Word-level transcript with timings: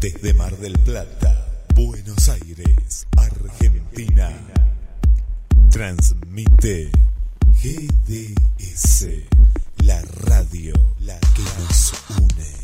Desde 0.00 0.32
Mar 0.32 0.56
del 0.58 0.78
Plata, 0.78 1.64
Buenos 1.74 2.28
Aires, 2.28 3.04
Argentina. 3.16 4.30
Transmite 5.72 6.92
GDS, 7.60 9.06
la 9.78 10.00
radio, 10.24 10.72
la 11.00 11.18
que 11.18 11.42
nos 11.42 11.92
une. 12.16 12.57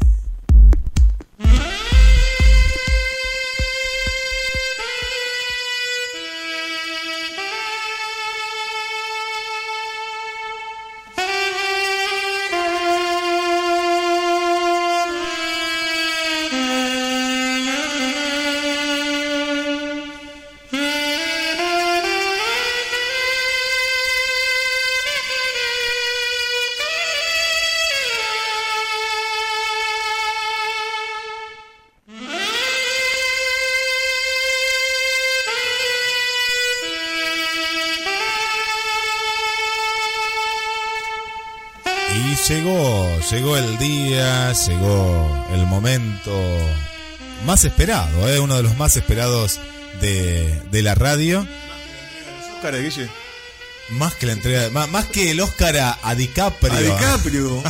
Llegó, 43.30 43.56
el 43.56 43.78
día, 43.78 44.52
llegó 44.52 45.46
el 45.52 45.66
momento 45.66 46.32
más 47.46 47.64
esperado, 47.64 48.28
¿eh? 48.28 48.40
uno 48.40 48.56
de 48.56 48.62
los 48.62 48.76
más 48.76 48.96
esperados 48.96 49.60
de, 50.00 50.60
de 50.70 50.82
la 50.82 50.94
radio. 50.94 51.46
Cara, 52.62 52.78
Guille. 52.78 53.08
Más 53.90 54.14
que 54.14 54.24
la 54.26 54.32
entrega, 54.32 54.70
más, 54.70 54.88
más 54.88 55.04
que 55.06 55.30
el 55.32 55.40
Oscar 55.40 55.76
a, 55.76 55.98
a 56.02 56.14
DiCaprio. 56.14 56.72
A 56.72 56.80
DiCaprio. 56.80 57.62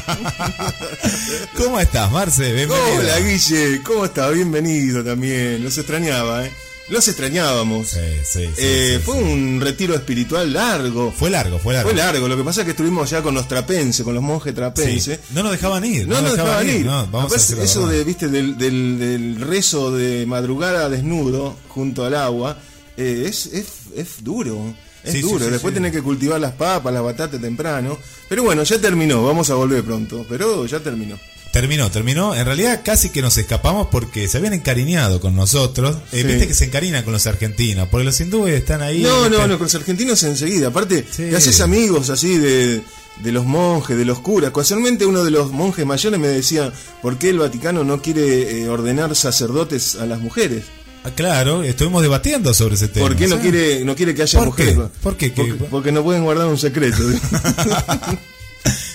¿Cómo 1.56 1.80
estás, 1.80 2.10
Marce? 2.12 2.52
Bienvenido. 2.52 3.00
Hola, 3.00 3.18
Guille. 3.18 3.82
¿Cómo 3.82 4.04
estás? 4.04 4.32
Bienvenido 4.32 5.02
también. 5.02 5.64
Los 5.64 5.76
extrañaba, 5.76 6.46
¿eh? 6.46 6.52
Los 6.88 7.08
extrañábamos. 7.08 7.88
Sí, 7.88 7.98
sí, 8.24 8.44
sí, 8.44 8.52
Eh, 8.58 9.00
fue 9.02 9.14
un 9.14 9.58
retiro 9.60 9.94
espiritual 9.94 10.52
largo. 10.52 11.10
Fue 11.12 11.30
largo, 11.30 11.58
fue 11.58 11.72
largo. 11.74 11.88
Fue 11.88 11.96
largo. 11.96 12.28
Lo 12.28 12.36
que 12.36 12.44
pasa 12.44 12.60
es 12.60 12.64
que 12.66 12.72
estuvimos 12.72 13.08
ya 13.08 13.22
con 13.22 13.34
los 13.34 13.48
trapenses, 13.48 14.04
con 14.04 14.14
los 14.14 14.22
monjes 14.22 14.54
trapenses. 14.54 15.20
No 15.30 15.42
nos 15.42 15.52
dejaban 15.52 15.82
ir. 15.84 16.06
No 16.06 16.20
nos 16.20 16.32
dejaban 16.32 16.68
ir. 16.68 16.84
No, 16.84 17.06
vamos 17.06 17.32
a 17.32 17.36
eso 17.62 17.86
de, 17.88 18.04
viste, 18.04 18.28
del, 18.28 18.58
del, 18.58 18.98
del 18.98 19.40
rezo 19.40 19.90
de 19.92 20.26
madrugada 20.26 20.88
desnudo 20.90 21.56
junto 21.68 22.04
al 22.04 22.14
agua, 22.14 22.58
eh, 22.98 23.24
es, 23.28 23.46
es, 23.46 23.66
es 23.96 24.22
duro. 24.22 24.74
Es 25.02 25.12
Sí, 25.12 25.20
duro. 25.22 25.44
sí, 25.44 25.50
Después 25.50 25.72
tenés 25.74 25.92
que 25.92 26.02
cultivar 26.02 26.40
las 26.40 26.52
papas, 26.52 26.92
las 26.92 27.02
batatas 27.02 27.40
temprano. 27.40 27.98
Pero 28.28 28.42
bueno, 28.42 28.62
ya 28.62 28.78
terminó. 28.78 29.22
Vamos 29.24 29.48
a 29.50 29.54
volver 29.54 29.82
pronto. 29.84 30.24
Pero 30.28 30.64
ya 30.66 30.80
terminó. 30.80 31.18
Terminó, 31.54 31.88
terminó. 31.90 32.34
En 32.34 32.44
realidad 32.44 32.80
casi 32.84 33.10
que 33.10 33.22
nos 33.22 33.38
escapamos 33.38 33.86
porque 33.90 34.26
se 34.28 34.38
habían 34.38 34.54
encariñado 34.54 35.20
con 35.20 35.36
nosotros. 35.36 35.96
Eh, 36.12 36.22
Sí. 36.22 36.24
Viste 36.24 36.48
que 36.48 36.54
se 36.54 36.64
encarinan 36.64 37.04
con 37.04 37.12
los 37.12 37.26
argentinos, 37.28 37.86
porque 37.90 38.04
los 38.04 38.20
hindúes 38.20 38.54
están 38.54 38.82
ahí. 38.82 39.02
No, 39.02 39.28
no, 39.28 39.36
están- 39.36 39.50
no, 39.50 39.58
con 39.58 39.66
los 39.66 39.74
argentinos 39.76 40.20
enseguida. 40.24 40.68
Aparte, 40.68 41.06
Sí. 41.10 41.22
te 41.30 41.36
haces 41.36 41.60
amigos 41.60 42.10
así 42.10 42.38
de, 42.38 42.82
de 43.22 43.32
los 43.32 43.44
monjes, 43.46 43.96
de 43.96 44.04
los 44.04 44.18
curas. 44.18 44.50
Casualmente 44.52 45.06
uno 45.06 45.22
de 45.22 45.30
los 45.30 45.52
monjes 45.52 45.86
mayores 45.86 46.18
me 46.18 46.26
decía, 46.26 46.72
¿por 47.00 47.18
qué 47.18 47.30
el 47.30 47.38
Vaticano 47.38 47.84
no 47.84 48.02
quiere 48.02 48.62
eh, 48.62 48.68
ordenar 48.68 49.14
sacerdotes 49.14 49.94
a 49.94 50.06
las 50.06 50.18
mujeres? 50.18 50.64
Ah, 51.04 51.10
Claro, 51.14 51.62
estuvimos 51.62 52.02
debatiendo 52.02 52.52
sobre 52.52 52.74
ese 52.74 52.88
tema. 52.88 53.06
¿Por 53.06 53.14
qué 53.16 53.28
no 53.28 53.38
quiere, 53.38 53.84
no 53.84 53.94
quiere 53.94 54.12
que 54.14 54.22
haya 54.22 54.38
¿Por 54.40 54.48
mujeres? 54.48 54.74
qué? 54.74 54.80
¿Por 54.80 55.16
qué? 55.16 55.30
Porque, 55.30 55.52
¿Qué? 55.52 55.64
porque 55.70 55.92
no 55.92 56.02
pueden 56.02 56.24
guardar 56.24 56.46
un 56.48 56.58
secreto. 56.58 56.98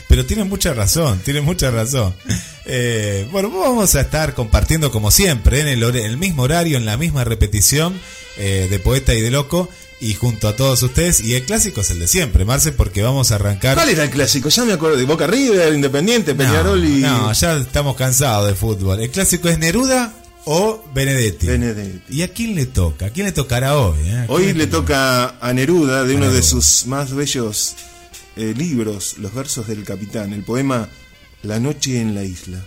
Pero 0.09 0.25
tienen 0.25 0.49
mucha 0.49 0.73
razón, 0.73 1.19
tienen 1.23 1.45
mucha 1.45 1.69
razón. 1.71 2.13
Eh, 2.65 3.27
bueno, 3.31 3.49
vamos 3.51 3.95
a 3.95 4.01
estar 4.01 4.33
compartiendo 4.33 4.91
como 4.91 5.11
siempre, 5.11 5.61
en 5.61 5.67
el, 5.67 5.81
hor- 5.83 5.95
en 5.97 6.05
el 6.07 6.17
mismo 6.17 6.43
horario, 6.43 6.77
en 6.77 6.85
la 6.85 6.97
misma 6.97 7.23
repetición 7.23 7.93
eh, 8.37 8.67
de 8.69 8.79
Poeta 8.79 9.13
y 9.13 9.21
de 9.21 9.29
Loco, 9.31 9.69
y 10.01 10.15
junto 10.15 10.47
a 10.47 10.55
todos 10.55 10.81
ustedes. 10.81 11.19
Y 11.21 11.35
el 11.35 11.43
clásico 11.43 11.81
es 11.81 11.91
el 11.91 11.99
de 11.99 12.07
siempre, 12.07 12.43
Marce, 12.43 12.71
porque 12.71 13.03
vamos 13.03 13.31
a 13.31 13.35
arrancar... 13.35 13.75
¿Cuál 13.75 13.89
era 13.89 14.03
el 14.03 14.09
clásico? 14.09 14.49
Ya 14.49 14.65
me 14.65 14.73
acuerdo 14.73 14.97
de 14.97 15.05
Boca 15.05 15.27
River, 15.27 15.73
Independiente, 15.75 16.33
Peñarol 16.33 16.83
y 16.83 17.01
No, 17.01 17.31
ya 17.31 17.57
estamos 17.57 17.95
cansados 17.95 18.47
de 18.47 18.55
fútbol. 18.55 18.99
El 19.01 19.11
clásico 19.11 19.47
es 19.47 19.59
Neruda 19.59 20.13
o 20.45 20.83
Benedetti. 20.93 21.45
Benedetti. 21.47 22.01
¿Y 22.15 22.23
a 22.23 22.29
quién 22.29 22.55
le 22.55 22.65
toca? 22.65 23.07
¿A 23.07 23.09
quién 23.11 23.27
le 23.27 23.31
tocará 23.31 23.77
hoy? 23.77 23.97
eh? 24.07 24.11
¿A 24.21 24.25
quién 24.25 24.29
Hoy 24.29 24.53
le 24.53 24.65
toca 24.67 25.35
a 25.39 25.53
Neruda 25.53 26.03
de 26.03 26.13
A 26.13 26.17
uno 26.17 26.31
de 26.31 26.41
sus 26.41 26.87
más 26.87 27.13
bellos 27.13 27.75
eh, 28.39 28.53
libros, 28.55 29.17
Los 29.17 29.33
versos 29.33 29.67
del 29.67 29.83
capitán, 29.83 30.31
el 30.31 30.44
poema 30.44 30.88
La 31.44 31.59
noche 31.59 32.00
en 32.00 32.16
la 32.16 32.23
isla. 32.23 32.63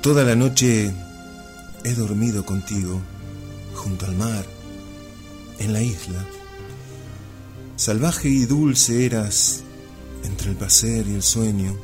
Toda 0.00 0.22
la 0.22 0.36
noche 0.36 0.94
he 1.82 1.94
dormido 1.94 2.46
contigo, 2.46 3.00
junto 3.74 4.06
al 4.06 4.14
mar, 4.14 4.46
en 5.58 5.72
la 5.72 5.82
isla. 5.82 6.24
Salvaje 7.74 8.28
y 8.28 8.44
dulce 8.44 9.06
eras 9.06 9.64
entre 10.22 10.50
el 10.50 10.56
placer 10.56 11.08
y 11.08 11.14
el 11.14 11.22
sueño, 11.24 11.76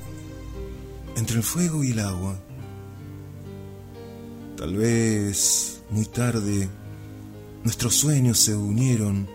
entre 1.16 1.36
el 1.36 1.42
fuego 1.42 1.84
y 1.84 1.90
el 1.92 2.00
agua. 2.00 2.38
Tal 4.56 4.76
vez 4.76 5.82
muy 5.90 6.06
tarde 6.06 6.68
nuestros 7.64 7.94
sueños 7.94 8.38
se 8.38 8.54
unieron 8.54 9.28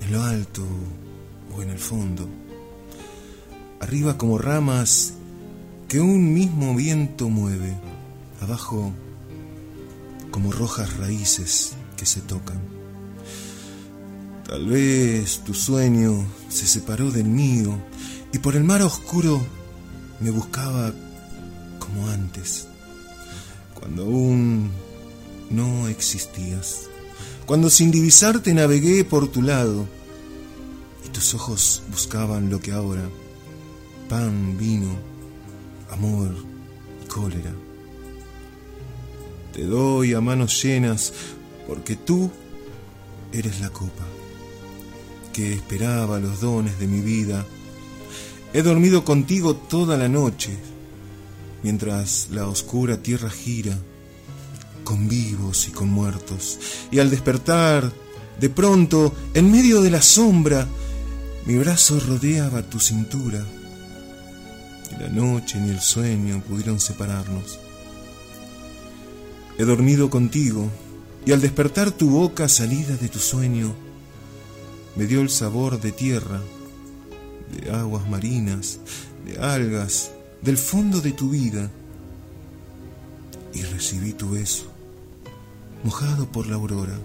en 0.00 0.12
lo 0.12 0.22
alto 0.22 0.62
o 1.54 1.62
en 1.62 1.70
el 1.70 1.78
fondo, 1.78 2.28
arriba 3.80 4.18
como 4.18 4.38
ramas 4.38 5.14
que 5.88 6.00
un 6.00 6.34
mismo 6.34 6.74
viento 6.74 7.28
mueve, 7.28 7.74
abajo 8.40 8.92
como 10.30 10.52
rojas 10.52 10.96
raíces 10.98 11.72
que 11.96 12.06
se 12.06 12.20
tocan. 12.20 12.60
Tal 14.46 14.66
vez 14.66 15.40
tu 15.44 15.52
sueño 15.54 16.26
se 16.48 16.66
separó 16.66 17.10
del 17.10 17.26
mío 17.26 17.76
y 18.32 18.38
por 18.38 18.56
el 18.56 18.64
mar 18.64 18.82
oscuro 18.82 19.40
me 20.20 20.30
buscaba 20.30 20.92
como 21.78 22.08
antes, 22.08 22.68
cuando 23.74 24.02
aún 24.04 24.70
no 25.50 25.88
existías, 25.88 26.88
cuando 27.46 27.70
sin 27.70 27.90
divisarte 27.90 28.52
navegué 28.52 29.04
por 29.04 29.28
tu 29.28 29.42
lado 29.42 29.86
y 31.04 31.08
tus 31.08 31.34
ojos 31.34 31.82
buscaban 31.90 32.50
lo 32.50 32.60
que 32.60 32.72
ahora, 32.72 33.08
pan, 34.08 34.56
vino, 34.58 34.90
amor 35.90 36.34
y 37.04 37.08
cólera. 37.08 37.52
Te 39.52 39.64
doy 39.64 40.14
a 40.14 40.20
manos 40.20 40.62
llenas 40.62 41.12
porque 41.66 41.96
tú 41.96 42.30
eres 43.32 43.60
la 43.60 43.70
copa 43.70 44.04
que 45.32 45.52
esperaba 45.52 46.18
los 46.18 46.40
dones 46.40 46.78
de 46.78 46.86
mi 46.86 47.00
vida. 47.00 47.46
He 48.52 48.62
dormido 48.62 49.04
contigo 49.04 49.54
toda 49.54 49.96
la 49.96 50.08
noche, 50.08 50.56
mientras 51.62 52.28
la 52.30 52.48
oscura 52.48 53.02
tierra 53.02 53.28
gira, 53.28 53.76
con 54.84 55.06
vivos 55.06 55.68
y 55.68 55.70
con 55.70 55.88
muertos. 55.88 56.58
Y 56.90 56.98
al 56.98 57.10
despertar, 57.10 57.92
de 58.40 58.48
pronto, 58.48 59.14
en 59.34 59.50
medio 59.50 59.82
de 59.82 59.90
la 59.90 60.00
sombra, 60.00 60.66
mi 61.44 61.56
brazo 61.58 62.00
rodeaba 62.00 62.62
tu 62.62 62.80
cintura. 62.80 63.44
Ni 64.90 64.98
la 64.98 65.08
noche 65.10 65.60
ni 65.60 65.68
el 65.70 65.80
sueño 65.80 66.42
pudieron 66.48 66.80
separarnos. 66.80 67.58
He 69.58 69.64
dormido 69.64 70.08
contigo, 70.08 70.70
y 71.26 71.32
al 71.32 71.42
despertar 71.42 71.90
tu 71.90 72.08
boca 72.08 72.48
salida 72.48 72.96
de 72.96 73.10
tu 73.10 73.18
sueño, 73.18 73.74
me 74.96 75.06
dio 75.06 75.20
el 75.20 75.28
sabor 75.28 75.80
de 75.80 75.92
tierra, 75.92 76.40
de 77.52 77.70
aguas 77.70 78.08
marinas, 78.08 78.80
de 79.24 79.38
algas, 79.38 80.12
del 80.42 80.56
fondo 80.56 81.00
de 81.00 81.12
tu 81.12 81.30
vida. 81.30 81.70
Y 83.54 83.62
recibí 83.62 84.12
tu 84.12 84.30
beso, 84.30 84.66
mojado 85.82 86.30
por 86.30 86.46
la 86.46 86.56
aurora, 86.56 86.98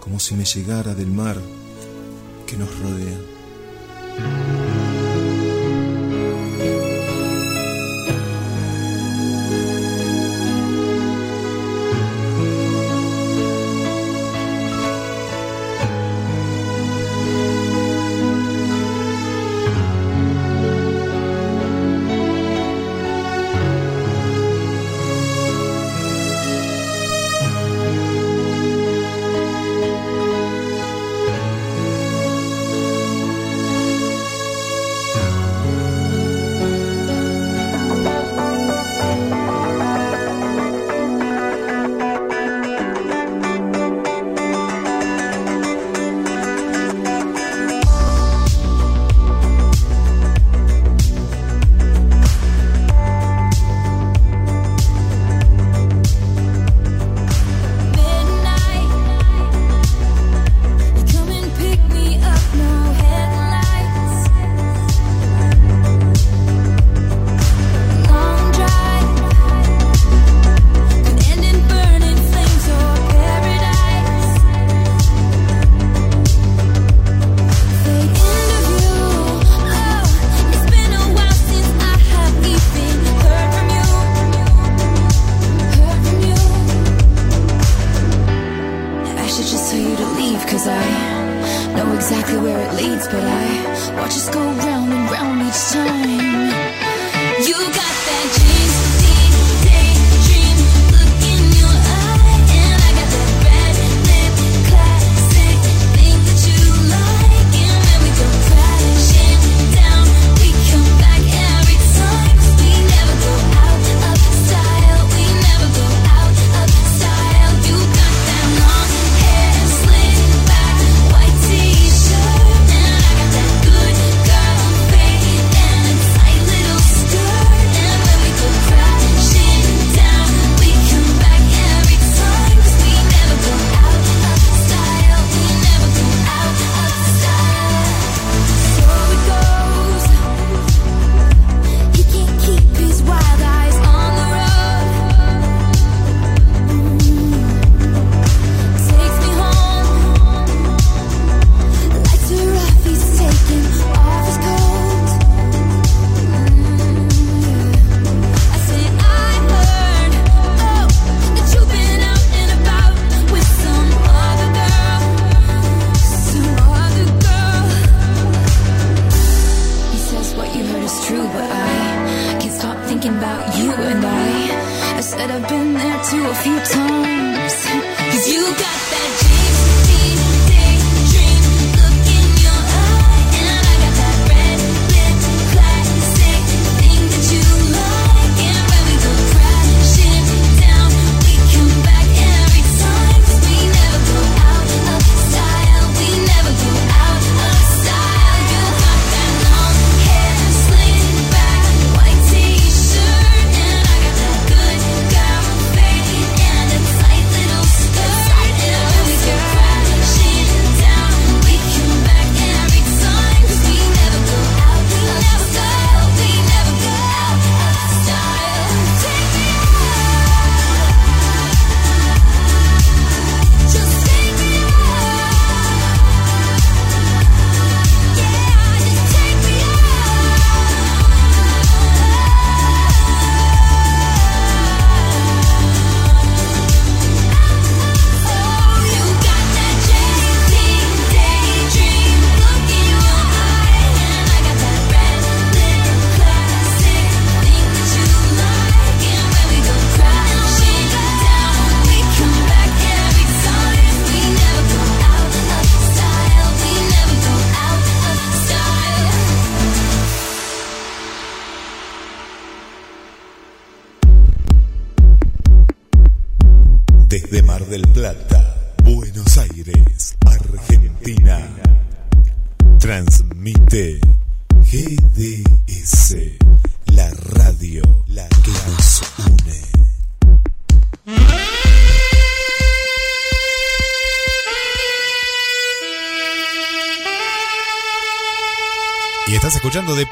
como 0.00 0.20
si 0.20 0.34
me 0.34 0.44
llegara 0.44 0.94
del 0.94 1.10
mar 1.10 1.36
que 2.46 2.56
nos 2.56 2.68
rodea. 2.80 4.65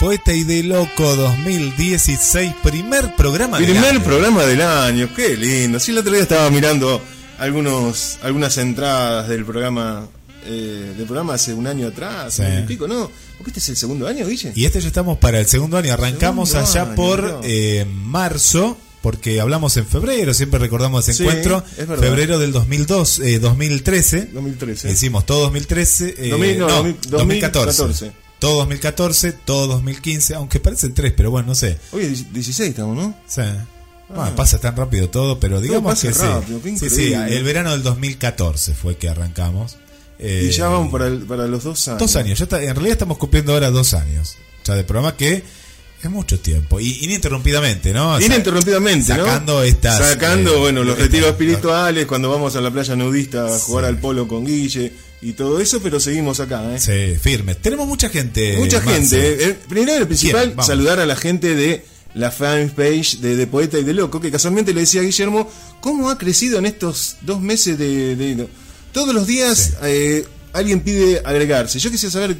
Poeta 0.04 0.34
y 0.34 0.44
de 0.44 0.62
Loco 0.64 1.16
2016, 1.16 2.52
primer 2.62 3.16
programa 3.16 3.56
del 3.58 3.70
Primer 3.70 3.90
año. 3.92 4.02
programa 4.02 4.44
del 4.44 4.61
año, 4.61 5.08
qué 5.16 5.34
lindo. 5.34 5.80
Sí, 5.80 5.92
el 5.92 5.99
otro 5.99 6.12
día 6.12 6.20
estaba 6.20 6.50
mirando 6.50 7.00
algunos, 7.38 8.18
algunas 8.23 8.58
entradas 8.58 9.30
del 9.30 9.46
programa, 9.46 10.06
eh, 10.44 10.92
del 10.94 11.06
programa 11.06 11.32
hace 11.32 11.54
un 11.54 11.66
año 11.66 11.87
atrás, 11.88 12.34
Sí. 12.34 12.42
un 12.42 12.66
pico, 12.66 12.87
¿no? 12.87 13.11
Porque 13.38 13.49
este 13.49 13.61
es 13.61 13.68
el 13.70 13.76
segundo 13.78 14.06
año, 14.06 14.26
Guille. 14.26 14.52
Y 14.54 14.66
este 14.66 14.78
ya 14.82 14.88
estamos 14.88 15.16
para 15.16 15.38
el 15.40 15.46
segundo 15.46 15.78
año. 15.78 15.94
Arrancamos 15.94 16.50
Segundo 16.50 16.70
allá 16.70 16.82
año, 16.82 16.94
por 16.96 17.40
eh, 17.42 17.87
marzo, 17.90 18.76
porque 19.00 19.40
hablamos 19.40 19.75
en 19.78 19.87
febrero, 19.87 20.34
siempre 20.34 20.58
recordamos 20.61 21.08
ese 21.08 21.16
Sí, 21.16 21.23
encuentro. 21.23 21.64
es. 21.78 21.87
Febrero 21.87 22.38
del 22.38 22.52
2002, 22.52 23.20
eh, 23.20 23.38
2013. 23.38 24.26
2013. 24.34 24.90
Hicimos 24.92 25.25
todo 25.25 25.40
2013. 25.44 26.14
eh, 26.18 26.28
2000, 26.28 26.58
no, 26.58 26.68
2000, 26.68 26.96
2014. 27.08 27.82
2014. 27.84 28.24
Todo 28.45 28.57
2014, 28.59 29.33
todo 29.33 29.67
2015, 29.69 30.35
aunque 30.35 30.61
parecen 30.61 30.93
tres, 30.93 31.15
pero 31.17 31.31
bueno, 31.31 31.49
no 31.49 31.55
sé. 31.55 31.79
Hoy 31.93 32.03
es 32.05 32.31
16 32.31 32.69
estamos, 32.71 32.95
¿no? 32.95 33.15
Sí. 33.27 33.41
Bueno, 34.09 34.37
pasa 34.37 34.59
tan 34.59 34.77
rápido 34.77 35.09
todo, 35.09 35.41
pero 35.41 35.63
digamos 35.63 35.99
que 35.99 36.13
sí. 36.13 36.21
rápido, 36.21 36.61
sí. 36.63 36.77
Sí, 36.79 36.85
increíble. 36.85 37.37
el 37.39 37.43
verano 37.43 37.71
del 37.73 37.83
2014 37.83 38.75
fue 38.75 38.99
que 38.99 39.09
arrancamos. 39.09 39.79
Eh, 40.19 40.49
y 40.49 40.51
ya 40.53 40.69
vamos 40.69 40.93
para, 40.93 41.07
el- 41.07 41.21
para 41.23 41.47
los 41.47 41.65
dos 41.65 41.89
años. 41.89 42.01
Dos 42.01 42.17
años, 42.17 42.39
ya 42.39 42.45
está- 42.45 42.63
en 42.63 42.75
realidad 42.75 42.93
estamos 42.93 43.17
cumpliendo 43.17 43.55
ahora 43.55 43.71
dos 43.71 43.95
años. 43.95 44.37
Ya 44.65 44.75
de 44.75 44.85
programa 44.85 45.17
que 45.17 45.43
es 46.03 46.11
mucho 46.11 46.39
tiempo. 46.39 46.79
Y 46.81 47.03
ininterrumpidamente, 47.05 47.95
¿no? 47.95 48.13
O 48.13 48.19
sea, 48.19 48.27
Ininterrumpidamente, 48.27 49.15
¿no? 49.17 49.25
Sacando 49.25 49.63
estas. 49.63 49.97
Sacando, 50.07 50.53
eh, 50.55 50.59
bueno, 50.59 50.85
los 50.85 50.99
retiros 50.99 51.31
espirituales, 51.31 52.05
cuando 52.05 52.29
vamos 52.31 52.55
a 52.57 52.61
la 52.61 52.71
playa 52.71 52.95
nudista 52.95 53.47
a 53.47 53.59
jugar 53.59 53.87
al 53.87 53.99
polo 53.99 54.29
con 54.29 54.45
Guille 54.45 54.93
y 55.25 55.33
todo 55.33 55.61
eso, 55.61 55.81
pero 55.83 55.99
seguimos 56.00 56.38
acá, 56.40 56.62
¿eh? 56.75 56.78
Sí, 56.78 57.19
firmes. 57.21 57.57
Tenemos 57.62 57.87
mucha 57.88 58.09
gente. 58.09 58.57
Mucha 58.59 58.81
Marce. 58.81 58.95
gente. 59.00 59.16
¿eh? 59.45 59.45
El- 59.47 59.54
primero, 59.57 59.99
el 60.02 60.07
principal, 60.07 60.54
saludar 60.62 61.00
a 61.00 61.07
la 61.07 61.16
gente 61.16 61.54
de 61.54 61.85
la 62.14 62.31
fanpage 62.31 63.19
de, 63.21 63.35
de 63.35 63.47
Poeta 63.47 63.78
y 63.78 63.83
de 63.85 63.93
Loco, 63.95 64.21
que 64.21 64.31
casualmente 64.31 64.73
le 64.73 64.81
decía 64.83 65.00
a 65.00 65.04
Guillermo, 65.04 65.50
¿cómo 65.81 66.11
ha 66.11 66.19
crecido 66.19 66.59
en 66.59 66.66
estos 66.66 67.16
dos 67.23 67.40
meses 67.40 67.76
de... 67.78 68.14
de- 68.16 68.49
todos 68.93 69.12
los 69.14 69.26
días 69.26 69.73
eh, 69.83 70.25
alguien 70.52 70.81
pide 70.81 71.21
agregarse. 71.25 71.81
Yo 71.81 71.90
quisiera 71.90 72.12
saber 72.12 72.37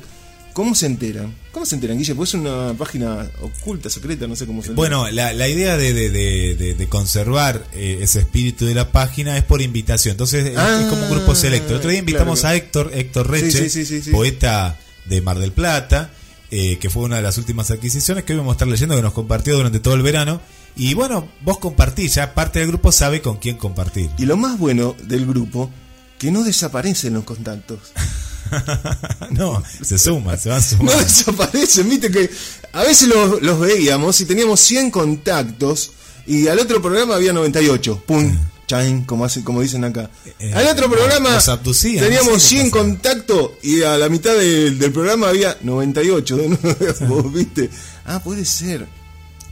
cómo 0.55 0.75
se 0.75 0.87
enteran. 0.87 1.35
¿Cómo 1.53 1.67
se 1.67 1.75
enteran, 1.75 1.99
Guille? 1.99 2.15
Pues 2.15 2.31
es 2.31 2.35
una 2.37 2.73
página 2.79 3.29
oculta, 3.43 3.91
secreta, 3.91 4.27
no 4.27 4.35
sé 4.37 4.47
cómo 4.47 4.63
se 4.63 4.71
enteran. 4.71 4.77
Bueno, 4.77 5.11
la, 5.11 5.35
la 5.35 5.47
idea 5.49 5.77
de, 5.77 5.93
de- 5.93 6.09
de- 6.09 6.55
de- 6.55 6.75
de 6.75 6.89
conservar 6.89 7.67
eh, 7.75 7.99
ese 8.01 8.21
espíritu 8.21 8.65
de 8.65 8.75
la 8.75 8.91
página 8.91 9.37
es 9.37 9.43
por 9.45 9.61
invitación. 9.61 10.13
Entonces 10.13 10.47
es- 10.47 10.57
Ah, 10.57 10.81
es 10.81 10.87
como 10.89 11.03
un 11.05 11.11
grupo 11.11 11.35
selecto. 11.35 11.73
El 11.73 11.77
otro 11.77 11.91
día 11.91 11.99
invitamos 11.99 12.41
claro. 12.41 12.55
a 12.55 12.57
Héctor, 12.57 12.91
Héctor 12.95 13.31
Reche, 13.31 13.51
Sí, 13.51 13.69
sí, 13.69 13.85
sí, 13.85 13.97
sí, 13.97 14.03
sí. 14.03 14.11
poeta 14.11 14.79
de 15.05 15.21
Mar 15.21 15.39
del 15.39 15.53
Plata, 15.53 16.11
eh, 16.51 16.79
que 16.79 16.89
fue 16.89 17.03
una 17.03 17.17
de 17.17 17.23
las 17.23 17.37
últimas 17.37 17.71
adquisiciones 17.71 18.25
que 18.25 18.33
hoy 18.33 18.39
vamos 18.39 18.53
a 18.53 18.55
estar 18.55 18.69
leyendo, 18.69 18.97
que 18.97 19.03
nos 19.03 19.13
compartió 19.13 19.55
durante 19.57 19.81
todo 19.81 19.95
el 19.95 20.03
verano. 20.03 20.41
Y 20.77 20.95
bueno, 20.95 21.29
vos 21.43 21.59
compartís, 21.59 22.15
ya 22.17 22.35
parte 22.35 22.59
del 22.61 22.69
grupo 22.69 22.91
sabe 22.91 23.21
con 23.23 23.37
quién 23.37 23.57
compartir. 23.57 24.09
Y 24.19 24.25
lo 24.27 24.37
más 24.37 24.59
bueno 24.59 24.97
del 25.05 25.27
grupo, 25.27 25.71
que 26.19 26.31
no 26.33 26.43
desaparecen 26.43 27.15
los 27.15 27.25
contactos. 27.25 27.79
no, 29.31 29.63
se 29.83 29.99
suma, 29.99 30.37
se 30.37 30.49
van 30.49 30.61
No 30.63 30.63
sumando. 30.63 30.99
desaparecen, 31.05 31.89
viste 31.89 32.11
que 32.11 32.31
a 32.73 32.83
veces 32.83 33.09
los, 33.09 33.43
los 33.43 33.61
veíamos 33.61 34.21
y 34.21 34.25
teníamos 34.27 34.61
100 34.61 34.91
contactos 34.91 35.93
y 36.27 36.49
al 36.49 36.59
otro 36.59 36.81
programa 36.81 37.15
había 37.17 37.33
98. 37.33 38.03
Pum, 38.07 38.37
chain, 38.67 39.05
como, 39.05 39.25
hace, 39.25 39.45
como 39.45 39.61
dicen 39.61 39.85
acá. 39.85 40.11
Eh, 40.39 40.53
al 40.55 40.67
otro 40.69 40.91
programa 40.91 41.39
abducían, 41.39 41.97
no 41.97 42.09
teníamos 42.09 42.43
sé 42.43 42.57
qué 42.57 42.61
100 42.63 42.71
pasaba. 42.71 42.85
contactos 42.85 43.51
y 43.63 43.83
a 43.83 43.99
la 43.99 44.09
mitad 44.09 44.35
del, 44.35 44.79
del 44.79 44.93
programa 44.93 45.29
había 45.29 45.57
98 45.63 46.37
de 46.37 46.49
nuevo, 46.49 47.23
viste. 47.31 47.69
Ah, 48.07 48.23
puede 48.23 48.45
ser. 48.45 48.87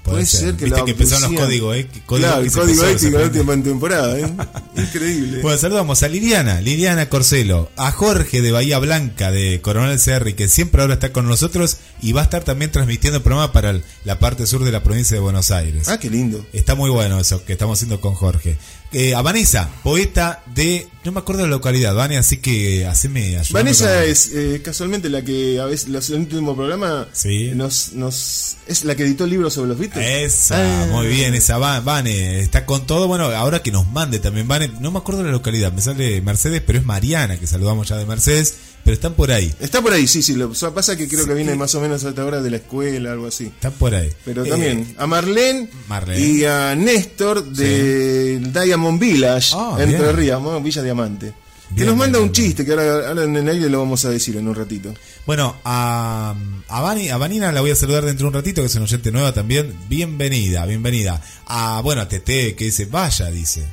Puede, 0.03 0.27
ser. 0.27 0.57
que 0.57 0.65
Viste 0.65 0.79
la 0.81 0.85
que 0.85 0.91
empezaron 0.91 1.33
los 1.33 1.41
códigos, 1.43 1.77
¿eh? 1.77 1.87
Código 2.07 2.27
claro, 2.29 2.43
el 2.43 2.51
código 2.53 2.85
ético 2.87 3.19
de 3.19 3.25
última 3.25 3.63
temporada, 3.63 4.19
¿eh? 4.19 4.27
Increíble. 4.77 5.41
Bueno, 5.43 5.59
saludamos 5.59 6.03
a 6.03 6.09
Liliana, 6.09 6.61
Liliana 6.61 7.09
Corcelo, 7.09 7.71
a 7.77 7.93
Jorge 7.93 8.41
de 8.43 8.51
Bahía 8.53 8.79
Blanca, 8.79 9.31
de 9.31 9.61
Coronel 9.61 10.01
Cerri, 10.01 10.35
que 10.35 10.49
siempre 10.49 10.83
ahora 10.83 10.95
está 10.95 11.13
con 11.13 11.29
nosotros 11.29 11.77
y 12.01 12.13
va 12.13 12.23
a 12.23 12.25
estar 12.25 12.43
también 12.43 12.71
transmitiendo 12.73 13.19
el 13.19 13.23
programa 13.23 13.53
para 13.53 13.71
el- 13.71 13.85
la 14.05 14.19
parte 14.19 14.47
sur 14.47 14.65
de 14.65 14.73
la 14.73 14.83
provincia 14.83 15.15
de 15.17 15.21
Buenos 15.21 15.51
Aires. 15.53 15.89
ah, 15.89 15.99
qué 15.99 16.11
lindo. 16.11 16.45
Está 16.53 16.75
muy 16.75 16.91
bueno 16.91 17.21
eso 17.21 17.45
que 17.45 17.53
estamos 17.53 17.79
haciendo 17.79 18.01
con 18.01 18.15
Jorge. 18.15 18.57
Eh, 18.95 19.15
a 19.15 19.23
Vanessa, 19.23 19.71
poeta 19.83 20.43
de. 20.55 20.87
No 21.05 21.13
me 21.13 21.19
acuerdo 21.21 21.43
la 21.43 21.49
localidad, 21.49 21.95
Vane, 21.95 22.19
así 22.19 22.37
que 22.37 22.87
haceme 22.87 23.39
ayuda. 23.39 23.59
Vanessa 23.59 24.05
es 24.05 24.31
eh, 24.35 24.61
casualmente 24.63 25.09
la 25.09 25.23
que 25.23 25.59
a 25.59 25.65
veces 25.65 25.89
los- 25.89 26.11
el 26.11 26.17
último 26.21 26.55
programa 26.55 27.09
Sí. 27.13 27.51
nos, 27.55 27.95
nos 27.95 28.57
es 28.67 28.85
la 28.85 28.95
que 28.95 29.03
editó 29.05 29.25
el 29.25 29.31
libro 29.31 29.51
sobre 29.51 29.71
los 29.71 29.79
Beatles. 29.79 30.07
Esa, 30.35 30.83
Ah. 30.83 30.87
muy 30.91 31.07
bien, 31.09 31.35
esa 31.35 31.59
Va- 31.59 31.81
Vane, 31.81 32.39
está 32.41 32.67
con 32.67 32.87
todo. 32.87 33.09
Bueno, 33.09 33.25
ahora 33.25 33.63
que 33.63 33.73
nos 33.73 33.89
mande 33.91 34.19
también 34.21 34.47
Vane, 34.47 34.71
no 34.81 34.91
me 34.93 34.99
acuerdo 34.99 35.23
la 35.25 35.31
localidad, 35.33 35.73
me 35.73 35.81
sale 35.81 36.21
Mercedes, 36.21 36.63
pero 36.65 36.79
es 36.79 36.85
Mariana, 36.85 37.39
que 37.41 37.47
saludamos 37.47 37.89
ya 37.89 37.97
de 37.97 38.05
Mercedes, 38.07 38.55
pero 38.85 38.95
están 38.95 39.15
por 39.15 39.31
ahí, 39.31 39.53
Está 39.61 39.81
por 39.81 39.93
ahí, 39.93 40.07
sí, 40.07 40.23
sí. 40.23 40.35
Lo 40.35 40.53
pasa 40.53 40.97
que 40.97 41.07
creo 41.09 41.27
que 41.27 41.35
viene 41.35 41.55
más 41.55 41.75
o 41.75 41.81
menos 41.81 42.05
a 42.05 42.09
esta 42.11 42.25
hora 42.25 42.41
de 42.41 42.51
la 42.51 42.57
escuela, 42.57 43.13
algo 43.13 43.27
así. 43.29 43.45
están 43.47 43.73
por 43.73 43.95
ahí. 43.95 44.11
Pero 44.25 44.45
Eh, 44.45 44.49
también 44.51 44.95
a 44.99 45.07
Marlene, 45.07 45.69
Marlene. 45.89 46.21
y 46.21 46.45
a 46.45 46.75
Néstor 46.75 47.45
de 47.45 48.39
Diamond 48.41 48.99
Village, 49.01 49.55
Ah, 49.57 49.77
Entre. 49.79 50.13
Ríos. 50.13 50.63
Villa 50.63 50.83
Diamante. 50.83 51.33
que 51.77 51.85
nos 51.87 51.97
manda 51.97 52.19
bien, 52.19 52.29
un 52.29 52.33
bien. 52.33 52.45
chiste 52.49 52.65
que 52.67 52.73
ahora, 52.73 53.09
ahora 53.09 53.25
en 53.25 53.35
el 53.37 53.49
aire 53.49 53.71
lo 53.71 53.79
vamos 53.79 54.05
a 54.05 54.11
decir 54.11 54.37
en 54.37 54.47
un 54.47 54.55
ratito. 54.55 54.93
Bueno, 55.27 55.57
a, 55.65 56.35
a, 56.69 56.83
Vani- 56.83 57.09
a 57.11 57.17
Vanina 57.17 57.51
la 57.53 57.61
voy 57.63 57.71
a 57.71 57.77
saludar 57.77 58.05
dentro 58.05 58.25
de 58.25 58.29
un 58.29 58.35
ratito, 58.35 58.61
que 58.61 58.67
es 58.67 58.75
una 58.75 58.85
oyente 58.85 59.11
nueva 59.11 59.33
también. 59.33 59.73
Bienvenida, 59.89 60.67
bienvenida. 60.67 61.23
A, 61.47 61.81
bueno, 61.83 62.03
a 62.03 62.09
Tete, 62.09 62.55
que 62.57 62.65
dice, 62.67 62.85
vaya, 62.87 63.31
dice. 63.31 63.65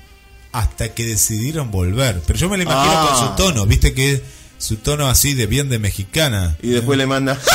Hasta 0.53 0.93
que 0.95 1.05
decidieron 1.05 1.71
volver. 1.71 2.21
Pero 2.25 2.39
yo 2.39 2.49
me 2.49 2.55
lo 2.57 2.63
imagino 2.63 2.93
Ah. 2.93 3.09
con 3.11 3.27
su 3.29 3.35
tono, 3.35 3.65
viste 3.65 3.93
que 3.93 4.21
su 4.59 4.75
tono 4.77 5.07
así 5.09 5.33
de 5.33 5.47
bien 5.47 5.69
de 5.69 5.79
mexicana. 5.79 6.55
Y 6.61 6.69
después 6.69 6.97
le 6.99 7.07
manda, 7.07 7.39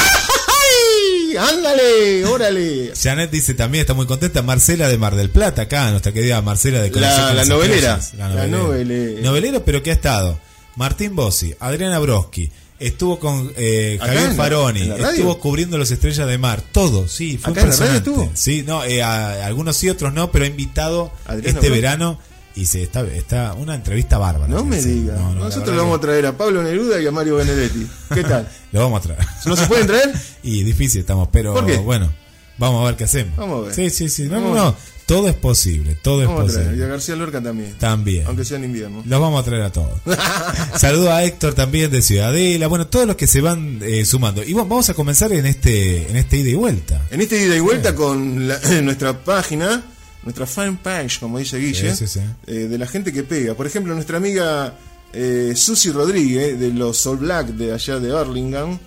¡Ay! 0.48 1.36
¡Ándale! 1.36 2.24
¡Órale! 2.26 2.92
Janet 3.00 3.30
dice 3.30 3.54
también, 3.54 3.80
está 3.82 3.94
muy 3.94 4.06
contenta. 4.06 4.42
Marcela 4.42 4.88
de 4.88 4.98
Mar 4.98 5.14
del 5.14 5.30
Plata, 5.30 5.62
acá, 5.62 5.90
nuestra 5.90 6.12
querida 6.12 6.40
Marcela 6.42 6.80
de 6.80 6.90
La- 6.90 7.34
la 7.34 7.44
novelera. 7.44 8.00
La 8.16 8.46
novelera. 8.46 9.20
Novelero, 9.22 9.64
pero 9.64 9.82
que 9.82 9.90
ha 9.90 9.94
estado. 9.94 10.38
Martín 10.76 11.14
Bossi, 11.14 11.54
Adriana 11.60 11.98
Broski, 12.00 12.50
estuvo 12.80 13.20
con 13.20 13.52
eh, 13.56 13.96
¿Acá 14.00 14.06
Javier 14.12 14.30
en 14.30 14.36
Faroni, 14.36 14.82
en 14.82 15.04
estuvo 15.04 15.38
cubriendo 15.38 15.78
las 15.78 15.92
estrellas 15.92 16.26
de 16.26 16.36
mar, 16.36 16.62
todo, 16.72 17.06
sí, 17.06 17.38
fue 17.38 17.52
¿Acá 17.52 17.60
en 17.62 17.68
la 17.70 17.76
radio 17.76 17.94
impresionante. 17.96 18.10
estuvo? 18.10 18.30
Sí, 18.34 18.64
no, 18.66 18.84
eh, 18.84 19.00
a- 19.00 19.46
algunos 19.46 19.76
sí, 19.76 19.88
otros 19.88 20.12
no, 20.12 20.32
pero 20.32 20.44
ha 20.44 20.48
invitado 20.48 21.12
Adriana 21.26 21.48
este 21.60 21.68
Broski. 21.68 21.80
verano 21.80 22.18
y 22.56 22.66
se 22.66 22.82
está, 22.84 23.00
está 23.02 23.54
una 23.54 23.74
entrevista 23.74 24.16
bárbara. 24.18 24.46
No 24.48 24.64
me 24.64 24.80
sí. 24.80 24.90
diga. 25.00 25.14
No, 25.14 25.30
no, 25.30 25.40
la 25.40 25.44
Nosotros 25.46 25.74
lo 25.76 25.82
vamos 25.82 25.98
a 25.98 26.00
traer 26.00 26.26
a 26.26 26.36
Pablo 26.36 26.62
Neruda 26.62 27.00
y 27.00 27.06
a 27.06 27.10
Mario 27.10 27.36
Benedetti. 27.36 27.86
¿Qué 28.14 28.22
tal? 28.24 28.48
lo 28.72 28.80
vamos 28.80 29.00
a 29.00 29.02
traer. 29.02 29.20
¿No 29.46 29.56
se 29.56 29.66
pueden 29.66 29.86
traer? 29.86 30.12
Y 30.42 30.62
difícil 30.62 31.00
estamos, 31.00 31.28
pero 31.32 31.54
¿Por 31.54 31.66
qué? 31.66 31.76
bueno, 31.78 32.12
vamos 32.58 32.82
a 32.82 32.86
ver 32.86 32.96
qué 32.96 33.04
hacemos. 33.04 33.36
Vamos 33.36 33.58
a 33.64 33.66
ver. 33.68 33.74
Sí, 33.74 33.90
sí, 33.90 34.08
sí. 34.08 34.22
No, 34.24 34.34
Vamos 34.40 34.56
no, 34.56 34.64
no. 34.66 34.76
Todo 35.06 35.28
es 35.28 35.34
posible, 35.34 35.96
todo 35.96 36.22
es 36.22 36.28
Vamos 36.28 36.48
a 36.48 36.52
traer. 36.54 36.60
Y 36.60 36.68
a 36.68 36.70
posible. 36.70 36.88
García 36.88 37.16
Lorca 37.16 37.42
también. 37.42 37.74
También. 37.78 38.26
Aunque 38.26 38.42
sea 38.44 38.56
en 38.56 38.64
invierno. 38.64 39.02
Los 39.04 39.20
vamos 39.20 39.42
a 39.42 39.44
traer 39.44 39.62
a 39.64 39.70
todos. 39.72 40.00
Saludo 40.78 41.12
a 41.12 41.22
Héctor 41.24 41.52
también 41.54 41.90
de 41.90 42.00
Ciudadela. 42.00 42.66
Bueno, 42.68 42.86
todos 42.86 43.06
los 43.06 43.16
que 43.16 43.26
se 43.26 43.40
van 43.42 43.80
eh, 43.82 44.04
sumando. 44.06 44.42
Y 44.42 44.52
bueno, 44.54 44.66
vamos 44.68 44.88
a 44.88 44.94
comenzar 44.94 45.30
en 45.32 45.44
este, 45.44 46.08
en 46.10 46.16
este 46.16 46.38
ida 46.38 46.48
y 46.50 46.54
vuelta. 46.54 47.02
En 47.10 47.20
este 47.20 47.42
ida 47.44 47.54
y 47.54 47.60
vuelta 47.60 47.94
con 47.94 48.48
la- 48.48 48.58
nuestra 48.82 49.24
página, 49.24 49.82
nuestra 50.24 50.46
fanpage, 50.46 51.20
como 51.20 51.38
dice 51.38 51.58
Guille, 51.58 51.94
Sí, 51.94 52.06
sí, 52.06 52.18
sí. 52.18 52.20
eh, 52.46 52.52
de 52.68 52.78
la 52.78 52.86
gente 52.86 53.12
que 53.12 53.22
pega. 53.22 53.54
Por 53.54 53.66
ejemplo, 53.66 53.94
nuestra 53.94 54.16
amiga 54.16 54.76
eh, 55.12 55.52
Susi 55.56 55.90
Rodríguez, 55.92 56.58
de 56.58 56.70
los 56.70 57.06
All 57.06 57.18
Black 57.18 57.48
de 57.48 57.72
allá 57.72 57.98
de 58.00 58.16
Arlington, 58.18 58.80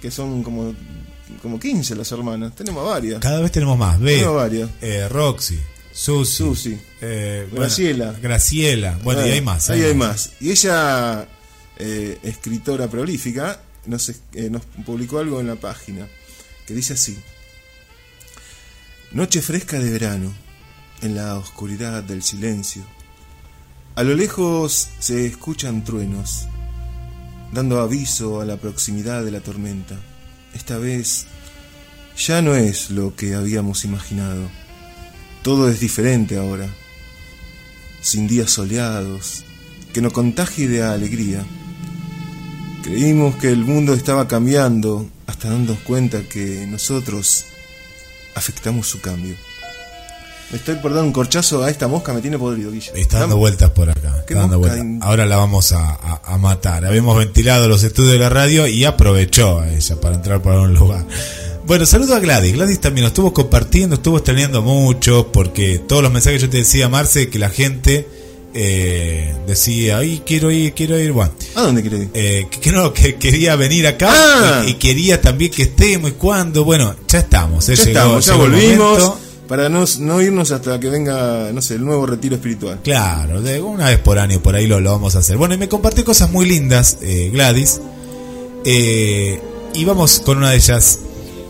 que 0.00 0.10
son 0.10 0.42
como, 0.42 0.74
como 1.42 1.58
15 1.58 1.96
las 1.96 2.12
hermanas. 2.12 2.54
Tenemos 2.54 2.86
varias. 2.86 3.18
Cada 3.20 3.40
vez 3.40 3.50
tenemos 3.50 3.76
más. 3.78 3.98
Ve, 3.98 4.16
Tenemos 4.16 4.36
varias. 4.36 4.70
eh, 4.82 5.08
Roxy, 5.08 5.58
Susi, 5.92 6.32
Susi. 6.36 6.78
eh, 7.00 7.46
bueno, 7.50 7.62
Graciela. 7.64 8.14
Graciela. 8.22 8.98
Bueno, 9.02 9.26
y 9.26 9.30
hay 9.30 9.40
más. 9.40 9.70
Ahí 9.70 9.82
hay 9.82 9.94
más. 9.94 10.32
Y 10.40 10.50
ella, 10.50 11.26
eh, 11.78 12.18
escritora 12.22 12.88
prolífica, 12.88 13.60
nos, 13.86 14.10
eh, 14.10 14.48
nos 14.50 14.62
publicó 14.84 15.18
algo 15.18 15.40
en 15.40 15.46
la 15.46 15.56
página 15.56 16.06
que 16.66 16.74
dice 16.74 16.92
así. 16.94 17.16
Noche 19.12 19.40
fresca 19.42 19.78
de 19.78 19.90
verano, 19.90 20.34
en 21.04 21.14
la 21.14 21.36
oscuridad 21.36 22.02
del 22.02 22.22
silencio. 22.22 22.82
A 23.94 24.02
lo 24.02 24.14
lejos 24.14 24.88
se 24.98 25.26
escuchan 25.26 25.84
truenos, 25.84 26.46
dando 27.52 27.80
aviso 27.80 28.40
a 28.40 28.44
la 28.44 28.56
proximidad 28.56 29.24
de 29.24 29.30
la 29.30 29.40
tormenta. 29.40 29.96
Esta 30.54 30.78
vez 30.78 31.26
ya 32.16 32.42
no 32.42 32.54
es 32.54 32.90
lo 32.90 33.14
que 33.14 33.34
habíamos 33.34 33.84
imaginado. 33.84 34.48
Todo 35.42 35.68
es 35.68 35.78
diferente 35.78 36.38
ahora 36.38 36.68
sin 38.00 38.28
días 38.28 38.50
soleados, 38.50 39.44
que 39.94 40.02
nos 40.02 40.12
contagie 40.12 40.68
de 40.68 40.82
alegría. 40.82 41.44
Creímos 42.82 43.36
que 43.36 43.48
el 43.48 43.64
mundo 43.64 43.94
estaba 43.94 44.28
cambiando 44.28 45.08
hasta 45.26 45.48
darnos 45.48 45.78
cuenta 45.80 46.22
que 46.28 46.66
nosotros 46.66 47.46
afectamos 48.34 48.88
su 48.88 49.00
cambio. 49.00 49.36
Estoy 50.54 50.76
por 50.76 50.94
dar 50.94 51.02
un 51.02 51.12
corchazo 51.12 51.62
a 51.64 51.70
esta 51.70 51.88
mosca, 51.88 52.12
me 52.12 52.20
tiene 52.20 52.38
podrido, 52.38 52.70
Guille. 52.70 52.92
Está 52.94 53.20
dando 53.20 53.36
vueltas 53.36 53.70
por 53.70 53.90
acá. 53.90 54.24
¿Qué 54.26 54.34
está 54.34 54.40
dando 54.42 54.58
mosca 54.58 54.74
vueltas. 54.74 54.78
in- 54.80 55.02
Ahora 55.02 55.26
la 55.26 55.36
vamos 55.36 55.72
a, 55.72 55.90
a- 55.90 56.20
a 56.24 56.38
matar. 56.38 56.84
Habíamos 56.84 57.16
ventilado 57.18 57.68
los 57.68 57.82
estudios 57.82 58.12
de 58.12 58.18
la 58.18 58.28
radio 58.28 58.66
y 58.66 58.84
aprovechó 58.84 59.60
a 59.60 59.70
ella 59.70 59.96
para 60.00 60.14
entrar 60.14 60.40
por 60.40 60.52
algún 60.52 60.74
lugar. 60.74 61.04
Bueno, 61.66 61.86
saludo 61.86 62.14
a 62.14 62.20
Gladys. 62.20 62.52
Gladys 62.54 62.80
también 62.80 63.02
lo 63.04 63.08
estuvo 63.08 63.32
compartiendo, 63.32 63.96
estuvo 63.96 64.18
extrañando 64.18 64.62
mucho, 64.62 65.32
porque 65.32 65.78
todos 65.80 66.02
los 66.02 66.12
mensajes 66.12 66.40
que 66.40 66.46
yo 66.46 66.50
te 66.50 66.58
decía, 66.58 66.88
Marce, 66.88 67.28
que 67.30 67.38
la 67.38 67.48
gente 67.50 68.06
eh, 68.54 69.34
decía, 69.46 69.98
ay, 69.98 70.22
quiero 70.24 70.50
ir, 70.50 70.74
quiero 70.74 70.98
ir. 71.00 71.10
Bueno, 71.12 71.32
¿A 71.56 71.62
dónde 71.62 71.80
quiere 71.82 71.96
ir? 72.04 72.10
eh, 72.14 72.46
que, 72.60 72.70
no, 72.70 72.92
que 72.92 73.16
quería 73.16 73.56
venir 73.56 73.86
acá 73.86 74.08
Ah. 74.12 74.62
y, 74.66 74.70
y 74.70 74.74
quería 74.74 75.20
también 75.20 75.50
que 75.50 75.64
estemos 75.64 76.10
y 76.10 76.12
cuando. 76.14 76.64
Bueno, 76.64 76.94
ya 77.08 77.18
estamos. 77.18 77.68
eh, 77.68 77.74
Ya 77.76 77.84
llegó- 77.84 78.18
estamos, 78.18 78.26
ya 78.26 78.34
volvimos. 78.36 79.12
Para 79.48 79.68
no, 79.68 79.84
no 80.00 80.22
irnos 80.22 80.50
hasta 80.52 80.80
que 80.80 80.88
venga, 80.88 81.50
no 81.52 81.60
sé, 81.60 81.74
el 81.74 81.84
nuevo 81.84 82.06
retiro 82.06 82.36
espiritual. 82.36 82.80
Claro, 82.82 83.42
de 83.42 83.60
una 83.60 83.88
vez 83.88 83.98
por 83.98 84.18
año 84.18 84.40
por 84.40 84.54
ahí 84.54 84.66
lo, 84.66 84.80
lo 84.80 84.92
vamos 84.92 85.16
a 85.16 85.18
hacer. 85.18 85.36
Bueno, 85.36 85.54
y 85.54 85.58
me 85.58 85.68
compartió 85.68 86.04
cosas 86.04 86.30
muy 86.30 86.46
lindas, 86.46 86.98
eh, 87.02 87.30
Gladys. 87.32 87.80
Eh, 88.64 89.40
y 89.74 89.84
vamos 89.84 90.20
con 90.20 90.38
una 90.38 90.50
de 90.50 90.56
ellas, 90.56 90.98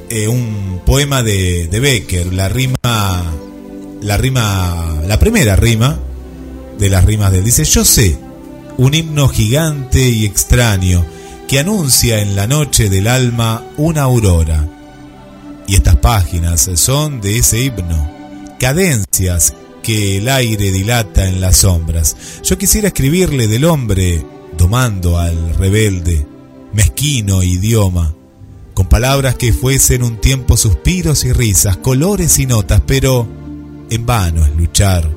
eh, 0.09 0.27
un 0.27 0.81
poema 0.85 1.23
de, 1.23 1.69
de 1.69 1.81
Becker, 1.81 2.33
la 2.33 2.49
rima, 2.49 2.75
la 4.03 4.17
rima, 4.17 5.01
la 5.07 5.19
primera 5.19 5.55
rima 5.55 5.99
de 6.79 6.89
las 6.89 7.05
rimas 7.05 7.31
de 7.31 7.39
él. 7.39 7.45
Dice, 7.45 7.65
yo 7.65 7.85
sé, 7.85 8.19
un 8.77 8.95
himno 8.95 9.29
gigante 9.29 10.09
y 10.09 10.25
extraño 10.25 11.05
que 11.47 11.61
anuncia 11.61 12.21
en 12.21 12.35
la 12.35 12.47
noche 12.47 12.89
del 12.89 13.07
alma 13.07 13.65
una 13.77 14.03
aurora. 14.03 14.67
Y 15.67 15.77
estas 15.77 15.97
páginas 15.97 16.71
son 16.75 17.21
de 17.21 17.39
ese 17.39 17.63
himno, 17.63 18.11
cadencias 18.59 19.55
que 19.83 20.19
el 20.19 20.29
aire 20.29 20.71
dilata 20.73 21.29
en 21.29 21.41
las 21.41 21.59
sombras. 21.59 22.17
Yo 22.43 22.59
quisiera 22.59 22.89
escribirle 22.89 23.47
del 23.49 23.65
hombre 23.65 24.25
domando 24.57 25.19
al 25.19 25.55
rebelde, 25.57 26.27
mezquino 26.73 27.43
idioma, 27.43 28.15
con 28.73 28.89
palabras 28.89 29.37
que 29.37 29.53
fuesen 29.53 30.03
un 30.03 30.21
tiempo 30.21 30.57
suspiros 30.57 31.25
y 31.25 31.33
risas, 31.33 31.77
colores 31.77 32.39
y 32.39 32.47
notas, 32.47 32.83
pero 32.87 33.27
en 33.91 34.07
vano 34.07 34.45
es 34.45 34.55
luchar, 34.57 35.09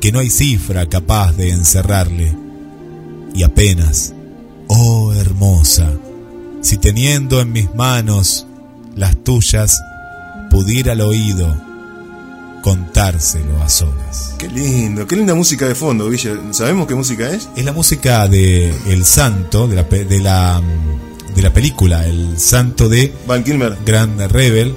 que 0.00 0.12
no 0.12 0.20
hay 0.20 0.30
cifra 0.30 0.88
capaz 0.88 1.32
de 1.32 1.50
encerrarle. 1.50 2.36
Y 3.34 3.42
apenas, 3.42 4.14
oh 4.68 5.12
hermosa, 5.12 5.92
si 6.60 6.76
teniendo 6.76 7.40
en 7.40 7.52
mis 7.52 7.74
manos 7.74 8.46
las 8.94 9.16
tuyas 9.24 9.80
pudiera 10.50 10.92
al 10.92 11.00
oído 11.00 11.54
contárselo 12.62 13.62
a 13.62 13.68
solas. 13.68 14.34
Qué 14.38 14.48
lindo, 14.48 15.06
qué 15.06 15.16
linda 15.16 15.34
música 15.34 15.68
de 15.68 15.74
fondo, 15.74 16.08
Villa. 16.08 16.32
¿Sabemos 16.52 16.86
qué 16.86 16.94
música 16.94 17.30
es? 17.30 17.48
Es 17.56 17.64
la 17.64 17.72
música 17.72 18.26
de 18.26 18.70
El 18.86 19.04
Santo, 19.04 19.68
de 19.68 19.76
la, 19.76 19.82
de 19.82 20.20
la, 20.20 20.62
de 21.34 21.42
la 21.42 21.52
película 21.52 22.06
El 22.06 22.38
Santo 22.38 22.88
de 22.88 23.12
Van 23.26 23.44
Kilmer. 23.44 23.76
Grand 23.84 24.18
Rebel, 24.30 24.74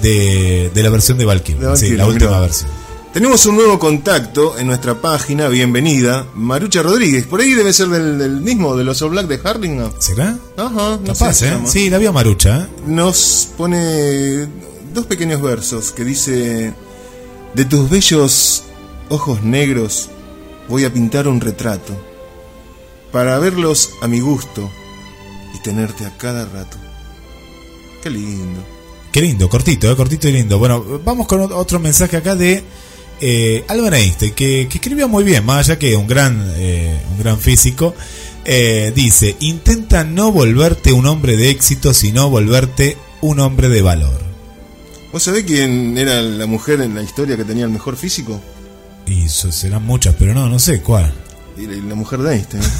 de, 0.00 0.70
de 0.72 0.82
la 0.82 0.90
versión 0.90 1.18
de 1.18 1.24
Valkyrie, 1.24 1.76
sí, 1.76 1.86
Kilmer, 1.86 1.98
la 1.98 2.06
última 2.06 2.30
mirá. 2.30 2.40
versión. 2.40 2.70
Tenemos 3.14 3.46
un 3.46 3.54
nuevo 3.54 3.78
contacto 3.78 4.58
en 4.58 4.66
nuestra 4.66 5.00
página, 5.00 5.46
bienvenida, 5.48 6.26
Marucha 6.34 6.82
Rodríguez. 6.82 7.24
Por 7.26 7.40
ahí 7.40 7.54
debe 7.54 7.72
ser 7.72 7.86
del, 7.88 8.18
del 8.18 8.40
mismo, 8.40 8.74
de 8.76 8.82
los 8.82 9.00
All 9.02 9.10
Black 9.10 9.28
de 9.28 9.40
Harlingen. 9.48 9.92
¿Será? 10.00 10.36
Ajá, 10.56 10.98
no 11.00 11.04
Capaz, 11.12 11.34
sé, 11.34 11.48
¿eh? 11.50 11.58
Sí, 11.64 11.90
la 11.90 11.98
vio 11.98 12.12
Marucha, 12.12 12.62
¿eh? 12.62 12.66
Nos 12.88 13.50
pone 13.56 14.48
dos 14.92 15.06
pequeños 15.06 15.40
versos 15.40 15.92
que 15.92 16.04
dice, 16.04 16.74
de 17.54 17.64
tus 17.66 17.88
bellos 17.88 18.64
ojos 19.10 19.44
negros 19.44 20.10
voy 20.68 20.84
a 20.84 20.92
pintar 20.92 21.28
un 21.28 21.40
retrato, 21.40 21.96
para 23.12 23.38
verlos 23.38 23.90
a 24.02 24.08
mi 24.08 24.18
gusto 24.18 24.68
y 25.54 25.62
tenerte 25.62 26.04
a 26.04 26.16
cada 26.18 26.46
rato. 26.46 26.78
Qué 28.02 28.10
lindo. 28.10 28.60
Qué 29.12 29.20
lindo, 29.20 29.48
cortito, 29.48 29.88
¿eh? 29.88 29.94
cortito 29.94 30.28
y 30.28 30.32
lindo. 30.32 30.58
Bueno, 30.58 31.00
vamos 31.04 31.28
con 31.28 31.40
ot- 31.42 31.52
otro 31.54 31.78
mensaje 31.78 32.16
acá 32.16 32.34
de 32.34 32.64
eh, 33.20 33.64
Albert 33.68 33.96
Einstein, 33.96 34.32
que, 34.32 34.66
que 34.68 34.78
escribió 34.78 35.08
muy 35.08 35.24
bien, 35.24 35.44
más 35.44 35.68
allá 35.68 35.78
que 35.78 35.96
un 35.96 36.06
gran, 36.06 36.52
eh, 36.56 36.98
un 37.12 37.18
gran 37.18 37.38
físico. 37.38 37.94
Eh, 38.44 38.92
dice, 38.94 39.36
intenta 39.40 40.04
no 40.04 40.30
volverte 40.30 40.92
un 40.92 41.06
hombre 41.06 41.36
de 41.36 41.50
éxito, 41.50 41.94
sino 41.94 42.28
volverte 42.28 42.98
un 43.22 43.40
hombre 43.40 43.68
de 43.68 43.80
valor. 43.82 44.20
¿Vos 45.12 45.22
sabés 45.22 45.44
quién 45.44 45.96
era 45.96 46.20
la 46.20 46.46
mujer 46.46 46.80
en 46.80 46.94
la 46.94 47.02
historia 47.02 47.36
que 47.36 47.44
tenía 47.44 47.64
el 47.64 47.70
mejor 47.70 47.96
físico? 47.96 48.40
Y 49.06 49.24
eso 49.24 49.50
serán 49.52 49.84
muchas, 49.84 50.14
pero 50.18 50.34
no, 50.34 50.48
no 50.48 50.58
sé 50.58 50.80
cuál. 50.82 51.14
La 51.56 51.88
la 51.88 51.94
mujer 51.94 52.20
de 52.20 52.34
Einstein. 52.34 52.62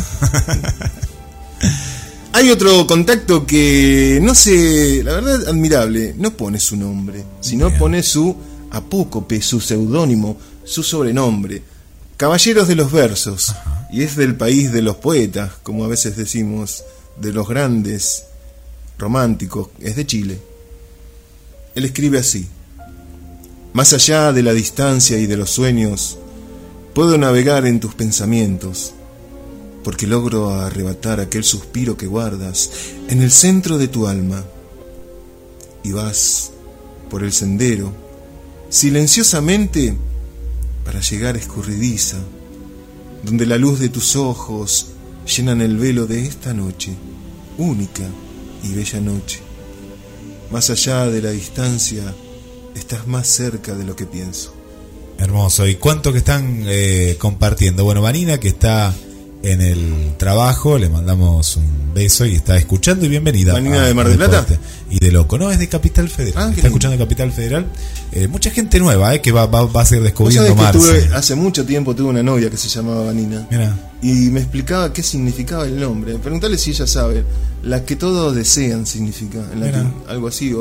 Hay 2.32 2.50
otro 2.50 2.84
contacto 2.86 3.46
que 3.46 4.18
no 4.20 4.34
sé, 4.34 5.02
la 5.04 5.12
verdad 5.12 5.48
admirable, 5.48 6.14
no 6.18 6.32
pone 6.36 6.58
su 6.58 6.76
nombre, 6.76 7.24
sino 7.40 7.68
Bien. 7.68 7.78
pone 7.78 8.02
su 8.02 8.36
apócope, 8.76 9.40
su 9.40 9.60
seudónimo, 9.60 10.36
su 10.64 10.82
sobrenombre. 10.82 11.62
Caballeros 12.16 12.68
de 12.68 12.76
los 12.76 12.92
versos. 12.92 13.54
Y 13.90 14.02
es 14.02 14.16
del 14.16 14.36
país 14.36 14.72
de 14.72 14.82
los 14.82 14.96
poetas, 14.96 15.52
como 15.62 15.84
a 15.84 15.88
veces 15.88 16.16
decimos, 16.16 16.84
de 17.20 17.32
los 17.32 17.48
grandes 17.48 18.24
románticos, 18.98 19.68
es 19.80 19.96
de 19.96 20.06
Chile. 20.06 20.40
Él 21.74 21.84
escribe 21.84 22.18
así. 22.18 22.48
Más 23.72 23.92
allá 23.92 24.32
de 24.32 24.42
la 24.42 24.52
distancia 24.52 25.18
y 25.18 25.26
de 25.26 25.36
los 25.36 25.50
sueños, 25.50 26.18
puedo 26.94 27.18
navegar 27.18 27.66
en 27.66 27.80
tus 27.80 27.94
pensamientos 27.94 28.94
porque 29.84 30.06
logro 30.06 30.50
arrebatar 30.50 31.20
aquel 31.20 31.44
suspiro 31.44 31.96
que 31.96 32.06
guardas 32.06 32.70
en 33.08 33.20
el 33.20 33.30
centro 33.30 33.78
de 33.78 33.86
tu 33.86 34.08
alma. 34.08 34.42
Y 35.84 35.92
vas 35.92 36.50
por 37.10 37.22
el 37.22 37.32
sendero, 37.32 37.92
silenciosamente, 38.74 39.94
para 40.84 41.00
llegar 41.00 41.36
escurridiza, 41.36 42.16
donde 43.22 43.46
la 43.46 43.56
luz 43.56 43.78
de 43.78 43.88
tus 43.88 44.16
ojos 44.16 44.88
llenan 45.36 45.60
el 45.60 45.78
velo 45.78 46.06
de 46.06 46.26
esta 46.26 46.52
noche, 46.52 46.92
única 47.56 48.02
y 48.64 48.74
bella 48.74 49.00
noche. 49.00 49.38
Más 50.50 50.70
allá 50.70 51.06
de 51.06 51.22
la 51.22 51.30
distancia, 51.30 52.02
estás 52.74 53.06
más 53.06 53.28
cerca 53.28 53.74
de 53.74 53.84
lo 53.84 53.94
que 53.94 54.06
pienso. 54.06 54.52
Hermoso. 55.18 55.68
¿Y 55.68 55.76
cuánto 55.76 56.12
que 56.12 56.18
están 56.18 56.64
eh, 56.66 57.14
compartiendo? 57.16 57.84
Bueno, 57.84 58.02
Vanina, 58.02 58.40
que 58.40 58.48
está 58.48 58.92
en 59.44 59.60
el 59.60 60.16
trabajo, 60.16 60.78
le 60.78 60.88
mandamos 60.88 61.56
un 61.56 61.94
beso 61.94 62.24
y 62.24 62.34
está 62.34 62.56
escuchando 62.56 63.04
y 63.04 63.08
bienvenida. 63.08 63.52
¿Vanina 63.52 63.84
de 63.84 63.94
Mar 63.94 64.08
del 64.08 64.16
Plata? 64.16 64.58
Y 64.90 64.98
de 64.98 65.12
Loco, 65.12 65.38
no, 65.38 65.50
es 65.50 65.58
de 65.58 65.68
Capital 65.68 66.08
Federal. 66.08 66.34
Ah, 66.36 66.40
está 66.44 66.54
lindo. 66.54 66.68
escuchando 66.68 66.98
Capital 66.98 67.30
Federal. 67.30 67.66
Eh, 68.16 68.28
mucha 68.28 68.48
gente 68.50 68.78
nueva, 68.78 69.12
eh, 69.12 69.20
que 69.20 69.32
va, 69.32 69.46
va, 69.46 69.64
va 69.66 69.82
a 69.82 69.84
seguir 69.84 70.02
Vos 70.02 70.32
descubriendo 70.32 70.70
tuve, 70.70 71.10
hace 71.14 71.34
mucho 71.34 71.66
tiempo 71.66 71.96
tuve 71.96 72.10
una 72.10 72.22
novia 72.22 72.48
que 72.48 72.56
se 72.56 72.68
llamaba 72.68 73.06
Vanina. 73.06 73.44
Mira, 73.50 73.90
y 74.02 74.30
me 74.30 74.38
explicaba 74.38 74.92
qué 74.92 75.02
significaba 75.02 75.64
el 75.66 75.80
nombre. 75.80 76.16
Preguntale 76.18 76.56
si 76.56 76.70
ella 76.70 76.86
sabe. 76.86 77.24
La 77.64 77.84
que 77.84 77.96
todos 77.96 78.36
desean 78.36 78.86
significa 78.86 79.38
en 79.52 79.60
latín, 79.60 79.92
algo 80.06 80.28
así. 80.28 80.52
O, 80.52 80.60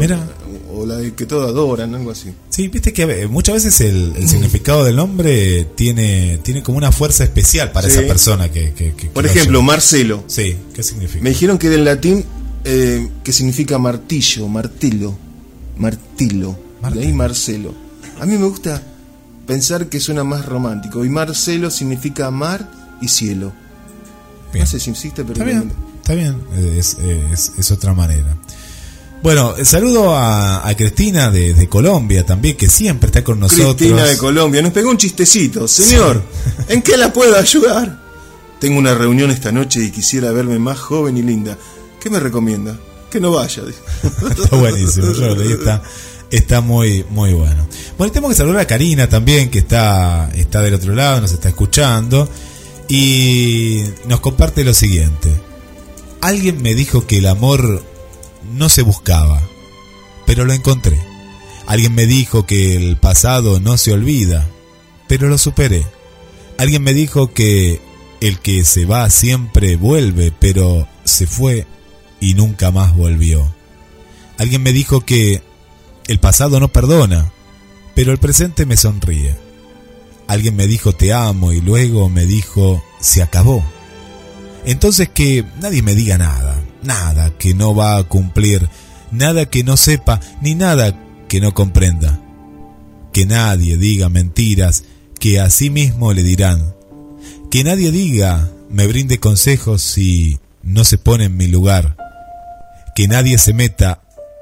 o 0.73 0.85
la 0.87 0.97
que 1.15 1.25
todos 1.27 1.47
adoran, 1.47 1.93
algo 1.93 2.09
así. 2.11 2.33
sí, 2.49 2.69
viste 2.69 2.91
que 2.91 3.03
eh, 3.03 3.27
muchas 3.27 3.55
veces 3.55 3.81
el, 3.81 4.13
el 4.15 4.27
significado 4.27 4.83
del 4.85 4.95
nombre 4.95 5.65
tiene, 5.75 6.39
tiene 6.41 6.63
como 6.63 6.77
una 6.79 6.91
fuerza 6.91 7.23
especial 7.23 7.71
para 7.71 7.87
Sí. 7.87 7.99
esa 7.99 8.07
persona 8.07 8.49
que... 8.49 8.73
que- 8.73 8.93
que- 8.93 9.07
Por 9.09 9.25
que 9.25 9.29
ejemplo. 9.31 9.61
Marcelo. 9.61 10.23
Sí, 10.27 10.55
¿qué 10.73 10.81
significa? 10.81 11.23
Me 11.23 11.29
dijeron 11.29 11.57
que 11.59 11.69
del 11.69 11.83
latín 11.85 12.25
eh, 12.63 13.09
que 13.23 13.31
significa 13.33 13.77
martillo, 13.77 14.47
martilo, 14.47 15.15
martilo. 15.77 16.62
De 16.91 17.01
ahí 17.01 17.13
Martilo. 17.13 17.71
Marcelo. 17.71 17.73
A 18.19 18.25
mí 18.25 18.37
me 18.37 18.45
gusta 18.45 18.81
pensar 19.47 19.87
que 19.87 19.99
suena 19.99 20.23
más 20.23 20.45
romántico. 20.45 21.03
Y 21.05 21.09
Marcelo 21.09 21.69
significa 21.71 22.29
mar 22.31 22.69
y 23.01 23.07
cielo. 23.07 23.51
Bien. 24.53 24.65
No 24.65 24.69
sé 24.71 24.79
si 24.79 24.89
insiste, 24.91 25.23
pero 25.23 25.33
Está 25.33 25.45
bien, 25.45 25.71
está 26.01 26.13
bien, 26.13 26.37
es, 26.77 26.97
es- 26.99 27.51
es 27.57 27.71
otra 27.71 27.93
manera. 27.93 28.37
Bueno, 29.23 29.55
eh, 29.57 29.63
saludo 29.65 30.15
a, 30.15 30.67
a 30.67 30.75
Cristina 30.75 31.31
de, 31.31 31.53
de 31.53 31.69
Colombia 31.69 32.25
también, 32.25 32.57
que 32.57 32.69
siempre 32.69 33.07
está 33.07 33.23
con 33.23 33.39
nosotros. 33.39 33.75
Cristina 33.77 34.05
de 34.05 34.17
Colombia 34.17 34.61
nos 34.61 34.73
pegó 34.73 34.89
un 34.91 34.97
chistecito. 34.97 35.67
Señor, 35.67 36.21
¿en 36.67 36.81
qué 36.81 36.97
la 36.97 37.11
puedo 37.13 37.35
ayudar? 37.37 38.01
Tengo 38.59 38.77
una 38.79 38.93
reunión 38.93 39.31
esta 39.31 39.51
noche 39.51 39.81
y 39.81 39.91
quisiera 39.91 40.31
verme 40.31 40.59
más 40.59 40.77
joven 40.77 41.17
y 41.17 41.21
linda. 41.23 41.57
¿Qué 42.01 42.09
me 42.09 42.19
recomienda? 42.19 42.77
Que 43.09 43.19
no 43.21 43.31
vaya. 43.31 43.63
Está 44.03 44.55
buenísimo, 44.57 45.11
yo 45.13 45.27
lo 45.27 45.35
leí, 45.35 45.53
está, 45.53 45.81
está 46.33 46.61
muy, 46.61 47.05
muy 47.11 47.31
bueno. 47.31 47.67
Bueno, 47.97 48.11
tenemos 48.11 48.31
que 48.31 48.37
saludar 48.37 48.61
a 48.61 48.67
Karina 48.67 49.07
también, 49.07 49.51
que 49.51 49.59
está, 49.59 50.31
está 50.35 50.61
del 50.61 50.73
otro 50.73 50.95
lado, 50.95 51.21
nos 51.21 51.31
está 51.31 51.49
escuchando, 51.49 52.27
y 52.89 53.83
nos 54.07 54.19
comparte 54.19 54.63
lo 54.63 54.73
siguiente. 54.73 55.31
Alguien 56.21 56.61
me 56.63 56.73
dijo 56.73 57.05
que 57.05 57.19
el 57.19 57.27
amor 57.27 57.85
no 58.51 58.67
se 58.67 58.81
buscaba, 58.81 59.43
pero 60.25 60.43
lo 60.43 60.53
encontré. 60.53 60.99
Alguien 61.67 61.93
me 61.93 62.07
dijo 62.07 62.47
que 62.47 62.75
el 62.75 62.97
pasado 62.97 63.59
no 63.59 63.77
se 63.77 63.93
olvida, 63.93 64.49
pero 65.07 65.29
lo 65.29 65.37
superé. 65.37 65.85
Alguien 66.57 66.81
me 66.81 66.95
dijo 66.95 67.31
que 67.31 67.79
el 68.21 68.39
que 68.39 68.65
se 68.65 68.85
va 68.85 69.07
siempre 69.11 69.75
vuelve, 69.75 70.33
pero 70.37 70.87
se 71.03 71.27
fue 71.27 71.67
y 72.19 72.33
nunca 72.33 72.71
más 72.71 72.95
volvió. 72.95 73.53
Alguien 74.39 74.63
me 74.63 74.73
dijo 74.73 75.01
que 75.01 75.43
el 76.07 76.19
pasado 76.19 76.59
no 76.59 76.67
perdona, 76.67 77.31
pero 77.95 78.11
el 78.11 78.17
presente 78.17 78.65
me 78.65 78.77
sonríe. 78.77 79.35
Alguien 80.27 80.55
me 80.55 80.67
dijo 80.67 80.93
te 80.93 81.13
amo 81.13 81.51
y 81.51 81.61
luego 81.61 82.09
me 82.09 82.25
dijo 82.25 82.83
se 82.99 83.21
acabó. 83.21 83.63
Entonces 84.65 85.09
que 85.09 85.45
nadie 85.61 85.81
me 85.81 85.95
diga 85.95 86.17
nada, 86.17 86.61
nada 86.81 87.37
que 87.37 87.53
no 87.53 87.75
va 87.75 87.97
a 87.97 88.03
cumplir, 88.03 88.69
nada 89.11 89.45
que 89.45 89.63
no 89.63 89.77
sepa, 89.77 90.19
ni 90.41 90.55
nada 90.55 90.97
que 91.27 91.41
no 91.41 91.53
comprenda. 91.53 92.19
Que 93.11 93.25
nadie 93.25 93.77
diga 93.77 94.09
mentiras 94.09 94.83
que 95.19 95.39
a 95.39 95.49
sí 95.49 95.69
mismo 95.69 96.13
le 96.13 96.23
dirán. 96.23 96.73
Que 97.51 97.63
nadie 97.63 97.91
diga, 97.91 98.49
me 98.69 98.87
brinde 98.87 99.19
consejos 99.19 99.81
si 99.81 100.39
no 100.63 100.83
se 100.83 100.97
pone 100.97 101.25
en 101.25 101.37
mi 101.37 101.47
lugar. 101.47 101.95
Que 102.95 103.07
nadie 103.07 103.37
se 103.37 103.53
meta 103.53 104.01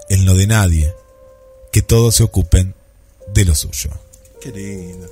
en 0.10 0.26
lo 0.26 0.36
de 0.36 0.47
nadie. 0.47 0.93
Que 1.71 1.81
todos 1.81 2.15
se 2.15 2.23
ocupen 2.23 2.73
de 3.34 3.45
lo 3.45 3.55
suyo. 3.55 3.89
Qué 4.41 4.51
lindo. 4.51 5.07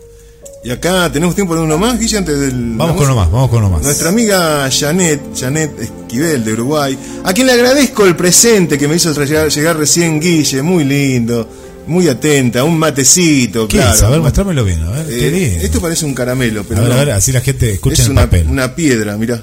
Y 0.63 0.71
acá 0.71 1.09
tenemos 1.09 1.35
tiempo 1.35 1.55
de 1.55 1.61
uno 1.61 1.77
más, 1.77 1.97
Guille, 1.97 2.17
antes 2.17 2.37
del. 2.37 2.75
Vamos 2.75 2.97
con 2.97 3.05
uno 3.05 3.15
más, 3.15 3.31
vamos 3.31 3.49
con 3.49 3.59
uno 3.59 3.69
más. 3.69 3.81
Nuestra 3.83 4.09
amiga 4.09 4.69
Janet, 4.69 5.21
Janet 5.39 5.71
Esquivel 5.79 6.43
de 6.43 6.53
Uruguay, 6.53 6.97
a 7.23 7.33
quien 7.33 7.47
le 7.47 7.53
agradezco 7.53 8.05
el 8.05 8.15
presente 8.17 8.77
que 8.77 8.87
me 8.87 8.95
hizo 8.97 9.13
llegar, 9.13 9.49
llegar 9.49 9.77
recién 9.77 10.19
Guille, 10.19 10.61
muy 10.61 10.83
lindo, 10.83 11.47
muy 11.87 12.09
atenta, 12.09 12.65
un 12.65 12.77
matecito, 12.77 13.69
¿Qué 13.69 13.77
claro. 13.77 13.93
es? 13.95 14.03
A 14.03 14.09
ver, 14.09 14.19
muéstramelo 14.19 14.65
bien, 14.65 14.83
a 14.83 14.89
ver. 14.91 15.05
Eh, 15.09 15.17
qué 15.17 15.31
lindo. 15.31 15.63
esto 15.65 15.79
parece 15.79 16.05
un 16.05 16.13
caramelo, 16.13 16.65
pero 16.65 16.81
a 16.81 16.83
ver, 16.83 16.89
no. 16.89 16.95
a 16.95 17.05
ver, 17.05 17.11
así 17.11 17.31
la 17.31 17.39
gente 17.39 17.71
escucha 17.71 18.01
es 18.01 18.07
el 18.07 18.11
una, 18.11 18.21
papel. 18.23 18.47
una 18.49 18.75
piedra, 18.75 19.15
mirá. 19.15 19.41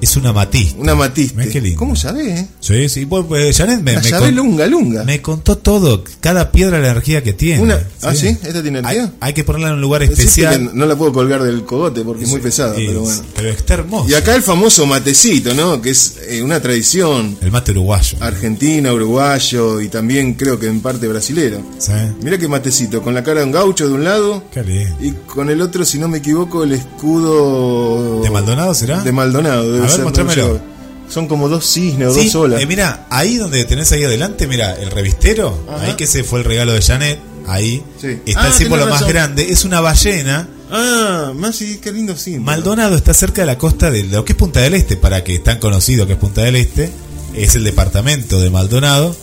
Es 0.00 0.16
una 0.16 0.32
matista. 0.32 0.78
Una 0.80 0.94
matiste. 0.94 1.36
Mirá 1.36 1.50
qué 1.50 1.60
lindo. 1.60 1.78
¿Cómo 1.78 1.96
sabés? 1.96 2.40
eh? 2.40 2.48
Sí, 2.60 2.88
sí. 2.88 3.06
Pues, 3.06 3.24
pues, 3.26 3.56
Janet 3.56 3.80
me, 3.80 3.96
me 3.96 4.10
con- 4.10 4.34
lunga, 4.34 4.66
lunga. 4.66 5.04
me 5.04 5.22
contó 5.22 5.56
todo. 5.58 6.04
Cada 6.20 6.50
piedra 6.52 6.78
la 6.78 6.88
energía 6.90 7.22
que 7.22 7.32
tiene. 7.32 7.62
Una- 7.62 7.80
¿Ah, 8.02 8.14
sí? 8.14 8.28
¿Esta 8.28 8.60
tiene 8.62 8.80
energía? 8.80 9.12
hay 9.20 9.32
que 9.32 9.44
ponerla 9.44 9.68
en 9.68 9.74
un 9.74 9.80
lugar 9.80 10.02
especial. 10.02 10.70
no 10.74 10.84
la 10.86 10.96
puedo 10.96 11.12
colgar 11.12 11.42
del 11.42 11.64
cogote 11.64 12.02
porque 12.02 12.24
es 12.24 12.30
muy 12.30 12.40
pesada, 12.40 12.74
pero 12.74 13.00
bueno. 13.02 13.22
pero 13.34 13.48
está 13.50 13.74
hermoso. 13.74 14.08
Y 14.10 14.14
acá 14.14 14.34
el 14.34 14.42
famoso 14.42 14.84
matecito, 14.86 15.54
¿no? 15.54 15.80
Que 15.80 15.90
es 15.90 16.16
eh, 16.28 16.42
una 16.42 16.60
tradición 16.60 17.36
El 17.40 17.50
mate 17.50 17.70
uruguayo. 17.72 18.18
argentina, 18.20 18.92
uruguayo 18.92 19.80
y 19.80 19.88
también 19.88 20.34
creo 20.34 20.58
que 20.58 20.66
en 20.66 20.80
parte 20.80 21.08
brasilero. 21.08 21.62
¿Sí? 21.78 21.92
Mira 22.22 22.36
qué 22.38 22.48
matecito, 22.48 23.00
con 23.02 23.14
la 23.14 23.22
cara 23.24 23.40
de 23.40 23.46
un 23.46 23.52
gaucho 23.52 23.86
de 23.88 23.94
un 23.94 24.04
lado 24.04 24.42
Qué 24.52 24.62
lindo. 24.62 24.96
y 25.00 25.12
con 25.26 25.48
el 25.50 25.60
otro, 25.62 25.84
si 25.84 25.98
no 25.98 26.08
me 26.08 26.18
equivoco, 26.18 26.64
el 26.64 26.72
escudo... 26.72 28.20
¿De 28.22 28.30
Maldonado 28.30 28.74
será? 28.74 29.02
De 29.02 29.12
Maldonado, 29.12 29.83
debe 29.84 30.02
A 30.02 30.04
ver, 30.06 30.14
ser, 30.14 30.24
mostrámelo. 30.24 30.60
Son 31.08 31.28
como 31.28 31.48
dos 31.48 31.66
cisnes 31.70 32.08
o 32.08 32.14
Sí, 32.14 32.24
dos 32.26 32.34
olas. 32.36 32.62
eh, 32.62 32.66
mira, 32.66 33.06
ahí 33.10 33.36
donde 33.36 33.64
tenés 33.64 33.92
ahí 33.92 34.04
adelante, 34.04 34.46
mira, 34.46 34.74
el 34.74 34.90
revistero, 34.90 35.64
Ajá. 35.68 35.84
ahí 35.84 35.94
que 35.94 36.04
ese 36.04 36.24
fue 36.24 36.38
el 36.40 36.44
regalo 36.46 36.72
de 36.72 36.80
Janet, 36.82 37.18
ahí 37.46 37.82
Sí. 38.00 38.18
está 38.26 38.44
Ah, 38.44 38.46
el 38.48 38.52
símbolo 38.54 38.84
tenés 38.86 39.00
más 39.00 39.08
grande, 39.08 39.52
es 39.52 39.64
una 39.64 39.80
ballena. 39.80 40.48
Ah, 40.70 41.32
más 41.36 41.58
qué 41.82 41.92
lindo 41.92 42.16
símbolo. 42.16 42.44
Maldonado 42.46 42.96
está 42.96 43.12
cerca 43.14 43.42
de 43.42 43.46
la 43.46 43.58
costa 43.58 43.90
de 43.90 44.02
lo 44.04 44.24
que 44.24 44.32
es 44.32 44.36
Punta 44.38 44.60
del 44.60 44.74
Este, 44.74 44.96
para 44.96 45.22
que 45.22 45.34
es 45.34 45.42
tan 45.44 45.58
conocido 45.58 46.06
que 46.06 46.14
es 46.14 46.18
Punta 46.18 46.40
del 46.42 46.56
Este, 46.56 46.90
es 47.34 47.54
el 47.54 47.64
departamento 47.64 48.40
de 48.40 48.48
Maldonado, 48.50 49.14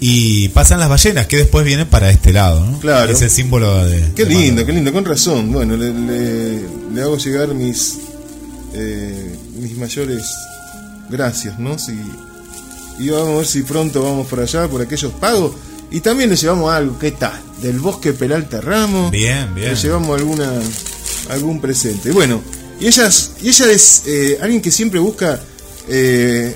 y 0.00 0.48
pasan 0.50 0.80
las 0.80 0.88
ballenas 0.88 1.26
que 1.28 1.36
después 1.38 1.64
vienen 1.64 1.86
para 1.86 2.10
este 2.10 2.32
lado, 2.32 2.64
¿no? 2.66 2.78
Claro. 2.80 3.10
Es 3.12 3.22
el 3.22 3.30
símbolo 3.30 3.84
de... 3.86 4.12
Qué 4.14 4.24
de 4.24 4.30
lindo, 4.30 4.34
Maldonado. 4.38 4.66
qué 4.66 4.72
lindo, 4.72 4.92
con 4.92 5.04
razón. 5.04 5.52
Bueno, 5.52 5.76
le, 5.76 5.92
le- 5.92 6.62
le 6.94 7.02
hago 7.02 7.16
llegar 7.16 7.54
mis 7.54 7.94
eh, 8.74 9.34
mis 9.46 9.47
mayores 9.78 10.22
gracias, 11.08 11.58
¿no? 11.58 11.78
Si, 11.78 11.92
y 12.98 13.08
vamos 13.10 13.28
a 13.28 13.36
ver 13.38 13.46
si 13.46 13.62
pronto 13.62 14.02
vamos 14.02 14.26
por 14.26 14.40
allá, 14.40 14.68
por 14.68 14.82
aquellos 14.82 15.12
pagos. 15.14 15.52
Y 15.90 16.00
también 16.00 16.28
le 16.28 16.36
llevamos 16.36 16.70
algo, 16.70 16.98
¿qué 16.98 17.12
tal? 17.12 17.40
Del 17.62 17.78
bosque 17.80 18.12
Peralta 18.12 18.60
Ramos. 18.60 19.10
Bien, 19.10 19.54
bien. 19.54 19.70
Le 19.70 19.74
llevamos 19.76 20.18
alguna 20.18 20.52
algún 21.30 21.60
presente. 21.60 22.10
Bueno, 22.12 22.42
y 22.80 22.86
ellas, 22.86 23.32
y 23.42 23.48
ella 23.48 23.70
es 23.70 24.02
eh, 24.06 24.38
alguien 24.42 24.60
que 24.60 24.70
siempre 24.70 25.00
busca 25.00 25.40
eh, 25.88 26.54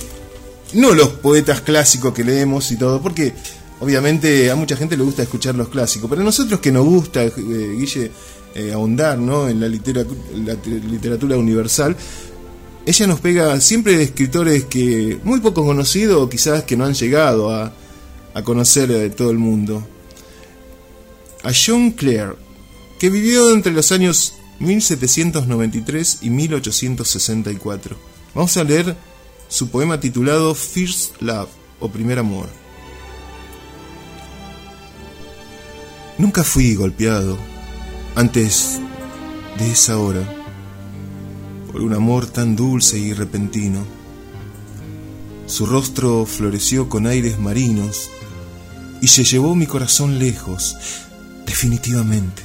no 0.75 0.93
los 0.93 1.09
poetas 1.09 1.61
clásicos 1.63 2.13
que 2.13 2.25
leemos 2.25 2.71
y 2.73 2.77
todo, 2.77 3.01
porque 3.01 3.33
obviamente 3.81 4.51
a 4.51 4.55
mucha 4.57 4.77
gente 4.77 4.97
le 4.97 5.03
gusta 5.05 5.23
escuchar 5.23 5.55
los 5.55 5.69
clásicos, 5.69 6.09
pero 6.11 6.21
a 6.23 6.25
nosotros 6.25 6.61
que 6.61 6.71
nos 6.73 6.85
gusta, 6.85 7.25
eh, 7.25 7.33
Guille, 7.37 8.11
ahondar 8.75 9.19
¿no? 9.19 9.49
en 9.49 9.61
la 9.61 9.67
literatura, 9.69 10.21
la 10.45 10.57
te- 10.57 10.69
literatura 10.71 11.37
universal, 11.39 11.97
ella 12.85 13.07
nos 13.07 13.21
pega 13.21 13.61
siempre 13.61 13.97
de 13.97 14.05
escritores 14.05 14.65
que 14.65 15.19
muy 15.23 15.41
poco 15.41 15.65
conocidos 15.65 16.21
o 16.23 16.29
quizás 16.29 16.65
que 16.65 16.77
no 16.77 16.85
han 16.85 16.95
llegado 16.95 17.51
a, 17.51 17.73
a 18.35 18.43
conocer 18.43 18.91
eh, 18.91 19.11
todo 19.11 19.31
el 19.31 19.39
mundo. 19.39 19.87
A 21.45 21.53
John 21.55 21.93
Clare, 21.93 22.35
que 22.99 23.11
vivió 23.11 23.53
entre 23.53 23.73
los 23.73 23.93
años 23.93 24.35
1793 24.59 26.19
y 26.23 26.31
1864. 26.31 27.97
Vamos 28.35 28.57
a 28.57 28.65
leer 28.65 28.97
su 29.49 29.69
poema 29.69 30.01
titulado 30.01 30.55
First 30.55 31.21
Love 31.21 31.51
o 31.79 31.89
Primer 31.89 32.19
Amor. 32.19 32.49
Nunca 36.19 36.45
fui 36.45 36.75
golpeado 36.75 37.39
antes 38.15 38.81
de 39.59 39.73
esa 39.73 39.99
hora 39.99 40.42
por 41.73 41.81
un 41.81 41.95
amor 41.95 42.27
tan 42.27 42.55
dulce 42.55 42.99
y 42.99 43.15
repentino. 43.15 43.81
Su 45.47 45.67
rostro 45.67 46.27
floreció 46.27 46.89
con 46.89 47.07
aires 47.07 47.39
marinos 47.39 48.11
y 49.01 49.09
se 49.09 49.25
llevó 49.25 49.55
mi 49.55 49.67
corazón 49.67 50.19
lejos, 50.19 50.77
definitivamente. 51.47 52.43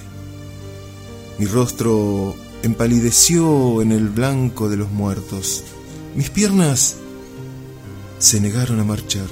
Mi 1.37 1.45
rostro 1.45 2.35
empalideció 2.63 3.81
en 3.81 3.91
el 3.91 4.09
blanco 4.09 4.69
de 4.69 4.77
los 4.77 4.89
muertos. 4.91 5.63
Mis 6.15 6.29
piernas 6.29 6.95
se 8.17 8.39
negaron 8.41 8.79
a 8.79 8.83
marchar. 8.83 9.27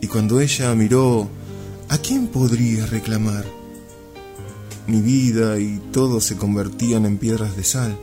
Y 0.00 0.06
cuando 0.06 0.40
ella 0.40 0.74
miró, 0.74 1.28
¿a 1.88 1.98
quién 1.98 2.28
podría 2.28 2.86
reclamar? 2.86 3.44
Mi 4.86 5.00
vida 5.00 5.58
y 5.58 5.80
todo 5.92 6.20
se 6.20 6.36
convertían 6.36 7.04
en 7.04 7.18
piedras 7.18 7.56
de 7.56 7.64
sal. 7.64 7.98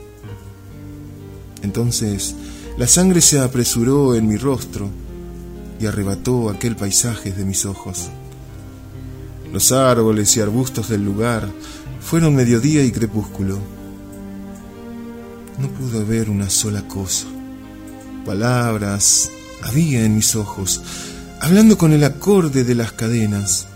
Entonces 1.62 2.34
la 2.76 2.86
sangre 2.86 3.20
se 3.20 3.40
apresuró 3.40 4.14
en 4.14 4.26
mi 4.26 4.36
rostro 4.36 4.90
y 5.78 5.86
arrebató 5.86 6.48
aquel 6.48 6.76
paisaje 6.76 7.32
de 7.32 7.44
mis 7.44 7.64
ojos. 7.66 8.08
Los 9.52 9.72
árboles 9.72 10.36
y 10.36 10.40
arbustos 10.40 10.88
del 10.88 11.04
lugar 11.04 11.48
fueron 12.00 12.34
mediodía 12.34 12.84
y 12.84 12.90
crepúsculo. 12.90 13.58
No 15.58 15.68
pude 15.68 16.02
ver 16.04 16.30
una 16.30 16.48
sola 16.48 16.86
cosa. 16.88 17.26
Palabras 18.24 19.30
había 19.62 20.04
en 20.04 20.16
mis 20.16 20.34
ojos, 20.34 20.80
hablando 21.40 21.76
con 21.76 21.92
el 21.92 22.04
acorde 22.04 22.64
de 22.64 22.74
las 22.74 22.92
cadenas, 22.92 23.66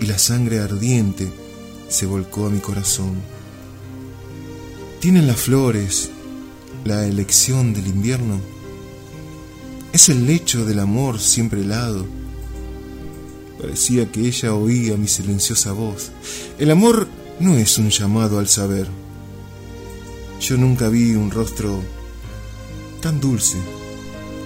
y 0.00 0.06
la 0.06 0.18
sangre 0.18 0.60
ardiente 0.60 1.30
se 1.88 2.06
volcó 2.06 2.46
a 2.46 2.50
mi 2.50 2.60
corazón. 2.60 3.14
¿Tienen 5.00 5.26
las 5.26 5.36
flores 5.36 6.10
la 6.84 7.06
elección 7.06 7.72
del 7.72 7.86
invierno? 7.86 8.40
¿Es 9.92 10.08
el 10.08 10.26
lecho 10.26 10.64
del 10.64 10.80
amor 10.80 11.18
siempre 11.18 11.62
helado? 11.62 12.06
Parecía 13.60 14.10
que 14.10 14.20
ella 14.26 14.54
oía 14.54 14.96
mi 14.96 15.08
silenciosa 15.08 15.72
voz. 15.72 16.10
El 16.58 16.70
amor 16.70 17.08
no 17.40 17.56
es 17.56 17.78
un 17.78 17.90
llamado 17.90 18.38
al 18.38 18.48
saber. 18.48 18.86
Yo 20.40 20.56
nunca 20.58 20.88
vi 20.88 21.14
un 21.14 21.30
rostro 21.30 21.80
tan 23.00 23.20
dulce 23.20 23.56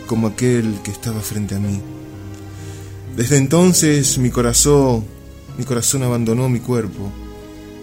como 0.07 0.29
aquel 0.29 0.81
que 0.85 0.93
estaba 0.93 1.21
frente 1.21 1.57
a 1.57 1.59
mí. 1.59 1.81
Desde 3.17 3.37
entonces 3.37 4.17
mi 4.19 4.31
corazón, 4.31 5.05
mi 5.57 5.65
corazón 5.65 6.05
abandonó 6.05 6.49
mi 6.49 6.61
cuerpo 6.61 7.11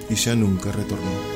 y 0.10 0.16
ya 0.16 0.34
nunca 0.36 0.72
retornó. 0.72 1.35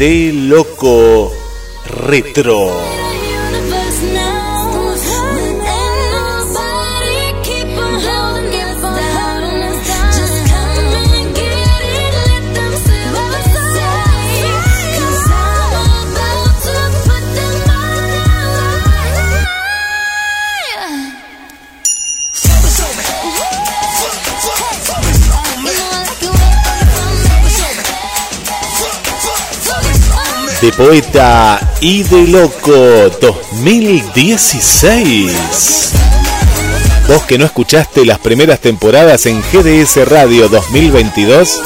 De 0.00 0.32
loco 0.32 1.30
retro. 1.84 2.99
Poeta 30.72 31.60
y 31.80 32.02
de 32.04 32.28
loco 32.28 33.10
2016. 33.20 35.92
Vos 37.08 37.24
que 37.24 37.38
no 37.38 37.44
escuchaste 37.44 38.04
las 38.04 38.18
primeras 38.18 38.60
temporadas 38.60 39.26
en 39.26 39.42
GDS 39.42 40.08
Radio 40.08 40.48
2022, 40.48 41.60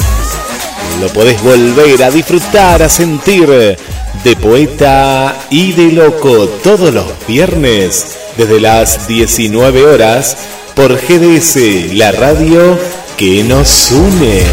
lo 1.01 1.07
podés 1.09 1.41
volver 1.43 2.03
a 2.03 2.11
disfrutar, 2.11 2.83
a 2.83 2.89
sentir 2.89 3.77
de 4.23 4.35
poeta 4.35 5.35
y 5.49 5.73
de 5.73 5.91
loco 5.91 6.47
todos 6.63 6.93
los 6.93 7.05
viernes 7.27 8.17
desde 8.37 8.59
las 8.59 9.07
19 9.07 9.85
horas 9.85 10.37
por 10.75 10.95
GDS, 10.95 11.93
la 11.93 12.11
radio 12.11 12.77
que 13.17 13.43
nos 13.43 13.91
une. 13.91 14.43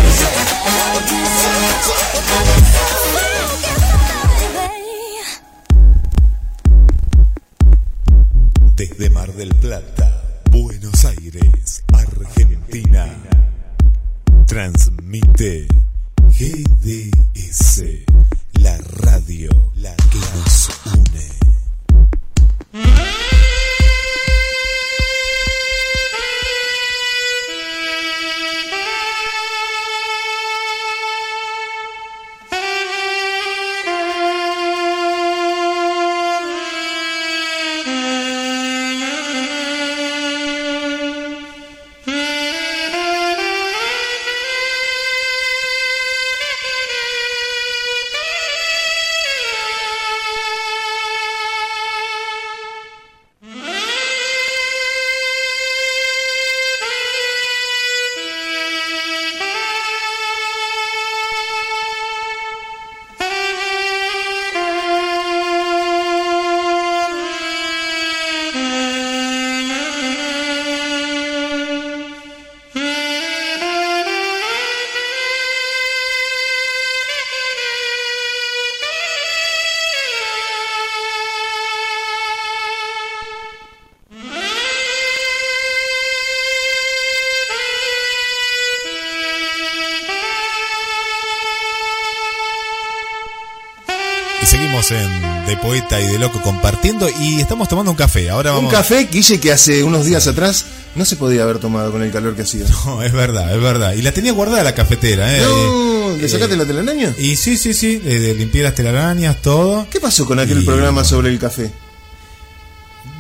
En 94.91 95.47
De 95.47 95.57
Poeta 95.57 96.01
y 96.01 96.07
de 96.07 96.19
Loco 96.19 96.41
compartiendo 96.43 97.09
y 97.21 97.41
estamos 97.41 97.69
tomando 97.69 97.91
un 97.93 97.97
café. 97.97 98.29
Ahora 98.31 98.51
Un 98.51 98.57
vamos. 98.57 98.73
café, 98.73 99.09
Guille, 99.11 99.39
que 99.39 99.53
hace 99.53 99.83
unos 99.85 100.05
días 100.05 100.27
atrás 100.27 100.65
no 100.97 101.05
se 101.05 101.17
podía 101.17 101.45
haber 101.45 101.59
tomado 101.59 101.93
con 101.93 102.03
el 102.03 102.11
calor 102.11 102.35
que 102.35 102.43
hacía. 102.43 102.65
No, 102.85 103.03
es 103.03 103.13
verdad, 103.13 103.55
es 103.55 103.63
verdad. 103.63 103.93
Y 103.95 104.03
la 104.03 104.13
tenía 104.13 104.33
guardada 104.33 104.63
la 104.65 104.75
cafetera, 104.75 105.37
¿eh? 105.37 105.41
No, 105.43 106.17
¿le 106.17 106.27
Eh, 106.27 106.29
sacaste 106.29 106.57
la 106.57 106.67
telaraña? 106.67 107.15
Y 107.19 107.37
sí, 107.37 107.57
sí, 107.57 107.75
sí, 107.75 107.99
de, 107.99 108.19
de 108.19 108.35
limpiar 108.35 108.65
las 108.65 108.75
telarañas, 108.75 109.41
todo. 109.41 109.87
¿Qué 109.89 110.01
pasó 110.01 110.27
con 110.27 110.39
aquel 110.41 110.63
Y- 110.63 110.67
programa 110.67 111.05
sobre 111.05 111.29
el 111.31 111.39
café? 111.39 111.71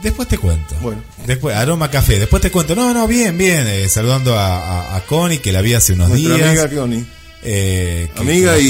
Después 0.02 0.26
te 0.28 0.38
cuento. 0.38 0.74
Bueno. 0.80 1.00
Después, 1.26 1.54
aroma 1.56 1.88
café. 1.90 2.18
Después 2.18 2.42
te 2.42 2.50
cuento. 2.50 2.74
No, 2.74 2.92
no, 2.92 3.06
bien, 3.06 3.38
bien. 3.38 3.66
eh, 3.68 3.88
saludando 3.88 4.36
a, 4.36 4.56
a, 4.58 4.96
a 4.96 5.00
Connie, 5.02 5.38
que 5.38 5.52
la 5.52 5.60
vi 5.60 5.74
hace 5.74 5.92
unos 5.92 6.08
Nuestra 6.08 6.34
días. 6.36 6.48
amiga 6.48 6.68
Connie. 6.68 7.04
Eh, 7.42 8.08
que- 8.14 8.20
Amiga 8.20 8.54
que 8.56 8.62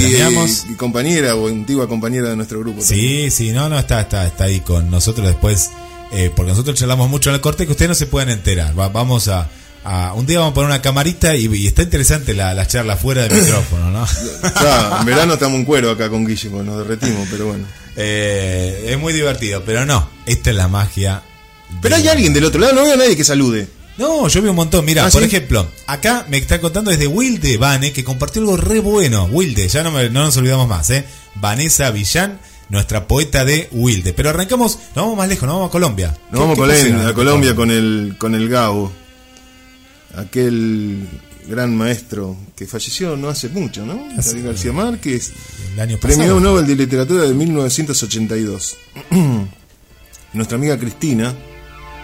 y, 0.71 0.75
compañera 0.77 1.35
o 1.37 1.49
antigua 1.49 1.89
compañera 1.89 2.31
de 2.31 2.37
nuestro 2.37 2.61
grupo. 2.61 2.83
Sí, 2.83 3.31
sí, 3.31 3.53
no, 3.53 3.69
no, 3.69 3.79
está, 3.79 4.01
está, 4.01 4.27
está 4.27 4.45
ahí 4.45 4.61
con 4.61 4.91
nosotros 4.91 5.27
después. 5.27 5.71
eh, 6.15 6.31
porque 6.35 6.51
nosotros 6.53 6.79
charlamos 6.79 7.09
mucho 7.09 7.31
en 7.31 7.37
el 7.37 7.41
corte 7.41 7.65
que 7.67 7.73
ustedes 7.73 7.89
no 7.89 7.95
se 7.95 8.07
pueden 8.07 8.29
enterar. 8.29 8.79
Va- 8.79 8.89
vamos 8.89 9.29
a, 9.29 9.49
Un 10.15 10.27
día 10.27 10.39
vamos 10.41 10.53
a 10.53 10.55
poner 10.55 10.69
una 10.71 10.83
camarita 10.83 11.35
y, 11.37 11.47
y 11.55 11.67
está 11.67 11.83
interesante 11.83 12.35
la, 12.35 12.53
la 12.55 12.67
charla 12.67 12.97
fuera 12.97 13.23
del 13.27 13.33
micrófono, 13.43 13.91
¿no? 13.91 14.07
Ya, 14.61 14.99
en 15.01 15.07
verano 15.07 15.35
estamos 15.35 15.59
en 15.59 15.65
cuero 15.65 15.91
acá 15.91 16.09
con 16.11 16.27
Guille, 16.27 16.51
porque 16.51 16.67
nos 16.67 16.79
derretimos, 16.79 17.27
pero 17.31 17.47
bueno. 17.47 17.65
Eh, 17.97 18.87
es 18.91 18.99
muy 18.99 19.13
divertido, 19.13 19.63
pero 19.65 19.85
no. 19.87 20.09
Esta 20.27 20.51
es 20.51 20.57
la 20.57 20.69
magia. 20.69 21.23
Pero 21.81 21.97
hay 21.97 22.07
alguien 22.09 22.33
del 22.35 22.45
otro 22.45 22.61
lado, 22.61 22.75
no 22.75 22.83
veo 22.85 22.93
a 22.95 22.97
nadie 22.97 23.17
que 23.17 23.25
salude. 23.25 23.67
No, 23.99 24.27
yo 24.29 24.41
vi 24.43 24.49
un 24.49 24.57
montón. 24.57 24.85
Mira, 24.85 25.07
¿Ah, 25.07 25.11
por 25.11 25.21
sí? 25.21 25.27
ejemplo, 25.29 25.69
acá 25.87 26.27
me 26.31 26.39
está 26.39 26.61
contando 26.61 26.91
desde 26.91 27.07
Wilde 27.07 27.59
Vane, 27.59 27.93
que 27.93 28.03
compartió 28.03 28.41
algo 28.41 28.57
re 28.57 28.81
bueno. 28.81 29.27
Wilde, 29.27 29.69
ya 29.69 29.83
no, 29.83 29.91
me- 29.91 30.09
no 30.11 30.23
nos 30.25 30.37
olvidamos 30.39 30.67
más, 30.69 30.89
¿eh? 30.91 31.05
Vanessa 31.35 31.91
Villán, 31.91 32.41
nuestra 32.71 33.07
poeta 33.07 33.45
de 33.45 33.69
Wilde. 33.73 34.13
Pero 34.15 34.31
arrancamos, 34.31 34.77
nos 34.95 35.05
vamos 35.05 35.17
más 35.19 35.29
lejos, 35.29 35.47
nos 35.47 35.57
vamos 35.57 35.69
a 35.69 35.73
Colombia. 35.73 36.17
Nos 36.31 36.41
vamos 36.41 36.55
¿Qué- 36.55 36.61
con 36.61 36.69
qué 36.71 36.75
él, 36.77 36.81
pusieron? 36.81 37.07
a 37.07 37.15
Colombia 37.15 37.55
con 37.55 37.71
el, 37.71 38.15
con 38.19 38.35
el 38.35 38.49
Gabo. 38.49 38.93
Aquel 40.17 41.07
gran 41.49 41.77
maestro 41.77 42.37
que 42.57 42.67
falleció 42.67 43.17
no 43.17 43.29
hace 43.29 43.49
mucho, 43.49 43.85
¿no? 43.85 44.07
Hace- 44.17 44.29
Gabriel 44.31 44.47
García 44.49 44.73
Márquez. 44.73 45.33
El 45.75 45.81
año 45.81 45.99
pasado. 45.99 46.19
Premio 46.19 46.41
Nobel 46.41 46.67
de 46.67 46.77
Literatura 46.77 47.25
de 47.25 47.35
1982. 47.35 48.77
Nuestra 50.33 50.57
amiga 50.57 50.79
Cristina 50.79 51.35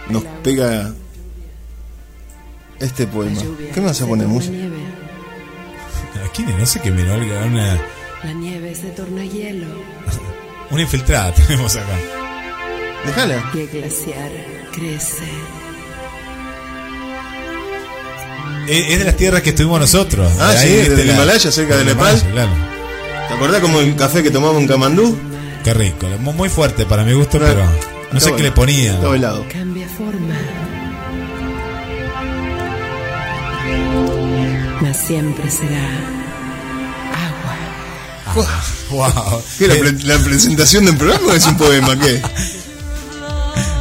nos 0.09 0.23
pega 0.43 0.93
este 2.79 3.07
poema. 3.07 3.41
¿Qué 3.73 3.79
me 3.81 3.87
vas 3.87 4.01
a 4.01 4.05
poner, 4.07 4.27
La 4.27 4.33
música? 4.33 4.53
nieve, 4.55 4.77
¿Quién? 6.33 6.57
No 6.57 6.65
sé 6.65 6.79
qué 6.81 6.91
miró, 6.91 7.15
una, 7.15 7.77
la 8.23 8.33
nieve 8.33 8.75
se 8.75 8.87
torna 8.89 9.23
hielo 9.25 9.65
una 10.71 10.81
infiltrada 10.81 11.33
tenemos 11.33 11.75
acá. 11.75 11.97
Déjala. 13.05 13.51
y 13.53 13.59
el 13.59 13.67
glaciar 13.69 14.31
crece. 14.73 15.23
Es, 18.67 18.91
es 18.91 18.99
de 18.99 19.05
las 19.05 19.15
tierras 19.17 19.41
que 19.41 19.49
estuvimos 19.49 19.79
nosotros. 19.79 20.31
Ah, 20.39 20.51
De 20.51 20.57
sí, 20.59 20.67
viste, 20.75 20.95
del 20.95 21.09
Himalaya, 21.09 21.51
cerca 21.51 21.77
de 21.77 21.83
del 21.85 21.95
Nepal. 21.95 22.15
Himalaya, 22.17 22.31
Claro. 22.31 22.51
¿Te 23.27 23.33
acordás 23.35 23.61
como 23.61 23.79
el 23.79 23.95
café 23.95 24.21
que 24.23 24.31
tomamos 24.31 24.61
en 24.61 24.67
Camandú? 24.67 25.17
Qué 25.63 25.73
rico. 25.73 26.07
Muy 26.19 26.33
muy 26.33 26.49
fuerte 26.49 26.85
para 26.85 27.03
mi 27.03 27.13
gusto, 27.13 27.37
Claro. 27.39 27.55
pero 27.55 27.65
no 28.11 28.17
Está 28.17 28.19
sé 28.19 28.25
qué 28.27 28.31
bueno. 28.33 28.43
le 28.45 28.51
ponía. 28.51 28.93
Estaba 28.93 29.15
helado. 29.15 29.45
Cambia 29.51 29.87
forma. 29.87 30.35
Mas 34.81 34.97
siempre 34.97 35.49
será 35.49 35.87
agua. 38.25 38.47
Wow. 38.91 39.41
¿Qué, 39.57 39.67
la, 39.67 39.75
pre- 39.75 40.03
la 40.03 40.17
presentación 40.19 40.85
del 40.85 40.97
programa 40.97 41.33
es 41.35 41.45
un 41.47 41.57
poema? 41.57 41.97
¿Qué? 41.99 42.21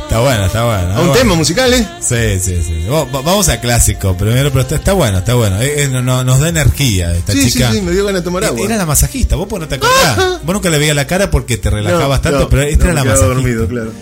Está 0.02 0.20
bueno, 0.20 0.46
está 0.46 0.64
bueno. 0.64 0.88
A 0.88 1.00
un 1.00 1.06
Bueno. 1.08 1.12
tema 1.12 1.34
musical, 1.34 1.72
¿eh? 1.74 1.86
Sí, 2.00 2.40
sí, 2.40 2.62
sí. 2.66 2.86
Va- 2.90 3.04
va- 3.04 3.20
Vamos 3.20 3.48
a 3.50 3.60
clásico 3.60 4.16
primero, 4.16 4.48
pero 4.50 4.62
está, 4.62 4.76
está 4.76 4.92
bueno, 4.94 5.18
está 5.18 5.34
bueno. 5.34 5.60
Eh, 5.60 5.82
eh, 5.84 5.88
no- 5.88 6.00
no- 6.02 6.24
nos 6.24 6.40
da 6.40 6.48
energía 6.48 7.14
esta 7.14 7.32
Sí, 7.32 7.42
sí, 7.44 7.50
chica. 7.52 7.70
sí, 7.72 7.82
me 7.82 7.92
dio 7.92 8.04
ganas 8.06 8.22
de 8.22 8.24
tomar 8.24 8.42
agua. 8.44 8.64
Era 8.64 8.76
la 8.78 8.86
masajista, 8.86 9.36
vos 9.36 9.46
pues 9.48 9.60
no 9.60 9.68
te 9.68 9.74
acordás. 9.76 10.16
Vos 10.42 10.54
nunca 10.54 10.70
le 10.70 10.78
veías 10.78 10.96
la 10.96 11.06
cara 11.06 11.30
porque 11.30 11.58
te 11.58 11.68
relajabas 11.70 12.18
No, 12.18 12.22
tanto, 12.22 12.38
no, 12.40 12.48
pero 12.48 12.62
esta 12.62 12.84
no, 12.86 12.90
era 12.92 12.94
la 12.94 13.04
masajista. 13.04 13.34
dormido, 13.34 13.68
claro. 13.68 13.92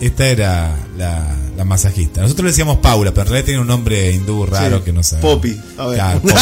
Esta 0.00 0.26
era 0.28 0.76
la, 0.96 1.26
la 1.58 1.64
masajista. 1.64 2.22
Nosotros 2.22 2.44
le 2.44 2.50
decíamos 2.52 2.76
Paula, 2.78 3.10
pero 3.10 3.22
en 3.22 3.28
realidad 3.30 3.46
tiene 3.46 3.60
un 3.60 3.66
nombre 3.66 4.12
hindú 4.12 4.46
raro 4.46 4.78
Sí, 4.78 4.84
que 4.84 4.92
no 4.92 5.02
sabe. 5.02 5.22
Poppy, 5.22 5.60
a 5.76 5.86
ver. 5.86 5.96
Claro, 5.96 6.20
Poppy. 6.22 6.36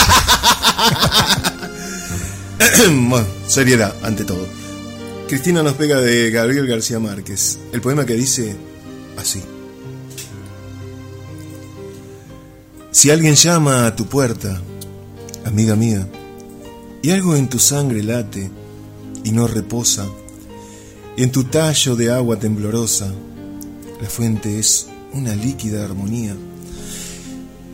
bueno, 3.09 3.27
seriedad, 3.47 3.95
ante 4.03 4.27
todo. 4.27 4.47
Cristina 5.27 5.63
nos 5.63 5.73
pega 5.73 6.03
de 6.03 6.31
Gabriel 6.31 6.67
García 6.67 6.99
Márquez. 6.99 7.59
El 7.73 7.81
poema 7.81 8.05
que 8.05 8.13
dice 8.13 8.57
así. 9.17 9.43
Si 12.91 13.11
alguien 13.11 13.37
llama 13.37 13.87
a 13.87 13.97
tu 13.97 14.05
puerta, 14.07 14.61
amiga 15.47 15.77
mía, 15.77 16.07
y 17.01 17.11
algo 17.11 17.37
en 17.37 17.49
tu 17.49 17.59
sangre 17.59 18.03
late 18.03 18.51
y 19.25 19.33
no 19.33 19.47
reposa, 19.47 20.05
en 21.17 21.33
tu 21.33 21.45
tallo 21.45 21.97
de 21.97 22.13
agua 22.13 22.39
temblorosa, 22.39 23.11
la 24.03 24.11
fuente 24.11 24.59
es 24.59 24.89
una 25.17 25.35
líquida 25.35 25.85
armonía. 25.85 26.37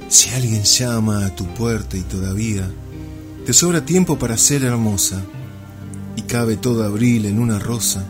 Si 0.08 0.30
alguien 0.30 0.62
llama 0.62 1.26
a 1.26 1.34
tu 1.34 1.44
puerta 1.54 1.96
y 1.96 2.02
todavía 2.02 2.70
te 3.44 3.52
sobra 3.52 3.84
tiempo 3.84 4.18
para 4.18 4.38
ser 4.38 4.62
hermosa, 4.62 5.20
y 6.16 6.22
cabe 6.22 6.56
todo 6.56 6.84
abril 6.84 7.26
en 7.26 7.38
una 7.38 7.58
rosa, 7.58 8.04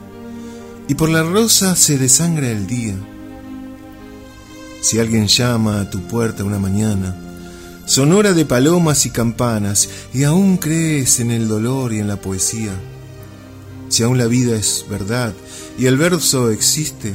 y 0.89 0.95
por 0.95 1.09
la 1.09 1.23
rosa 1.23 1.75
se 1.77 1.97
desangra 1.97 2.51
el 2.51 2.67
día. 2.67 2.95
Si 4.83 4.99
alguien 4.99 5.29
llama 5.29 5.81
a 5.81 5.89
tu 5.89 6.01
puerta 6.03 6.45
una 6.45 6.59
mañana, 6.59 7.17
sonora 7.87 8.35
de 8.35 8.45
palomas 8.45 9.07
y 9.07 9.11
campanas, 9.11 9.89
y 10.13 10.25
aún 10.25 10.59
crees 10.59 11.21
en 11.21 11.31
el 11.31 11.49
dolor 11.49 11.95
y 11.95 12.01
en 12.01 12.09
la 12.09 12.17
poesía, 12.17 12.73
si 13.89 14.03
aún 14.03 14.19
la 14.19 14.27
vida 14.27 14.57
es 14.57 14.85
verdad 14.91 15.33
y 15.79 15.87
el 15.87 15.97
verso 15.97 16.51
existe, 16.51 17.15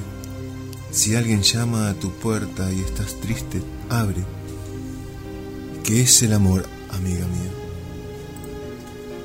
si 0.98 1.16
alguien 1.16 1.44
llama 1.44 1.90
a 1.90 1.94
tu 1.94 2.12
puerta 2.12 2.72
y 2.74 2.80
estás 2.80 3.22
triste, 3.22 3.62
abre, 3.88 4.24
que 5.84 6.02
es 6.02 6.24
el 6.24 6.34
amor, 6.34 6.66
amiga 6.90 7.24
mía. 7.28 7.52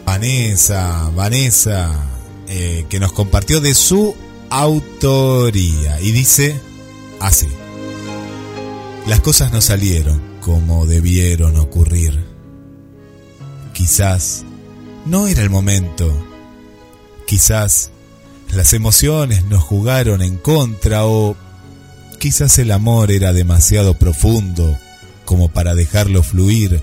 Vanessa, 0.04 1.10
Vanessa, 1.16 1.90
eh, 2.46 2.84
que 2.90 3.00
nos 3.00 3.12
compartió 3.12 3.62
de 3.62 3.72
su 3.72 4.14
autoría 4.50 5.98
y 6.02 6.12
dice 6.12 6.60
así. 7.20 7.48
Las 9.06 9.20
cosas 9.20 9.50
no 9.50 9.62
salieron 9.62 10.20
como 10.42 10.84
debieron 10.84 11.56
ocurrir. 11.56 12.22
Quizás 13.72 14.44
no 15.06 15.26
era 15.26 15.40
el 15.40 15.48
momento. 15.48 16.12
Quizás 17.26 17.92
las 18.52 18.74
emociones 18.74 19.46
nos 19.46 19.64
jugaron 19.64 20.20
en 20.20 20.36
contra 20.36 21.06
o 21.06 21.34
quizás 22.22 22.56
el 22.60 22.70
amor 22.70 23.10
era 23.10 23.32
demasiado 23.32 23.98
profundo 23.98 24.78
como 25.24 25.48
para 25.48 25.74
dejarlo 25.74 26.22
fluir 26.22 26.80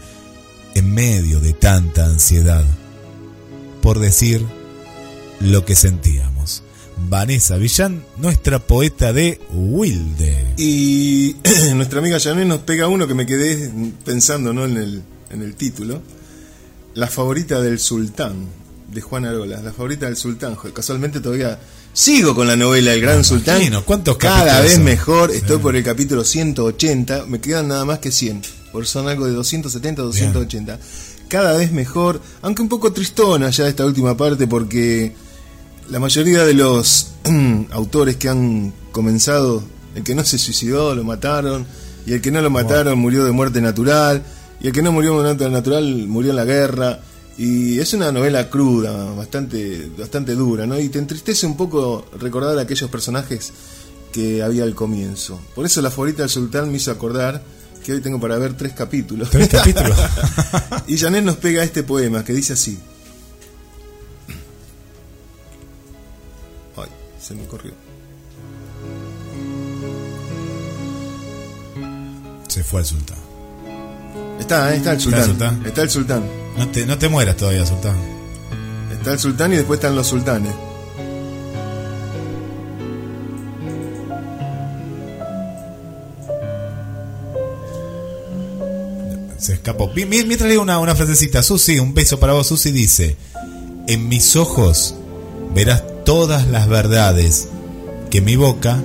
en 0.75 0.93
medio 0.93 1.39
de 1.39 1.53
tanta 1.53 2.07
ansiedad 2.07 2.65
por 3.81 3.99
decir 3.99 4.45
lo 5.39 5.63
que 5.63 5.77
sentíamos. 5.77 6.61
Vanessa 7.07 7.55
Villán, 7.55 8.03
nuestra 8.17 8.59
poeta 8.59 9.13
de 9.13 9.39
Wilde. 9.53 10.55
Y 10.57 11.37
nuestra 11.73 11.99
amiga 11.99 12.19
Janet 12.19 12.45
nos 12.45 12.59
pega 12.59 12.89
uno 12.89 13.07
que 13.07 13.13
me 13.13 13.25
quedé 13.25 13.71
pensando 14.03 14.51
¿no? 14.51 14.65
en, 14.65 14.75
el, 14.75 15.03
en 15.29 15.41
el 15.41 15.55
título. 15.55 16.01
La 16.95 17.07
favorita 17.07 17.61
del 17.61 17.79
sultán, 17.79 18.45
de 18.91 18.99
Juan 18.99 19.23
Arolas. 19.23 19.63
La 19.63 19.71
favorita 19.71 20.07
del 20.07 20.17
sultán. 20.17 20.57
Casualmente 20.73 21.21
todavía 21.21 21.57
sigo 21.93 22.35
con 22.35 22.47
la 22.47 22.55
novela 22.55 22.93
El 22.93 23.01
Gran 23.01 23.17
Me 23.19 23.23
Sultán. 23.23 23.57
imagino, 23.57 23.83
¿cuántos 23.85 24.17
Cada 24.17 24.61
vez 24.61 24.73
son? 24.75 24.83
mejor. 24.83 25.31
Estoy 25.31 25.57
Sí. 25.57 25.61
por 25.63 25.75
el 25.75 25.83
capítulo 25.83 26.23
180. 26.23 27.25
Me 27.27 27.39
quedan 27.41 27.67
nada 27.67 27.85
más 27.85 27.99
que 27.99 28.11
100. 28.11 28.41
Por 28.71 28.85
son 28.87 29.07
algo 29.07 29.25
de 29.25 29.33
270 29.33 30.01
280. 30.03 30.79
Cada 31.27 31.53
vez 31.57 31.71
mejor. 31.71 32.21
Aunque 32.41 32.61
un 32.61 32.69
poco 32.69 32.91
tristona 32.93 33.49
ya 33.49 33.67
esta 33.67 33.85
última 33.85 34.15
parte 34.15 34.47
porque 34.47 35.13
la 35.89 35.99
mayoría 35.99 36.45
de 36.45 36.53
los 36.53 37.07
autores 37.71 38.15
que 38.17 38.29
han 38.29 38.73
comenzado, 38.91 39.63
el 39.95 40.03
que 40.03 40.15
no 40.15 40.23
se 40.23 40.37
suicidó 40.37 40.95
lo 40.95 41.03
mataron, 41.03 41.65
y 42.05 42.13
el 42.13 42.21
que 42.21 42.31
no 42.31 42.41
lo 42.41 42.49
mataron 42.49 42.97
murió 42.97 43.25
de 43.25 43.31
muerte 43.31 43.61
natural, 43.61 44.23
y 44.61 44.67
el 44.67 44.73
que 44.73 44.81
no 44.81 44.91
murió 44.91 45.17
de 45.17 45.23
muerte 45.23 45.49
natural 45.49 46.07
murió 46.07 46.29
en 46.31 46.35
la 46.37 46.45
guerra. 46.45 46.99
Y 47.39 47.79
es 47.79 47.93
una 47.93 48.11
novela 48.11 48.49
cruda, 48.49 49.13
bastante, 49.13 49.89
bastante 49.97 50.35
dura, 50.35 50.67
¿no? 50.67 50.77
Y 50.77 50.89
te 50.89 50.99
entristece 50.99 51.45
un 51.45 51.55
poco 51.55 52.05
recordar 52.19 52.59
a 52.59 52.63
aquellos 52.63 52.89
personajes 52.89 53.53
que 54.11 54.43
había 54.43 54.63
al 54.63 54.75
comienzo. 54.75 55.39
Por 55.55 55.65
eso 55.65 55.81
la 55.81 55.89
favorita 55.89 56.23
del 56.23 56.29
sultán 56.29 56.69
me 56.69 56.75
hizo 56.75 56.91
acordar 56.91 57.41
que 57.85 57.93
hoy 57.93 58.01
tengo 58.01 58.19
para 58.19 58.37
ver 58.37 58.57
tres 58.57 58.73
capítulos. 58.73 59.29
Tres 59.29 59.47
capítulos. 59.47 59.97
y 60.87 60.97
Janet 60.97 61.23
nos 61.23 61.37
pega 61.37 61.63
este 61.63 61.83
poema 61.83 62.25
que 62.25 62.33
dice 62.33 62.51
así. 62.51 62.77
Ay, 66.75 66.89
se 67.21 67.35
me 67.35 67.45
corrió. 67.45 67.71
Se 72.49 72.65
fue 72.65 72.81
el 72.81 72.85
sultán. 72.85 73.18
Está, 74.39 74.67
ahí 74.67 74.77
está 74.77 74.93
el 74.93 74.99
sultán. 74.99 75.19
el 75.21 75.25
sultán? 75.27 75.63
Está 75.65 75.81
el 75.81 75.89
sultán. 75.89 76.23
No 76.57 76.67
te, 76.69 76.85
no 76.85 76.97
te 76.97 77.09
mueras 77.09 77.35
todavía, 77.37 77.65
sultán. 77.65 77.95
Está 78.91 79.13
el 79.13 79.19
sultán 79.19 79.53
y 79.53 79.57
después 79.57 79.77
están 79.79 79.95
los 79.95 80.07
sultanes. 80.07 80.53
Se 89.37 89.53
escapó. 89.53 89.89
Mi- 89.95 90.05
mi- 90.05 90.23
Mientras 90.23 90.49
leo 90.49 90.61
una, 90.61 90.79
una 90.79 90.95
frasecita, 90.95 91.41
Susi, 91.41 91.79
un 91.79 91.93
beso 91.93 92.19
para 92.19 92.33
vos. 92.33 92.47
Susi 92.47 92.71
dice: 92.71 93.15
En 93.87 94.09
mis 94.09 94.35
ojos 94.35 94.95
verás 95.55 95.83
todas 96.05 96.47
las 96.47 96.67
verdades 96.67 97.47
que 98.09 98.21
mi 98.21 98.35
boca 98.35 98.81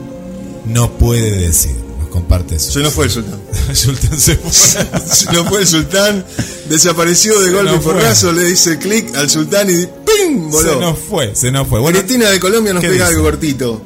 no 0.67 0.93
puede 0.93 1.33
decir. 1.33 1.75
Comparte 2.15 2.55
eso. 2.55 2.71
Se 2.71 2.79
nos 2.79 2.93
fue 2.93 3.07
el 3.07 3.11
sultán. 3.11 3.41
El 3.69 3.75
sultán 3.77 4.21
se 4.21 4.37
fue. 4.37 4.53
Se 4.53 5.33
nos 5.33 5.49
fue 5.49 5.61
el 5.63 5.67
sultán. 5.67 6.25
Desapareció 6.69 7.41
de 7.41 7.47
Se 7.49 7.53
golpe 7.53 7.81
fue. 7.81 7.93
porrazo. 7.95 8.31
Le 8.33 8.45
dice 8.45 8.79
clic 8.79 9.13
al 9.17 9.29
sultán 9.29 9.69
y 9.69 9.85
¡pim! 9.85 10.49
Se 10.53 10.57
Voló. 10.69 10.81
nos 10.81 10.99
fue, 11.01 11.35
se 11.35 11.51
nos 11.51 11.67
fue. 11.67 11.81
Bueno, 11.81 11.99
Cristina 11.99 12.31
de 12.31 12.39
Colombia 12.39 12.73
nos 12.73 12.83
¿qué 12.83 12.89
pega 12.91 13.07
dice? 13.07 13.17
algo 13.17 13.29
cortito. 13.29 13.83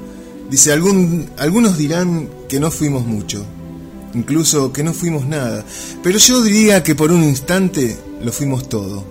Dice, 0.51 0.73
Algún, 0.73 1.31
algunos 1.39 1.79
dirán 1.79 2.29
que 2.51 2.61
no 2.61 2.71
fuimos 2.71 3.07
mucho, 3.07 3.43
incluso 4.15 4.75
que 4.75 4.83
no 4.83 4.93
fuimos 4.93 5.25
nada, 5.27 5.65
pero 6.03 6.19
yo 6.19 6.43
diría 6.43 6.83
que 6.83 6.95
por 6.95 7.11
un 7.11 7.25
instante 7.25 7.97
lo 8.23 8.31
fuimos 8.31 8.69
todo. 8.69 9.05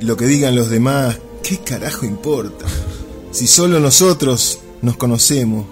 Lo 0.00 0.16
que 0.16 0.26
digan 0.26 0.56
los 0.56 0.70
demás, 0.70 1.18
¿qué 1.44 1.58
carajo 1.58 2.04
importa? 2.04 2.64
Si 3.30 3.46
solo 3.46 3.78
nosotros 3.78 4.58
nos 4.82 4.96
conocemos, 4.96 5.66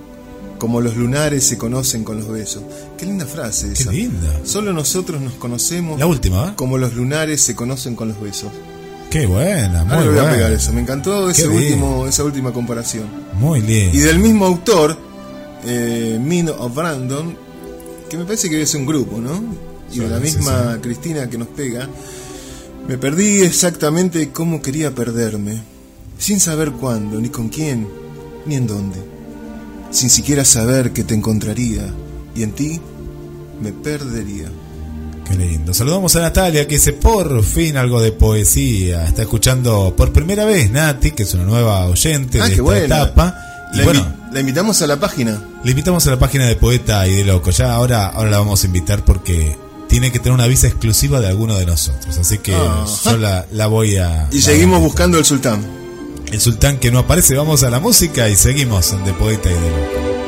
como 0.59 0.81
los 0.81 0.97
lunares 0.97 1.45
se 1.45 1.57
conocen 1.57 2.05
con 2.05 2.19
los 2.19 2.29
besos. 2.29 2.63
Qué 2.97 3.07
linda 3.07 3.27
frase 3.27 3.69
Qué 3.73 3.83
esa. 3.83 3.93
linda. 3.93 4.41
Solo 4.45 4.73
nosotros 4.73 5.21
nos 5.21 5.35
conocemos 5.35 5.99
La 5.99 6.07
última, 6.07 6.49
¿eh? 6.49 6.53
como 6.57 6.79
los 6.79 6.95
lunares 6.95 7.41
se 7.41 7.55
conocen 7.55 7.95
con 7.95 8.09
los 8.09 8.21
besos. 8.21 8.51
Qué 9.11 9.27
buena, 9.27 9.85
muy 9.85 9.95
Ahora 9.95 10.11
voy 10.11 10.19
a 10.19 10.31
pegar 10.31 10.53
eso. 10.53 10.73
Me 10.73 10.81
encantó 10.83 11.31
ese 11.31 11.43
Qué 11.45 11.49
bien. 11.49 11.63
último, 11.65 12.07
esa 12.07 12.25
última 12.25 12.53
comparación. 12.53 13.07
Muy 13.39 13.61
lindo. 13.63 13.97
Y 13.97 14.01
del 14.01 14.19
mismo 14.19 14.45
autor, 14.45 14.99
eh, 15.65 16.19
Min 16.23 16.51
of 16.51 16.75
Brandon, 16.75 17.35
que 18.11 18.17
me 18.19 18.25
parece 18.25 18.51
que 18.51 18.61
es 18.61 18.75
un 18.75 18.85
grupo, 18.85 19.19
¿no? 19.21 19.43
Y 19.91 19.95
Sí, 19.95 20.01
de 20.01 20.09
la 20.09 20.17
sí, 20.19 20.23
misma 20.25 20.79
Cristina 20.83 21.31
que 21.31 21.39
nos 21.39 21.49
pega, 21.49 21.89
me 22.87 22.99
perdí 22.99 23.41
exactamente 23.43 24.31
cómo 24.31 24.61
quería 24.61 24.95
perderme, 24.95 25.63
sin 26.19 26.41
saber 26.41 26.73
cuándo, 26.73 27.19
ni 27.21 27.31
con 27.31 27.49
quién, 27.49 27.89
ni 28.45 28.57
en 28.57 28.67
dónde, 28.67 28.99
sin 29.91 30.11
siquiera 30.11 30.45
saber 30.45 30.93
que 30.93 31.05
te 31.05 31.15
encontraría, 31.15 31.83
y 32.35 32.43
en 32.43 32.53
ti 32.53 32.81
me 33.61 33.73
perdería. 33.73 34.49
Qué 35.29 35.35
lindo. 35.37 35.75
Saludamos 35.75 36.17
a 36.17 36.21
Natalia 36.21 36.67
que 36.67 36.77
dice 36.77 36.95
por 36.95 37.43
fin 37.45 37.77
algo 37.77 38.01
de 38.01 38.13
poesía. 38.13 39.05
Está 39.05 39.23
escuchando 39.23 39.95
por 39.97 40.11
primera 40.13 40.45
vez 40.47 40.71
Nati, 40.71 41.11
que 41.11 41.25
es 41.25 41.35
una 41.35 41.45
nueva 41.45 41.85
oyente 41.87 42.41
Ah, 42.41 42.45
de 42.47 42.51
esta 42.53 42.63
buena. 42.63 42.85
etapa. 42.85 43.37
Y 43.75 43.79
La, 43.79 43.85
bueno, 43.85 44.15
la 44.33 44.41
invitamos 44.41 44.81
a 44.81 44.87
la 44.87 44.99
página. 44.99 45.43
le 45.63 45.71
invitamos 45.71 46.07
a 46.07 46.11
la 46.13 46.19
página 46.19 46.47
de 46.47 46.57
Poeta 46.57 47.07
y 47.07 47.17
de 47.17 47.25
Loco. 47.25 47.51
Ya 47.51 47.75
ahora, 47.75 48.07
ahora 48.07 48.31
la 48.31 48.39
vamos 48.39 48.63
a 48.63 48.67
invitar 48.69 49.05
porque 49.05 49.55
tiene 49.87 50.11
que 50.11 50.19
tener 50.19 50.33
una 50.33 50.47
visa 50.47 50.67
exclusiva 50.67 51.21
de 51.21 51.27
alguno 51.29 51.59
de 51.59 51.67
nosotros. 51.67 52.17
Así 52.17 52.39
que 52.39 52.55
Ah. 52.55 52.87
yo 53.05 53.17
la, 53.19 53.45
la 53.53 53.67
voy 53.67 53.97
a. 53.97 54.29
Y 54.33 54.37
la 54.37 54.43
seguimos 54.43 54.79
a- 54.79 54.83
buscando 54.83 55.19
el 55.19 55.27
sultán. 55.27 55.61
El 56.33 56.41
sultán 56.41 56.79
que 56.79 56.91
no 56.91 56.99
aparece, 56.99 57.37
vamos 57.37 57.63
a 57.63 57.71
la 57.71 57.81
música 57.81 58.29
y 58.29 58.37
seguimos 58.37 58.93
de 59.05 59.13
Poeta 59.15 59.51
y 59.51 59.55
de 59.55 59.71
Loco. 59.71 60.28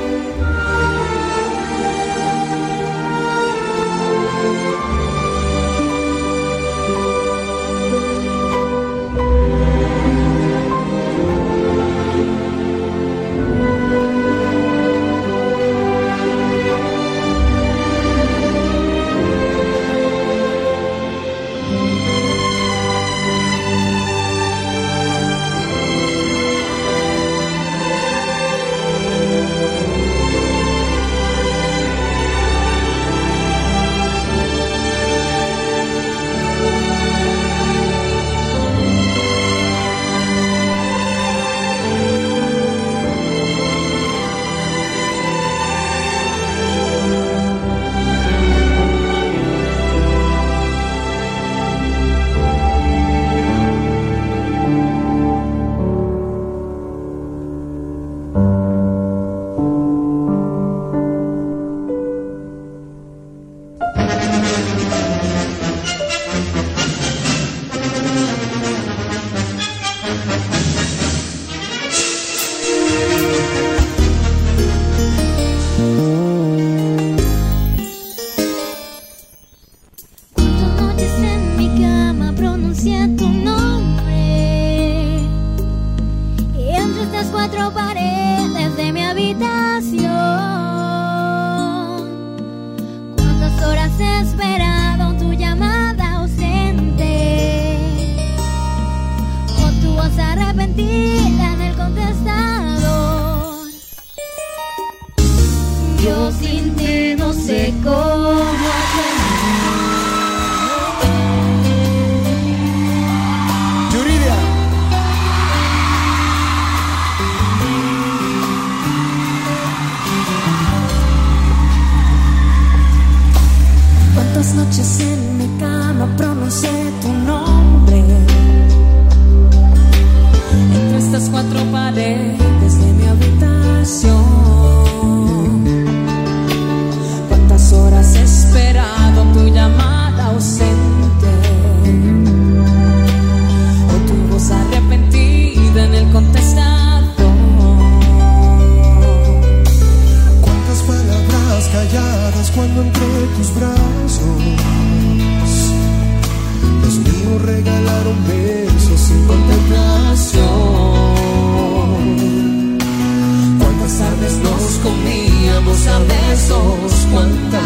vamos 165.71 165.87
a 165.87 165.99
besos 166.01 167.07
cuantas, 167.13 167.61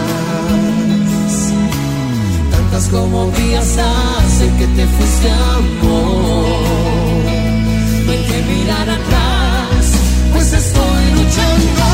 tantas 2.50 2.88
como 2.88 3.30
días 3.30 3.78
hace 3.78 4.46
que 4.58 4.66
te 4.66 4.86
fuiste 4.86 5.30
amor. 5.30 6.44
No 8.04 8.12
hay 8.12 8.18
que 8.18 8.42
mirar 8.42 8.90
atrás, 8.90 9.92
pues 10.32 10.52
estoy 10.52 11.10
luchando. 11.12 11.93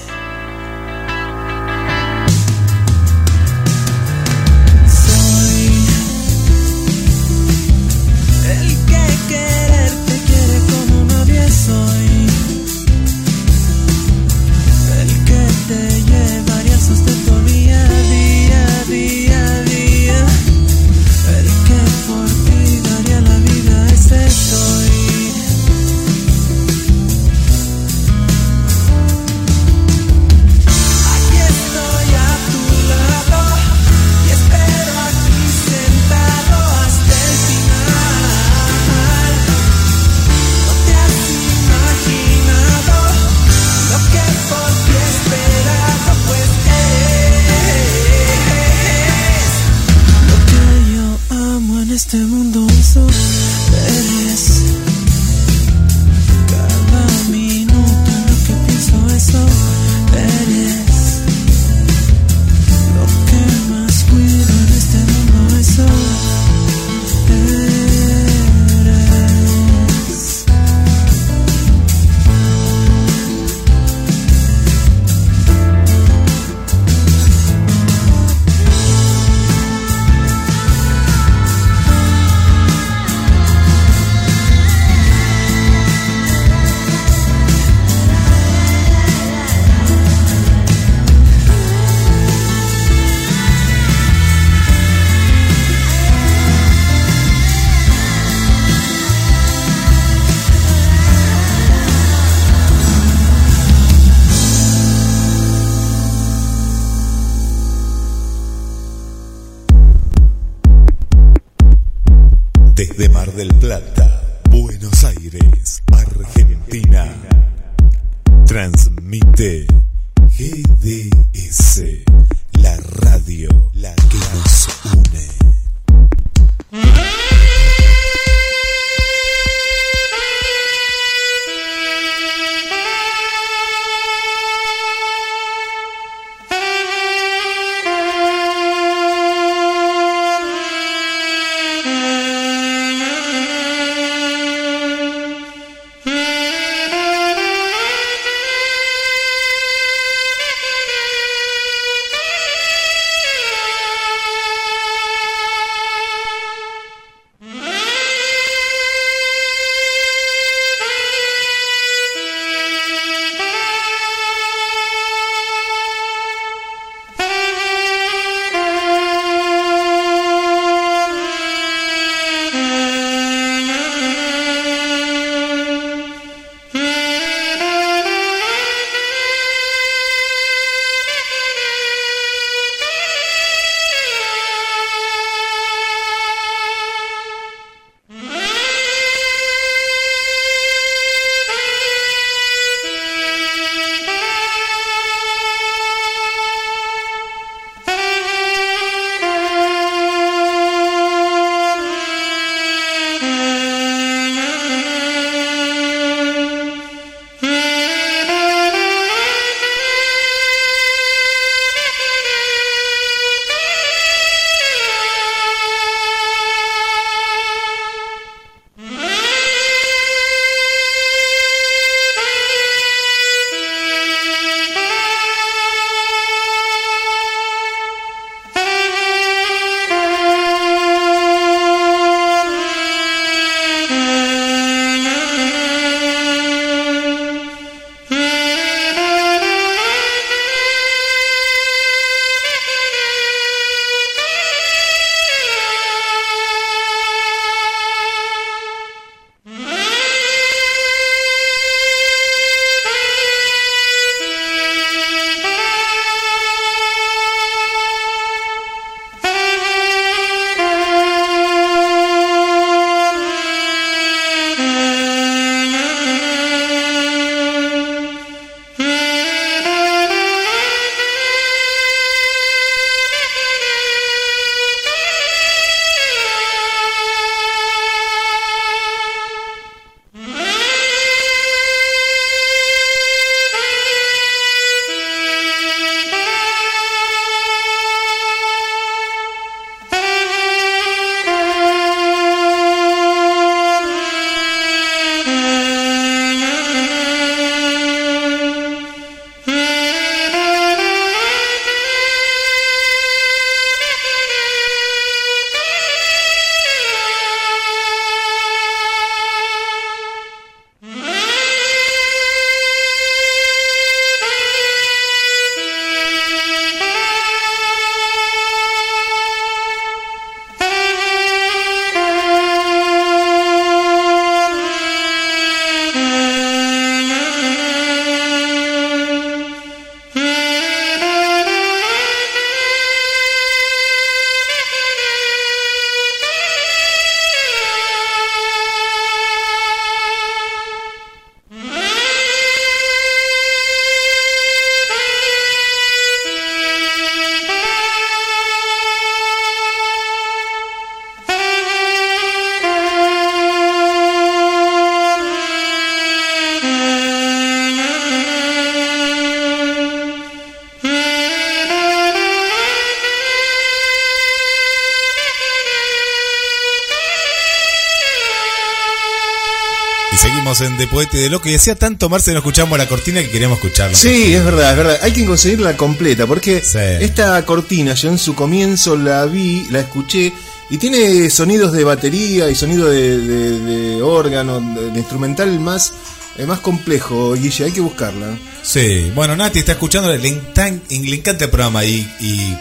En 370.61 370.77
De 370.77 370.87
Poeta 370.87 371.17
y 371.17 371.21
de 371.21 371.29
Loco. 371.29 371.49
Y 371.49 371.53
decía 371.53 371.75
tanto 371.75 372.09
Marce 372.09 372.31
no 372.31 372.39
escuchamos 372.39 372.77
la 372.77 372.87
cortina 372.87 373.21
que 373.21 373.29
queríamos 373.29 373.57
escucharla. 373.57 373.97
Sí, 373.97 374.33
es 374.33 374.43
verdad, 374.43 374.71
es 374.71 374.77
verdad. 374.77 374.99
Hay 375.01 375.11
que 375.13 375.25
conseguirla 375.25 375.75
completa 375.77 376.25
porque 376.27 376.61
Sí. 376.63 376.77
esta 376.99 377.43
cortina 377.45 377.93
yo 377.93 378.09
en 378.09 378.17
su 378.17 378.35
comienzo 378.35 378.95
la 378.95 379.25
vi, 379.25 379.65
la 379.71 379.79
escuché 379.81 380.31
y 380.69 380.77
tiene 380.77 381.29
sonidos 381.29 381.73
de 381.73 381.83
batería 381.83 382.49
y 382.49 382.55
sonido 382.55 382.89
de, 382.89 383.17
de- 383.17 383.59
de 383.59 384.01
órgano, 384.01 384.59
de, 384.61 384.91
de 384.91 384.99
instrumental 384.99 385.59
más, 385.59 385.91
eh, 386.37 386.45
más 386.45 386.59
complejo, 386.59 387.33
Guille. 387.33 387.65
Hay 387.65 387.71
que 387.71 387.81
buscarla. 387.81 388.37
Sí, 388.63 389.11
bueno, 389.15 389.35
Nati 389.35 389.59
está 389.59 389.73
escuchando, 389.73 390.15
le 390.15 390.27
encanta 390.27 391.45
el 391.45 391.51
programa 391.51 391.83
y, 391.83 392.09
y 392.21 392.57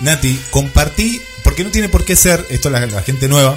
Nati, 0.00 0.38
compartí, 0.50 1.20
porque 1.42 1.64
no 1.64 1.70
tiene 1.70 1.88
por 1.88 2.04
qué 2.04 2.16
ser, 2.16 2.44
esto 2.50 2.68
la, 2.68 2.84
la 2.86 3.02
gente 3.02 3.28
nueva, 3.28 3.56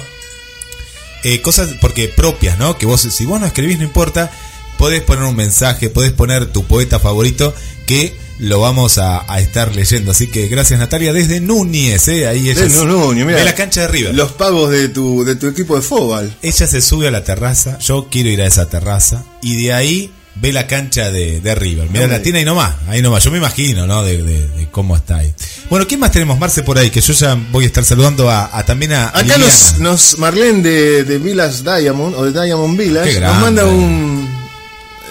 eh, 1.24 1.40
cosas 1.40 1.70
porque 1.80 2.08
propias, 2.08 2.58
¿no? 2.58 2.78
Que 2.78 2.86
vos, 2.86 3.00
si 3.00 3.24
vos 3.24 3.40
no 3.40 3.46
escribís, 3.46 3.78
no 3.78 3.84
importa, 3.84 4.30
podés 4.76 5.02
poner 5.02 5.24
un 5.24 5.36
mensaje, 5.36 5.90
podés 5.90 6.12
poner 6.12 6.46
tu 6.46 6.64
poeta 6.64 6.98
favorito, 6.98 7.54
que 7.86 8.16
lo 8.38 8.60
vamos 8.60 8.98
a, 8.98 9.24
a 9.32 9.40
estar 9.40 9.74
leyendo. 9.74 10.12
Así 10.12 10.28
que 10.28 10.46
gracias 10.48 10.78
Natalia, 10.78 11.12
desde 11.12 11.40
Núñez, 11.40 12.06
¿eh? 12.08 12.28
Ahí 12.28 12.48
ella 12.48 12.66
no, 12.84 13.12
ni 13.12 13.24
mirá. 13.24 13.38
de 13.38 13.44
la 13.44 13.54
cancha 13.54 13.82
de 13.82 13.88
River. 13.88 14.14
Los 14.14 14.32
pagos 14.32 14.70
de 14.70 14.88
tu, 14.88 15.24
de 15.24 15.34
tu 15.34 15.48
equipo 15.48 15.74
de 15.76 15.82
fútbol. 15.82 16.32
Ella 16.42 16.66
se 16.66 16.80
sube 16.80 17.08
a 17.08 17.10
la 17.10 17.24
terraza, 17.24 17.78
yo 17.78 18.08
quiero 18.10 18.28
ir 18.30 18.40
a 18.42 18.46
esa 18.46 18.68
terraza, 18.68 19.24
y 19.42 19.62
de 19.64 19.72
ahí 19.72 20.12
ve 20.40 20.52
la 20.52 20.66
cancha 20.66 21.10
de, 21.10 21.40
de 21.40 21.54
River. 21.54 21.88
Mira, 21.90 22.06
la 22.06 22.22
tiene 22.22 22.40
ahí 22.40 22.44
nomás, 22.44 22.74
ahí 22.88 23.02
nomás. 23.02 23.24
Yo 23.24 23.30
me 23.30 23.38
imagino, 23.38 23.86
¿no? 23.86 24.02
De, 24.04 24.22
de- 24.22 24.48
de 24.48 24.68
cómo 24.70 24.96
está 24.96 25.16
ahí. 25.18 25.32
Bueno, 25.70 25.86
¿qué 25.86 25.96
más 25.96 26.12
tenemos, 26.12 26.38
Marce, 26.38 26.62
por 26.62 26.78
ahí? 26.78 26.90
Que 26.90 27.00
yo 27.00 27.12
ya 27.12 27.34
voy 27.50 27.64
a 27.64 27.66
estar 27.66 27.84
saludando 27.84 28.30
a, 28.30 28.56
a 28.56 28.64
también 28.64 28.92
a. 28.92 29.08
Acá 29.08 29.22
Liliana. 29.22 29.44
nos, 29.46 29.78
nos 29.78 30.18
Marlene 30.18 30.62
de, 30.62 31.04
de 31.04 31.18
Villas 31.18 31.62
Diamond, 31.64 32.14
o 32.16 32.24
de 32.30 32.40
Diamond 32.44 32.78
Village, 32.78 33.20
nos 33.20 33.40
manda 33.40 33.64
un, 33.66 34.28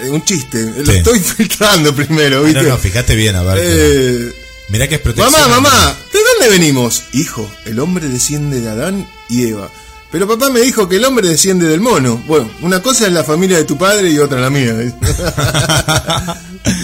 eh, 0.04 0.10
un 0.10 0.24
chiste. 0.24 0.62
Lo 0.78 0.86
Sí. 0.92 0.98
estoy 1.00 1.20
filtrando 1.20 1.94
primero, 1.96 2.44
¿viste? 2.44 2.62
No, 2.64 2.70
no, 2.70 2.78
fíjate 2.78 3.16
bien, 3.16 3.36
a 3.36 3.44
ver. 3.44 3.58
Eh, 3.62 4.32
Mirá 4.70 4.88
que 4.88 4.96
es 4.96 5.02
protección. 5.02 5.32
mamá, 5.32 5.62
mamá, 5.62 5.96
¿de 6.12 6.20
dónde 6.42 6.58
venimos? 6.58 7.04
Hijo, 7.14 7.50
el 7.66 7.80
hombre 7.80 8.08
desciende 8.08 8.60
de 8.60 8.70
Adán 8.70 9.08
y 9.30 9.44
Eva. 9.48 9.70
Pero 10.12 10.28
papá 10.28 10.50
me 10.50 10.62
dijo 10.62 10.88
que 10.88 10.96
el 10.96 11.06
hombre 11.06 11.28
desciende 11.28 11.68
del 11.68 11.82
mono. 11.82 12.22
Bueno, 12.28 12.50
una 12.62 12.82
cosa 12.82 13.08
es 13.08 13.14
la 13.14 13.24
familia 13.26 13.58
de 13.58 13.66
tu 13.66 13.78
padre 13.78 14.10
y 14.10 14.18
otra 14.20 14.40
la 14.40 14.50
mía. 14.50 14.74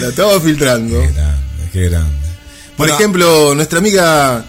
la 0.00 0.08
estaba 0.08 0.40
filtrando. 0.40 1.00
Qué 1.00 1.08
grande, 1.12 1.68
qué 1.72 1.88
grande. 1.88 2.10
Por 2.76 2.86
Bueno, 2.88 2.94
ejemplo, 2.94 3.54
nuestra 3.54 3.78
amiga, 3.78 4.44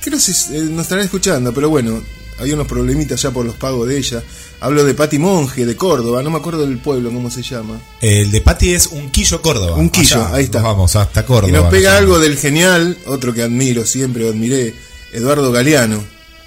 creo 0.00 0.18
que 0.18 0.56
eh, 0.56 0.60
nos 0.70 0.82
estará 0.84 1.02
escuchando, 1.02 1.52
pero 1.52 1.68
bueno, 1.70 2.02
había 2.38 2.54
unos 2.54 2.66
problemitas 2.66 3.20
ya 3.22 3.30
por 3.30 3.44
los 3.44 3.54
pagos 3.56 3.88
de 3.88 3.98
ella. 3.98 4.22
Hablo 4.60 4.84
de 4.84 4.94
Pati 4.94 5.18
Monge, 5.18 5.66
de 5.66 5.74
Córdoba, 5.74 6.22
no 6.22 6.30
me 6.30 6.36
acuerdo 6.38 6.64
del 6.66 6.78
pueblo, 6.78 7.10
¿cómo 7.10 7.28
se 7.30 7.42
llama? 7.42 7.80
El 8.00 8.30
de 8.30 8.40
Pati 8.40 8.72
es 8.74 8.86
un 8.88 9.10
quillo 9.10 9.42
Córdoba. 9.42 9.76
Un 9.76 9.90
quillo, 9.90 10.24
Allá 10.24 10.34
ahí 10.36 10.44
está. 10.44 10.62
vamos 10.62 10.94
hasta 10.94 11.24
Córdoba. 11.26 11.48
y 11.48 11.52
nos 11.52 11.70
pega 11.70 11.96
algo 11.96 12.20
del 12.20 12.36
genial, 12.38 12.96
otro 13.06 13.34
que 13.34 13.42
admiro, 13.42 13.84
siempre 13.84 14.28
admiré, 14.28 14.74
Eduardo 15.12 15.50
Galeano. 15.50 16.04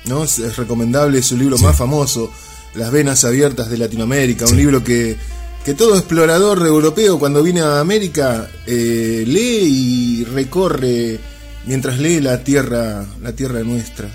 ¿No? 0.07 0.23
Es, 0.23 0.39
es 0.39 0.55
recomendable 0.57 1.21
su 1.21 1.37
libro 1.37 1.57
más 1.59 1.75
famoso, 1.77 2.31
Las 2.75 2.91
venas 2.91 3.23
abiertas 3.23 3.69
de 3.69 3.77
Latinoamérica, 3.77 4.45
Sí. 4.47 4.51
un 4.53 4.57
libro 4.59 4.83
que, 4.83 5.15
que 5.63 5.73
todo 5.73 5.95
explorador 5.97 6.65
europeo 6.65 7.17
cuando 7.19 7.41
viene 7.41 7.61
a 7.61 7.79
América 7.79 8.49
eh, 8.67 9.23
lee 9.25 10.19
y 10.21 10.23
recorre 10.25 11.19
mientras 11.65 11.97
lee 11.99 12.19
la 12.21 12.43
tierra, 12.43 13.05
la 13.21 13.31
tierra 13.33 13.61
nuestra. 13.63 14.09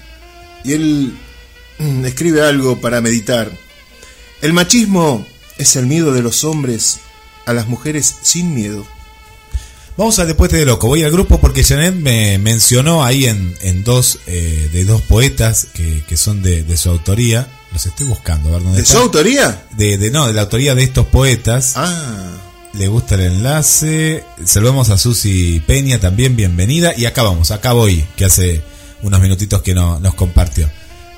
Y 0.63 0.73
él 0.75 1.13
mm, 1.79 2.05
escribe 2.05 2.43
algo 2.43 2.81
para 2.81 3.01
meditar. 3.01 3.51
El 4.43 4.53
machismo 4.53 5.27
es 5.59 5.75
el 5.77 5.87
miedo 5.87 6.13
de 6.13 6.23
los 6.23 6.45
hombres 6.45 7.01
a 7.47 7.53
las 7.53 7.67
mujeres 7.67 8.15
sin 8.23 8.55
miedo. 8.55 8.87
Vamos 10.01 10.19
al 10.19 10.29
después 10.29 10.51
de 10.51 10.65
loco. 10.65 10.87
Voy 10.89 11.03
al 11.03 11.11
grupo 11.13 11.39
porque 11.43 11.63
Janet 11.63 11.95
me 11.95 12.39
mencionó 12.39 13.05
ahí 13.05 13.27
en, 13.27 13.55
en 13.61 13.85
dos 13.85 14.19
eh, 14.27 14.71
de 14.73 14.85
dos 14.87 15.03
poetas 15.03 15.67
que, 15.75 16.03
que 16.09 16.17
son 16.17 16.43
de, 16.43 16.63
de 16.63 16.77
su 16.79 16.89
autoría. 16.89 17.47
Los 17.71 17.85
estoy 17.85 18.07
buscando, 18.07 18.49
a 18.49 18.53
ver 18.53 18.63
dónde 18.63 18.79
¿De 18.81 18.87
su 18.87 18.97
autoría? 18.97 19.67
De, 19.77 19.99
de- 19.99 20.11
no, 20.11 20.27
de 20.27 20.33
la 20.33 20.41
autoría 20.41 20.75
de 20.75 20.85
estos 20.85 21.05
poetas. 21.07 21.75
Ah, 21.77 22.33
Le 22.73 22.89
gusta 22.89 23.17
el 23.17 23.21
enlace. 23.21 24.25
Saludamos 24.43 24.89
a 24.89 24.97
Susi 24.97 25.61
Peña 25.67 26.01
también, 26.01 26.35
bienvenida. 26.35 26.95
Y 26.97 27.05
acá 27.05 27.23
vamos, 27.23 27.51
acá 27.51 27.75
voy, 27.75 28.03
que 28.17 28.25
hace 28.25 28.63
unos 29.03 29.21
minutitos 29.21 29.61
que 29.61 29.75
no, 29.75 30.01
nos 30.01 30.15
compartió. 30.15 30.71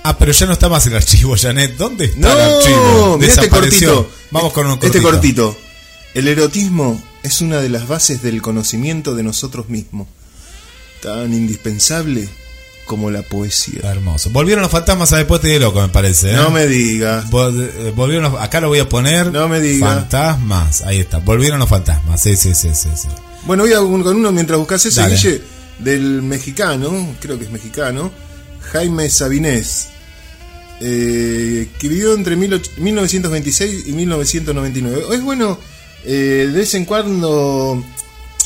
Ah, 0.02 0.18
pero 0.18 0.32
ya 0.32 0.46
no 0.46 0.54
está 0.54 0.68
más 0.68 0.84
el 0.88 0.96
archivo, 0.96 1.36
Janet. 1.40 1.76
¿Dónde 1.76 2.06
está 2.06 2.18
no, 2.18 2.32
el 2.32 2.40
archivo? 2.56 3.16
mira 3.20 3.32
este 3.32 3.42
Desapareció. 3.42 3.94
cortito. 3.94 4.16
Vamos 4.32 4.52
con 4.52 4.66
un 4.66 4.72
cortito. 4.72 4.86
Este 4.98 5.02
cortito. 5.02 5.56
El 6.14 6.26
erotismo 6.26 7.00
es 7.22 7.40
una 7.40 7.60
de 7.60 7.68
las 7.68 7.86
bases 7.88 8.22
del 8.22 8.42
conocimiento 8.42 9.14
de 9.14 9.22
nosotros 9.22 9.68
mismos. 9.68 10.08
Tan 11.02 11.32
indispensable 11.34 12.28
como 12.86 13.10
la 13.10 13.22
poesía. 13.22 13.80
Hermoso. 13.84 14.30
Volvieron 14.30 14.62
los 14.62 14.70
fantasmas 14.70 15.12
a 15.12 15.16
después 15.18 15.40
de 15.42 15.58
loco, 15.58 15.80
me 15.80 15.88
parece. 15.88 16.30
¿eh? 16.32 16.36
No 16.36 16.50
me 16.50 16.66
digas. 16.66 17.24
Eh, 17.26 17.92
Volvieron 17.96 18.30
los- 18.32 18.40
acá 18.42 18.60
lo 18.60 18.68
voy 18.68 18.80
a 18.80 18.88
poner. 18.88 19.32
No 19.32 19.48
me 19.48 19.60
diga. 19.60 19.86
Fantasmas. 19.94 20.82
Ahí 20.82 20.98
está. 21.00 21.18
Volvieron 21.18 21.58
los 21.58 21.68
fantasmas. 21.68 22.20
Sí, 22.22 22.36
sí, 22.36 22.54
sí, 22.54 22.70
sí. 22.74 22.88
sí. 22.94 23.08
Bueno, 23.46 23.62
voy 23.64 23.72
a 23.72 23.80
un- 23.80 24.02
con 24.02 24.16
uno 24.16 24.30
mientras 24.32 24.58
buscas 24.58 24.94
Dale. 24.94 25.14
Guille, 25.16 25.42
del 25.78 26.22
mexicano, 26.22 27.14
creo 27.20 27.38
que 27.38 27.44
es 27.46 27.50
mexicano, 27.50 28.12
Jaime 28.72 29.08
Sabinés, 29.10 29.88
eh, 30.80 31.68
que 31.78 31.88
vivió 31.88 32.14
entre 32.14 32.36
mil 32.36 32.54
och- 32.54 32.78
1926 32.78 33.86
y 33.86 33.92
1999. 33.92 35.02
Es 35.12 35.22
bueno 35.22 35.58
eh, 36.04 36.48
de 36.50 36.58
vez 36.58 36.74
en 36.74 36.84
cuando 36.84 37.82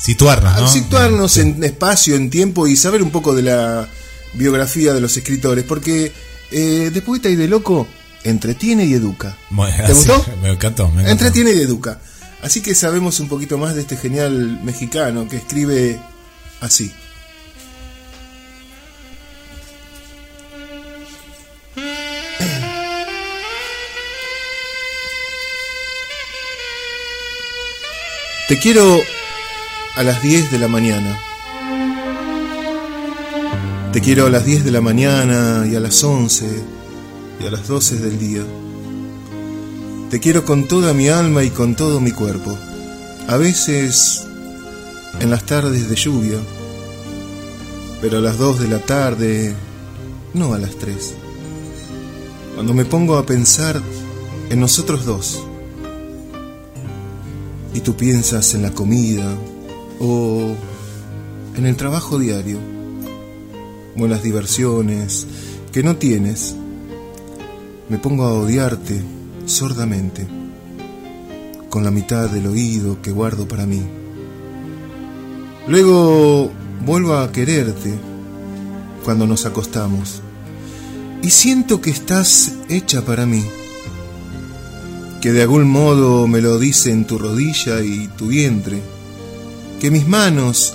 Situarnos, 0.01 0.61
¿no? 0.61 0.69
situarnos 0.69 1.33
Sí. 1.33 1.41
en 1.41 1.65
espacio, 1.65 2.15
en 2.15 2.31
tiempo 2.31 2.67
y 2.67 2.77
saber 2.77 3.03
un 3.03 3.11
poco 3.11 3.35
de 3.35 3.43
la 3.43 3.89
biografía 4.35 4.93
de 4.93 5.01
los 5.01 5.17
escritores, 5.17 5.65
porque 5.65 6.13
eh, 6.53 6.91
de 6.93 7.03
poeta 7.03 7.29
y 7.29 7.37
de 7.37 7.49
loco 7.49 7.87
entretiene 8.23 8.85
y 8.85 8.95
educa. 8.95 9.37
¿Te 9.87 9.93
gustó? 9.93 10.25
Me 10.43 10.51
encantó. 10.51 10.87
Me 10.89 11.03
encantó. 11.03 11.11
Entretiene 11.11 11.53
y 11.53 11.61
educa. 11.61 11.99
Así 12.43 12.61
que 12.61 12.75
sabemos 12.75 13.19
un 13.21 13.29
poquito 13.29 13.59
más 13.59 13.75
de 13.75 13.81
este 13.81 13.97
genial 13.97 14.61
mexicano 14.63 15.27
que 15.29 15.37
escribe 15.39 15.99
así. 16.61 16.93
Te 28.49 28.57
quiero 28.61 29.01
a 29.97 30.05
las 30.05 30.23
10 30.23 30.53
de 30.53 30.61
la 30.61 30.69
mañana. 30.69 31.19
Te 33.93 34.01
quiero 34.01 34.27
a 34.27 34.31
las 34.31 34.45
10 34.45 34.65
de 34.65 34.71
la 34.71 34.81
mañana 34.81 35.67
y 35.67 35.75
a 35.75 35.81
las 35.81 36.05
11 36.05 36.63
y 37.41 37.45
a 37.45 37.51
las 37.51 37.67
12 37.67 37.97
del 37.97 38.21
día. 38.21 38.43
Te 40.11 40.21
quiero 40.21 40.45
con 40.45 40.69
toda 40.69 40.95
mi 40.95 41.09
alma 41.09 41.43
y 41.43 41.51
con 41.51 41.75
todo 41.75 41.99
mi 41.99 42.13
cuerpo. 42.13 42.57
A 43.27 43.37
veces 43.37 44.25
en 45.19 45.29
las 45.29 45.43
tardes 45.43 45.89
de 45.89 45.97
lluvia, 45.97 46.39
pero 48.01 48.19
a 48.19 48.21
las 48.21 48.39
2 48.39 48.61
de 48.61 48.69
la 48.69 48.79
tarde, 48.79 49.57
no 50.35 50.55
a 50.55 50.59
las 50.59 50.77
3. 50.77 51.15
Cuando 52.55 52.75
me 52.75 52.85
pongo 52.85 53.17
a 53.17 53.27
pensar 53.27 53.83
en 54.51 54.61
nosotros 54.61 55.05
dos, 55.05 55.43
y 57.77 57.81
tú 57.83 57.95
piensas 57.95 58.55
en 58.55 58.63
la 58.63 58.71
comida 58.71 59.37
o 60.01 60.57
en 61.55 61.67
el 61.67 61.77
trabajo 61.77 62.19
diario, 62.19 62.59
o 63.99 64.05
en 64.05 64.11
las 64.11 64.23
diversiones 64.23 65.27
que 65.73 65.83
no 65.83 65.97
tienes, 65.97 66.57
me 67.91 67.99
pongo 67.99 68.25
a 68.25 68.33
odiarte 68.33 69.03
sordamente, 69.45 70.27
con 71.69 71.85
la 71.85 71.91
mitad 71.91 72.31
del 72.31 72.47
oído 72.47 73.03
que 73.03 73.11
guardo 73.11 73.47
para 73.47 73.67
mí. 73.67 73.83
Luego 75.69 76.51
vuelvo 76.83 77.17
a 77.17 77.31
quererte 77.31 77.93
cuando 79.05 79.27
nos 79.27 79.45
acostamos 79.45 80.23
y 81.21 81.29
siento 81.29 81.83
que 81.83 81.91
estás 81.91 82.53
hecha 82.71 83.05
para 83.05 83.27
mí, 83.27 83.45
que 85.27 85.33
de 85.33 85.43
algún 85.43 85.69
modo 85.69 86.29
me 86.29 86.41
lo 86.41 86.57
dicen 86.57 87.05
tu 87.05 87.19
rodilla 87.19 87.83
y 87.83 88.07
tu 88.17 88.29
vientre, 88.29 88.81
que 89.81 89.91
mis 89.91 90.07
manos, 90.07 90.75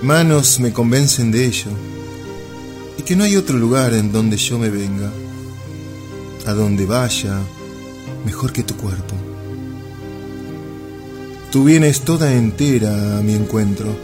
manos 0.00 0.58
me 0.58 0.72
convencen 0.72 1.30
de 1.30 1.44
ello, 1.44 1.70
y 2.96 3.02
que 3.02 3.14
no 3.14 3.24
hay 3.24 3.36
otro 3.36 3.58
lugar 3.58 3.92
en 3.92 4.10
donde 4.10 4.38
yo 4.38 4.58
me 4.58 4.70
venga, 4.70 5.12
a 6.46 6.54
donde 6.54 6.86
vaya, 6.86 7.40
mejor 8.24 8.54
que 8.54 8.62
tu 8.62 8.74
cuerpo. 8.74 9.14
Tú 11.52 11.64
vienes 11.64 12.00
toda 12.00 12.32
entera 12.32 13.18
a 13.18 13.20
mi 13.20 13.34
encuentro, 13.34 13.94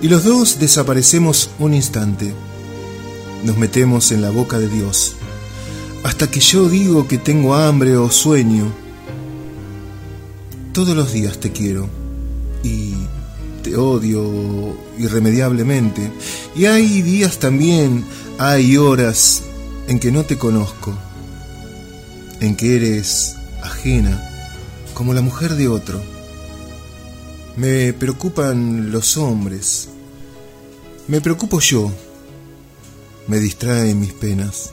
y 0.00 0.06
los 0.06 0.22
dos 0.22 0.60
desaparecemos 0.60 1.50
un 1.58 1.74
instante. 1.74 2.32
Nos 3.42 3.56
metemos 3.56 4.12
en 4.12 4.22
la 4.22 4.30
boca 4.30 4.60
de 4.60 4.68
Dios, 4.68 5.16
hasta 6.04 6.30
que 6.30 6.38
yo 6.38 6.68
digo 6.68 7.08
que 7.08 7.18
tengo 7.18 7.56
hambre 7.56 7.96
o 7.96 8.12
sueño. 8.12 8.89
Todos 10.84 10.96
los 10.96 11.12
días 11.12 11.38
te 11.38 11.52
quiero 11.52 11.90
y 12.62 12.94
te 13.62 13.76
odio 13.76 14.74
irremediablemente. 14.98 16.10
Y 16.56 16.64
hay 16.64 17.02
días 17.02 17.38
también, 17.38 18.02
hay 18.38 18.78
horas 18.78 19.42
en 19.88 19.98
que 19.98 20.10
no 20.10 20.24
te 20.24 20.38
conozco, 20.38 20.96
en 22.40 22.56
que 22.56 22.76
eres 22.76 23.36
ajena, 23.62 24.26
como 24.94 25.12
la 25.12 25.20
mujer 25.20 25.54
de 25.56 25.68
otro. 25.68 26.00
Me 27.58 27.92
preocupan 27.92 28.90
los 28.90 29.18
hombres, 29.18 29.90
me 31.08 31.20
preocupo 31.20 31.60
yo, 31.60 31.92
me 33.26 33.38
distraen 33.38 34.00
mis 34.00 34.14
penas. 34.14 34.70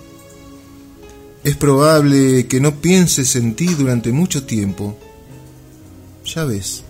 Es 1.43 1.57
probable 1.57 2.47
que 2.47 2.61
no 2.61 2.75
pienses 2.75 3.35
en 3.35 3.55
ti 3.55 3.65
durante 3.73 4.13
mucho 4.13 4.45
tiempo. 4.45 4.97
Ya 6.34 6.43
ves. 6.43 6.84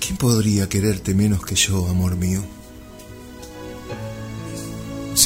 ¿Quién 0.00 0.16
podría 0.16 0.68
quererte 0.68 1.14
menos 1.14 1.44
que 1.44 1.54
yo, 1.54 1.86
amor 1.88 2.16
mío? 2.16 2.42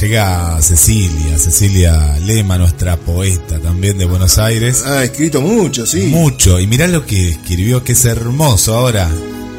Llega 0.01 0.61
Cecilia, 0.61 1.37
Cecilia 1.37 2.19
Lema, 2.19 2.57
nuestra 2.57 2.97
poeta 2.97 3.57
también 3.59 3.97
de 3.97 4.05
Buenos 4.05 4.37
Aires. 4.37 4.85
Ha 4.85 5.05
escrito 5.05 5.41
mucho, 5.41 5.85
sí. 5.85 6.07
Mucho. 6.07 6.59
Y 6.59 6.67
mirá 6.67 6.87
lo 6.87 7.05
que 7.05 7.29
escribió, 7.29 7.83
que 7.83 7.93
es 7.93 8.05
hermoso 8.05 8.75
ahora. 8.75 9.09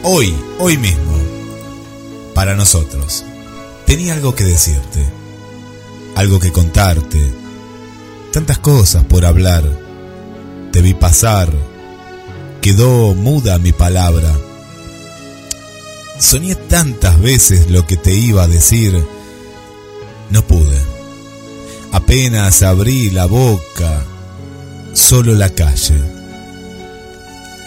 Hoy, 0.03 0.35
hoy 0.59 0.77
mismo. 0.77 1.19
Para 2.35 2.55
nosotros. 2.55 3.25
Tenía 3.87 4.13
algo 4.13 4.35
que 4.35 4.45
decirte. 4.45 5.03
Algo 6.15 6.39
que 6.39 6.53
contarte. 6.53 7.21
Tantas 8.31 8.59
cosas 8.59 9.05
por 9.05 9.25
hablar. 9.25 9.65
Te 10.71 10.83
vi 10.83 10.93
pasar. 10.93 11.51
Quedó 12.61 13.15
muda 13.15 13.59
mi 13.59 13.73
palabra. 13.73 14.37
Soñé 16.19 16.57
tantas 16.57 17.21
veces 17.21 17.71
lo 17.71 17.87
que 17.87 17.97
te 17.97 18.15
iba 18.15 18.43
a 18.43 18.49
decir. 18.49 19.05
No 20.31 20.47
pude. 20.47 20.79
Apenas 21.93 22.63
abrí 22.63 23.11
la 23.11 23.27
boca, 23.27 24.05
solo 24.93 25.35
la 25.35 25.51
calle. 25.51 25.99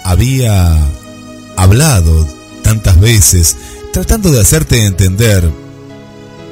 Había 0.04 0.78
hablado 1.56 2.28
tantas 2.62 3.00
veces, 3.00 3.58
tratando 3.94 4.32
de 4.32 4.42
hacerte 4.42 4.86
entender. 4.86 5.50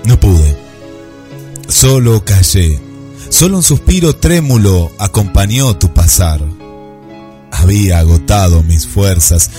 No 0.05 0.19
pude. 0.19 0.57
Solo 1.67 2.23
callé. 2.23 2.79
Solo 3.29 3.57
un 3.57 3.63
suspiro 3.63 4.15
trémulo 4.15 4.91
acompañó 4.97 5.77
tu 5.77 5.93
pasar. 5.93 6.41
Había 7.51 7.99
agotado 7.99 8.63
mis 8.63 8.87
fuerzas. 8.87 9.49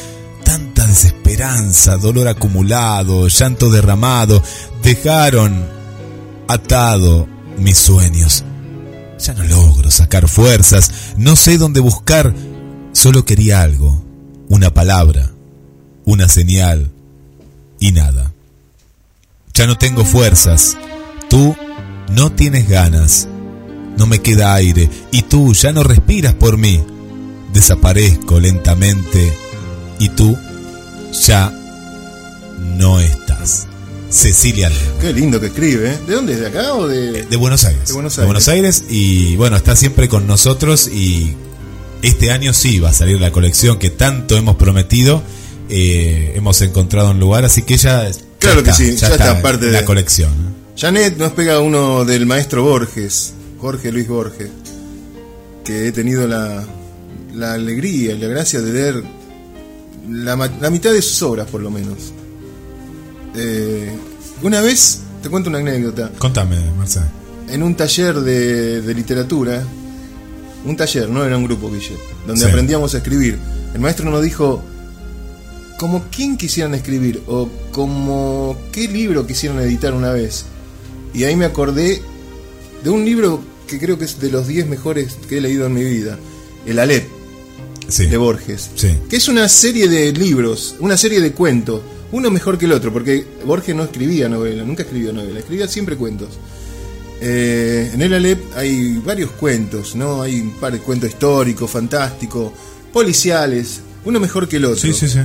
Tanta 0.44 0.86
desesperanza, 0.86 1.96
dolor 1.96 2.28
acumulado, 2.28 3.28
llanto 3.28 3.70
derramado, 3.70 4.42
dejaron 4.82 5.66
atado 6.48 7.28
mis 7.58 7.78
sueños. 7.78 8.44
Ya 9.18 9.34
no 9.34 9.44
logro 9.44 9.90
sacar 9.90 10.28
fuerzas, 10.28 10.90
no 11.16 11.36
sé 11.36 11.58
dónde 11.58 11.80
buscar, 11.80 12.34
solo 12.92 13.24
quería 13.24 13.60
algo, 13.60 14.02
una 14.48 14.72
palabra, 14.72 15.30
una 16.04 16.28
señal 16.28 16.90
y 17.78 17.92
nada. 17.92 18.32
Ya 19.54 19.66
no 19.66 19.76
tengo 19.76 20.04
fuerzas, 20.04 20.76
tú 21.28 21.54
no 22.10 22.32
tienes 22.32 22.68
ganas, 22.68 23.28
no 23.96 24.06
me 24.06 24.20
queda 24.20 24.54
aire 24.54 24.88
y 25.12 25.22
tú 25.22 25.52
ya 25.52 25.72
no 25.72 25.82
respiras 25.82 26.34
por 26.34 26.56
mí. 26.56 26.82
Desaparezco 27.52 28.38
lentamente 28.40 29.32
y 29.98 30.08
tú 30.10 30.36
ya 31.26 31.52
no 32.76 33.00
estás. 33.00 33.66
Cecilia 34.10 34.68
Lema. 34.68 34.98
Qué 35.00 35.12
lindo 35.12 35.40
que 35.40 35.46
escribe, 35.46 35.92
¿eh? 35.92 35.98
¿De 36.06 36.14
dónde? 36.14 36.36
¿De 36.36 36.46
acá 36.48 36.74
o 36.74 36.88
de...? 36.88 37.22
De 37.24 37.36
Buenos 37.36 37.64
Aires. 37.64 37.88
De 37.88 37.94
Buenos 38.24 38.48
Aires. 38.48 38.84
Y 38.88 39.36
bueno, 39.36 39.56
está 39.56 39.76
siempre 39.76 40.08
con 40.08 40.26
nosotros 40.26 40.88
y 40.88 41.36
este 42.02 42.32
año 42.32 42.52
sí 42.52 42.80
va 42.80 42.90
a 42.90 42.92
salir 42.92 43.20
la 43.20 43.30
colección 43.30 43.78
que 43.78 43.90
tanto 43.90 44.36
hemos 44.36 44.56
prometido. 44.56 45.22
Eh, 45.68 46.32
hemos 46.34 46.60
encontrado 46.62 47.12
un 47.12 47.20
lugar, 47.20 47.44
así 47.44 47.62
que 47.62 47.76
ya... 47.76 48.08
ya 48.10 48.18
Claro 48.40 48.62
que 48.64 48.70
está, 48.70 48.82
sí, 48.82 48.96
ya 48.96 49.08
está, 49.08 49.42
parte 49.42 49.66
en 49.66 49.72
la 49.74 49.80
de- 49.80 49.84
colección. 49.84 50.30
Janet 50.76 51.16
nos 51.18 51.32
pega 51.32 51.60
uno 51.60 52.04
del 52.06 52.24
maestro 52.26 52.62
Borges, 52.64 53.34
Jorge 53.60 53.92
Luis 53.92 54.08
Borges, 54.08 54.48
que 55.62 55.86
he 55.88 55.92
tenido 55.92 56.26
la, 56.26 56.64
la 57.34 57.54
alegría 57.54 58.12
y 58.14 58.18
la 58.18 58.28
gracia 58.28 58.60
de 58.60 58.72
leer 58.72 59.04
la, 60.08 60.36
la 60.60 60.70
mitad 60.70 60.92
de 60.92 61.02
sus 61.02 61.22
obras, 61.22 61.48
por 61.48 61.60
lo 61.60 61.70
menos. 61.70 62.12
Eh, 63.36 63.92
una 64.42 64.60
vez, 64.60 65.00
te 65.22 65.28
cuento 65.28 65.50
una 65.50 65.58
anécdota, 65.58 66.10
Contame, 66.18 66.56
Marcelo. 66.76 67.06
en 67.48 67.62
un 67.62 67.74
taller 67.76 68.20
de, 68.20 68.82
de 68.82 68.94
literatura, 68.94 69.62
un 70.64 70.76
taller, 70.76 71.08
no 71.08 71.24
era 71.24 71.36
un 71.36 71.44
grupo, 71.44 71.70
Guille, 71.70 71.96
donde 72.26 72.42
Sí. 72.44 72.48
aprendíamos 72.50 72.94
a 72.94 72.98
escribir. 72.98 73.38
El 73.74 73.80
maestro 73.80 74.10
nos 74.10 74.22
dijo 74.22 74.62
como 75.78 76.04
quién 76.14 76.36
quisieran 76.36 76.74
escribir 76.74 77.22
o 77.26 77.48
como 77.72 78.56
qué 78.72 78.88
libro 78.88 79.26
quisieran 79.26 79.60
editar 79.60 79.94
una 79.94 80.10
vez. 80.10 80.44
Y 81.14 81.24
ahí 81.24 81.36
me 81.36 81.44
acordé 81.44 82.02
de 82.84 82.90
un 82.90 83.04
libro 83.04 83.40
que 83.66 83.78
creo 83.78 83.98
que 83.98 84.04
es 84.04 84.20
de 84.20 84.30
los 84.30 84.46
10 84.48 84.66
mejores 84.66 85.16
que 85.28 85.38
he 85.38 85.40
leído 85.40 85.66
en 85.66 85.74
mi 85.74 85.84
vida, 85.84 86.18
El 86.66 86.78
Alep 86.80 87.06
Sí. 87.90 88.06
de 88.06 88.16
Borges, 88.16 88.70
Sí. 88.74 88.96
que 89.08 89.16
es 89.16 89.28
una 89.28 89.48
serie 89.48 89.88
de 89.88 90.12
libros, 90.12 90.74
una 90.80 90.96
serie 90.96 91.20
de 91.20 91.32
cuentos, 91.32 91.80
uno 92.12 92.30
mejor 92.30 92.56
que 92.58 92.64
el 92.66 92.72
otro, 92.72 92.92
porque 92.92 93.24
Borges 93.44 93.74
no 93.76 93.84
escribía 93.84 94.28
novela, 94.28 94.64
nunca 94.64 94.82
escribió 94.82 95.12
novela, 95.12 95.38
escribía 95.40 95.68
siempre 95.68 95.96
cuentos. 95.96 96.28
Eh, 97.20 97.90
en 97.92 98.00
el 98.00 98.14
Alep 98.14 98.56
hay 98.56 98.96
varios 99.04 99.30
cuentos, 99.32 99.94
¿no? 99.94 100.22
Hay 100.22 100.40
un 100.40 100.52
par 100.52 100.72
de 100.72 100.78
cuentos 100.78 101.10
históricos, 101.10 101.70
fantásticos, 101.70 102.50
policiales, 102.92 103.80
uno 104.04 104.18
mejor 104.18 104.48
que 104.48 104.56
el 104.56 104.64
otro. 104.64 104.80
Sí, 104.80 104.92
sí, 104.92 105.08
sí. 105.08 105.20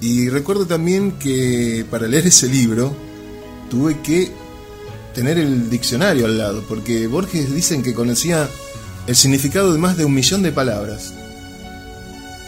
Y 0.00 0.28
recuerdo 0.28 0.66
también 0.66 1.12
que 1.12 1.84
para 1.90 2.06
leer 2.06 2.26
ese 2.26 2.46
libro 2.48 2.94
tuve 3.70 4.00
que 4.02 4.30
tener 5.14 5.38
el 5.38 5.68
diccionario 5.70 6.26
al 6.26 6.38
lado, 6.38 6.62
porque 6.68 7.06
Borges 7.06 7.52
dicen 7.54 7.82
que 7.82 7.92
conocía 7.94 8.48
el 9.06 9.16
significado 9.16 9.72
de 9.72 9.78
más 9.78 9.96
de 9.96 10.04
un 10.04 10.14
millón 10.14 10.42
de 10.42 10.52
palabras. 10.52 11.12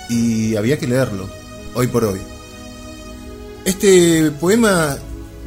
Y 0.09 0.57
había 0.57 0.79
que 0.79 0.87
leerlo, 0.87 1.29
hoy 1.75 1.87
por 1.87 2.05
hoy. 2.05 2.21
Este 3.65 4.31
poema 4.31 4.97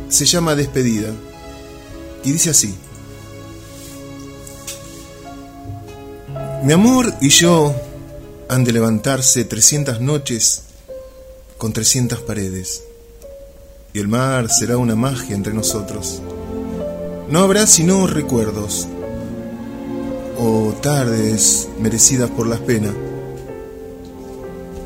se 0.10 0.26
llama 0.26 0.56
Despedida 0.56 1.12
y 2.24 2.32
dice 2.32 2.52
así. 2.52 2.76
Mi 6.64 6.74
amor 6.74 7.12
y 7.22 7.30
yo 7.30 7.74
han 8.48 8.64
de 8.64 8.72
levantarse 8.72 9.46
300 9.46 10.00
noches 10.02 10.64
con 11.58 11.74
300 11.74 12.20
paredes. 12.22 12.84
Y 13.94 14.00
el 14.00 14.08
mar 14.08 14.50
será 14.50 14.78
una 14.78 14.96
magia 14.96 15.36
entre 15.36 15.54
nosotros. 15.54 16.22
No 17.30 17.40
habrá 17.40 17.66
sino 17.66 18.06
recuerdos 18.08 18.88
o 20.38 20.74
tardes 20.82 21.68
merecidas 21.80 22.30
por 22.30 22.48
las 22.48 22.60
penas. 22.60 22.94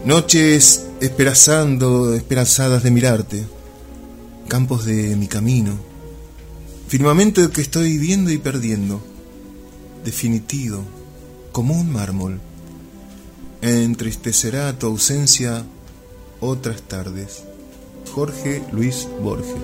Noches 0.05 0.85
esperanzando, 1.01 2.13
esperanzadas 2.13 2.83
de 2.83 2.91
mirarte. 2.91 3.43
Campos 4.47 4.85
de 4.85 5.15
mi 5.15 5.27
camino. 5.27 5.79
Firmamento 6.87 7.49
que 7.49 7.61
estoy 7.61 7.97
viendo 7.97 8.29
y 8.29 8.37
perdiendo. 8.37 9.01
Definitivo, 10.03 10.83
como 11.51 11.73
un 11.73 11.91
mármol. 11.91 12.39
Entristecerá 13.63 14.77
tu 14.77 14.85
ausencia 14.85 15.65
otras 16.39 16.83
tardes. 16.83 17.43
Jorge 18.13 18.61
Luis 18.71 19.07
Borges. 19.23 19.55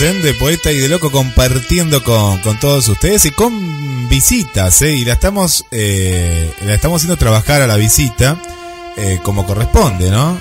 De 0.00 0.34
Poeta 0.40 0.72
y 0.72 0.78
de 0.78 0.88
Loco 0.88 1.12
compartiendo 1.12 2.02
con, 2.02 2.40
con 2.40 2.58
todos 2.58 2.88
ustedes 2.88 3.26
y 3.26 3.30
con 3.30 4.08
visitas, 4.08 4.82
¿eh? 4.82 4.92
Y 4.96 5.04
la 5.04 5.12
estamos, 5.12 5.66
eh, 5.70 6.52
la 6.66 6.74
estamos 6.74 6.96
haciendo 7.00 7.16
trabajar 7.16 7.62
a 7.62 7.68
la 7.68 7.76
visita 7.76 8.36
eh, 8.96 9.20
como 9.22 9.46
corresponde, 9.46 10.10
¿no? 10.10 10.40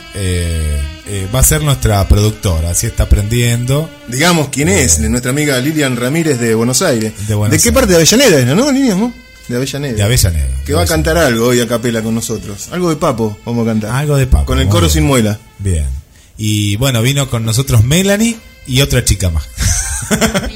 Va 1.34 1.40
a 1.40 1.44
ser 1.44 1.62
nuestra 1.62 2.08
productora, 2.08 2.72
así 2.72 2.88
está 2.88 3.04
aprendiendo. 3.04 3.88
Digamos 4.08 4.50
quién 4.50 4.70
es, 4.70 5.00
de 5.00 5.08
nuestra 5.10 5.30
amiga 5.30 5.60
Lilian 5.60 5.98
Ramírez 5.98 6.40
de 6.40 6.56
Buenos 6.56 6.82
Aires. 6.82 7.14
De 7.28 7.36
Buenos 7.36 7.56
qué 7.62 7.70
Aires. 7.70 7.74
parte 7.74 7.90
de 7.92 7.96
Avellaneda 7.98 8.40
es, 8.40 8.46
no, 8.48 8.72
Lilian? 8.72 9.00
no? 9.00 9.14
De 9.48 9.56
Avellaneda. 9.56 9.94
De 9.94 10.02
Avellaneda. 10.04 10.48
Que 10.66 10.72
de 10.72 10.74
va 10.74 10.82
a 10.82 10.88
cantar 10.88 11.16
algo 11.20 11.46
hoy 11.50 11.60
a 11.60 11.68
capela 11.68 12.02
con 12.02 12.16
nosotros. 12.16 12.70
Algo 12.72 12.90
de 12.90 12.96
Papo 12.96 13.38
vamos 13.46 13.68
a 13.68 13.70
cantar. 13.70 13.92
Algo 13.92 14.18
de 14.18 14.26
Papo, 14.26 14.46
Con 14.46 14.60
el 14.60 14.68
coro 14.68 14.88
bien. 14.88 14.92
sin 14.94 15.04
muela. 15.04 15.38
Bien. 15.60 15.86
Y 16.40 16.76
bueno, 16.78 17.04
vino 17.04 17.30
con 17.30 17.46
nosotros 17.46 17.84
Melanie 17.84 18.36
y 18.68 18.82
otra 18.82 19.04
chica 19.04 19.30
más. 19.30 19.44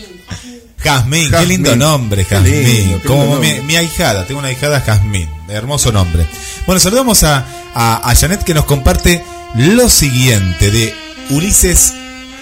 Jazmín, 0.83 1.31
qué 1.31 1.45
lindo 1.45 1.75
nombre, 1.75 2.23
Jazmín. 2.23 2.99
Como 3.05 3.37
mi, 3.39 3.61
mi 3.61 3.75
ahijada, 3.75 4.25
tengo 4.25 4.39
una 4.39 4.49
ahijada 4.49 4.79
Jazmín, 4.81 5.29
hermoso 5.49 5.91
nombre. 5.91 6.25
Bueno, 6.65 6.79
saludamos 6.79 7.23
a, 7.23 7.45
a, 7.73 8.09
a 8.09 8.15
Janet 8.15 8.43
que 8.43 8.53
nos 8.53 8.65
comparte 8.65 9.23
lo 9.55 9.89
siguiente 9.89 10.69
de 10.71 10.93
Ulises 11.31 11.93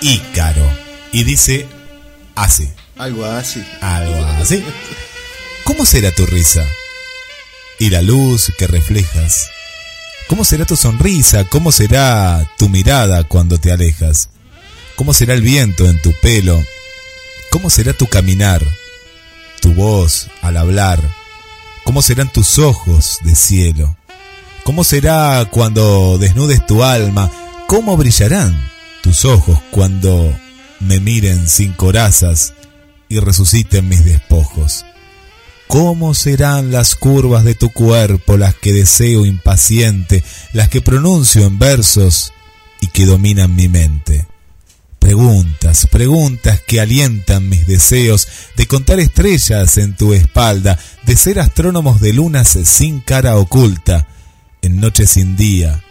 Ícaro. 0.02 0.70
Y 1.12 1.24
dice 1.24 1.66
así, 2.36 2.70
Algo 2.98 3.26
así. 3.26 3.64
algo 3.82 4.24
así. 4.42 4.64
¿Cómo 5.64 5.86
será 5.86 6.12
tu 6.12 6.26
risa? 6.26 6.64
Y 7.80 7.90
la 7.90 8.02
luz 8.02 8.52
que 8.58 8.68
reflejas. 8.68 9.50
¿Cómo 10.28 10.44
será 10.44 10.66
tu 10.66 10.76
sonrisa? 10.76 11.46
¿Cómo 11.46 11.72
será 11.72 12.46
tu 12.58 12.68
mirada 12.70 13.24
cuando 13.24 13.58
te 13.60 13.72
alejas? 13.72 14.30
¿Cómo 14.96 15.14
será 15.14 15.34
el 15.34 15.42
viento 15.42 15.90
en 15.90 16.02
tu 16.02 16.14
pelo? 16.22 16.64
¿Cómo 17.50 17.70
será 17.70 17.92
tu 17.92 18.08
caminar? 18.08 18.66
Tu 19.60 19.74
voz 19.74 20.30
al 20.42 20.56
hablar? 20.56 21.02
¿Cómo 21.84 22.02
serán 22.02 22.32
tus 22.32 22.60
ojos 22.60 23.20
de 23.22 23.36
cielo? 23.36 23.98
¿Cómo 24.64 24.86
será 24.86 25.46
cuando 25.52 26.18
desnudes 26.18 26.66
tu 26.66 26.82
alma? 26.82 27.30
¿Cómo 27.68 27.98
brillarán 27.98 28.58
tus 29.04 29.26
ojos 29.26 29.60
cuando 29.70 30.34
me 30.80 31.02
miren 31.02 31.50
sin 31.50 31.74
corazas 31.74 32.54
y 33.10 33.20
resuciten 33.20 33.90
mis 33.90 34.06
despojos? 34.06 34.86
¿Cómo 35.68 36.14
serán 36.14 36.72
las 36.72 36.96
curvas 36.96 37.44
de 37.44 37.56
tu 37.56 37.70
cuerpo 37.70 38.38
las 38.38 38.56
que 38.56 38.72
deseo 38.72 39.26
impaciente, 39.26 40.24
las 40.54 40.70
que 40.70 40.80
pronuncio 40.80 41.46
en 41.46 41.60
versos 41.60 42.32
y 42.80 42.88
que 42.88 43.06
dominan 43.06 43.56
mi 43.56 43.68
mente? 43.68 44.26
Preguntas, 45.06 45.86
preguntas 45.92 46.62
que 46.66 46.82
alientan 46.82 47.48
mis 47.48 47.68
deseos 47.68 48.28
de 48.58 48.66
contar 48.66 49.00
estrellas 49.00 49.78
en 49.78 49.96
tu 49.96 50.16
espalda, 50.16 50.80
de 51.04 51.16
ser 51.16 51.40
astrónomos 51.40 52.02
de 52.02 52.12
lunas 52.12 52.58
sin 52.64 53.02
cara 53.02 53.38
oculta, 53.38 54.08
en 54.64 54.80
noche 54.80 55.06
sin 55.06 55.36
día, 55.36 55.84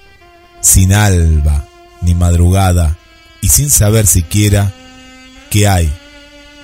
sin 0.60 0.92
alba 0.92 1.64
ni 2.02 2.16
madrugada 2.16 2.98
y 3.40 3.50
sin 3.50 3.70
saber 3.70 4.08
siquiera 4.08 4.74
qué 5.48 5.68
hay 5.68 5.92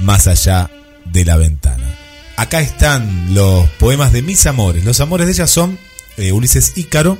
más 0.00 0.26
allá 0.26 0.72
de 1.04 1.24
la 1.24 1.36
ventana. 1.36 1.86
Acá 2.36 2.62
están 2.62 3.32
los 3.32 3.70
poemas 3.78 4.12
de 4.12 4.22
mis 4.22 4.44
amores. 4.46 4.84
Los 4.84 4.98
amores 4.98 5.28
de 5.28 5.34
ella 5.34 5.46
son 5.46 5.78
eh, 6.16 6.32
Ulises 6.32 6.72
Ícaro. 6.74 7.16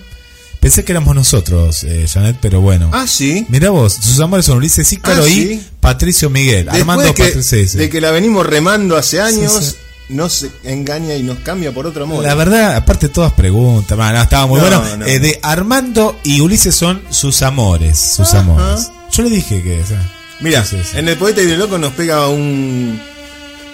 Pensé 0.60 0.84
que 0.84 0.92
éramos 0.92 1.14
nosotros, 1.14 1.84
eh, 1.84 2.06
Janet, 2.06 2.36
pero 2.40 2.60
bueno. 2.60 2.90
Ah, 2.92 3.06
sí. 3.06 3.46
Mirá 3.48 3.70
vos, 3.70 3.94
sus 3.94 4.20
amores 4.20 4.44
son 4.44 4.58
Ulises 4.58 4.92
Ícaro 4.92 5.24
Ah, 5.24 5.28
y 5.28 5.32
sí. 5.32 5.66
Patricio 5.80 6.28
Miguel. 6.28 6.66
Después 6.66 6.80
Armando 6.80 7.14
que, 7.14 7.24
Patricio. 7.24 7.80
de 7.80 7.88
que 7.88 8.00
la 8.00 8.10
venimos 8.10 8.44
remando 8.46 8.96
hace 8.98 9.20
años, 9.22 9.52
Sí, 9.52 9.70
sí. 9.70 9.76
nos 10.14 10.46
engaña 10.64 11.14
y 11.14 11.22
nos 11.22 11.38
cambia 11.38 11.72
por 11.72 11.86
otro 11.86 12.04
amor. 12.04 12.22
La 12.22 12.34
verdad, 12.34 12.76
aparte 12.76 13.08
todas 13.08 13.32
preguntas, 13.32 13.96
man, 13.96 14.14
no, 14.14 14.22
estaba 14.22 14.46
muy 14.46 14.60
No, 14.60 14.66
bueno. 14.66 14.96
no. 14.98 15.06
Eh, 15.06 15.18
de 15.18 15.40
Armando 15.42 16.18
y 16.24 16.40
Ulises 16.42 16.74
son 16.74 17.00
sus 17.08 17.40
amores, 17.40 17.98
sus 17.98 18.28
Ajá. 18.34 18.40
amores. 18.40 18.90
Yo 19.12 19.22
le 19.22 19.30
dije 19.30 19.62
que... 19.62 19.80
o 19.80 19.86
sea, 19.86 20.12
Mira, 20.40 20.62
sí, 20.64 20.76
sí, 20.82 20.88
sí. 20.92 20.98
en 20.98 21.08
el 21.08 21.16
poeta 21.16 21.40
y 21.42 21.56
loco 21.56 21.78
nos 21.78 21.92
pega 21.94 22.28
un 22.28 23.00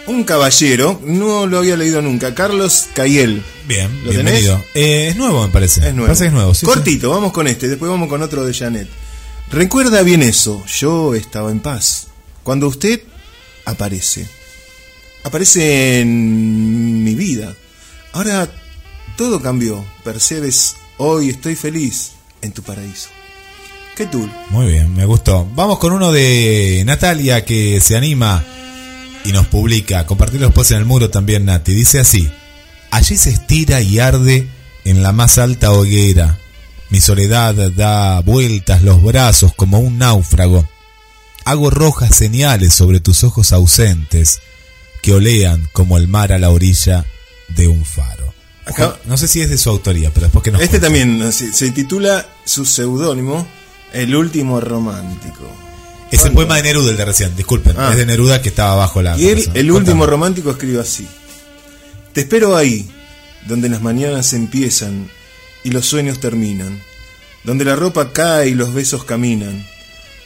un 0.07 0.24
caballero, 0.24 1.01
no 1.05 1.47
lo 1.47 1.59
había 1.59 1.77
leído 1.77 2.01
nunca, 2.03 2.35
Carlos 2.35 2.87
Cayel. 2.95 3.43
Bien, 3.66 4.05
¿Lo 4.05 4.11
bienvenido. 4.12 4.62
Eh, 4.74 5.09
es 5.09 5.16
nuevo, 5.16 5.45
me 5.47 5.53
parece. 5.53 5.81
Es 5.81 5.87
Me 5.87 5.93
nuevo. 5.93 6.07
parece 6.07 6.24
que 6.24 6.28
es 6.28 6.33
nuevo. 6.35 6.55
sí, 6.55 6.61
sí. 6.61 6.66
Cortito, 6.66 7.11
vamos 7.11 7.33
con 7.33 7.47
este, 7.49 7.69
después 7.69 7.91
vamos 7.91 8.09
con 8.09 8.23
otro 8.23 8.45
de 8.45 8.55
Janet. 8.55 8.89
Recuerda 9.51 10.03
bien 10.03 10.23
eso, 10.23 10.65
yo 10.66 11.15
estaba 11.15 11.51
en 11.51 11.61
paz. 11.61 12.09
Cuando 12.43 12.69
usted 12.69 13.01
aparece, 13.65 14.27
aparece 15.24 16.01
en 16.01 17.03
mi 17.05 17.15
vida. 17.15 17.55
Ahora 18.12 18.49
todo 19.16 19.43
cambió, 19.43 19.85
percibes, 20.05 20.77
hoy 20.99 21.31
estoy 21.31 21.57
feliz 21.57 22.12
en 22.43 22.53
tu 22.53 22.62
paraíso. 22.62 23.09
¿Qué 23.97 24.07
tú? 24.07 24.28
Muy 24.51 24.66
bien, 24.66 24.95
me 24.95 25.05
gustó. 25.07 25.49
Vamos 25.55 25.78
con 25.78 25.93
uno 25.93 26.12
de 26.12 26.83
Natalia 26.87 27.45
que 27.45 27.81
se 27.81 27.97
anima 27.97 28.45
y 29.27 29.32
nos 29.32 29.47
publica. 29.47 30.07
Compartir 30.07 30.40
los 30.40 30.53
posts 30.53 30.73
en 30.73 30.78
el 30.78 30.85
muro 30.85 31.11
también, 31.11 31.44
Nati. 31.44 31.74
Dice 31.74 32.01
así: 32.01 32.31
Allí 32.90 33.16
se 33.16 33.31
estira 33.31 33.81
y 33.81 33.98
arde 33.98 34.48
en 34.85 35.03
la 35.03 35.12
más 35.12 35.39
alta 35.39 35.73
hoguera. 35.73 36.39
Mi 36.90 37.01
soledad 37.01 37.55
da 37.73 38.20
vueltas 38.20 38.82
los 38.82 39.03
brazos 39.03 39.53
como 39.55 39.78
un 39.81 39.98
náufrago. 39.98 40.69
Hago 41.44 41.70
rojas 41.70 42.15
señales 42.16 42.74
sobre 42.74 43.01
tus 43.01 43.24
ojos 43.24 43.53
ausentes 43.53 44.40
que 45.03 45.12
olean 45.15 45.69
como 45.73 45.97
el 45.98 46.09
mar 46.09 46.32
a 46.32 46.39
la 46.39 46.51
orilla 46.51 47.05
de 47.48 47.69
un 47.69 47.85
faro. 47.85 48.32
Acá- 48.65 48.97
no 49.07 49.16
sé 49.16 49.28
si 49.28 49.40
es 49.40 49.48
de 49.51 49.59
su 49.59 49.70
autoría, 49.70 50.11
pero 50.12 50.27
después 50.27 50.43
que 50.43 50.51
nos 50.51 50.61
Este 50.61 50.81
también 50.81 51.32
se, 51.32 51.53
se 51.53 51.70
titula 51.70 52.27
su 52.44 52.65
seudónimo 52.65 53.47
El 53.93 54.15
último 54.16 54.61
romántico. 54.61 55.48
Es 56.16 56.24
el 56.26 56.32
poema 56.32 56.56
de 56.56 56.62
Neruda 56.64 56.90
el 56.90 56.97
de 56.97 57.05
recién, 57.05 57.36
disculpen. 57.36 57.74
Ah. 57.78 57.90
Es 57.93 57.97
de 57.97 58.06
Neruda 58.06 58.43
que 58.43 58.48
estaba 58.48 58.72
abajo 58.72 59.02
la. 59.02 59.16
Y 59.18 59.28
él, 59.28 59.38
el 59.38 59.44
Contame. 59.47 59.72
último 59.72 60.06
romántico, 60.06 60.51
escribe 60.51 60.80
así. 60.80 61.06
Te 62.12 62.22
espero 62.22 62.56
ahí, 62.56 62.88
donde 63.47 63.68
las 63.68 63.82
mañanas 63.82 64.32
empiezan 64.32 65.10
y 65.64 65.70
los 65.70 65.86
sueños 65.86 66.18
terminan, 66.20 66.80
donde 67.44 67.64
la 67.64 67.76
ropa 67.76 68.12
cae 68.12 68.48
y 68.48 68.55
los 68.55 68.72
besos 68.72 69.05
caminan, 69.05 69.66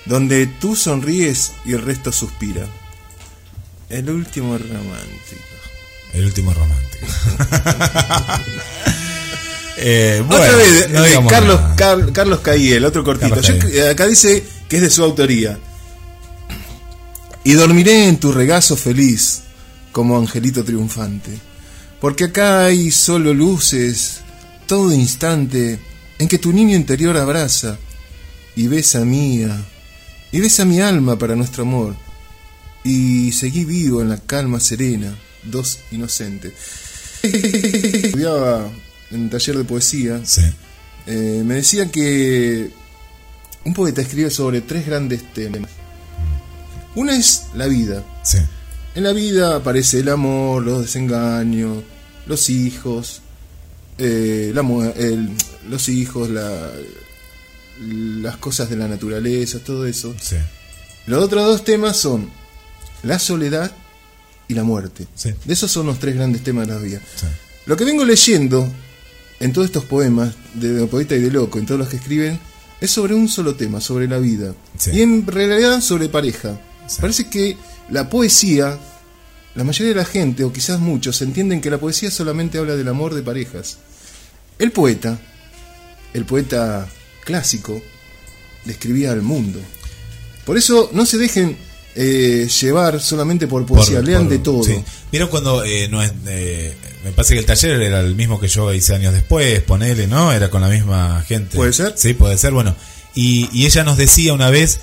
donde 0.07 0.47
tú 0.47 0.77
sonríes 0.77 1.53
y 1.65 1.73
el 1.73 1.83
resto 1.83 2.13
suspira. 2.13 2.67
El 3.89 4.09
último 4.11 4.57
romántico. 4.57 5.43
El 6.15 6.25
último 6.27 6.53
romántico. 6.55 7.07
Eh, 9.83 10.23
bueno, 10.27 10.45
Otra 10.45 10.57
vez, 10.57 10.91
no 10.91 11.03
digamos 11.05 11.33
Carlos. 11.33 11.61
Car- 11.77 12.13
Carlos 12.13 12.41
Cahiel, 12.41 12.85
otro 12.85 13.03
cortito. 13.03 13.31
Carlos 13.35 13.47
Yo- 13.47 13.59
Cahiel. 13.59 13.79
eh, 13.79 13.89
acá 13.91 14.07
dice 14.07 14.45
que 14.69 14.77
es 14.77 14.83
de 14.83 14.91
su 14.91 15.03
autoría. 15.03 15.59
Y 17.45 17.53
dormiré 17.53 18.07
en 18.09 18.19
tu 18.19 18.33
regazo 18.33 18.77
feliz, 18.77 19.43
como 19.93 20.17
angelito 20.19 20.63
triunfante. 20.65 21.31
Porque 22.01 22.25
acá 22.25 22.65
hay 22.67 22.91
solo 22.91 23.33
luces, 23.35 24.21
todo 24.67 24.93
instante, 24.93 25.79
en 26.19 26.29
que 26.29 26.39
tu 26.39 26.53
niño 26.53 26.77
interior 26.77 27.17
abraza 27.17 27.79
y 28.57 28.67
besa 28.69 29.05
mía, 29.05 29.59
y 30.33 30.41
besa 30.41 30.65
mi 30.65 30.81
alma 30.81 31.19
para 31.19 31.35
nuestro 31.37 31.63
amor. 31.63 31.97
Y 32.85 33.33
seguí 33.33 33.65
vivo 33.65 34.01
en 34.03 34.09
la 34.11 34.19
calma 34.19 34.61
serena, 34.61 35.15
dos 35.45 35.79
inocentes. 35.91 36.53
Estudiaba 37.23 38.71
en 39.11 39.21
un 39.23 39.31
taller 39.31 39.59
de 39.59 39.65
poesía 39.65 40.21
Sí. 40.25 40.43
eh, 41.07 41.43
me 41.45 41.57
decían 41.57 41.91
que 41.91 42.71
un 43.65 43.75
poeta 43.75 44.01
escribe 44.01 44.31
sobre 44.31 44.61
tres 44.63 44.87
grandes 44.87 45.23
temas. 45.35 45.71
Una 46.95 47.17
es 47.17 47.45
la 47.55 47.67
vida. 47.67 48.05
Sí. 48.23 48.39
En 48.95 49.05
la 49.05 49.13
vida 49.13 49.57
aparece 49.57 50.01
el 50.01 50.09
amor, 50.09 50.63
los 50.65 50.83
desengaños, 50.83 51.83
los 52.27 52.51
hijos, 52.51 53.23
eh, 53.99 54.51
la 54.55 54.63
el- 54.97 55.31
los 55.69 55.89
hijos, 55.89 56.29
la- 56.31 56.71
las 57.81 58.37
cosas 58.37 58.69
de 58.69 58.77
la 58.77 58.89
naturaleza, 58.89 59.59
todo 59.61 59.87
eso. 59.87 60.15
Sí. 60.21 60.37
Los 61.07 61.23
otros 61.23 61.45
dos 61.47 61.65
temas 61.65 61.97
son 61.97 62.29
la 63.03 63.19
soledad 63.19 63.71
y 64.49 64.55
la 64.55 64.65
muerte. 64.65 65.07
Sí. 65.15 65.33
De 65.45 65.53
esos 65.55 65.71
son 65.71 65.87
los 65.87 65.99
tres 65.99 66.15
grandes 66.17 66.43
temas 66.43 66.67
de 66.67 66.75
la 66.75 66.81
vida. 66.81 67.01
Sí. 67.17 67.27
Lo 67.67 67.77
que 67.77 67.85
vengo 67.85 68.05
leyendo 68.05 68.71
en 69.39 69.53
todos 69.53 69.67
estos 69.67 69.85
poemas 69.85 70.35
de, 70.55 70.87
poeta 70.87 71.15
y 71.15 71.21
de 71.21 71.31
loco, 71.31 71.59
en 71.59 71.67
todos 71.67 71.79
los 71.79 71.89
que 71.89 71.97
escriben, 71.97 72.39
es 72.81 72.91
sobre 72.91 73.15
un 73.15 73.29
solo 73.29 73.55
tema, 73.55 73.81
sobre 73.81 74.09
la 74.09 74.19
vida. 74.19 74.55
Y 74.93 75.01
en 75.03 75.27
realidad 75.27 75.81
sobre 75.81 76.09
pareja. 76.09 76.59
Parece 77.01 77.29
que 77.29 77.57
la 77.91 78.09
poesía, 78.09 78.79
la 79.55 79.65
mayoría 79.65 79.91
de 79.95 80.01
la 80.01 80.05
gente, 80.05 80.45
o 80.45 80.53
quizás 80.53 80.81
muchos, 80.81 81.21
entienden 81.23 81.61
que 81.61 81.71
la 81.71 81.79
poesía 81.79 82.11
solamente 82.11 82.59
habla 82.59 82.77
del 82.77 82.89
amor 82.89 83.15
de 83.15 83.23
parejas. 83.23 83.79
El 84.59 84.73
poeta, 84.73 85.19
el 86.15 86.25
poeta 86.25 86.89
clásico, 87.25 87.81
describía 88.65 89.13
al 89.13 89.23
mundo. 89.23 89.59
Por 90.45 90.59
eso 90.59 90.91
no 90.93 91.07
se 91.07 91.17
dejen 91.19 91.57
eh, 91.95 92.49
llevar 92.61 93.01
solamente 93.01 93.47
por 93.47 93.65
poesía, 93.67 93.97
Por- 93.97 94.05
lean 94.07 94.23
por- 94.25 94.31
de 94.33 94.39
todo. 94.39 94.65
sí. 94.65 94.83
¿Vieron 95.11 95.29
cuando 95.29 95.65
eh, 95.65 95.89
no 95.89 96.03
es, 96.03 96.13
eh, 96.29 96.75
me 97.05 97.11
parece 97.13 97.35
que 97.35 97.41
el 97.41 97.47
taller 97.47 97.81
era 97.83 98.01
el 98.01 98.15
mismo 98.15 98.39
que 98.41 98.49
yo 98.49 98.73
hice 98.73 98.95
años 98.95 99.13
después, 99.13 99.61
ponele, 99.63 100.07
¿no? 100.07 100.33
Era 100.33 100.51
con 100.51 100.61
la 100.61 100.69
misma 100.69 101.23
gente. 101.27 101.57
¿Puede 101.57 101.73
ser? 101.73 101.95
Sí, 101.97 102.15
puede 102.15 102.39
ser, 102.39 102.53
bueno. 102.53 102.77
Y, 103.15 103.49
y 103.53 103.67
ella 103.67 103.83
nos 103.83 103.97
decía 103.97 104.33
una 104.35 104.51
vez, 104.51 104.81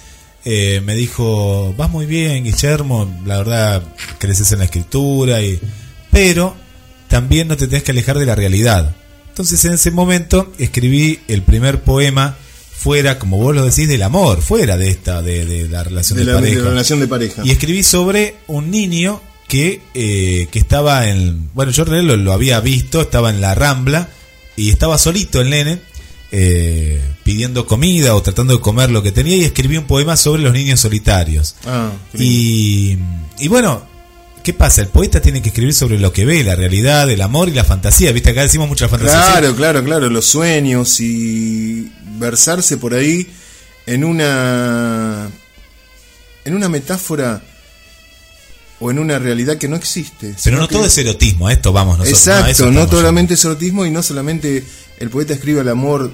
eh, 0.49 0.81
me 0.81 0.95
dijo, 0.95 1.73
vas 1.77 1.89
muy 1.89 2.05
bien, 2.05 2.45
Guillermo, 2.45 3.21
la 3.25 3.39
verdad, 3.39 3.83
creces 4.17 4.49
en 4.53 4.59
la 4.59 4.65
escritura, 4.65 5.41
y 5.41 5.59
pero 6.09 6.55
también 7.09 7.49
no 7.49 7.57
te 7.57 7.67
tenés 7.67 7.83
que 7.83 7.91
alejar 7.91 8.17
de 8.17 8.25
la 8.25 8.33
realidad. 8.33 8.95
Entonces 9.27 9.63
en 9.65 9.73
ese 9.73 9.91
momento 9.91 10.53
escribí 10.57 11.19
el 11.27 11.41
primer 11.41 11.81
poema 11.81 12.37
fuera, 12.71 13.19
como 13.19 13.37
vos 13.37 13.53
lo 13.53 13.65
decís, 13.65 13.89
del 13.89 14.03
amor, 14.03 14.41
fuera 14.41 14.77
de 14.77 14.89
esta, 14.89 15.21
de, 15.21 15.45
de 15.45 15.67
la 15.67 15.83
relación 15.83 16.17
De 16.17 16.23
de, 16.23 16.31
la, 16.31 16.37
de 16.37 16.41
pareja. 16.47 16.63
la 16.63 16.69
relación 16.69 16.99
de 17.01 17.07
pareja. 17.07 17.41
Y 17.43 17.51
escribí 17.51 17.83
sobre 17.83 18.35
un 18.47 18.71
niño 18.71 19.21
que, 19.49 19.81
eh, 19.93 20.47
que 20.49 20.59
estaba 20.59 21.09
en. 21.09 21.49
Bueno, 21.53 21.73
yo 21.73 21.83
lo, 21.83 22.15
lo 22.15 22.31
había 22.31 22.61
visto, 22.61 23.01
estaba 23.01 23.31
en 23.31 23.41
la 23.41 23.53
rambla 23.53 24.07
y 24.55 24.69
estaba 24.69 24.97
solito 24.97 25.41
el 25.41 25.49
nene, 25.49 25.81
eh, 26.31 27.01
pidiendo 27.23 27.65
comida 27.67 28.15
o 28.15 28.21
tratando 28.21 28.53
de 28.55 28.61
comer 28.61 28.89
lo 28.89 29.01
que 29.03 29.11
tenía 29.11 29.35
y 29.37 29.43
escribí 29.45 29.77
un 29.77 29.85
poema 29.85 30.17
sobre 30.17 30.41
los 30.41 30.53
niños 30.53 30.79
solitarios. 30.79 31.55
Ah. 31.65 31.91
Y, 32.13 32.97
y 33.39 33.47
bueno, 33.47 33.85
¿qué 34.43 34.53
pasa? 34.53 34.81
El 34.81 34.87
poeta 34.87 35.21
tiene 35.21 35.41
que 35.41 35.49
escribir 35.49 35.73
sobre 35.73 35.99
lo 35.99 36.11
que 36.11 36.25
ve, 36.25 36.43
la 36.43 36.55
realidad, 36.55 37.09
el 37.09 37.21
amor 37.21 37.49
y 37.49 37.53
la 37.53 37.63
fantasía. 37.63 38.11
Viste, 38.11 38.31
acá 38.31 38.41
decimos 38.41 38.67
mucha 38.67 38.87
fantasía. 38.89 39.21
Claro, 39.31 39.55
claro, 39.55 39.83
claro, 39.83 40.09
los 40.09 40.25
sueños 40.25 40.99
y 40.99 41.91
versarse 42.17 42.77
por 42.77 42.93
ahí 42.93 43.27
en 43.85 44.03
una 44.03 45.29
en 46.43 46.55
una 46.55 46.69
metáfora 46.69 47.41
o 48.79 48.91
en 48.91 48.99
una 48.99 49.17
realidad 49.17 49.57
que 49.57 49.67
no 49.67 49.75
existe. 49.75 50.35
Pero 50.43 50.57
no 50.59 50.67
que- 50.67 50.75
todo 50.75 50.85
es 50.85 50.97
erotismo, 50.97 51.47
a 51.47 51.53
esto 51.53 51.73
vamos 51.73 51.97
nosotros. 51.97 52.25
¿no? 52.27 52.31
Exacto, 52.33 52.63
no, 52.71 52.81
estamos 52.81 52.99
solamente 52.99 53.33
es 53.33 53.43
erotismo 53.45 53.85
y 53.85 53.91
no 53.91 54.03
solamente 54.03 54.63
el 54.99 55.09
poeta 55.09 55.33
escribe 55.33 55.61
al 55.61 55.69
amor 55.69 56.11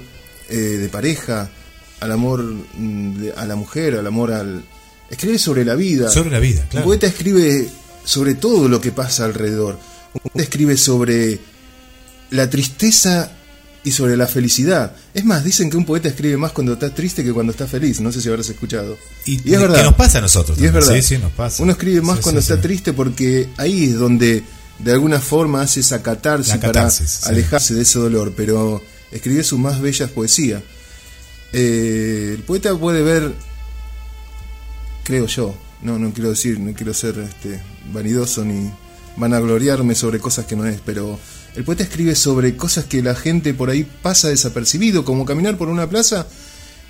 eh, 0.48 0.54
de 0.56 0.88
pareja, 0.88 1.50
al 2.00 2.12
amor 2.12 2.42
mm, 2.42 3.14
de- 3.20 3.32
a 3.32 3.44
la 3.46 3.56
mujer, 3.56 3.94
al 3.96 4.06
amor 4.06 4.32
al... 4.32 4.64
Escribe 5.10 5.38
sobre 5.38 5.64
la 5.64 5.74
vida. 5.74 6.10
Sobre 6.10 6.30
la 6.30 6.38
vida, 6.40 6.66
claro. 6.70 6.84
Un 6.86 6.90
poeta 6.90 7.06
escribe 7.06 7.68
sobre 8.04 8.34
todo 8.34 8.68
lo 8.68 8.80
que 8.80 8.90
pasa 8.92 9.24
alrededor. 9.24 9.78
Un 10.14 10.20
poeta 10.30 10.42
escribe 10.42 10.76
sobre 10.76 11.38
la 12.30 12.48
tristeza 12.50 13.30
y 13.84 13.90
sobre 13.92 14.16
la 14.16 14.26
felicidad. 14.26 14.96
Es 15.12 15.24
más, 15.24 15.44
dicen 15.44 15.68
que 15.70 15.76
un 15.76 15.84
poeta 15.84 16.08
escribe 16.08 16.36
más 16.38 16.52
cuando 16.52 16.72
está 16.72 16.92
triste 16.94 17.22
que 17.22 17.32
cuando 17.32 17.52
está 17.52 17.66
feliz. 17.66 18.00
No 18.00 18.10
sé 18.12 18.20
si 18.22 18.28
habrás 18.28 18.48
escuchado. 18.48 18.96
Y, 19.26 19.36
es 19.36 19.42
que 19.42 19.58
verdad. 19.58 19.84
nos 19.84 19.94
pasa 19.94 20.18
a 20.18 20.20
nosotros. 20.22 20.58
Y 20.58 20.64
es 20.64 20.72
verdad. 20.72 20.94
Sí, 20.94 21.02
sí, 21.02 21.18
nos 21.18 21.32
pasa. 21.32 21.62
Uno 21.62 21.72
escribe 21.72 22.00
más 22.00 22.16
Sí, 22.16 22.22
cuando 22.22 22.40
está 22.40 22.60
triste 22.60 22.92
porque 22.94 23.48
ahí 23.58 23.90
es 23.90 23.96
donde 23.98 24.42
de 24.78 24.92
alguna 24.92 25.20
forma 25.20 25.62
hace 25.62 25.80
esa 25.80 26.02
catarsis, 26.02 26.56
para 26.56 26.90
sí. 26.90 27.04
alejarse 27.24 27.74
de 27.74 27.82
ese 27.82 27.98
dolor. 27.98 28.32
Pero 28.36 28.82
escribe 29.10 29.42
sus 29.44 29.58
más 29.58 29.80
bellas 29.80 30.10
poesías. 30.10 30.62
Eh, 31.52 32.32
el 32.34 32.42
poeta 32.42 32.74
puede 32.76 33.02
ver, 33.02 33.32
creo 35.04 35.26
yo, 35.26 35.54
no, 35.82 35.98
no 35.98 36.12
quiero 36.12 36.30
decir, 36.30 36.58
no 36.58 36.72
quiero 36.74 36.92
ser 36.92 37.18
este, 37.18 37.62
vanidoso 37.92 38.44
ni 38.44 38.70
vanagloriarme 39.16 39.94
sobre 39.94 40.18
cosas 40.18 40.46
que 40.46 40.56
no 40.56 40.66
es, 40.66 40.80
pero 40.84 41.18
el 41.54 41.62
poeta 41.62 41.84
escribe 41.84 42.16
sobre 42.16 42.56
cosas 42.56 42.86
que 42.86 43.02
la 43.02 43.14
gente 43.14 43.54
por 43.54 43.70
ahí 43.70 43.84
pasa 44.02 44.28
desapercibido, 44.28 45.04
como 45.04 45.24
caminar 45.24 45.56
por 45.56 45.68
una 45.68 45.88
plaza 45.88 46.26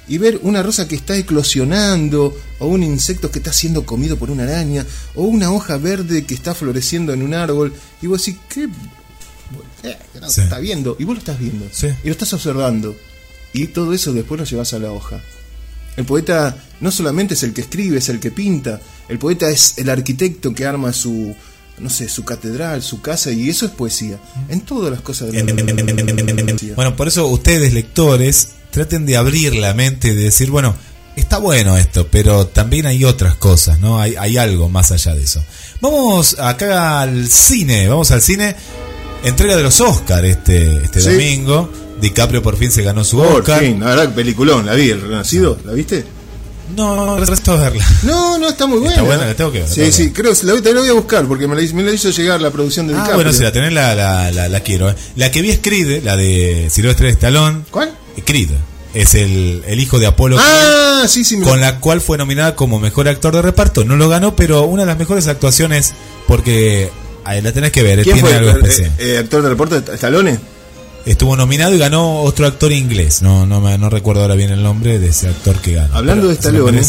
y 0.08 0.18
ver 0.18 0.38
una 0.42 0.62
rosa 0.62 0.86
que 0.86 0.96
está 0.96 1.16
eclosionando, 1.16 2.36
o 2.58 2.66
un 2.66 2.82
insecto 2.82 3.30
que 3.30 3.38
está 3.38 3.52
siendo 3.52 3.86
comido 3.86 4.16
por 4.18 4.30
una 4.30 4.42
araña, 4.44 4.84
o 5.14 5.24
una 5.24 5.50
hoja 5.52 5.76
verde 5.78 6.24
que 6.24 6.34
está 6.34 6.54
floreciendo 6.54 7.12
en 7.12 7.22
un 7.22 7.34
árbol, 7.34 7.72
y 8.02 8.06
vos 8.06 8.24
decís, 8.24 8.40
¿qué? 8.48 8.68
Eh, 9.82 9.96
no, 10.20 10.28
Sí. 10.30 10.40
está 10.42 10.58
viendo, 10.58 10.96
y 10.98 11.04
vos 11.04 11.14
lo 11.14 11.18
estás 11.20 11.38
viendo, 11.38 11.66
Sí. 11.72 11.88
y 12.02 12.06
lo 12.06 12.12
estás 12.12 12.32
observando, 12.32 12.96
y 13.52 13.66
todo 13.68 13.92
eso 13.92 14.12
después 14.12 14.38
lo 14.40 14.44
llevas 14.46 14.72
a 14.74 14.78
la 14.78 14.90
hoja. 14.90 15.20
El 15.96 16.04
poeta 16.04 16.56
no 16.80 16.90
solamente 16.90 17.34
es 17.34 17.42
el 17.44 17.52
que 17.52 17.60
escribe, 17.60 17.98
es 17.98 18.08
el 18.08 18.18
que 18.20 18.30
pinta, 18.30 18.80
el 19.08 19.18
poeta 19.18 19.48
es 19.48 19.74
el 19.78 19.88
arquitecto 19.90 20.52
que 20.52 20.66
arma 20.66 20.92
su, 20.92 21.34
no 21.78 21.88
sé, 21.90 22.08
su 22.08 22.24
catedral, 22.24 22.82
su 22.82 23.00
casa, 23.00 23.30
y 23.30 23.48
eso 23.48 23.64
es 23.66 23.72
poesía. 23.72 24.18
En 24.48 24.62
todas 24.62 24.90
las 24.90 25.00
cosas 25.02 25.30
de 25.30 25.42
la. 25.44 26.74
Bueno, 26.74 26.96
por 26.96 27.06
eso 27.08 27.26
ustedes, 27.28 27.72
lectores, 27.72 28.48
traten 28.74 29.06
de 29.06 29.16
abrir 29.16 29.54
la 29.54 29.72
mente 29.72 30.08
y 30.08 30.14
de 30.14 30.24
decir, 30.24 30.50
bueno, 30.50 30.74
está 31.16 31.38
bueno 31.38 31.76
esto, 31.76 32.08
pero 32.10 32.46
también 32.48 32.86
hay 32.86 33.04
otras 33.04 33.36
cosas, 33.36 33.78
¿no? 33.78 34.00
Hay, 34.00 34.16
hay 34.18 34.36
algo 34.36 34.68
más 34.68 34.90
allá 34.90 35.14
de 35.14 35.22
eso. 35.22 35.42
Vamos 35.80 36.36
acá 36.40 37.00
al 37.00 37.28
cine, 37.28 37.88
vamos 37.88 38.10
al 38.10 38.20
cine. 38.20 38.56
Entrega 39.22 39.56
de 39.56 39.62
los 39.62 39.80
Oscar 39.80 40.24
este, 40.24 40.82
este 40.84 41.00
Sí. 41.00 41.10
domingo. 41.10 41.70
DiCaprio 42.00 42.42
por 42.42 42.56
fin 42.58 42.70
se 42.72 42.82
ganó 42.82 43.04
su 43.04 43.16
Por 43.18 43.40
Oscar. 43.40 43.60
fin, 43.60 43.78
la 43.80 43.86
verdad, 43.86 44.12
peliculón, 44.14 44.66
la 44.66 44.74
vi, 44.74 44.90
el 44.90 45.00
Renacido, 45.00 45.56
¿la 45.64 45.72
viste? 45.72 46.04
No, 46.76 47.16
el 47.18 47.26
resto 47.26 47.56
verla. 47.56 47.86
No, 48.02 48.36
no, 48.38 48.48
está 48.48 48.66
muy 48.66 48.78
buena. 48.78 48.94
Está 48.94 49.02
buena, 49.04 49.26
la 49.26 49.34
tengo 49.34 49.52
que 49.52 49.60
ver, 49.60 49.68
Sí, 49.68 49.92
sí, 49.92 50.10
creo 50.10 50.32
que 50.34 50.44
la, 50.46 50.54
la 50.54 50.80
voy 50.80 50.88
a 50.88 50.92
buscar 50.94 51.24
porque 51.26 51.46
me 51.46 51.54
la, 51.54 51.62
hizo- 51.62 51.74
me 51.76 51.82
la 51.84 51.92
hizo 51.92 52.10
llegar 52.10 52.40
la 52.40 52.50
producción 52.50 52.86
de 52.88 52.94
Ah, 52.94 52.96
DiCaprio. 52.96 53.16
bueno, 53.16 53.32
si 53.32 53.42
la 53.42 53.52
tenés 53.52 53.72
la, 53.72 53.94
la, 53.94 54.30
la, 54.32 54.48
la 54.48 54.60
quiero. 54.60 54.90
eh. 54.90 54.94
La 55.16 55.30
que 55.30 55.40
vi 55.42 55.50
es 55.50 55.60
Creed, 55.62 56.02
la 56.02 56.16
de 56.16 56.68
Silvestre 56.70 57.10
Stallone. 57.10 57.62
¿Cuál? 57.70 57.94
Creed. 58.22 58.50
Es 58.94 59.14
el, 59.14 59.64
el 59.66 59.80
hijo 59.80 59.98
de 59.98 60.06
Apolo 60.06 60.36
Creed. 60.36 60.48
Ah, 60.48 61.04
sí, 61.08 61.24
sí, 61.24 61.36
me 61.36 61.44
con 61.44 61.60
la 61.60 61.80
cual 61.80 62.00
fue 62.00 62.16
nominada 62.16 62.54
como 62.54 62.78
mejor 62.78 63.08
actor 63.08 63.34
de 63.34 63.42
reparto. 63.42 63.84
No 63.84 63.96
lo 63.96 64.08
ganó, 64.08 64.36
pero 64.36 64.62
una 64.64 64.82
de 64.82 64.86
las 64.86 64.98
mejores 64.98 65.26
actuaciones, 65.26 65.94
porque 66.28 66.90
ahí 67.24 67.42
la 67.42 67.50
tenés 67.52 67.72
que 67.72 67.82
ver, 67.82 67.98
eh, 67.98 68.02
¿Quién 68.04 68.14
tiene 68.16 68.28
fue? 68.28 68.38
algo 68.38 68.50
Eh, 68.50 68.54
especial. 68.62 68.92
eh, 68.98 69.18
¿Actor 69.18 69.42
de 69.42 69.48
reporte? 69.48 69.92
¿Stallone? 69.94 70.38
Estuvo 71.06 71.36
nominado 71.36 71.74
y 71.74 71.78
ganó 71.78 72.20
otro 72.22 72.46
actor 72.46 72.72
inglés. 72.72 73.20
No, 73.20 73.44
no, 73.46 73.60
me- 73.60 73.76
no 73.78 73.90
recuerdo 73.90 74.22
ahora 74.22 74.36
bien 74.36 74.50
el 74.50 74.62
nombre 74.62 74.98
de 74.98 75.08
ese 75.08 75.28
actor 75.28 75.56
que 75.56 75.72
ganó. 75.74 75.94
Hablando 75.96 76.28
de 76.28 76.34
Stallone. 76.34 76.80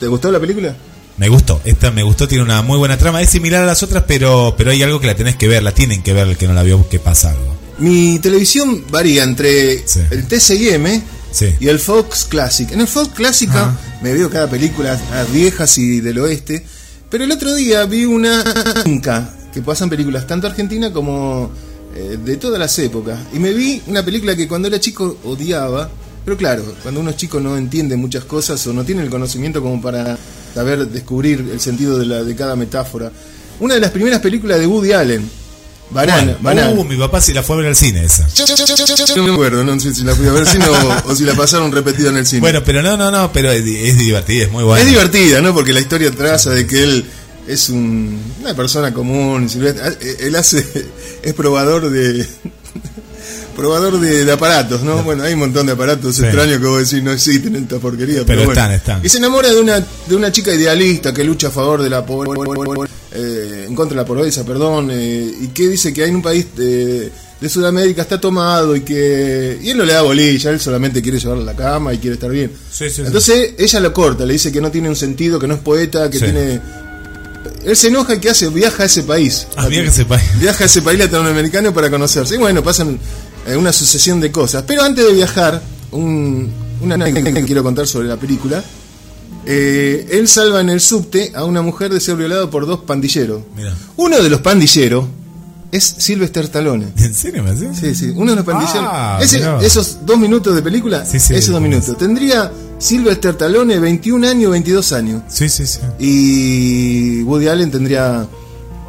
¿te 0.00 0.06
gustó 0.08 0.30
la 0.32 0.40
película? 0.40 0.74
Me 1.16 1.28
gustó, 1.28 1.60
esta 1.64 1.90
me 1.90 2.02
gustó, 2.02 2.26
tiene 2.26 2.42
una 2.42 2.62
muy 2.62 2.76
buena 2.78 2.98
trama. 2.98 3.22
Es 3.22 3.30
similar 3.30 3.62
a 3.62 3.66
las 3.66 3.82
otras, 3.82 4.02
pero, 4.06 4.54
pero 4.58 4.72
hay 4.72 4.82
algo 4.82 4.98
que 4.98 5.06
la 5.06 5.14
tenés 5.14 5.36
que 5.36 5.46
ver, 5.46 5.62
la 5.62 5.72
tienen 5.72 6.02
que 6.02 6.12
ver 6.12 6.26
el 6.26 6.36
que 6.36 6.48
no 6.48 6.54
la 6.54 6.62
vio, 6.64 6.88
que 6.88 6.98
pasa 6.98 7.30
algo. 7.30 7.54
Mi 7.82 8.20
televisión 8.20 8.84
varía 8.92 9.24
entre 9.24 9.82
Sí. 9.88 9.98
el 10.12 10.28
TCM 10.28 11.02
Sí. 11.32 11.46
y 11.58 11.66
el 11.66 11.80
Fox 11.80 12.26
Classic. 12.26 12.70
En 12.70 12.80
el 12.80 12.86
Fox 12.86 13.10
Ajá. 13.48 13.76
me 14.00 14.12
veo 14.12 14.30
cada 14.30 14.48
película 14.48 14.96
viejas 15.32 15.76
y 15.78 16.00
del 16.00 16.20
oeste, 16.20 16.64
pero 17.10 17.24
el 17.24 17.32
otro 17.32 17.52
día 17.56 17.84
vi 17.86 18.04
una 18.04 18.44
que 19.52 19.62
pasan 19.62 19.90
películas 19.90 20.28
tanto 20.28 20.46
argentina 20.46 20.92
como 20.92 21.50
eh, 21.96 22.18
de 22.24 22.36
todas 22.36 22.60
las 22.60 22.78
épocas. 22.78 23.18
Y 23.34 23.40
me 23.40 23.52
vi 23.52 23.82
una 23.88 24.04
película 24.04 24.36
que 24.36 24.46
cuando 24.46 24.68
era 24.68 24.78
chico 24.78 25.18
odiaba, 25.24 25.90
pero 26.24 26.36
claro, 26.36 26.62
cuando 26.84 27.00
uno 27.00 27.10
es 27.10 27.16
chico 27.16 27.40
no 27.40 27.56
entiende 27.56 27.96
muchas 27.96 28.24
cosas 28.26 28.64
o 28.68 28.72
no 28.72 28.84
tiene 28.84 29.02
el 29.02 29.10
conocimiento 29.10 29.60
como 29.60 29.82
para 29.82 30.16
saber 30.54 30.86
descubrir 30.86 31.48
el 31.52 31.58
sentido 31.60 31.98
de, 31.98 32.06
la, 32.06 32.22
de 32.22 32.36
cada 32.36 32.54
metáfora. 32.54 33.10
Una 33.58 33.74
de 33.74 33.80
las 33.80 33.90
primeras 33.90 34.20
películas 34.20 34.60
de 34.60 34.68
Woody 34.68 34.92
Allen, 34.92 35.28
Banana, 35.92 36.36
Banana. 36.40 36.70
Uh, 36.70 36.84
mi 36.84 36.96
papá 36.96 37.20
sí 37.20 37.32
la 37.32 37.42
fue 37.42 37.56
a 37.56 37.58
ver 37.60 37.68
al 37.68 37.76
cine 37.76 38.04
esa. 38.04 38.26
No 39.16 39.22
me 39.24 39.32
acuerdo, 39.32 39.62
no 39.64 39.78
sé 39.78 39.94
si 39.94 40.02
la 40.04 40.14
fui 40.14 40.26
a 40.26 40.32
ver 40.32 40.46
cine 40.46 40.64
o, 40.68 41.02
o 41.10 41.14
si 41.14 41.24
la 41.24 41.34
pasaron 41.34 41.70
repetida 41.70 42.08
en 42.10 42.16
el 42.16 42.26
cine. 42.26 42.40
Bueno, 42.40 42.62
pero 42.64 42.82
no, 42.82 42.96
no, 42.96 43.10
no, 43.10 43.30
pero 43.32 43.50
es, 43.52 43.64
es 43.66 43.98
divertida, 43.98 44.44
es 44.44 44.50
muy 44.50 44.64
buena. 44.64 44.80
es 44.82 44.88
divertida, 44.88 45.40
¿no? 45.40 45.52
Porque 45.54 45.72
la 45.72 45.80
historia 45.80 46.10
traza 46.10 46.50
de 46.50 46.66
que 46.66 46.82
él 46.82 47.04
es 47.46 47.68
un- 47.68 48.20
una 48.40 48.54
persona 48.54 48.92
común. 48.94 49.48
silvestre. 49.48 49.82
Ah, 49.84 49.92
eh, 50.00 50.16
Él 50.20 50.36
hace, 50.36 50.64
es 51.22 51.34
probador 51.34 51.90
de. 51.90 52.26
Probador 53.62 54.00
de, 54.00 54.24
de 54.24 54.32
aparatos, 54.32 54.82
¿no? 54.82 55.02
Bueno, 55.04 55.22
hay 55.22 55.34
un 55.34 55.38
montón 55.38 55.66
de 55.66 55.72
aparatos 55.72 56.16
Sí. 56.16 56.24
extraños 56.24 56.58
que 56.58 56.66
vos 56.66 56.90
decís 56.90 57.02
no 57.04 57.12
existen 57.12 57.54
en 57.54 57.62
esta 57.62 57.78
porquería. 57.78 58.16
Pero, 58.16 58.26
Pero 58.26 58.38
bueno. 58.46 58.52
están, 58.60 58.72
están. 58.72 59.00
Y 59.04 59.08
se 59.08 59.18
enamora 59.18 59.50
de 59.50 59.60
una, 59.60 59.78
de 59.80 60.16
una 60.16 60.32
chica 60.32 60.52
idealista 60.52 61.14
que 61.14 61.22
lucha 61.22 61.48
a 61.48 61.50
favor 61.52 61.80
de 61.80 61.88
la 61.88 62.04
pobreza, 62.04 62.92
eh, 63.12 63.66
en 63.68 63.74
contra 63.76 63.94
de 63.96 64.02
la 64.02 64.06
pobreza, 64.06 64.44
perdón, 64.44 64.88
eh, 64.90 65.32
y 65.42 65.48
que 65.48 65.68
dice 65.68 65.92
que 65.92 66.02
hay 66.02 66.08
en 66.10 66.16
un 66.16 66.22
país 66.22 66.46
de, 66.56 67.12
de 67.40 67.48
Sudamérica 67.48 68.02
está 68.02 68.20
tomado 68.20 68.74
y 68.74 68.80
que. 68.80 69.58
Y 69.62 69.70
él 69.70 69.76
no 69.78 69.84
le 69.84 69.92
da 69.92 70.02
bolilla, 70.02 70.50
él 70.50 70.58
solamente 70.60 71.00
quiere 71.00 71.20
llevarla 71.20 71.42
a 71.44 71.46
la 71.46 71.56
cama 71.56 71.94
y 71.94 71.98
quiere 71.98 72.14
estar 72.14 72.30
bien. 72.30 72.50
Sí, 72.70 72.88
sí, 72.88 72.96
sí. 72.96 73.02
Entonces 73.06 73.52
ella 73.58 73.78
lo 73.80 73.92
corta, 73.92 74.26
le 74.26 74.32
dice 74.32 74.50
que 74.50 74.60
no 74.60 74.70
tiene 74.72 74.88
un 74.88 74.96
sentido, 74.96 75.38
que 75.38 75.46
no 75.46 75.54
es 75.54 75.60
poeta, 75.60 76.10
que 76.10 76.18
tiene. 76.18 76.60
Él 77.64 77.76
se 77.76 77.88
enoja 77.88 78.14
y 78.14 78.18
que 78.18 78.28
hace, 78.30 78.48
viaja 78.48 78.82
a 78.82 78.86
ese 78.86 79.02
país. 79.04 79.46
Ah, 79.56 79.68
viaja 79.68 79.86
a 79.88 79.92
ese 79.92 80.04
país. 80.04 80.22
Viaja 80.40 80.64
a 80.64 80.66
ese 80.66 80.82
país 80.82 80.98
latinoamericano 80.98 81.72
para 81.72 81.90
conocerse. 81.90 82.34
Y 82.34 82.38
bueno, 82.38 82.60
pasan 82.62 82.98
eh, 83.46 83.56
una 83.56 83.72
sucesión 83.72 84.20
de 84.20 84.30
cosas. 84.32 84.64
Pero 84.66 84.82
antes 84.82 85.04
de 85.06 85.12
viajar, 85.12 85.62
un, 85.92 86.50
una 86.80 86.94
anécdota 86.94 87.32
que 87.32 87.44
quiero 87.44 87.62
contar 87.62 87.86
sobre 87.86 88.08
la 88.08 88.16
película. 88.16 88.62
Eh, 89.44 90.06
él 90.12 90.28
salva 90.28 90.60
en 90.60 90.70
el 90.70 90.80
subte 90.80 91.32
a 91.34 91.44
una 91.44 91.62
mujer 91.62 91.92
de 91.92 92.00
ser 92.00 92.16
violada 92.16 92.48
por 92.48 92.66
dos 92.66 92.80
pandilleros. 92.80 93.42
Mira. 93.56 93.74
Uno 93.96 94.20
de 94.22 94.30
los 94.30 94.40
pandilleros 94.40 95.06
es 95.72 95.82
Sylvester 95.98 96.44
Stallone. 96.44 96.88
¿En 96.96 97.14
serio 97.14 97.42
me? 97.42 97.56
Sí, 97.74 97.94
sí, 97.94 98.12
uno 98.14 98.30
de 98.32 98.36
los 98.36 98.44
pandilleros. 98.44 98.84
Ah, 98.88 99.18
Ese- 99.20 99.38
mirá. 99.38 99.60
esos 99.60 99.98
dos 100.06 100.16
minutos 100.18 100.54
de 100.54 100.62
película, 100.62 101.04
Sí, 101.04 101.18
sí, 101.18 101.34
esos 101.34 101.50
dos 101.52 101.60
minutos. 101.60 101.96
Tendría 101.98 102.52
Sylvester 102.78 103.32
Stallone 103.32 103.80
21 103.80 104.28
años, 104.28 104.50
22 104.52 104.92
años. 104.92 105.22
Sí, 105.28 105.48
sí, 105.48 105.66
sí. 105.66 105.80
Y 105.98 107.22
Woody 107.22 107.48
Allen 107.48 107.70
tendría 107.70 108.26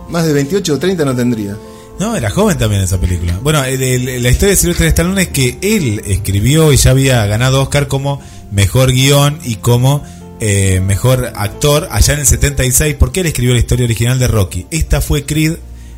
más 0.09 0.25
de 0.25 0.33
28 0.33 0.73
o 0.73 0.77
30 0.77 1.03
no 1.05 1.15
tendría. 1.15 1.57
No, 1.99 2.15
era 2.15 2.29
joven 2.29 2.57
también 2.57 2.81
esa 2.81 2.99
película. 2.99 3.39
Bueno, 3.41 3.63
el- 3.63 4.21
la 4.23 4.29
historia 4.29 4.49
de 4.51 4.55
Silvestre 4.57 4.87
Stallone 4.87 5.21
es 5.23 5.27
que 5.29 5.57
él 5.61 6.01
escribió 6.05 6.73
y 6.73 6.77
ya 6.77 6.91
había 6.91 7.25
ganado 7.25 7.61
Oscar 7.61 7.87
como 7.87 8.19
mejor 8.51 8.91
guion 8.91 9.39
y 9.43 9.55
como 9.55 10.03
eh, 10.39 10.81
mejor 10.81 11.31
actor 11.35 11.87
allá 11.91 12.15
en 12.15 12.19
el 12.21 12.25
76, 12.25 12.95
porque 12.99 13.21
él 13.21 13.27
escribió 13.27 13.53
la 13.53 13.59
historia 13.61 13.85
original 13.85 14.19
de 14.19 14.27
Rocky. 14.27 14.65
Esta 14.71 14.99
fue 14.99 15.23
Creed, 15.25 15.53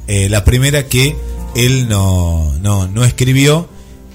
eh, 0.08 0.30
la 0.30 0.44
primera 0.44 0.84
que 0.88 1.16
él 1.56 1.88
no, 1.90 2.54
no, 2.62 2.88
no 2.88 3.04
escribió 3.06 3.68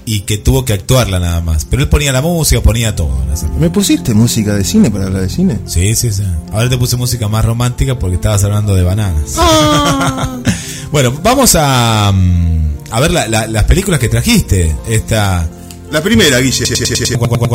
y 0.05 0.21
que 0.21 0.37
tuvo 0.37 0.65
que 0.65 0.73
actuarla 0.73 1.19
nada 1.19 1.41
más. 1.41 1.65
Pero 1.65 1.83
él 1.83 1.89
ponía 1.89 2.11
la 2.11 2.21
música, 2.21 2.61
ponía 2.61 2.95
todo. 2.95 3.17
¿Me 3.59 3.69
pusiste 3.69 4.13
música 4.13 4.55
de 4.55 4.63
cine 4.63 4.89
para 4.91 5.05
hablar 5.05 5.21
de 5.21 5.29
cine? 5.29 5.59
Sí, 5.67 5.95
sí, 5.95 6.11
sí. 6.11 6.23
Ahora 6.51 6.69
te 6.69 6.77
puse 6.77 6.97
música 6.97 7.27
más 7.27 7.45
romántica 7.45 7.97
porque 7.99 8.15
estabas 8.15 8.43
hablando 8.43 8.75
de 8.75 8.83
bananas. 8.83 9.35
bueno, 10.91 11.13
vamos 11.23 11.55
a, 11.55 12.11
mm, 12.13 12.77
a 12.91 12.99
ver 12.99 13.11
la- 13.11 13.27
la- 13.27 13.47
las 13.47 13.63
películas 13.65 13.99
que 13.99 14.09
trajiste. 14.09 14.75
Esta. 14.87 15.47
La 15.91 16.01
primera, 16.01 16.39
Guille. 16.39 16.63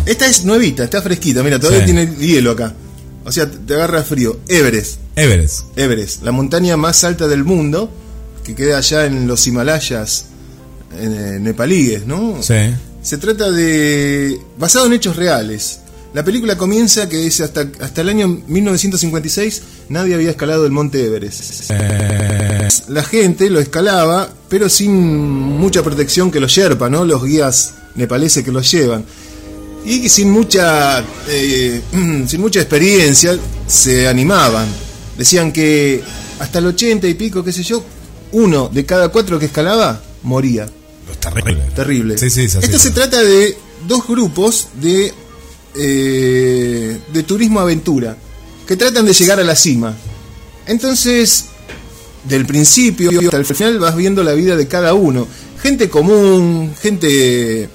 Esta 0.07 0.27
es 0.27 0.45
nuevita, 0.45 0.85
está 0.85 1.01
fresquita. 1.03 1.43
Mira, 1.43 1.59
todavía 1.59 1.81
Sí. 1.87 1.93
tiene 1.93 2.15
hielo 2.17 2.53
acá. 2.53 2.75
O 3.25 3.33
sea, 3.33 3.51
te 3.51 3.75
agarra 3.75 4.03
frío. 4.05 4.39
Everest. 4.47 5.01
Everest. 5.17 5.63
Everest, 5.77 6.23
la 6.23 6.33
montaña 6.33 6.77
más 6.77 7.03
alta 7.03 7.27
del 7.27 7.43
mundo, 7.45 7.91
que 8.45 8.55
queda 8.55 8.79
allá 8.79 9.07
en 9.07 9.27
los 9.27 9.47
Himalayas 9.47 10.27
eh, 10.99 11.39
nepalíes, 11.41 12.07
¿no? 12.07 12.43
Sí. 12.43 12.55
Se 13.03 13.19
trata 13.19 13.51
de. 13.51 14.39
basado 14.59 14.87
en 14.87 14.95
hechos 14.95 15.17
reales. 15.17 15.81
La 16.15 16.25
película 16.25 16.57
comienza 16.57 17.09
que 17.09 17.27
es 17.27 17.41
hasta, 17.43 17.69
hasta 17.81 18.01
el 18.01 18.09
año 18.09 18.27
1956 18.47 19.63
nadie 19.91 20.15
había 20.15 20.31
escalado 20.31 20.65
el 20.65 20.73
monte 20.73 21.05
Everest. 21.05 21.71
La 22.89 23.03
gente 23.03 23.51
lo 23.51 23.61
escalaba, 23.61 24.31
pero 24.49 24.69
sin 24.69 24.95
mucha 24.95 25.83
protección 25.83 26.31
que 26.31 26.41
los 26.41 26.51
Sherpa, 26.51 26.89
¿no? 26.89 27.05
Los 27.05 27.23
guías 27.23 27.75
nepaleses 27.97 28.43
que 28.43 28.51
los 28.51 28.71
llevan. 28.71 29.05
Y 29.85 30.09
sin 30.09 30.31
mucha, 30.31 31.05
eh, 31.29 31.83
sin 32.27 32.41
mucha 32.41 32.61
experiencia 32.61 33.39
se 33.67 34.09
animaban. 34.09 34.67
Decían 35.19 35.53
que 35.53 36.03
hasta 36.39 36.59
el 36.59 36.67
80 36.67 37.07
y 37.09 37.15
pico, 37.15 37.45
qué 37.45 37.53
sé 37.53 37.63
yo, 37.63 37.85
uno 38.33 38.69
de 38.73 38.85
cada 38.85 39.09
cuatro 39.09 39.39
que 39.39 39.47
escalaba 39.47 40.01
moría. 40.23 40.67
Terrible. 41.75 42.19
Sí, 42.19 42.31
sí, 42.31 42.43
es 42.45 42.57
así. 42.57 42.67
Esto 42.67 42.79
se 42.79 42.91
trata 42.91 43.23
de 43.23 43.57
dos 43.87 44.07
grupos 44.07 44.69
de, 44.81 45.13
eh, 45.75 46.99
de 47.13 47.23
turismo 47.23 47.61
aventura 47.61 48.17
que 48.67 48.77
tratan 48.77 49.05
de 49.07 49.13
llegar 49.13 49.39
a 49.41 49.45
la 49.45 49.55
cima. 49.55 49.95
Entonces, 50.67 51.45
del 52.25 52.45
principio 52.47 53.11
hasta 53.21 53.37
el 53.37 53.45
final 53.45 53.79
vas 53.79 53.95
viendo 53.97 54.23
la 54.25 54.33
vida 54.33 54.57
de 54.57 54.67
cada 54.67 54.95
uno. 54.95 55.27
Gente 55.63 55.89
común, 55.89 56.75
gente 56.81 57.69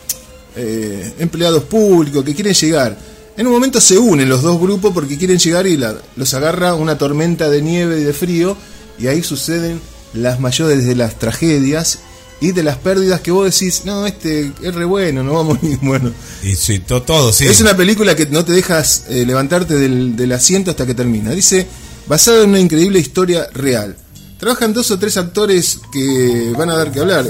eh, 0.56 1.14
empleados 1.20 1.64
públicos 1.64 2.24
que 2.26 2.36
quieren 2.36 2.54
llegar. 2.54 2.98
En 3.38 3.48
un 3.48 3.54
momento 3.54 3.80
se 3.80 3.98
unen 3.98 4.28
los 4.28 4.42
dos 4.42 4.60
grupos 4.60 4.92
porque 4.94 5.18
quieren 5.18 5.40
llegar 5.40 5.66
y 5.66 5.78
la- 5.78 5.96
los 6.18 6.34
agarra 6.34 6.76
una 6.76 6.98
tormenta 6.98 7.50
de 7.50 7.62
nieve 7.62 8.02
y 8.02 8.04
de 8.04 8.14
frío 8.14 8.58
y 9.00 9.08
ahí 9.08 9.24
suceden 9.24 9.80
las 10.14 10.40
mayores 10.42 10.86
de 10.86 10.96
las 10.96 11.18
tragedias 11.18 12.00
y 12.42 12.52
de 12.52 12.64
las 12.64 12.78
pérdidas 12.78 13.22
que 13.22 13.32
vos 13.32 13.46
decís, 13.54 13.84
no, 13.86 14.06
este 14.06 14.52
es 14.62 14.76
re 14.76 14.84
bueno, 14.86 15.24
no 15.24 15.34
vamos 15.34 15.62
ni 15.64 15.76
bueno. 15.82 16.12
Y 16.44 16.56
sí, 16.56 16.80
to- 16.80 17.04
todo, 17.04 17.32
sí. 17.32 17.46
Es 17.48 17.62
una 17.62 17.78
película 17.78 18.16
que 18.16 18.26
no 18.26 18.44
te 18.44 18.52
dejas 18.52 19.04
eh, 19.10 19.24
levantarte 19.26 19.76
del, 19.76 20.16
del 20.16 20.32
asiento 20.34 20.72
hasta 20.72 20.86
que 20.86 20.94
termina. 20.96 21.32
Dice, 21.32 21.68
basada 22.08 22.44
en 22.44 22.50
una 22.50 22.60
increíble 22.60 23.00
historia 23.00 23.48
real. 23.54 23.96
Trabajan 24.40 24.74
dos 24.74 24.90
o 24.90 24.98
tres 24.98 25.18
actores 25.18 25.80
que 25.94 26.52
van 26.58 26.72
a 26.72 26.76
dar 26.76 26.92
que 26.92 27.00
hablar. 27.00 27.26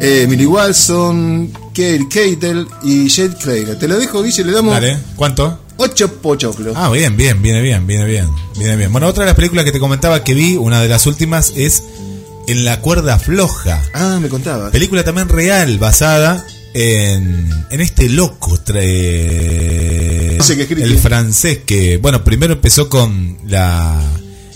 Eh, 0.00 0.22
Emily 0.24 0.46
Watson, 0.46 1.52
Kate 1.68 2.06
Keitel 2.10 2.66
y 2.82 3.08
Jade 3.08 3.36
Craig. 3.40 3.78
Te 3.78 3.86
lo 3.86 3.96
dejo, 3.96 4.20
Guille, 4.22 4.44
le 4.44 4.50
damos 4.52 4.74
Dale. 4.74 4.98
¿Cuánto? 5.14 5.60
ocho 5.78 6.10
pochoclos. 6.20 6.74
Ah, 6.76 6.90
bien, 6.90 7.16
bien, 7.16 7.40
viene 7.42 7.60
bien, 7.60 7.86
viene 7.86 8.04
bien, 8.06 8.26
viene 8.58 8.76
bien. 8.76 8.90
Bueno, 8.90 9.06
otra 9.06 9.22
de 9.24 9.26
las 9.26 9.36
películas 9.36 9.64
que 9.64 9.72
te 9.72 9.78
comentaba 9.78 10.24
que 10.24 10.34
vi, 10.34 10.56
una 10.56 10.80
de 10.80 10.88
las 10.88 11.06
últimas, 11.06 11.52
es 11.54 11.82
En 12.48 12.64
la 12.64 12.80
cuerda 12.80 13.18
floja. 13.18 13.82
Ah, 13.92 14.18
me 14.20 14.28
contabas. 14.28 14.70
Película 14.70 15.02
también 15.04 15.28
real, 15.28 15.78
basada 15.78 16.44
en, 16.74 17.50
en 17.70 17.80
este 17.80 18.08
loco, 18.08 18.54
escribe. 20.62 20.84
el 20.84 20.98
francés 20.98 21.60
que, 21.66 21.96
bueno, 21.96 22.22
primero 22.22 22.52
empezó 22.54 22.88
con 22.88 23.38
la, 23.46 24.00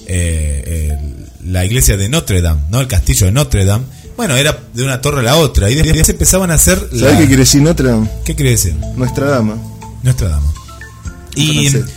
eh, 0.07 0.91
el- 0.99 1.53
la 1.53 1.65
iglesia 1.65 1.97
de 1.97 2.09
Notre 2.09 2.43
Dame, 2.43 2.61
¿no? 2.71 2.81
El 2.81 2.87
castillo 2.87 3.27
de 3.27 3.33
Notre 3.33 3.65
Dame. 3.65 3.85
Bueno, 4.17 4.37
era 4.37 4.59
de 4.75 4.85
una 4.85 5.01
torre 5.01 5.21
a 5.21 5.23
la 5.23 5.37
otra 5.37 5.71
y 5.71 5.75
después 5.75 6.09
empezaban 6.11 6.51
a 6.51 6.55
hacer... 6.55 6.79
¿Sabes 6.79 7.01
la- 7.01 7.19
qué 7.19 7.27
quiere 7.27 7.41
decir 7.43 7.63
Notre 7.63 7.89
Dame? 7.89 8.09
¿Qué 8.25 8.35
quiere 8.35 8.51
decir? 8.51 8.75
Nuestra 8.97 9.27
dama. 9.27 9.57
Nuestra 10.03 10.29
dama. 10.29 10.53
Y 11.35 11.69
francés. 11.71 11.95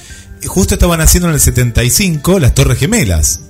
justo 0.47 0.75
estaban 0.75 1.01
haciendo 1.01 1.27
en 1.27 1.35
el 1.35 1.41
75 1.41 2.39
las 2.39 2.55
Torres 2.55 2.79
Gemelas. 2.79 3.41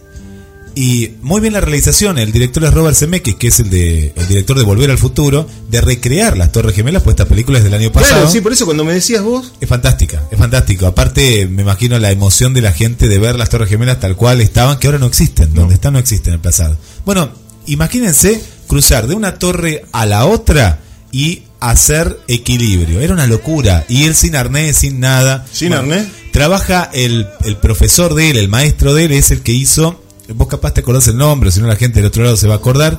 Y 0.76 1.12
muy 1.22 1.40
bien 1.40 1.54
la 1.54 1.62
realización, 1.62 2.18
el 2.18 2.32
director 2.32 2.64
es 2.64 2.74
Robert 2.74 2.96
Zemeckis, 2.98 3.36
que 3.36 3.48
es 3.48 3.60
el 3.60 3.70
de 3.70 4.12
el 4.16 4.28
director 4.28 4.58
de 4.58 4.64
Volver 4.64 4.90
al 4.90 4.98
Futuro, 4.98 5.48
de 5.70 5.82
recrear 5.82 6.36
las 6.36 6.52
Torres 6.52 6.76
Gemelas, 6.76 7.04
pues 7.04 7.14
esta 7.14 7.26
película 7.26 7.60
es 7.60 7.64
del 7.64 7.76
año 7.76 7.92
pasado. 7.92 8.16
Claro, 8.16 8.30
sí, 8.32 8.42
por 8.42 8.54
eso 8.54 8.66
cuando 8.66 8.84
me 8.84 8.94
decías 8.94 9.22
vos, 9.22 9.54
Es 9.62 9.70
fantástica, 9.70 10.24
es 10.32 10.38
fantástico. 10.38 10.88
Aparte, 10.88 11.48
me 11.48 11.62
imagino 11.62 12.00
la 12.00 12.12
emoción 12.12 12.54
de 12.54 12.62
la 12.62 12.72
gente 12.74 13.08
de 13.08 13.20
ver 13.20 13.36
las 13.38 13.50
Torres 13.50 13.70
Gemelas 13.70 14.00
tal 14.00 14.16
cual 14.16 14.42
estaban, 14.42 14.80
que 14.80 14.88
ahora 14.88 15.00
no 15.00 15.06
existen. 15.06 15.54
Donde 15.54 15.76
están 15.76 15.94
no 15.94 16.00
existen 16.00 16.34
en 16.34 16.36
el 16.36 16.42
pasado. 16.42 16.76
Bueno, 17.06 17.32
imagínense 17.68 18.42
cruzar 18.68 19.08
de 19.08 19.14
una 19.14 19.38
torre 19.38 19.86
a 19.92 20.06
la 20.08 20.26
otra 20.26 20.80
y 21.12 21.44
hacer 21.60 22.20
equilibrio. 22.28 23.00
Era 23.00 23.14
una 23.14 23.28
locura. 23.28 23.86
Y 23.88 24.06
él 24.06 24.16
sin 24.16 24.36
arnés, 24.36 24.78
sin 24.78 25.00
nada. 25.00 25.46
¿Sin 25.52 25.74
arnés? 25.74 26.08
Trabaja 26.32 26.90
el, 26.94 27.28
el 27.46 27.58
profesor 27.58 28.16
de 28.16 28.32
él, 28.32 28.38
el 28.38 28.50
maestro 28.50 28.94
de 28.94 29.06
él, 29.06 29.12
es 29.12 29.30
el 29.32 29.42
que 29.42 29.52
hizo. 29.52 30.03
Vos 30.36 30.48
capaz 30.48 30.74
te 30.74 30.82
acordás 30.82 31.08
el 31.08 31.18
nombre, 31.18 31.52
si 31.52 31.62
no 31.62 31.68
la 31.68 31.76
gente 31.76 32.00
del 32.00 32.08
otro 32.08 32.24
lado 32.24 32.38
se 32.38 32.48
va 32.48 32.56
a 32.56 32.58
acordar. 32.58 32.98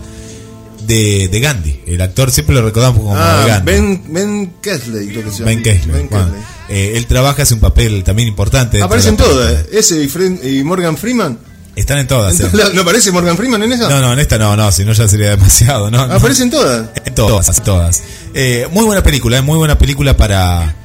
De, 0.86 1.28
de 1.28 1.40
Gandhi. 1.40 1.80
El 1.86 2.02
actor 2.02 2.30
siempre 2.30 2.54
lo 2.54 2.60
recordamos 2.60 3.00
como 3.00 3.16
ah, 3.16 3.44
Gandhi. 3.46 3.72
Ben, 3.72 4.02
ben 4.12 4.52
Kesley, 4.60 5.08
creo 5.08 5.24
que 5.24 5.30
se 5.30 5.38
llama. 5.38 5.46
Ben 5.46 5.62
Kingsley. 5.62 5.96
Ben 5.96 6.08
Bueno, 6.10 6.34
eh, 6.68 6.92
él 6.96 7.06
trabaja, 7.06 7.42
hace 7.42 7.54
un 7.54 7.60
papel 7.60 8.04
también 8.04 8.28
importante. 8.28 8.82
Aparecen 8.82 9.16
todas, 9.16 9.62
película. 9.62 9.78
ese 9.78 10.48
y, 10.50 10.62
Morgan 10.62 10.98
Freeman. 10.98 11.38
Están 11.74 11.98
en 11.98 12.06
todas. 12.06 12.36
sí. 12.36 12.42
Entonces, 12.42 12.74
¿No 12.74 12.82
aparece 12.82 13.10
Morgan 13.12 13.36
Freeman 13.36 13.62
en 13.62 13.72
esa? 13.72 13.88
No, 13.88 14.00
no, 14.00 14.12
en 14.12 14.18
esta 14.18 14.36
no, 14.36 14.54
no, 14.56 14.70
si 14.72 14.84
no 14.84 14.92
ya 14.92 15.08
sería 15.08 15.30
demasiado. 15.30 15.90
No, 15.90 16.06
no. 16.06 16.14
Aparecen 16.14 16.50
todas. 16.50 16.90
En 17.02 17.14
todas, 17.14 17.62
todas. 17.62 18.02
Eh, 18.34 18.68
muy 18.70 18.84
buena 18.84 19.02
película, 19.02 19.38
eh, 19.38 19.42
muy 19.42 19.56
buena 19.56 19.78
película 19.78 20.16
para 20.16 20.83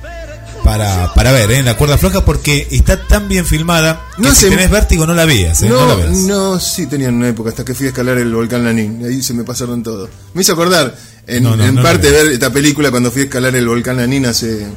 para, 0.63 1.13
para 1.13 1.31
ver, 1.31 1.51
eh, 1.51 1.57
en 1.59 1.65
la 1.65 1.75
cuerda 1.77 1.97
floja 1.97 2.23
porque 2.25 2.67
está 2.71 3.05
tan 3.07 3.27
bien 3.27 3.45
filmada 3.45 4.05
que 4.15 4.21
No 4.23 4.29
si 4.33 4.41
sé. 4.41 4.49
tenés 4.49 4.69
vértigo 4.69 5.05
no 5.07 5.13
la 5.13 5.25
veas, 5.25 5.61
eh, 5.63 5.69
no, 5.69 5.75
la 5.75 5.85
No, 5.93 5.97
veas. 5.97 6.11
no, 6.11 6.59
sí 6.59 6.85
tenían 6.87 7.15
una 7.15 7.29
época 7.29 7.49
hasta 7.49 7.63
que 7.65 7.73
fui 7.73 7.87
a 7.87 7.89
escalar 7.89 8.17
el 8.17 8.33
volcán 8.33 8.63
Lanín. 8.63 9.03
Ahí 9.05 9.21
se 9.23 9.33
me 9.33 9.43
pasaron 9.43 9.81
todo. 9.83 10.09
Me 10.33 10.41
hizo 10.41 10.53
acordar, 10.53 10.95
en, 11.27 11.43
No, 11.43 11.53
en 11.63 11.75
parte, 11.81 12.09
ver 12.11 12.27
esta 12.27 12.51
película 12.51 12.91
cuando 12.91 13.11
fui 13.11 13.21
a 13.21 13.25
escalar 13.25 13.55
el 13.55 13.67
volcán 13.67 13.97
Lanín 13.97 14.25
hace. 14.25 14.67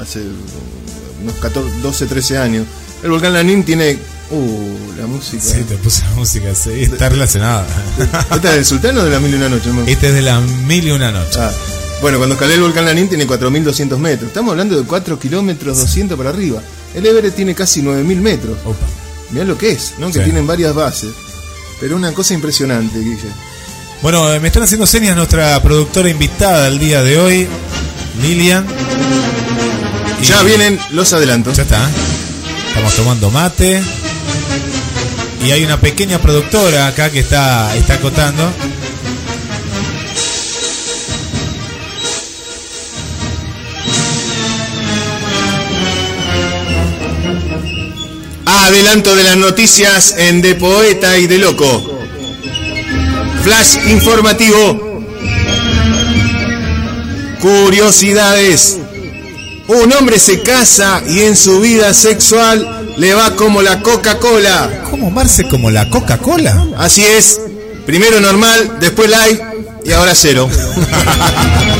hace 0.00 0.20
unos 1.22 1.34
14, 1.40 1.80
12, 1.82 2.06
13 2.06 2.38
años. 2.38 2.66
El 3.02 3.10
volcán 3.10 3.32
Lanín 3.32 3.64
tiene. 3.64 3.98
Uh, 4.28 4.98
la 4.98 5.06
música. 5.06 5.40
Sí, 5.40 5.62
te 5.68 5.76
puse 5.76 6.02
la 6.02 6.10
música, 6.16 6.52
sí, 6.52 6.70
está 6.82 7.08
relacionada. 7.08 7.64
¿Esta 8.34 8.34
es 8.50 8.54
del 8.56 8.64
Sultán 8.64 8.98
o 8.98 9.04
de 9.04 9.10
la 9.12 9.20
Mil 9.20 9.30
y 9.32 9.34
una 9.36 9.48
Noche? 9.48 9.70
Este 9.86 10.08
es 10.08 10.14
de 10.14 10.22
la 10.22 10.40
mil 10.40 10.84
y 10.84 10.90
una 10.90 11.12
noche. 11.12 11.38
Ah, 11.38 11.52
bueno, 12.02 12.18
cuando 12.18 12.34
escalé 12.34 12.54
el 12.54 12.60
volcán 12.62 12.84
Lanín 12.84 13.08
tiene 13.08 13.26
4.200 13.26 13.98
metros. 13.98 14.28
Estamos 14.28 14.52
hablando 14.52 14.76
de 14.76 14.84
4 14.86 15.18
kilómetros 15.18 15.78
200 15.78 16.16
para 16.16 16.30
arriba. 16.30 16.60
El 16.94 17.04
Everest 17.06 17.36
tiene 17.36 17.54
casi 17.54 17.82
9.000 17.82 18.16
metros. 18.20 18.56
Opa. 18.64 18.86
Mirá 19.30 19.44
lo 19.44 19.58
que 19.58 19.70
es, 19.72 19.94
¿no? 19.98 20.10
Que 20.12 20.20
tienen 20.20 20.46
varias 20.46 20.74
bases. 20.74 21.10
Pero 21.80 21.96
una 21.96 22.12
cosa 22.12 22.34
impresionante, 22.34 22.98
Guille. 22.98 23.28
Bueno, 24.02 24.32
eh, 24.32 24.38
me 24.40 24.48
están 24.48 24.62
haciendo 24.62 24.86
señas 24.86 25.16
nuestra 25.16 25.60
productora 25.62 26.08
invitada 26.08 26.68
el 26.68 26.78
día 26.78 27.02
de 27.02 27.18
hoy, 27.18 27.48
Lilian. 28.22 28.64
Y- 30.20 30.24
Ya 30.24 30.42
vienen 30.42 30.78
los 30.92 31.12
adelantos. 31.12 31.56
Ya 31.56 31.64
está. 31.64 31.90
Estamos 32.68 32.94
tomando 32.94 33.30
mate. 33.30 33.82
Y 35.44 35.50
hay 35.50 35.64
una 35.64 35.80
pequeña 35.80 36.18
productora 36.20 36.86
acá 36.88 37.10
que 37.10 37.20
está, 37.20 37.74
está 37.76 37.94
acotando. 37.94 38.50
adelanto 48.66 49.14
de 49.14 49.22
las 49.22 49.36
noticias 49.36 50.16
en 50.18 50.42
De 50.42 50.56
Poeta 50.56 51.16
y 51.18 51.28
De 51.28 51.38
Loco. 51.38 52.00
Flash 53.44 53.88
informativo. 53.88 55.04
Curiosidades. 57.40 58.78
Un 59.68 59.92
hombre 59.92 60.18
se 60.18 60.42
casa 60.42 61.00
y 61.08 61.20
en 61.20 61.36
su 61.36 61.60
vida 61.60 61.94
sexual 61.94 62.94
le 62.96 63.14
va 63.14 63.36
como 63.36 63.62
la 63.62 63.82
Coca-Cola. 63.82 64.82
¿Cómo 64.90 65.12
Marce 65.12 65.44
como 65.44 65.70
la 65.70 65.88
Coca-Cola? 65.88 66.66
Así 66.76 67.04
es. 67.04 67.40
Primero 67.86 68.20
normal, 68.20 68.78
después 68.80 69.08
live 69.08 69.44
y 69.84 69.92
ahora 69.92 70.12
cero. 70.16 70.50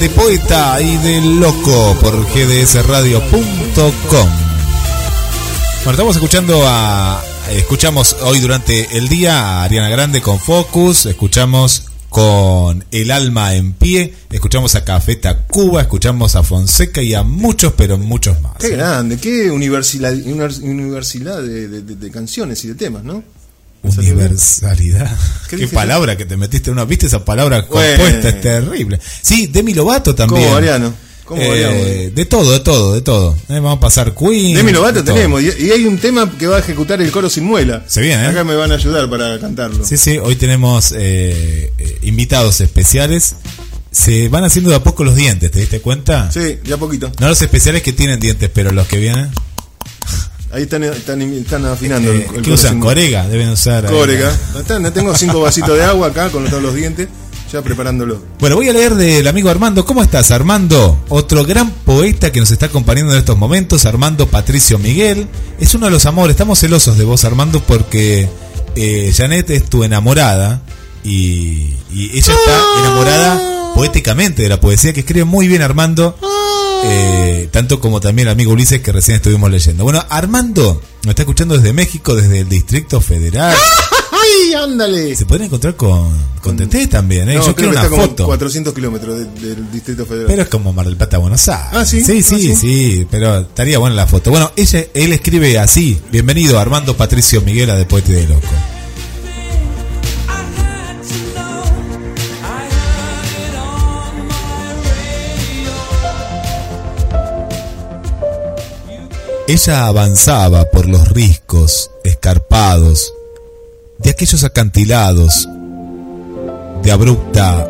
De 0.00 0.08
Poeta 0.08 0.80
y 0.80 0.96
de 0.96 1.20
Loco 1.20 1.96
por 2.00 2.24
gdsradio.com. 2.32 4.28
Bueno, 5.84 5.90
estamos 5.90 6.16
escuchando 6.16 6.62
a. 6.66 7.22
Escuchamos 7.52 8.16
hoy 8.22 8.40
durante 8.40 8.96
el 8.96 9.08
día 9.08 9.38
a 9.38 9.64
Ariana 9.64 9.88
Grande 9.90 10.22
con 10.22 10.38
Focus, 10.38 11.04
escuchamos 11.06 11.84
con 12.08 12.84
El 12.90 13.10
Alma 13.10 13.54
en 13.54 13.72
Pie, 13.74 14.14
escuchamos 14.30 14.74
a 14.74 14.84
Cafeta 14.84 15.46
Cuba, 15.46 15.82
escuchamos 15.82 16.34
a 16.36 16.42
Fonseca 16.44 17.02
y 17.02 17.12
a 17.14 17.22
muchos, 17.22 17.74
pero 17.76 17.98
muchos 17.98 18.40
más. 18.40 18.52
Qué 18.58 18.70
grande, 18.70 19.18
qué 19.18 19.50
universidad, 19.50 20.12
univers- 20.14 20.62
universidad 20.62 21.42
de, 21.42 21.68
de- 21.68 21.82
de- 21.82 21.96
de 21.96 22.10
canciones 22.10 22.64
y 22.64 22.68
de 22.68 22.74
temas, 22.74 23.04
¿no? 23.04 23.22
Universalidad. 23.82 25.10
¿Qué 25.48 25.66
palabra 25.68 26.16
que 26.16 26.24
te 26.26 26.36
metiste 26.36 26.70
una, 26.70 26.84
¿viste 26.84 27.06
esa 27.06 27.24
palabra 27.24 27.66
Bueno. 27.70 27.96
compuesta? 27.96 28.28
Es 28.28 28.40
terrible. 28.40 28.98
Sí, 29.22 29.46
Demi 29.46 29.74
Lovato 29.74 30.14
también. 30.14 30.42
¿Cómo, 30.42 30.54
Mariano? 30.54 30.94
¿Cómo 31.24 31.40
Eh, 31.42 31.48
variamos? 31.48 32.14
de 32.16 32.24
todo, 32.26 32.52
de 32.52 32.60
todo, 32.60 32.94
de 32.94 33.00
todo. 33.02 33.34
Eh, 33.48 33.54
vamos 33.54 33.76
a 33.76 33.80
pasar 33.80 34.14
Queen. 34.14 34.54
Demi 34.56 34.72
Lovato 34.72 35.02
de 35.02 35.12
tenemos, 35.12 35.42
y, 35.42 35.46
y 35.64 35.70
hay 35.70 35.84
un 35.84 35.98
tema 35.98 36.30
que 36.38 36.46
va 36.46 36.56
a 36.56 36.60
ejecutar 36.60 37.00
el 37.00 37.10
coro 37.10 37.30
sin 37.30 37.44
muela. 37.44 37.84
Se 37.86 38.00
viene, 38.00 38.24
¿eh? 38.24 38.28
Acá 38.28 38.44
me 38.44 38.54
van 38.54 38.72
a 38.72 38.74
ayudar 38.74 39.08
para 39.08 39.38
cantarlo. 39.38 39.84
Sí, 39.86 39.96
sí, 39.96 40.18
hoy 40.18 40.36
tenemos 40.36 40.92
eh, 40.96 41.72
eh, 41.78 41.98
invitados 42.02 42.60
especiales. 42.60 43.36
Se 43.92 44.28
van 44.28 44.44
haciendo 44.44 44.70
de 44.70 44.76
a 44.76 44.82
poco 44.84 45.02
los 45.02 45.16
dientes, 45.16 45.50
¿te 45.50 45.58
diste 45.58 45.80
cuenta? 45.80 46.30
Sí, 46.30 46.58
ya 46.64 46.76
poquito. 46.76 47.10
No 47.18 47.28
los 47.28 47.42
especiales 47.42 47.82
que 47.82 47.92
tienen 47.92 48.20
dientes, 48.20 48.48
pero 48.52 48.70
los 48.72 48.86
que 48.86 48.98
vienen. 48.98 49.30
Ahí 50.52 50.62
están, 50.62 50.82
están, 50.84 51.20
están 51.22 51.64
afinando. 51.66 52.12
eh, 52.12 52.28
el- 52.34 52.42
¿Qué 52.42 52.50
usan? 52.52 52.80
Corega, 52.80 53.26
deben 53.28 53.50
usar. 53.50 53.86
Corega. 53.86 54.32
Están- 54.58 54.92
tengo 54.92 55.14
cinco 55.14 55.40
vasitos 55.40 55.76
de 55.76 55.84
agua 55.84 56.08
acá 56.08 56.28
con 56.30 56.44
todos 56.46 56.60
los 56.62 56.74
dientes, 56.74 57.08
ya 57.52 57.62
preparándolo. 57.62 58.20
Bueno, 58.40 58.56
voy 58.56 58.68
a 58.68 58.72
leer 58.72 58.94
del 58.96 59.28
amigo 59.28 59.48
Armando. 59.48 59.84
¿Cómo 59.84 60.02
estás, 60.02 60.30
Armando? 60.32 61.04
Otro 61.08 61.44
gran 61.44 61.70
poeta 61.70 62.32
que 62.32 62.40
nos 62.40 62.50
está 62.50 62.66
acompañando 62.66 63.12
en 63.12 63.18
estos 63.20 63.36
momentos, 63.38 63.84
Armando 63.86 64.26
Patricio 64.28 64.78
Miguel. 64.78 65.28
Es 65.60 65.74
uno 65.74 65.86
de 65.86 65.92
los 65.92 66.04
amores. 66.06 66.34
Estamos 66.34 66.58
celosos 66.58 66.98
de 66.98 67.04
vos, 67.04 67.24
Armando, 67.24 67.62
porque 67.62 68.28
eh, 68.74 69.12
Janet 69.16 69.50
es 69.50 69.64
tu 69.70 69.84
enamorada 69.84 70.62
y, 71.04 71.74
y 71.92 72.10
ella 72.12 72.34
está 72.34 72.60
enamorada 72.80 73.72
poéticamente 73.76 74.42
de 74.42 74.48
la 74.48 74.60
poesía 74.60 74.92
que 74.92 75.00
escribe 75.00 75.24
muy 75.24 75.46
bien 75.46 75.62
Armando. 75.62 76.16
Eh, 76.84 77.48
tanto 77.50 77.80
como 77.80 78.00
también 78.00 78.28
el 78.28 78.32
amigo 78.32 78.52
Ulises 78.52 78.80
que 78.80 78.92
recién 78.92 79.16
estuvimos 79.16 79.50
leyendo. 79.50 79.84
Bueno, 79.84 80.04
Armando 80.08 80.80
nos 81.02 81.10
está 81.10 81.22
escuchando 81.22 81.56
desde 81.56 81.72
México, 81.72 82.14
desde 82.14 82.40
el 82.40 82.48
Distrito 82.48 83.00
Federal. 83.00 83.56
¡Ay, 84.12 84.52
ándale! 84.54 85.16
Se 85.16 85.24
pueden 85.24 85.46
encontrar 85.46 85.76
con, 85.76 86.12
con 86.42 86.56
Teté 86.56 86.86
también, 86.86 87.28
¿eh? 87.30 87.36
No, 87.36 87.46
Yo 87.46 87.54
quiero 87.54 87.70
una 87.70 87.80
está 87.80 87.90
como 87.90 88.02
foto. 88.02 88.26
400 88.26 88.74
kilómetros 88.74 89.18
de- 89.18 89.24
del 89.54 89.70
Distrito 89.72 90.04
Federal. 90.04 90.26
Pero 90.26 90.42
es 90.42 90.48
como 90.48 90.72
Mar 90.72 90.86
del 90.86 90.96
Plata, 90.96 91.18
Buenos 91.18 91.48
Aires. 91.48 91.68
Ah, 91.72 91.84
¿sí? 91.84 92.02
Sí, 92.04 92.18
Ah, 92.18 92.22
sí, 92.22 92.40
¿sí? 92.40 92.56
sí, 92.56 93.06
pero 93.10 93.38
estaría 93.40 93.78
buena 93.78 93.96
la 93.96 94.06
foto. 94.06 94.30
Bueno, 94.30 94.52
ella, 94.56 94.84
él 94.94 95.12
escribe 95.12 95.58
así. 95.58 95.98
Bienvenido, 96.12 96.58
Armando 96.58 96.96
Patricio 96.96 97.40
Miguel, 97.40 97.70
a 97.70 97.76
de 97.76 97.86
Poeta 97.86 98.10
y 98.10 98.14
de 98.14 98.28
Loco. 98.28 98.46
Ella 109.52 109.88
avanzaba 109.88 110.70
por 110.70 110.88
los 110.88 111.08
riscos 111.08 111.90
escarpados 112.04 113.12
de 113.98 114.10
aquellos 114.10 114.44
acantilados 114.44 115.48
de 116.84 116.92
abrupta 116.92 117.68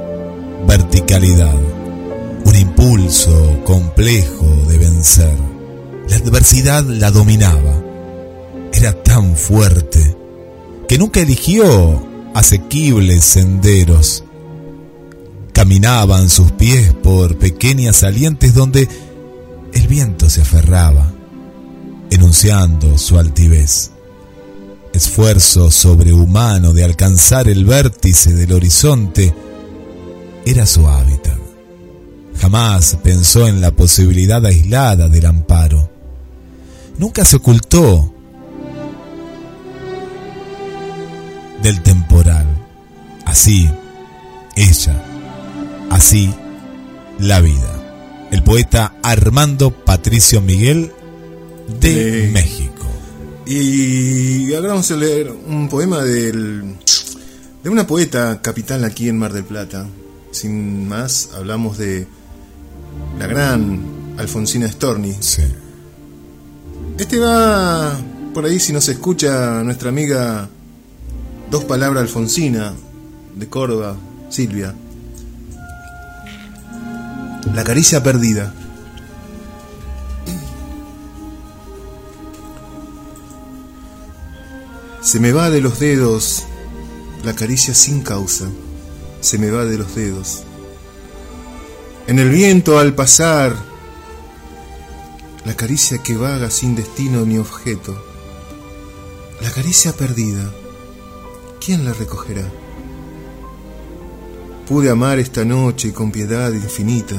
verticalidad, 0.69 1.55
un 2.44 2.55
impulso 2.55 3.65
complejo 3.65 4.44
de 4.69 4.77
vencer. 4.77 5.35
La 6.11 6.16
adversidad 6.16 6.85
la 6.85 7.11
dominaba. 7.11 7.82
Era 8.74 9.02
tan 9.02 9.35
fuerte 9.35 10.19
que 10.86 10.98
nunca 10.98 11.20
eligió 11.20 12.07
asequibles 12.35 13.24
senderos. 13.24 14.23
Caminaban 15.55 16.28
sus 16.28 16.52
pies 16.52 16.93
por 16.93 17.39
pequeñas 17.39 17.97
salientes 17.97 18.52
donde 18.52 18.86
el 19.73 19.89
viento 19.89 20.28
se 20.28 20.43
aferraba, 20.43 21.15
enunciando 22.11 22.99
su 22.99 23.19
altivez 23.19 23.93
esfuerzo 24.93 25.70
sobrehumano 25.70 26.73
de 26.73 26.85
alcanzar 26.85 27.49
el 27.49 27.65
vértice 27.65 28.35
del 28.35 28.53
horizonte 28.53 29.35
era 30.45 30.66
su 30.66 30.87
hábitat. 30.89 31.39
Jamás 32.39 32.97
pensó 33.03 33.47
en 33.47 33.61
la 33.61 33.70
posibilidad 33.70 34.45
aislada 34.45 35.09
del 35.09 35.27
amparo. 35.27 35.91
Nunca 36.99 37.24
se 37.24 37.37
ocultó 37.37 38.15
del 41.62 41.82
temporal. 41.82 42.47
Así, 43.27 43.70
ella, 44.57 45.03
así, 45.91 46.35
la 47.19 47.41
vida. 47.41 47.77
El 48.31 48.43
poeta 48.43 48.95
Armando 49.03 49.70
Patricio 49.70 50.41
Miguel 50.41 50.93
de. 51.78 52.30
México. 52.32 52.86
Y 53.47 54.55
ahora 54.55 54.68
vamos 54.68 54.90
a 54.90 54.97
leer 54.97 55.30
un 55.30 55.68
poema 55.68 56.05
del, 56.05 56.76
de 57.62 57.70
una 57.70 57.86
poeta 57.86 58.40
capital 58.40 58.84
aquí 58.84 59.09
en 59.09 59.18
Mar 59.18 59.32
del 59.32 59.44
Plata. 59.44 59.86
Sin 60.30 60.88
más, 60.88 61.30
hablamos 61.34 61.78
de 61.78 62.06
la 63.18 63.26
gran 63.26 64.14
Alfonsina 64.18 64.70
Storni. 64.70 65.16
Sí. 65.20 65.42
Este 66.98 67.18
va 67.18 67.98
por 68.32 68.44
ahí, 68.44 68.60
si 68.60 68.72
nos 68.72 68.88
escucha 68.88 69.62
nuestra 69.64 69.88
amiga 69.88 70.48
Dos 71.51 71.64
Palabras 71.64 72.02
Alfonsina 72.02 72.72
de 73.34 73.48
Córdoba, 73.48 73.97
Silvia. 74.28 74.74
La 77.55 77.64
caricia 77.64 78.02
perdida. 78.02 78.55
Se 85.02 85.18
me 85.18 85.32
va 85.32 85.48
de 85.48 85.62
los 85.62 85.78
dedos 85.78 86.44
la 87.24 87.35
caricia 87.35 87.74
sin 87.74 88.02
causa. 88.02 88.47
Se 89.20 89.39
me 89.39 89.51
va 89.51 89.64
de 89.64 89.78
los 89.78 89.94
dedos. 89.94 90.43
En 92.06 92.18
el 92.18 92.28
viento 92.28 92.78
al 92.78 92.94
pasar, 92.94 93.56
la 95.44 95.55
caricia 95.55 96.02
que 96.02 96.16
vaga 96.16 96.51
sin 96.51 96.77
destino 96.77 97.24
ni 97.24 97.39
objeto. 97.39 97.97
La 99.40 99.51
caricia 99.51 99.93
perdida. 99.93 100.52
¿Quién 101.64 101.85
la 101.85 101.94
recogerá? 101.94 102.47
Pude 104.68 104.90
amar 104.90 105.18
esta 105.18 105.44
noche 105.44 105.94
con 105.94 106.12
piedad 106.12 106.52
infinita. 106.52 107.16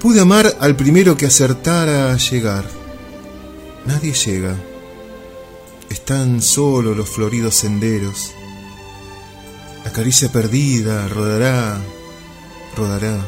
Pude 0.00 0.20
amar 0.20 0.56
al 0.60 0.74
primero 0.74 1.16
que 1.16 1.26
acertara 1.26 2.12
a 2.12 2.16
llegar. 2.16 2.68
Nadie 3.86 4.12
llega. 4.12 4.56
Están 5.90 6.42
solo 6.42 6.94
los 6.94 7.08
floridos 7.08 7.54
senderos. 7.54 8.32
La 9.84 9.92
caricia 9.92 10.30
perdida 10.30 11.08
rodará, 11.08 11.80
rodará. 12.76 13.18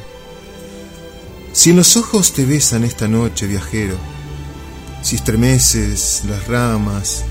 Si 1.52 1.70
en 1.70 1.76
los 1.76 1.96
ojos 1.96 2.32
te 2.32 2.44
besan 2.44 2.84
esta 2.84 3.08
noche, 3.08 3.46
viajero, 3.46 3.96
si 5.02 5.16
estremeces 5.16 6.22
las 6.28 6.46
ramas, 6.46 7.24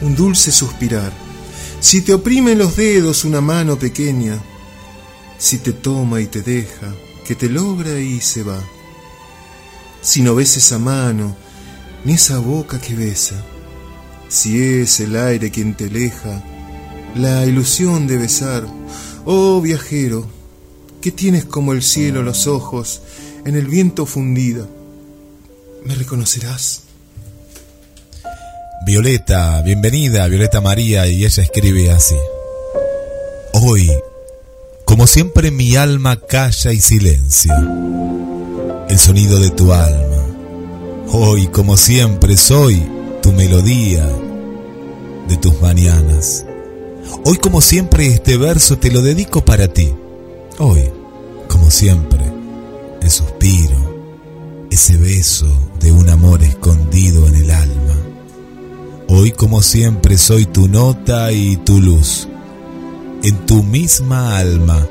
un 0.00 0.14
dulce 0.14 0.52
suspirar, 0.52 1.12
si 1.80 2.02
te 2.02 2.14
oprime 2.14 2.54
los 2.54 2.76
dedos 2.76 3.24
una 3.24 3.40
mano 3.40 3.78
pequeña, 3.78 4.38
si 5.38 5.58
te 5.58 5.72
toma 5.72 6.20
y 6.20 6.26
te 6.26 6.42
deja, 6.42 6.94
que 7.26 7.34
te 7.34 7.48
logra 7.48 7.98
y 7.98 8.20
se 8.20 8.42
va, 8.42 8.58
si 10.00 10.22
no 10.22 10.34
ves 10.34 10.56
esa 10.56 10.78
mano, 10.78 11.36
ni 12.04 12.14
esa 12.14 12.38
boca 12.38 12.80
que 12.80 12.94
besa, 12.94 13.44
si 14.28 14.62
es 14.62 15.00
el 15.00 15.16
aire 15.16 15.50
quien 15.50 15.74
te 15.74 15.84
aleja, 15.84 16.42
la 17.14 17.46
ilusión 17.46 18.06
de 18.06 18.18
besar, 18.18 18.66
oh 19.24 19.60
viajero, 19.60 20.26
que 21.00 21.10
tienes 21.10 21.44
como 21.44 21.72
el 21.72 21.82
cielo 21.82 22.22
los 22.22 22.46
ojos 22.46 23.02
en 23.44 23.56
el 23.56 23.66
viento 23.66 24.06
fundida, 24.06 24.66
¿me 25.84 25.94
reconocerás? 25.94 26.82
Violeta, 28.86 29.60
bienvenida, 29.62 30.26
Violeta 30.28 30.60
María, 30.60 31.06
y 31.06 31.24
ella 31.24 31.42
escribe 31.42 31.90
así. 31.90 32.16
Hoy, 33.52 33.90
como 34.84 35.06
siempre 35.06 35.50
mi 35.50 35.76
alma 35.76 36.18
calla 36.20 36.72
y 36.72 36.80
silencia 36.80 37.54
el 38.88 38.98
sonido 38.98 39.38
de 39.38 39.50
tu 39.50 39.72
alma. 39.72 40.26
Hoy, 41.12 41.48
como 41.48 41.76
siempre, 41.76 42.36
soy 42.36 42.97
tu 43.28 43.34
melodía 43.34 44.08
de 45.28 45.36
tus 45.36 45.60
mañanas. 45.60 46.46
Hoy, 47.26 47.36
como 47.36 47.60
siempre, 47.60 48.06
este 48.06 48.38
verso 48.38 48.78
te 48.78 48.90
lo 48.90 49.02
dedico 49.02 49.44
para 49.44 49.68
ti. 49.68 49.92
Hoy, 50.58 50.90
como 51.46 51.70
siempre, 51.70 52.20
el 53.02 53.10
suspiro, 53.10 54.00
ese 54.70 54.96
beso 54.96 55.46
de 55.78 55.92
un 55.92 56.08
amor 56.08 56.42
escondido 56.42 57.26
en 57.26 57.34
el 57.34 57.50
alma. 57.50 57.96
Hoy 59.08 59.32
como 59.32 59.60
siempre 59.60 60.16
soy 60.16 60.46
tu 60.46 60.66
nota 60.66 61.30
y 61.30 61.58
tu 61.58 61.82
luz, 61.82 62.28
en 63.22 63.44
tu 63.44 63.62
misma 63.62 64.38
alma, 64.38 64.88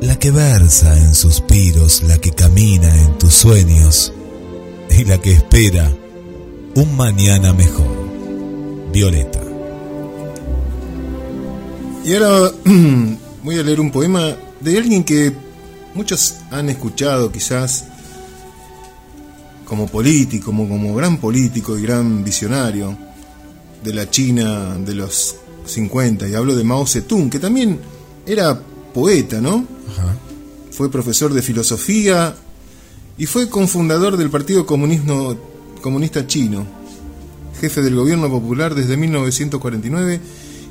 la 0.00 0.16
que 0.20 0.30
versa 0.30 0.96
en 0.96 1.16
suspiros, 1.16 2.04
la 2.04 2.18
que 2.18 2.30
camina 2.30 2.96
en 3.02 3.18
tus 3.18 3.34
sueños 3.34 4.12
y 4.88 5.04
la 5.04 5.18
que 5.18 5.32
espera 5.32 5.92
un 6.74 6.96
mañana 6.96 7.52
mejor. 7.52 7.86
Violeta. 8.92 9.40
Y 12.04 12.14
ahora 12.14 12.52
voy 13.42 13.58
a 13.58 13.62
leer 13.62 13.80
un 13.80 13.90
poema 13.90 14.36
de 14.60 14.78
alguien 14.78 15.04
que 15.04 15.32
muchos 15.94 16.36
han 16.50 16.68
escuchado 16.68 17.30
quizás 17.30 17.84
como 19.64 19.86
político, 19.86 20.46
como, 20.46 20.68
como 20.68 20.94
gran 20.94 21.18
político 21.18 21.78
y 21.78 21.82
gran 21.82 22.24
visionario 22.24 22.96
de 23.82 23.94
la 23.94 24.10
China 24.10 24.76
de 24.76 24.94
los 24.94 25.36
50, 25.64 26.28
y 26.28 26.34
hablo 26.34 26.54
de 26.54 26.64
Mao 26.64 26.86
Zedong, 26.86 27.30
que 27.30 27.38
también 27.38 27.80
era 28.26 28.60
poeta, 28.92 29.40
¿no? 29.40 29.66
Ajá. 29.90 30.16
Fue 30.70 30.90
profesor 30.90 31.32
de 31.32 31.42
filosofía 31.42 32.34
y 33.16 33.26
fue 33.26 33.48
cofundador 33.48 34.16
del 34.16 34.30
Partido 34.30 34.66
Comunismo, 34.66 35.36
Comunista 35.82 36.26
Chino, 36.26 36.66
jefe 37.60 37.82
del 37.82 37.96
gobierno 37.96 38.30
popular 38.30 38.74
desde 38.74 38.96
1949 38.96 40.20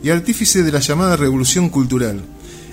y 0.04 0.10
artífice 0.10 0.64
de 0.64 0.72
la 0.72 0.80
llamada 0.80 1.16
Revolución 1.16 1.70
Cultural. 1.70 2.24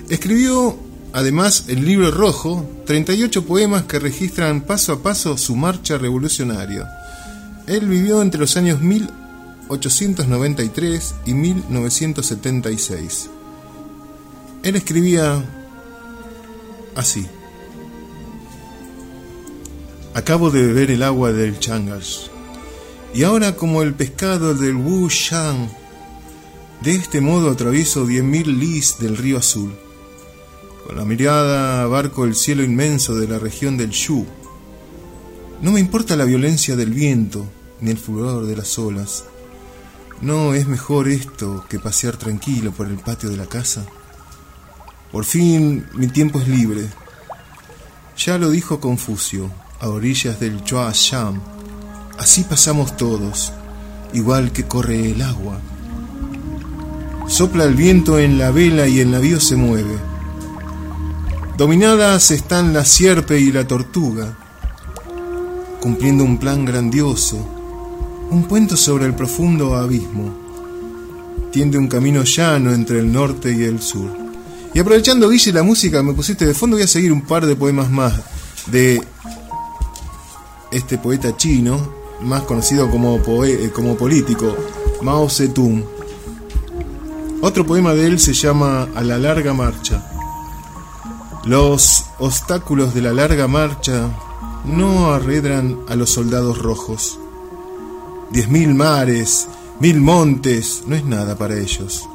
Escribió 0.09 0.75
además 1.13 1.65
el 1.67 1.85
libro 1.85 2.09
rojo, 2.09 2.67
38 2.87 3.45
poemas 3.45 3.83
que 3.83 3.99
registran 3.99 4.61
paso 4.61 4.93
a 4.93 5.03
paso 5.03 5.37
su 5.37 5.55
marcha 5.55 5.99
revolucionaria. 5.99 6.89
Él 7.67 7.87
vivió 7.87 8.23
entre 8.23 8.39
los 8.39 8.57
años 8.57 8.81
1893 8.81 11.13
y 11.27 11.35
1976. 11.35 13.29
Él 14.63 14.75
escribía 14.75 15.45
así. 16.95 17.27
Acabo 20.19 20.51
de 20.51 20.61
beber 20.61 20.91
el 20.91 21.01
agua 21.03 21.31
del 21.31 21.59
Changas. 21.59 22.29
Y 23.13 23.23
ahora 23.23 23.55
como 23.55 23.83
el 23.83 23.93
pescado 23.93 24.53
del 24.53 24.75
Wu 24.75 25.07
Shang, 25.07 25.69
de 26.81 26.93
este 26.93 27.21
modo 27.21 27.49
atravieso 27.49 28.05
10.000 28.05 28.45
lis 28.47 28.97
del 28.99 29.15
río 29.15 29.37
azul. 29.37 29.73
Con 30.85 30.97
la 30.97 31.05
mirada 31.05 31.83
abarco 31.83 32.25
el 32.25 32.35
cielo 32.35 32.63
inmenso 32.63 33.15
de 33.15 33.29
la 33.29 33.39
región 33.39 33.77
del 33.77 33.91
Shu. 33.91 34.25
No 35.61 35.71
me 35.71 35.79
importa 35.79 36.17
la 36.17 36.25
violencia 36.25 36.75
del 36.75 36.91
viento, 36.91 37.47
ni 37.79 37.89
el 37.89 37.97
furor 37.97 38.45
de 38.45 38.57
las 38.57 38.77
olas. 38.77 39.23
No 40.19 40.53
es 40.53 40.67
mejor 40.67 41.07
esto 41.07 41.63
que 41.69 41.79
pasear 41.79 42.17
tranquilo 42.17 42.73
por 42.73 42.87
el 42.87 42.97
patio 42.97 43.29
de 43.29 43.37
la 43.37 43.45
casa. 43.45 43.85
Por 45.13 45.23
fin 45.23 45.87
mi 45.93 46.07
tiempo 46.07 46.41
es 46.41 46.47
libre. 46.49 46.89
Ya 48.17 48.37
lo 48.37 48.49
dijo 48.49 48.81
Confucio, 48.81 49.49
a 49.79 49.89
orillas 49.89 50.39
del 50.39 50.63
Chua 50.63 50.91
Sham. 50.93 51.41
Así 52.17 52.43
pasamos 52.43 52.97
todos, 52.97 53.53
igual 54.13 54.51
que 54.51 54.65
corre 54.65 55.11
el 55.11 55.21
agua. 55.21 55.59
Sopla 57.27 57.63
el 57.63 57.75
viento 57.75 58.19
en 58.19 58.37
la 58.37 58.51
vela 58.51 58.87
y 58.87 58.99
el 58.99 59.11
navío 59.11 59.39
se 59.39 59.55
mueve. 59.55 59.97
Dominadas 61.57 62.31
están 62.31 62.73
la 62.73 62.83
sierpe 62.85 63.39
y 63.39 63.51
la 63.51 63.67
tortuga, 63.67 64.37
cumpliendo 65.81 66.23
un 66.23 66.37
plan 66.37 66.65
grandioso, 66.65 67.37
un 68.31 68.45
puente 68.47 68.75
sobre 68.75 69.05
el 69.05 69.13
profundo 69.13 69.75
abismo. 69.75 70.33
Tiende 71.51 71.77
un 71.77 71.87
camino 71.87 72.23
llano 72.23 72.73
entre 72.73 72.99
el 72.99 73.11
norte 73.11 73.53
y 73.53 73.63
el 73.63 73.81
sur. 73.81 74.09
Y 74.73 74.79
aprovechando, 74.79 75.29
Guille, 75.29 75.51
la 75.51 75.63
música 75.63 76.03
me 76.03 76.13
pusiste 76.13 76.45
de 76.45 76.53
fondo, 76.53 76.75
voy 76.75 76.83
a 76.83 76.87
seguir 76.87 77.11
un 77.11 77.21
par 77.21 77.45
de 77.45 77.55
poemas 77.55 77.89
más 77.89 78.13
de 78.67 79.01
este 80.71 80.97
poeta 80.97 81.35
chino, 81.37 81.79
más 82.21 82.43
conocido 82.43 82.89
como, 82.89 83.17
poe- 83.23 83.65
eh, 83.65 83.71
como 83.71 83.95
político, 83.95 84.55
Mao 85.01 85.29
Zedong. 85.29 85.83
Otro 87.41 87.65
poema 87.65 87.93
de 87.93 88.05
él 88.07 88.19
se 88.19 88.33
llama 88.33 88.87
A 88.95 89.01
la 89.01 89.17
larga 89.17 89.53
marcha. 89.53 90.05
Los 91.45 92.05
obstáculos 92.19 92.93
de 92.93 93.01
la 93.01 93.13
larga 93.13 93.47
marcha 93.47 94.09
no 94.65 95.13
arredran 95.13 95.79
a 95.87 95.95
los 95.95 96.09
soldados 96.09 96.57
rojos. 96.61 97.17
Diez 98.31 98.49
mil 98.49 98.75
mares, 98.75 99.47
mil 99.79 100.01
montes, 100.01 100.83
no 100.85 100.95
es 100.95 101.05
nada 101.05 101.37
para 101.37 101.57
ellos. 101.57 102.07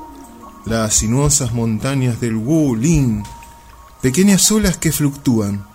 Las 0.67 0.95
sinuosas 0.95 1.53
montañas 1.53 2.21
del 2.21 2.37
Wu 2.37 2.77
Lin, 2.77 3.23
pequeñas 4.03 4.51
olas 4.53 4.77
que 4.77 4.93
fluctúan. 4.93 5.67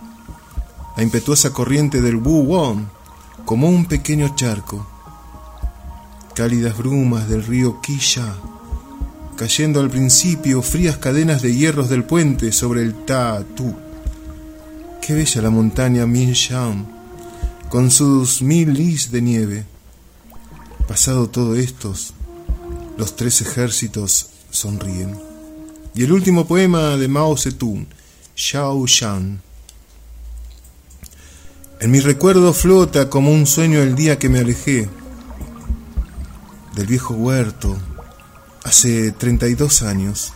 La 1.00 1.04
impetuosa 1.04 1.50
corriente 1.50 2.02
del 2.02 2.16
Wu 2.16 2.42
Won, 2.42 2.90
como 3.46 3.70
un 3.70 3.86
pequeño 3.86 4.36
charco. 4.36 4.86
Cálidas 6.34 6.76
brumas 6.76 7.26
del 7.26 7.42
río 7.42 7.80
Qisha, 7.80 8.36
cayendo 9.34 9.80
al 9.80 9.88
principio 9.88 10.60
frías 10.60 10.98
cadenas 10.98 11.40
de 11.40 11.56
hierros 11.56 11.88
del 11.88 12.04
puente 12.04 12.52
sobre 12.52 12.82
el 12.82 13.06
Ta 13.06 13.42
Tu. 13.56 13.74
Qué 15.00 15.14
bella 15.14 15.40
la 15.40 15.48
montaña 15.48 16.04
Min 16.04 16.32
Shan, 16.32 16.86
con 17.70 17.90
sus 17.90 18.42
mil 18.42 18.74
lis 18.74 19.10
de 19.10 19.22
nieve. 19.22 19.64
Pasado 20.86 21.30
todo 21.30 21.56
esto, 21.56 21.94
los 22.98 23.16
tres 23.16 23.40
ejércitos 23.40 24.26
sonríen. 24.50 25.18
Y 25.94 26.04
el 26.04 26.12
último 26.12 26.46
poema 26.46 26.98
de 26.98 27.08
Mao 27.08 27.38
Zedong, 27.38 27.86
Xiao 28.34 28.86
Shan. 28.86 29.40
En 31.80 31.90
mi 31.90 32.00
recuerdo 32.00 32.52
flota 32.52 33.08
como 33.08 33.32
un 33.32 33.46
sueño 33.46 33.80
el 33.80 33.94
día 33.94 34.18
que 34.18 34.28
me 34.28 34.40
alejé 34.40 34.86
del 36.74 36.86
viejo 36.86 37.14
huerto 37.14 37.74
hace 38.64 39.12
32 39.12 39.80
años. 39.80 40.34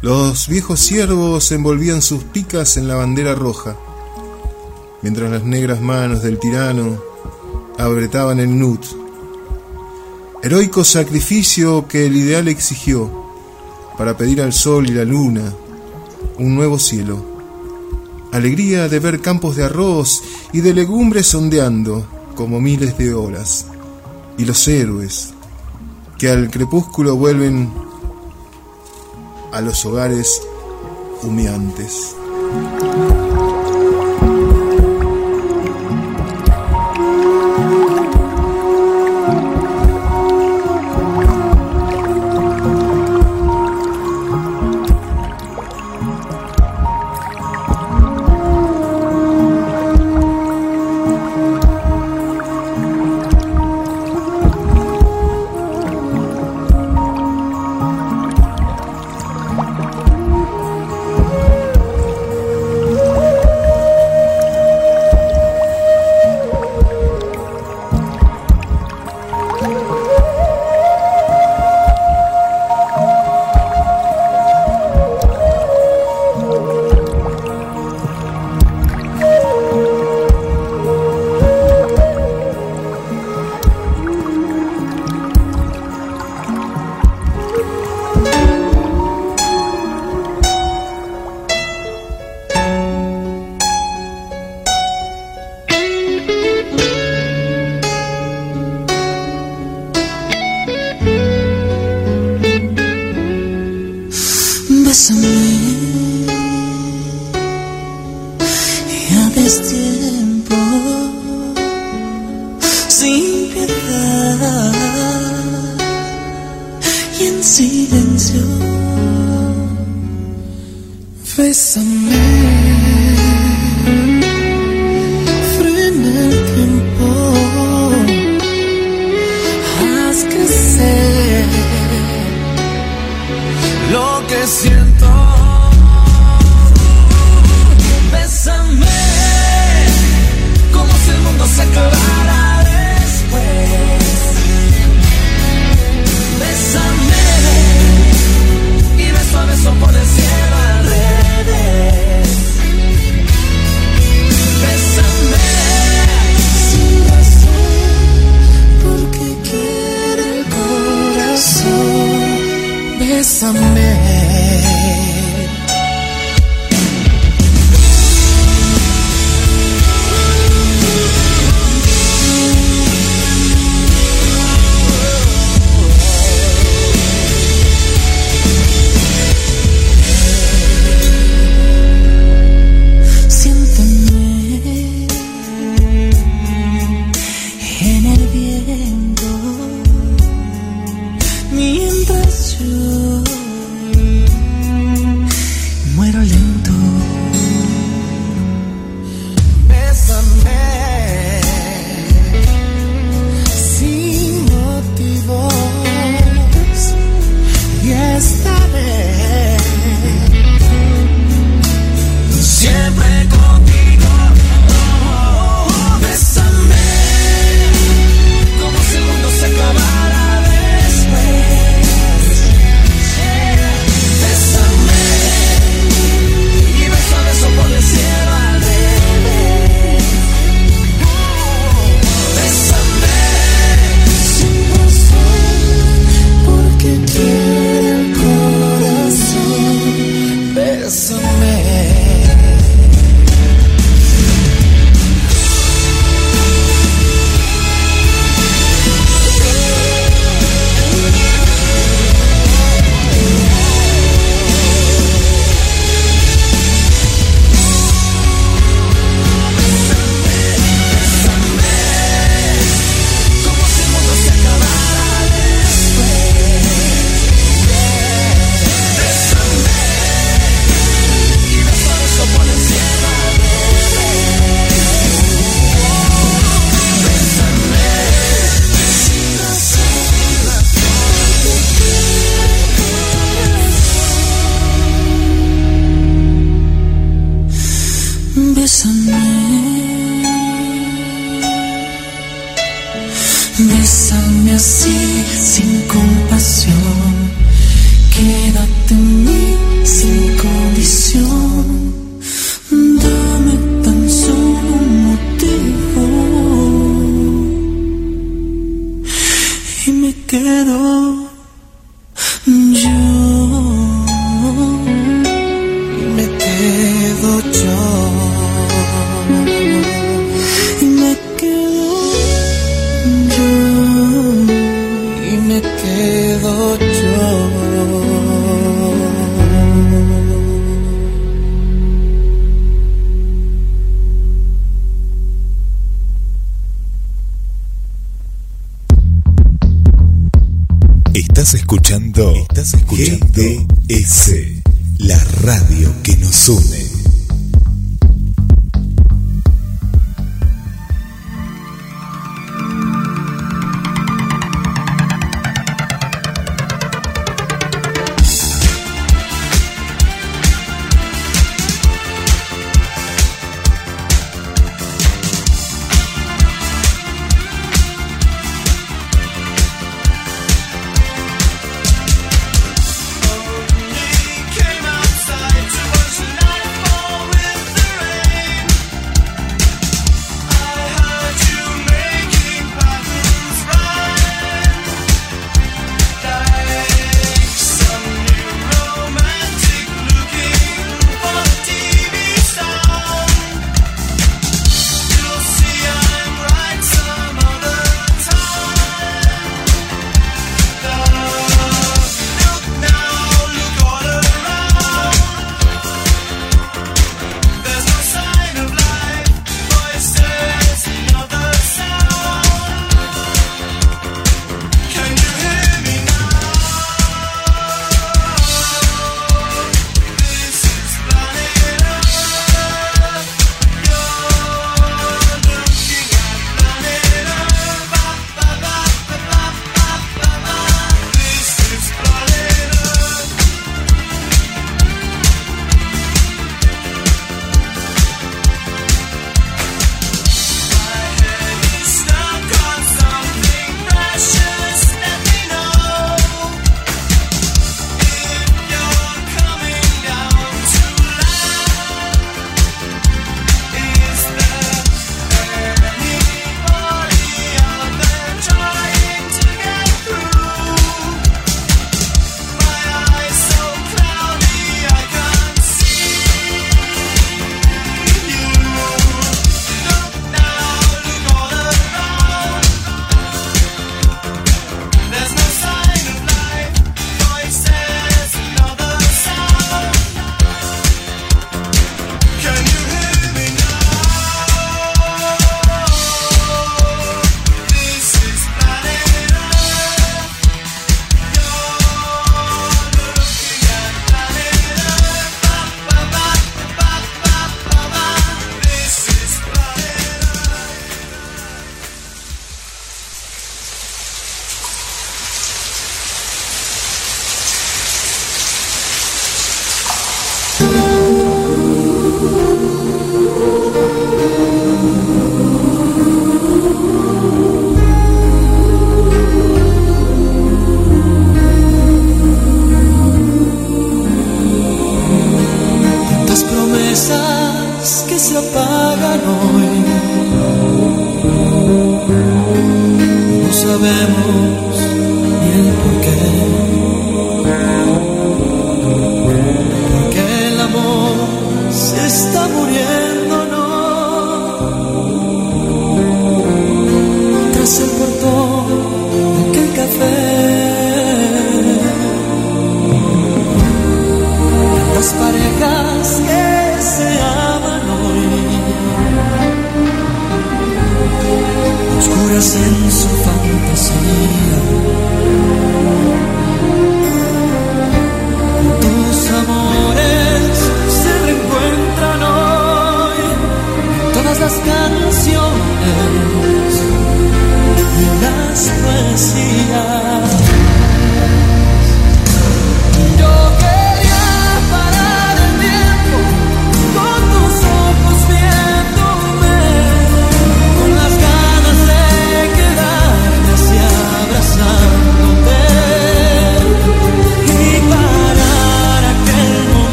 Los 0.00 0.48
viejos 0.48 0.80
ciervos 0.80 1.52
envolvían 1.52 2.00
sus 2.00 2.24
picas 2.24 2.78
en 2.78 2.88
la 2.88 2.94
bandera 2.94 3.34
roja, 3.34 3.76
mientras 5.02 5.30
las 5.30 5.44
negras 5.44 5.82
manos 5.82 6.22
del 6.22 6.38
tirano 6.38 6.98
abretaban 7.78 8.40
el 8.40 8.58
nut. 8.58 8.86
Heroico 10.42 10.82
sacrificio 10.82 11.86
que 11.88 12.06
el 12.06 12.16
ideal 12.16 12.48
exigió 12.48 13.10
para 13.98 14.16
pedir 14.16 14.40
al 14.40 14.54
sol 14.54 14.88
y 14.88 14.94
la 14.94 15.04
luna 15.04 15.52
un 16.38 16.54
nuevo 16.54 16.78
cielo. 16.78 17.35
Alegría 18.36 18.86
de 18.90 18.98
ver 18.98 19.22
campos 19.22 19.56
de 19.56 19.64
arroz 19.64 20.22
y 20.52 20.60
de 20.60 20.74
legumbres 20.74 21.34
ondeando 21.34 22.06
como 22.34 22.60
miles 22.60 22.98
de 22.98 23.14
olas. 23.14 23.66
Y 24.36 24.44
los 24.44 24.68
héroes 24.68 25.32
que 26.18 26.28
al 26.28 26.50
crepúsculo 26.50 27.16
vuelven 27.16 27.72
a 29.52 29.62
los 29.62 29.86
hogares 29.86 30.42
humeantes. 31.22 32.14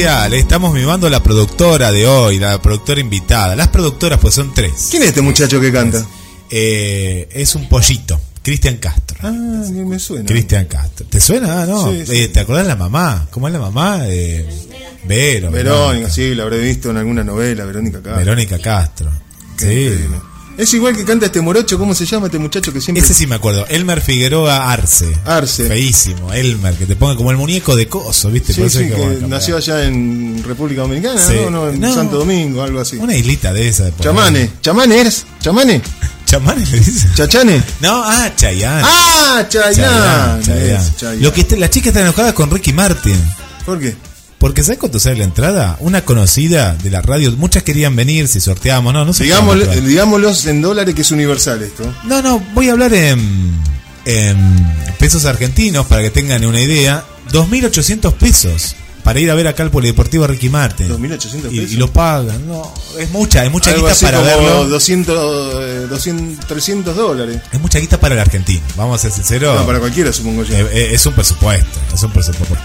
Especial, 0.00 0.32
eh, 0.32 0.38
estamos 0.38 0.74
mimando 0.74 1.06
a 1.06 1.10
la 1.10 1.22
productora 1.22 1.92
de 1.92 2.06
hoy, 2.06 2.38
la 2.38 2.60
productora 2.60 3.00
invitada. 3.00 3.54
Las 3.56 3.68
productoras 3.68 4.18
pues 4.18 4.34
son 4.34 4.52
tres. 4.54 4.88
¿Quién 4.90 5.02
es 5.02 5.08
este 5.08 5.20
muchacho 5.20 5.60
que 5.60 5.72
canta? 5.72 6.04
Eh, 6.50 7.28
es 7.32 7.54
un 7.54 7.68
pollito, 7.68 8.20
Cristian 8.42 8.76
Castro. 8.76 9.18
Ah, 9.22 9.30
me 9.30 9.84
me 9.84 9.98
suena. 9.98 10.24
Cristian 10.24 10.66
Castro. 10.66 11.06
¿Te 11.06 11.20
suena? 11.20 11.62
Ah, 11.62 11.66
no. 11.66 11.90
Sí, 11.90 12.06
sí. 12.06 12.16
Eh, 12.22 12.28
¿Te 12.28 12.40
acordás 12.40 12.66
la 12.66 12.76
mamá? 12.76 13.28
¿Cómo 13.30 13.46
es 13.46 13.52
la 13.52 13.60
mamá? 13.60 14.00
Eh, 14.06 14.48
Vero. 15.04 15.50
Verónica, 15.50 16.10
sí, 16.10 16.34
la 16.34 16.42
habré 16.44 16.60
visto 16.60 16.90
en 16.90 16.96
alguna 16.98 17.24
novela, 17.24 17.64
Verónica 17.64 17.98
acá. 17.98 18.16
Verónica 18.16 18.58
Castro. 18.58 19.10
Sí. 19.56 19.90
Es 20.60 20.74
igual 20.74 20.94
que 20.94 21.04
canta 21.04 21.26
este 21.26 21.40
morocho, 21.40 21.78
¿cómo 21.78 21.94
se 21.94 22.04
llama 22.04 22.26
este 22.26 22.38
muchacho 22.38 22.70
que 22.72 22.80
siempre... 22.82 23.02
Ese 23.02 23.14
sí 23.14 23.26
me 23.26 23.36
acuerdo. 23.36 23.66
Elmer 23.68 24.00
Figueroa 24.02 24.70
Arce. 24.70 25.10
Arce. 25.24 25.66
Feísimo. 25.66 26.32
Elmer, 26.32 26.74
que 26.74 26.84
te 26.86 26.96
ponga 26.96 27.16
como 27.16 27.30
el 27.30 27.38
muñeco 27.38 27.74
de 27.74 27.88
coso, 27.88 28.30
¿viste? 28.30 28.52
Sí, 28.52 28.60
Por 28.60 28.66
eso 28.68 28.78
sí, 28.80 28.84
es 28.84 28.94
que 28.94 29.00
cambiar. 29.00 29.28
nació 29.28 29.56
allá 29.56 29.84
en 29.86 30.42
República 30.46 30.82
Dominicana, 30.82 31.18
Sí. 31.18 31.34
¿no? 31.44 31.50
no, 31.50 31.68
en 31.70 31.80
No. 31.80 31.94
Santo 31.94 32.18
Domingo, 32.18 32.62
algo 32.62 32.78
así. 32.80 32.96
Una 32.98 33.16
islita 33.16 33.52
de 33.54 33.68
esa. 33.68 33.90
Chamane, 33.96 34.38
ahí. 34.40 34.52
chamane 34.60 35.00
eres, 35.00 35.24
chamane, 35.40 35.80
¿Chamane 36.26 36.64
le 36.66 36.78
dice? 36.78 37.08
chachane. 37.14 37.62
No, 37.80 38.02
ah, 38.04 38.30
Chayanne. 38.36 38.82
Ah, 38.86 39.46
Chayanne. 39.48 40.44
Chayanne, 40.44 40.92
Chayanne. 40.96 41.20
Lo 41.22 41.32
que 41.32 41.40
está- 41.40 41.56
la 41.56 41.70
chica 41.70 41.88
está 41.88 42.02
enojada 42.02 42.34
con 42.34 42.50
Ricky 42.50 42.72
Martin. 42.72 43.16
¿Por 43.66 43.80
qué? 43.80 43.96
Porque 44.40 44.62
¿sabes 44.64 44.78
cuánto 44.78 44.98
sale 44.98 45.18
la 45.18 45.24
entrada? 45.24 45.76
Una 45.80 46.02
conocida 46.06 46.74
de 46.74 46.88
la 46.90 47.02
radio, 47.02 47.30
muchas 47.36 47.62
querían 47.62 47.94
venir 47.94 48.26
si 48.26 48.40
sorteamos, 48.40 48.92
no, 48.94 49.04
no 49.04 49.12
sé. 49.12 49.24
Digámoslo, 49.24 49.66
digámoslos 49.66 50.46
en 50.46 50.62
dólares 50.62 50.94
que 50.94 51.02
es 51.02 51.10
universal 51.10 51.62
esto. 51.62 51.84
No, 52.04 52.22
no, 52.22 52.40
voy 52.54 52.70
a 52.70 52.72
hablar 52.72 52.94
en, 52.94 53.54
en 54.06 54.66
pesos 54.98 55.26
argentinos 55.26 55.84
para 55.86 56.00
que 56.00 56.10
tengan 56.10 56.42
una 56.46 56.58
idea. 56.60 57.04
2.800 57.32 58.14
pesos 58.14 58.74
para 59.04 59.20
ir 59.20 59.30
a 59.30 59.34
ver 59.34 59.46
acá 59.46 59.62
al 59.62 59.70
Polideportivo 59.70 60.26
Ricky 60.26 60.48
Martin. 60.48 60.88
2.800 60.88 61.48
Y, 61.52 61.60
pesos. 61.60 61.72
y 61.72 61.76
lo 61.76 61.92
pagan, 61.92 62.48
no, 62.48 62.72
es 62.98 63.10
mucha, 63.10 63.44
es 63.44 63.50
mucha 63.52 63.70
Algo 63.72 63.82
guita 63.82 63.92
así 63.92 64.04
para 64.06 64.18
como 64.18 64.30
verlo. 64.30 64.68
200, 64.68 65.54
eh, 65.62 65.86
200, 65.90 66.46
300 66.46 66.96
dólares. 66.96 67.40
Es 67.52 67.60
mucha 67.60 67.78
guita 67.78 68.00
para 68.00 68.14
el 68.14 68.20
argentino, 68.22 68.62
vamos 68.76 68.98
a 68.98 69.02
ser 69.02 69.12
sinceros. 69.12 69.54
No, 69.60 69.66
para 69.66 69.80
cualquiera, 69.80 70.10
supongo 70.14 70.44
yo. 70.44 70.56
Eh, 70.56 70.66
eh, 70.72 70.88
es 70.92 71.04
un 71.04 71.12
presupuesto, 71.12 71.78
es 71.94 72.02
un 72.02 72.10
presupuesto. 72.10 72.56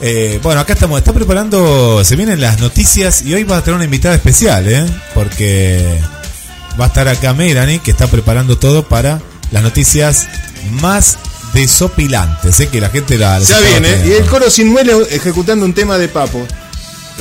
Eh, 0.00 0.40
bueno, 0.42 0.60
acá 0.60 0.72
estamos, 0.72 0.98
está 0.98 1.12
preparando, 1.12 2.02
se 2.04 2.16
vienen 2.16 2.40
las 2.40 2.58
noticias 2.58 3.22
y 3.22 3.34
hoy 3.34 3.44
va 3.44 3.58
a 3.58 3.62
tener 3.62 3.76
una 3.76 3.84
invitada 3.84 4.14
especial, 4.14 4.66
¿eh? 4.66 4.86
Porque 5.14 6.00
va 6.80 6.86
a 6.86 6.88
estar 6.88 7.06
acá 7.08 7.34
Melanie, 7.34 7.80
que 7.80 7.90
está 7.90 8.06
preparando 8.06 8.56
todo 8.58 8.88
para 8.88 9.20
las 9.50 9.62
noticias 9.62 10.26
más 10.80 11.18
desopilantes. 11.52 12.56
Sé 12.56 12.68
que 12.68 12.80
la 12.80 12.88
gente 12.88 13.18
la. 13.18 13.38
Ya 13.40 13.60
viene. 13.60 13.88
Y 13.88 13.92
teniendo. 13.92 14.16
el 14.18 14.26
coro 14.26 14.50
sin 14.50 14.68
muelo 14.68 15.06
ejecutando 15.06 15.64
un 15.64 15.74
tema 15.74 15.98
de 15.98 16.08
papo. 16.08 16.46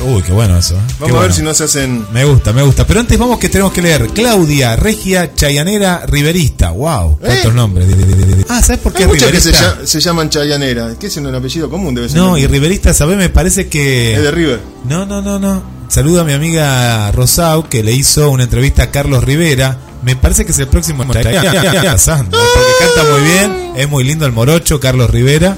Uy, 0.02 0.22
qué 0.24 0.32
bueno 0.32 0.57
eso. 0.57 0.76
¿eh? 0.76 0.80
Qué 0.88 0.94
Vamos 0.99 1.10
a 1.10 1.11
bueno. 1.11 1.20
ver 1.22 1.34
si 1.34 1.41
no 1.41 1.53
se 1.53 1.64
hacen. 1.66 2.06
Me 2.14 2.24
gusta, 2.24 2.53
me 2.53 2.61
gusta. 2.61 2.88
Pero 2.88 3.02
antes 3.02 3.18
vamos 3.18 3.38
que 3.38 3.49
tenemos 3.49 3.74
que 3.74 3.82
leer. 3.82 4.07
Claudia, 4.14 4.76
Regia, 4.78 5.34
Chayanera, 5.36 6.06
Riverista. 6.07 6.72
Wow, 6.72 7.18
cuántos 7.20 7.52
¿Eh? 7.52 7.56
nombres. 7.56 7.88
Di, 7.88 7.94
di, 7.95 8.03
di, 8.03 8.24
di, 8.24 8.34
di. 8.36 8.45
Ah, 8.48 8.61
¿sabes 8.61 8.80
por 8.82 8.94
qué 8.94 9.03
Hay 9.03 9.10
muchas 9.10 9.30
que 9.32 9.41
se, 9.41 9.52
Riverista? 9.52 9.82
lla- 9.82 9.86
se 9.86 9.99
llaman 9.99 10.30
Chayanera. 10.30 10.95
¿Qué 10.98 11.07
es 11.07 11.18
un 11.18 11.34
apellido 11.36 11.70
común? 11.70 11.94
Debe 11.95 12.07
ser. 12.07 12.18
No, 12.18 12.38
y 12.38 12.48
Riverista, 12.48 12.94
¿sabes? 12.94 13.18
Me 13.18 13.30
parece 13.30 13.68
que... 13.68 14.14
Es 14.16 14.22
de 14.24 14.32
River. 14.32 14.61
No, 14.88 15.06
no, 15.06 15.22
no, 15.22 15.38
no. 15.38 15.61
Saludo 15.90 16.22
a 16.22 16.24
mi 16.24 16.34
amiga 16.34 17.11
Rosau 17.11 17.68
que 17.68 17.84
le 17.84 17.91
hizo 17.91 18.30
una 18.30 18.44
entrevista 18.44 18.84
a 18.84 18.91
Carlos 18.91 19.24
Rivera. 19.24 19.80
Me 20.02 20.16
parece 20.16 20.46
que 20.46 20.52
es 20.52 20.60
el 20.60 20.68
próximo 20.68 21.06
pasando, 21.06 22.38
porque 22.38 22.72
canta 22.80 23.12
muy 23.12 23.22
bien, 23.30 23.72
es 23.76 23.90
muy 23.90 24.04
lindo 24.06 24.26
el 24.26 24.32
morocho, 24.32 24.80
Carlos 24.80 25.10
Rivera. 25.10 25.58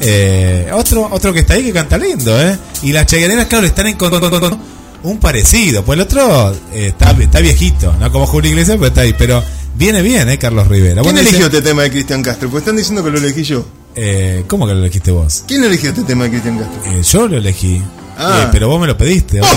Eh, 0.00 0.70
otro, 0.74 1.08
otro 1.10 1.32
que 1.32 1.40
está 1.40 1.54
ahí 1.54 1.62
que 1.64 1.72
canta 1.72 1.96
lindo, 1.96 2.38
¿eh? 2.40 2.58
Y 2.82 2.92
las 2.92 3.06
chayaneras, 3.06 3.46
claro, 3.46 3.66
están 3.66 3.86
en 3.86 3.96
con, 3.96 4.10
con- 4.10 4.28
con- 4.40 4.58
un 5.02 5.18
parecido. 5.18 5.84
Pues 5.84 5.96
el 5.96 6.02
otro 6.02 6.52
eh, 6.72 6.88
está, 6.88 7.12
está 7.12 7.40
viejito, 7.40 7.94
no 7.98 8.10
como 8.12 8.26
Julio 8.26 8.50
Iglesias, 8.50 8.76
pero 8.76 8.88
está 8.88 9.00
ahí. 9.02 9.14
Pero 9.16 9.42
viene 9.76 10.02
bien, 10.02 10.28
¿eh? 10.28 10.38
Carlos 10.38 10.66
Rivera. 10.68 11.00
¿Quién 11.02 11.16
eligió 11.16 11.46
este 11.46 11.62
tema 11.62 11.82
de 11.82 11.90
Cristian 11.90 12.22
Castro? 12.22 12.50
Pues 12.50 12.62
están 12.62 12.76
diciendo 12.76 13.02
que 13.04 13.10
lo 13.10 13.18
elegí 13.18 13.42
yo. 13.44 13.64
eh, 13.94 14.44
¿Cómo 14.48 14.66
que 14.66 14.74
lo 14.74 14.80
elegiste 14.80 15.10
vos? 15.12 15.44
¿Quién 15.46 15.64
eligió 15.64 15.90
este 15.90 16.02
tema 16.02 16.24
de 16.24 16.30
Cristian 16.30 16.58
Castro? 16.58 16.82
Eh, 16.92 17.02
yo 17.02 17.26
lo 17.28 17.36
elegí. 17.38 17.80
Ah. 18.18 18.42
Eh, 18.44 18.48
pero 18.52 18.68
vos 18.68 18.80
me 18.80 18.86
lo 18.88 18.98
pediste. 18.98 19.40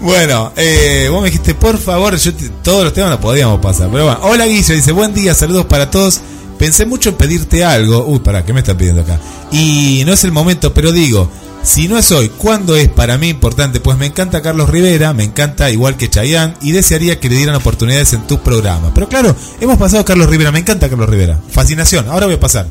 bueno, 0.00 0.52
eh, 0.56 1.08
vos 1.10 1.22
me 1.22 1.28
dijiste, 1.30 1.54
por 1.54 1.78
favor, 1.78 2.16
yo 2.16 2.34
te- 2.34 2.48
todos 2.62 2.84
los 2.84 2.92
temas 2.92 3.10
los 3.10 3.20
podíamos 3.20 3.60
pasar. 3.60 3.88
Pero 3.90 4.04
bueno, 4.04 4.20
hola 4.22 4.46
Guillo, 4.46 4.74
dice, 4.74 4.92
buen 4.92 5.14
día, 5.14 5.34
saludos 5.34 5.66
para 5.66 5.90
todos. 5.90 6.20
Pensé 6.58 6.86
mucho 6.86 7.10
en 7.10 7.16
pedirte 7.16 7.64
algo. 7.64 8.04
Uy, 8.06 8.20
pará, 8.20 8.44
¿qué 8.44 8.52
me 8.52 8.60
están 8.60 8.76
pidiendo 8.76 9.02
acá? 9.02 9.18
Y 9.50 10.02
no 10.06 10.12
es 10.12 10.22
el 10.24 10.32
momento, 10.32 10.72
pero 10.74 10.92
digo, 10.92 11.28
si 11.62 11.88
no 11.88 11.98
es 11.98 12.12
hoy, 12.12 12.28
¿cuándo 12.28 12.76
es 12.76 12.88
para 12.88 13.18
mí 13.18 13.28
importante? 13.30 13.80
Pues 13.80 13.96
me 13.98 14.06
encanta 14.06 14.42
Carlos 14.42 14.68
Rivera, 14.70 15.12
me 15.14 15.24
encanta 15.24 15.70
igual 15.70 15.96
que 15.96 16.08
Chayanne 16.10 16.54
y 16.60 16.72
desearía 16.72 17.18
que 17.18 17.28
le 17.28 17.36
dieran 17.36 17.56
oportunidades 17.56 18.12
en 18.12 18.26
tu 18.26 18.40
programa. 18.40 18.92
Pero 18.94 19.08
claro, 19.08 19.34
hemos 19.60 19.78
pasado 19.78 20.02
a 20.02 20.04
Carlos 20.04 20.28
Rivera, 20.28 20.52
me 20.52 20.58
encanta 20.60 20.88
Carlos 20.88 21.08
Rivera. 21.08 21.40
Fascinación, 21.50 22.08
ahora 22.08 22.26
voy 22.26 22.34
a 22.36 22.40
pasar. 22.40 22.66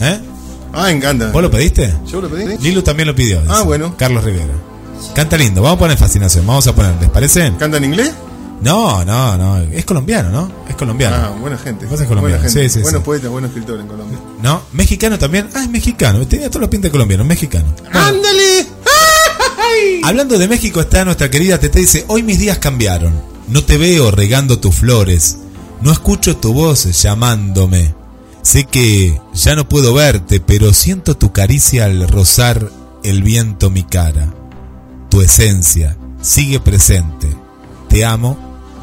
¿Eh? 0.00 0.20
Ah, 0.74 0.90
encanta. 0.90 1.30
¿Vos 1.30 1.42
lo 1.42 1.50
pediste? 1.50 1.94
¿Yo 2.10 2.20
lo 2.20 2.28
pedí? 2.28 2.56
Lilu 2.58 2.82
también 2.82 3.06
lo 3.08 3.14
pidió. 3.14 3.40
dice. 3.40 3.52
Ah, 3.54 3.62
bueno. 3.62 3.94
Carlos 3.96 4.24
Rivera. 4.24 4.52
Canta 5.14 5.36
lindo. 5.36 5.62
Vamos 5.62 5.76
a 5.76 5.78
poner 5.80 5.98
fascinación. 5.98 6.46
Vamos 6.46 6.66
a 6.66 6.74
poner. 6.74 6.94
¿Les 7.00 7.10
parece? 7.10 7.52
¿Canta 7.58 7.76
en 7.78 7.84
inglés? 7.84 8.12
No, 8.62 9.04
no, 9.04 9.36
no. 9.36 9.58
Es 9.72 9.84
colombiano, 9.84 10.30
¿no? 10.30 10.50
Es 10.68 10.76
colombiano. 10.76 11.16
Ah, 11.16 11.28
buena 11.40 11.58
gente. 11.58 11.84
Vos 11.86 11.98
sos 11.98 12.06
colombiano, 12.06 12.38
Buena 12.40 12.52
gente. 12.52 12.68
sí, 12.68 12.78
sí, 12.78 12.82
Buenos 12.82 13.00
sí. 13.00 13.04
poetas, 13.04 13.30
buenos 13.30 13.50
escritores 13.50 13.82
en 13.82 13.88
Colombia. 13.88 14.18
¿No? 14.40 14.62
Mexicano 14.72 15.18
también. 15.18 15.48
Ah, 15.54 15.62
es 15.64 15.68
mexicano. 15.70 16.24
Tenía 16.26 16.48
todos 16.48 16.60
los 16.60 16.70
pintas 16.70 16.88
de 16.88 16.92
colombiano. 16.92 17.24
Mexicano. 17.24 17.74
¡Ándale! 17.92 18.66
Hablando 20.04 20.38
de 20.38 20.48
México 20.48 20.80
está 20.80 21.04
nuestra 21.04 21.30
querida 21.30 21.58
Tete 21.58 21.80
dice, 21.80 22.04
hoy 22.08 22.22
mis 22.22 22.38
días 22.38 22.58
cambiaron. 22.58 23.12
No 23.48 23.64
te 23.64 23.78
veo 23.78 24.10
regando 24.10 24.58
tus 24.58 24.76
flores. 24.76 25.38
No 25.80 25.90
escucho 25.90 26.36
tu 26.36 26.52
voz 26.52 26.84
llamándome. 27.02 27.94
Sé 28.42 28.64
que 28.64 29.20
ya 29.34 29.54
no 29.56 29.68
puedo 29.68 29.94
verte, 29.94 30.40
pero 30.40 30.72
siento 30.72 31.16
tu 31.16 31.32
caricia 31.32 31.86
al 31.86 32.08
rozar 32.08 32.70
el 33.02 33.22
viento 33.22 33.70
mi 33.70 33.82
cara. 33.82 34.32
Tu 35.12 35.20
esencia 35.20 35.94
sigue 36.22 36.58
presente. 36.58 37.28
Te 37.90 38.02
amo, 38.02 38.38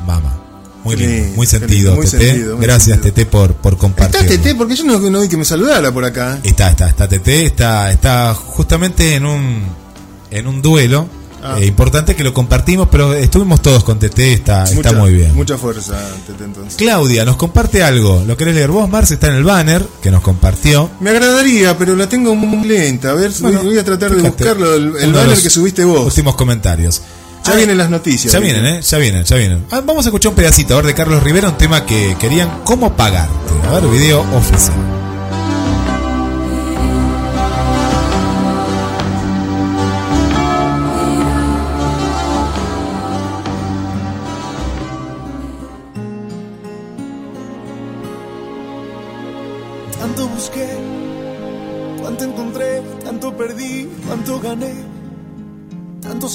mamá. 0.06 0.40
Muy 0.84 0.96
lindo, 0.96 1.36
muy 1.36 1.48
sentido, 1.48 1.96
muy 1.96 2.06
Tete. 2.06 2.24
sentido, 2.24 2.56
muy 2.56 2.66
Gracias, 2.68 2.98
sentido. 2.98 3.16
Tete, 3.16 3.26
por, 3.26 3.56
por 3.56 3.78
compartir. 3.80 4.16
Está 4.22 4.28
Tete, 4.36 4.54
porque 4.54 4.76
yo 4.76 4.84
no, 4.84 5.00
no 5.00 5.22
vi 5.22 5.28
que 5.28 5.38
me 5.38 5.44
saludara 5.44 5.92
por 5.92 6.06
acá. 6.06 6.38
Está, 6.44 6.70
está, 6.70 6.88
está 6.88 7.10
Tete, 7.10 7.48
está, 7.48 7.92
está 7.92 8.36
justamente 8.36 9.16
en 9.16 9.26
un 9.26 9.64
en 10.30 10.46
un 10.46 10.62
duelo 10.62 11.08
Ah. 11.44 11.57
eh, 11.60 11.66
importante 11.66 12.16
que 12.16 12.24
lo 12.24 12.34
compartimos, 12.34 12.88
pero 12.91 13.14
estuvimos 13.14 13.61
todos 13.61 13.84
con 13.84 13.98
Tete, 13.99 14.34
está, 14.34 14.64
está 14.66 14.91
muy 14.94 15.14
bien. 15.14 15.34
Mucha 15.36 15.57
fuerza, 15.57 15.98
Tete, 16.28 16.44
entonces. 16.44 16.76
Claudia 16.76 17.26
nos 17.26 17.36
comparte 17.38 17.84
algo, 17.84 18.24
¿lo 18.26 18.36
querés 18.38 18.56
leer 18.56 18.70
vos, 18.72 18.90
Marce? 18.90 19.14
Está 19.16 19.28
en 19.28 19.36
el 19.36 19.44
banner 19.44 19.86
que 20.02 20.11
nos 20.11 20.22
compartió. 20.22 20.90
Me 20.99 21.11
agradaría, 21.11 21.78
pero 21.78 21.95
la 21.95 22.07
tengo 22.10 22.36
muy 22.36 22.68
lenta. 22.68 23.11
A 23.11 23.14
ver, 23.14 23.32
voy- 23.32 23.41
Bueno, 23.53 23.64
voy 23.64 23.78
a 23.78 23.84
tratar 23.86 24.16
de 24.16 24.22
buscarlo, 24.22 24.76
el, 24.76 25.14
banner 25.14 25.38
que 25.41 25.49
subiste 25.49 25.84
vos. 25.86 26.06
Últimos 26.07 26.36
comentarios. 26.36 27.02
Ya 27.45 27.53
Ah, 27.53 27.56
vienen 27.56 27.78
las 27.78 27.90
noticias. 27.90 28.34
Ya 28.34 28.40
vienen, 28.40 28.66
¿eh? 28.66 28.82
Ya 28.82 28.98
vienen, 28.98 29.24
ya 29.24 29.36
vienen. 29.38 29.66
Ah, 29.72 29.82
vamos 29.84 30.06
a 30.06 30.10
escuchar 30.10 30.32
un 30.32 30.36
pedacito, 30.36 30.74
a 30.74 30.78
ver, 30.78 30.88
de 30.88 30.94
Carlos 30.94 31.24
Rivera, 31.24 31.48
un 31.49 31.57
tema 31.57 31.86
que 31.86 32.16
querían, 32.20 32.61
¿cómo 32.66 32.94
pagarte? 32.95 33.34
A 33.68 33.72
ver, 33.80 33.88
video 33.88 34.22
oficial. 34.36 34.74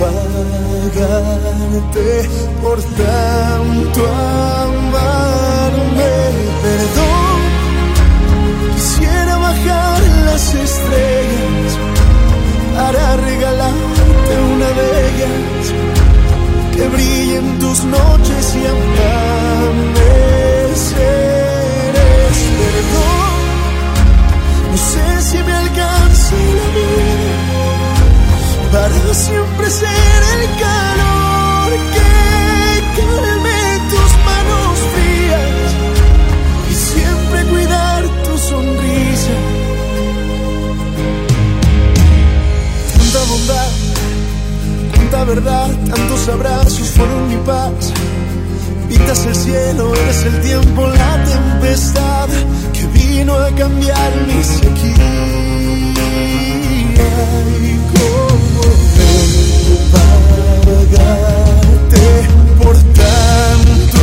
pagarte 0.00 0.98
por 2.62 2.78
tanto 2.82 4.00
amarme? 4.66 6.14
Perdón, 6.64 7.38
quisiera 8.74 9.34
bajar 9.36 10.00
las 10.28 10.44
estrellas 10.54 11.72
para 12.74 13.04
regalarte 13.16 14.32
una 14.54 14.68
de 14.78 14.86
ellas 15.08 15.64
que 16.74 16.82
brillen 16.88 17.46
tus 17.58 17.78
noches 17.84 18.44
y 18.56 18.62
amaneceres. 18.74 19.16
Perdón, 22.60 23.34
no 24.70 24.76
sé 24.92 25.06
si 25.28 25.38
me 25.42 25.52
alcanza 25.52 26.36
la 26.58 26.66
vida 26.74 27.49
para 28.72 29.14
siempre 29.14 29.70
ser 29.70 30.22
el 30.34 30.46
calor 30.64 31.70
que 31.94 32.10
calme 32.96 33.60
tus 33.90 34.10
manos 34.28 34.78
frías 34.92 35.66
y 36.70 36.74
siempre 36.74 37.44
cuidar 37.50 38.02
tu 38.24 38.38
sonrisa. 38.38 39.36
Tanta 42.96 43.20
bondad, 43.30 43.70
tanta 44.94 45.24
verdad, 45.24 45.70
tantos 45.88 46.28
abrazos 46.28 46.88
fueron 46.90 47.28
mi 47.28 47.36
paz. 47.38 47.92
Pintas 48.88 49.26
el 49.26 49.34
cielo, 49.34 49.94
eres 49.94 50.24
el 50.24 50.40
tiempo, 50.42 50.86
la 50.86 51.24
tempestad 51.24 52.28
que 52.72 52.86
vino 52.98 53.34
a 53.34 53.50
cambiar 53.50 54.12
mi 54.26 54.44
sequía. 54.44 55.50
Pagarte 60.66 62.06
por 62.62 62.76
tanto 62.98 63.98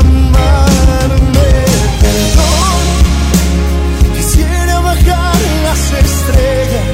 amarme. 0.00 1.50
Perdón, 2.02 2.80
quisiera 4.16 4.74
bajar 4.80 5.40
las 5.64 5.82
estrellas 6.04 6.88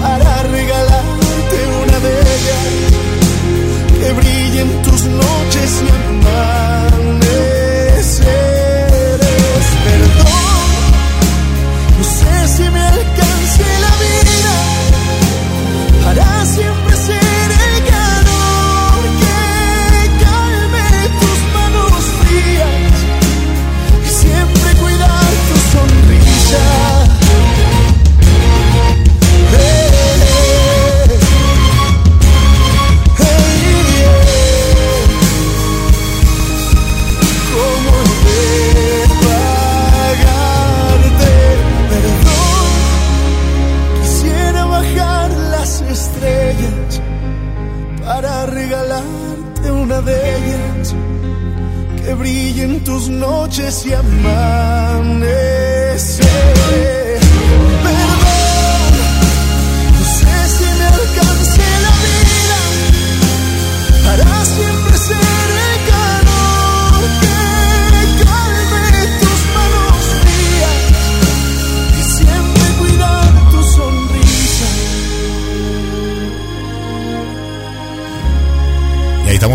para 0.00 0.32
regalarte 0.44 1.58
una 1.82 1.96
ellas 2.34 2.66
que 3.98 4.08
brillen 4.12 4.70
tus 4.82 5.02
noches 5.04 5.70
y 5.82 5.88
amaneceres. 5.88 6.45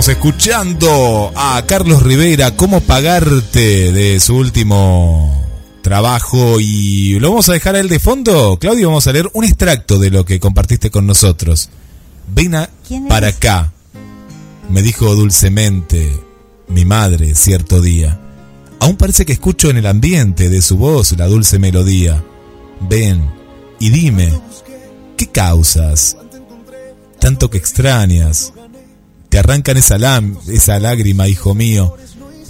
Estamos 0.02 0.18
escuchando 0.18 1.32
a 1.36 1.64
Carlos 1.68 2.02
Rivera, 2.02 2.56
cómo 2.56 2.80
pagarte 2.82 3.92
de 3.92 4.20
su 4.20 4.36
último 4.36 5.46
trabajo 5.84 6.60
y 6.60 7.20
lo 7.20 7.30
vamos 7.30 7.50
a 7.50 7.54
dejar 7.54 7.76
a 7.76 7.82
él 7.82 7.88
de 7.88 8.00
fondo. 8.00 8.58
Claudio, 8.60 8.88
vamos 8.88 9.06
a 9.06 9.12
leer 9.14 9.30
un 9.34 9.44
extracto 9.44 10.00
de 10.00 10.10
lo 10.10 10.26
que 10.26 10.40
compartiste 10.40 10.90
con 10.90 11.06
nosotros. 11.06 11.70
Ven 12.34 12.56
a- 12.56 12.70
¿Quién 12.88 13.08
para 13.08 13.28
acá, 13.28 13.74
me 14.72 14.82
dijo 14.82 15.14
dulcemente 15.14 16.20
mi 16.68 16.84
madre 16.84 17.36
cierto 17.36 17.80
día. 17.80 18.20
Aún 18.80 18.98
parece 18.98 19.24
que 19.24 19.34
escucho 19.34 19.70
en 19.70 19.78
el 19.78 19.86
ambiente 19.86 20.50
de 20.50 20.64
su 20.64 20.78
voz 20.78 21.12
la 21.12 21.28
dulce 21.28 21.60
melodía. 21.60 22.24
Ven 22.90 23.30
y 23.80 23.92
dime, 23.92 24.34
¿qué 25.16 25.28
causas? 25.28 26.18
Tanto 27.20 27.52
que 27.52 27.60
extrañas, 27.60 28.52
te 29.32 29.40
arrancan 29.40 29.78
esa, 29.78 29.98
lágrima, 29.98 31.30
hijo 31.30 31.56
mío, 31.56 31.96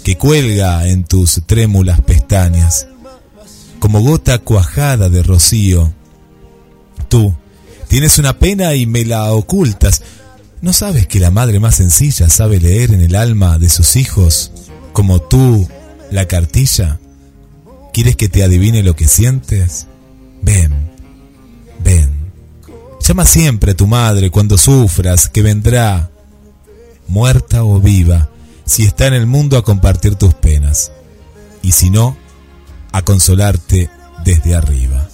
que 0.04 0.18
cuelga 0.18 0.88
en 0.88 1.04
tus 1.04 1.44
trémulas 1.46 2.02
pestañas, 2.02 2.88
como 3.78 4.02
gota 4.02 4.40
cuajada 4.40 5.08
de 5.08 5.22
rocío. 5.22 5.94
Tú 7.08 7.36
tienes 7.88 8.18
una 8.18 8.40
pena 8.40 8.74
y 8.74 8.88
me 8.88 9.06
la 9.06 9.32
ocultas. 9.32 10.02
¿No 10.62 10.74
sabes 10.74 11.06
que 11.06 11.20
la 11.20 11.30
madre 11.30 11.60
más 11.60 11.76
sencilla 11.76 12.28
sabe 12.30 12.60
leer 12.60 12.92
en 12.96 13.02
el 13.02 13.16
alma 13.16 13.60
de 13.60 13.70
sus 13.70 13.96
hijos, 13.96 14.52
como 14.92 15.22
tú, 15.22 15.70
la 16.10 16.28
cartilla? 16.28 17.00
¿Quieres 17.94 18.16
que 18.16 18.28
te 18.28 18.44
adivine 18.44 18.82
lo 18.82 18.96
que 18.96 19.08
sientes? 19.08 19.86
Ven, 20.42 20.74
ven. 21.84 22.10
Llama 23.02 23.26
siempre 23.26 23.74
a 23.74 23.78
tu 23.78 23.86
madre 23.86 24.32
cuando 24.32 24.58
sufras, 24.58 25.30
que 25.30 25.44
vendrá 25.44 26.11
muerta 27.12 27.64
o 27.64 27.80
viva, 27.80 28.30
si 28.66 28.84
está 28.84 29.08
en 29.08 29.14
el 29.14 29.28
mundo 29.28 29.58
a 29.58 29.64
compartir 29.64 30.16
tus 30.16 30.34
penas, 30.34 30.92
y 31.62 31.74
si 31.74 31.90
no, 31.90 32.18
a 32.94 33.04
consolarte 33.04 33.90
desde 34.24 34.56
arriba. 34.56 35.10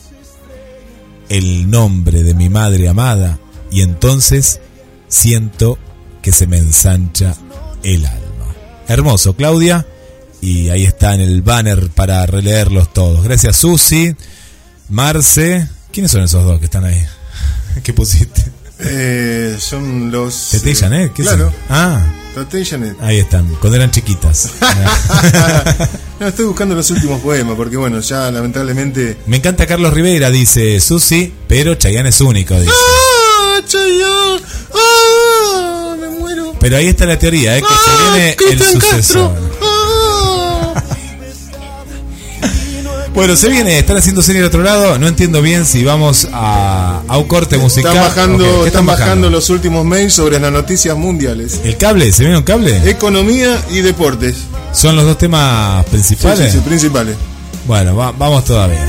El 1.28 1.70
nombre 1.70 2.24
de 2.24 2.36
mi 2.36 2.50
madre 2.50 2.88
amada, 2.88 3.40
y 3.72 3.82
entonces 3.82 4.62
siento 5.08 5.80
que 6.22 6.32
se 6.32 6.46
me 6.46 6.58
ensancha 6.58 7.36
el 7.84 8.06
alma. 8.06 8.54
Hermoso, 8.88 9.36
Claudia, 9.36 9.86
y 10.40 10.70
ahí 10.70 10.86
está 10.86 11.16
en 11.16 11.22
el 11.22 11.42
banner 11.42 11.90
para 11.90 12.26
releerlos 12.28 12.94
todos. 12.94 13.24
Gracias, 13.24 13.58
Susi, 13.58 14.16
Marce. 14.90 15.68
¿Quiénes 15.92 16.12
son 16.12 16.22
esos 16.22 16.46
dos 16.46 16.60
que 16.60 16.66
están 16.66 16.86
ahí? 16.86 17.04
¿Qué 17.84 17.92
pusiste? 17.92 18.57
Eh, 18.80 19.58
son 19.60 20.12
los. 20.12 20.50
Tete 20.52 20.70
y 20.70 20.74
eh, 20.74 20.76
Janet, 20.76 21.14
¿qué 21.14 21.24
Claro, 21.24 21.46
son? 21.46 21.54
Ah, 21.70 22.06
Tete 22.36 22.62
y 22.62 22.66
Janet. 22.66 22.96
ahí 23.02 23.20
están, 23.20 23.48
cuando 23.56 23.76
eran 23.78 23.92
chiquitas. 23.92 24.50
No, 26.20 26.28
estoy 26.28 26.46
buscando 26.46 26.74
los 26.74 26.90
últimos 26.90 27.22
poemas 27.22 27.56
porque, 27.56 27.78
bueno, 27.78 28.00
ya 28.00 28.32
lamentablemente. 28.32 29.18
Me 29.28 29.38
encanta 29.38 29.68
Carlos 29.68 29.94
Rivera, 29.94 30.32
dice 30.32 30.80
Susi, 30.80 31.32
pero 31.48 31.76
Chayanne 31.76 32.10
es 32.10 32.20
único, 32.22 32.60
dice. 32.60 32.72
¡Ah, 32.74 33.60
Chayanne! 33.64 34.42
¡Ah! 34.74 35.96
Me 36.00 36.08
muero. 36.10 36.56
Pero 36.60 36.78
ahí 36.78 36.88
está 36.88 37.06
la 37.06 37.20
teoría, 37.20 37.56
¿eh? 37.56 37.62
que 37.62 37.68
se 37.68 38.04
viene 38.04 38.36
el 38.52 38.60
sucesor. 38.64 39.32
Castro. 39.36 39.36
¡Ah! 39.62 39.77
Bueno, 43.18 43.36
se 43.36 43.50
viene, 43.50 43.80
están 43.80 43.98
haciendo 43.98 44.22
serie 44.22 44.42
al 44.42 44.48
otro 44.48 44.62
lado. 44.62 45.00
No 45.00 45.08
entiendo 45.08 45.42
bien 45.42 45.66
si 45.66 45.84
vamos 45.84 46.28
a, 46.32 47.02
a 47.08 47.18
un 47.18 47.28
corte 47.28 47.58
musical. 47.58 47.92
Están 47.98 48.08
bajando, 48.10 48.46
Ok, 48.58 48.62
¿qué 48.62 48.68
están 48.68 48.86
bajando 48.86 49.30
los 49.32 49.50
últimos 49.50 49.84
mails 49.86 50.14
sobre 50.14 50.40
las 50.40 50.52
noticias 50.52 50.96
mundiales. 50.96 51.60
¿El 51.64 51.78
cable? 51.78 52.12
¿Se 52.12 52.22
viene 52.22 52.38
un 52.38 52.44
cable? 52.44 52.88
Economía 52.88 53.60
y 53.72 53.82
deportes. 53.82 54.36
¿Son 54.72 54.96
los 54.96 55.04
dos 55.04 55.18
temas 55.18 55.84
Sí, 55.86 55.90
principales? 55.92 56.52
sí, 56.52 56.60
sí, 56.60 56.64
principales. 56.64 57.16
Bueno, 57.66 57.96
va- 57.96 58.12
vamos 58.12 58.46
todavía. 58.46 58.86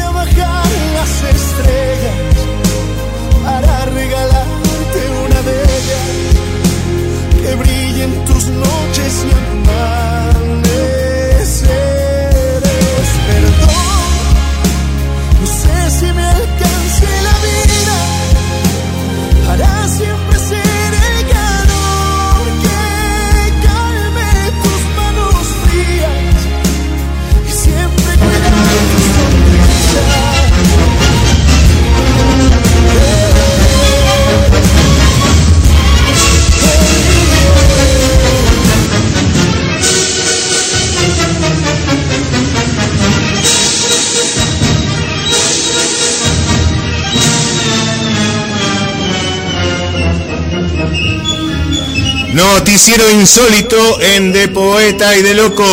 Noticiero 52.39 53.11
insólito 53.11 54.01
en 54.01 54.33
De 54.33 54.47
Poeta 54.47 55.17
y 55.17 55.23
de 55.23 55.35
Loco. 55.35 55.65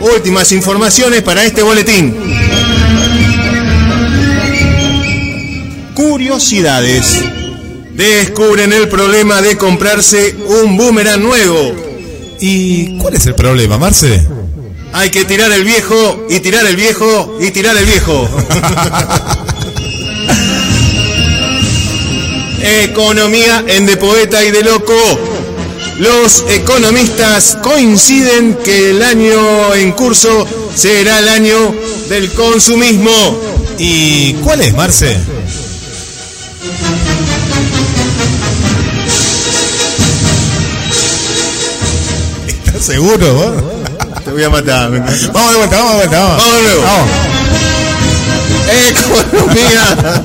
Últimas 0.00 0.52
informaciones 0.52 1.22
para 1.24 1.44
este 1.44 1.60
boletín. 1.60 2.14
Curiosidades. 5.92 7.20
Descubren 7.94 8.72
el 8.72 8.88
problema 8.88 9.42
de 9.42 9.58
comprarse 9.58 10.36
un 10.46 10.76
boomerang 10.76 11.20
nuevo. 11.20 11.74
¿Y 12.38 12.96
cuál 12.98 13.14
es 13.14 13.26
el 13.26 13.34
problema, 13.34 13.76
Marce? 13.76 14.24
Hay 14.92 15.10
que 15.10 15.24
tirar 15.24 15.50
el 15.50 15.64
viejo 15.64 16.28
y 16.30 16.38
tirar 16.38 16.64
el 16.64 16.76
viejo 16.76 17.38
y 17.40 17.50
tirar 17.50 17.76
el 17.76 17.86
viejo. 17.86 18.28
Economía 22.84 23.64
en 23.66 23.84
De 23.84 23.96
Poeta 23.96 24.44
y 24.44 24.52
de 24.52 24.62
Loco. 24.62 25.33
Los 25.98 26.44
economistas 26.48 27.56
coinciden 27.62 28.58
que 28.64 28.90
el 28.90 29.02
año 29.02 29.74
en 29.74 29.92
curso 29.92 30.46
será 30.74 31.20
el 31.20 31.28
año 31.28 31.74
del 32.08 32.32
consumismo. 32.32 33.12
¿Y 33.78 34.34
cuál 34.34 34.60
es, 34.62 34.74
Marce? 34.74 35.16
¿Estás 42.48 42.84
seguro, 42.84 43.34
vos? 43.34 43.52
Te 44.24 44.32
voy 44.32 44.42
a 44.42 44.50
matar. 44.50 44.90
Vamos 44.90 45.52
de 45.52 45.56
vuelta, 45.58 45.76
vamos 45.76 45.92
de 45.92 45.96
vuelta, 45.96 46.20
vamos. 46.20 46.38
Vamos 46.38 46.56
de 46.56 46.62
nuevo. 46.62 46.82
Vamos. 46.82 47.08
Economía. 48.90 50.22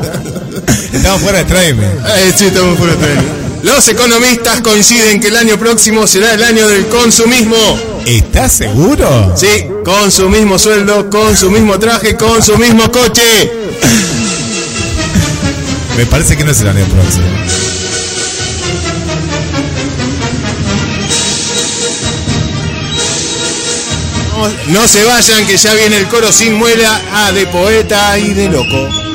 Estamos 0.93 1.21
fuera 1.21 1.37
de 1.39 1.45
Traime. 1.45 1.85
Eh, 1.85 2.33
sí, 2.35 2.47
estamos 2.47 2.77
fuera 2.77 2.95
de 2.95 2.99
tren. 3.05 3.39
Los 3.64 3.88
economistas 3.90 4.61
coinciden 4.61 5.19
que 5.19 5.27
el 5.27 5.36
año 5.36 5.57
próximo 5.57 6.07
será 6.07 6.34
el 6.34 6.44
año 6.44 6.68
del 6.68 6.88
consumismo. 6.88 7.57
¿Estás 8.06 8.53
seguro? 8.53 9.34
Sí, 9.36 9.65
con 9.84 10.11
su 10.11 10.30
mismo 10.30 10.57
sueldo, 10.57 11.10
con 11.10 11.36
su 11.36 11.52
mismo 11.52 11.77
traje, 11.77 12.15
con 12.15 12.41
su 12.41 12.57
mismo 12.57 12.90
coche. 12.91 13.52
Me 15.98 16.06
parece 16.06 16.38
que 16.38 16.45
no 16.45 16.52
es 16.52 16.61
el 16.61 16.69
año 16.69 16.86
próximo. 16.86 17.26
No 24.68 24.88
se 24.88 25.03
vayan, 25.03 25.45
que 25.45 25.57
ya 25.57 25.73
viene 25.73 25.98
el 25.98 26.07
coro 26.07 26.31
sin 26.31 26.53
muela 26.53 27.02
a 27.14 27.31
de 27.34 27.45
poeta 27.48 28.18
y 28.18 28.34
de 28.34 28.48
loco. 28.48 29.09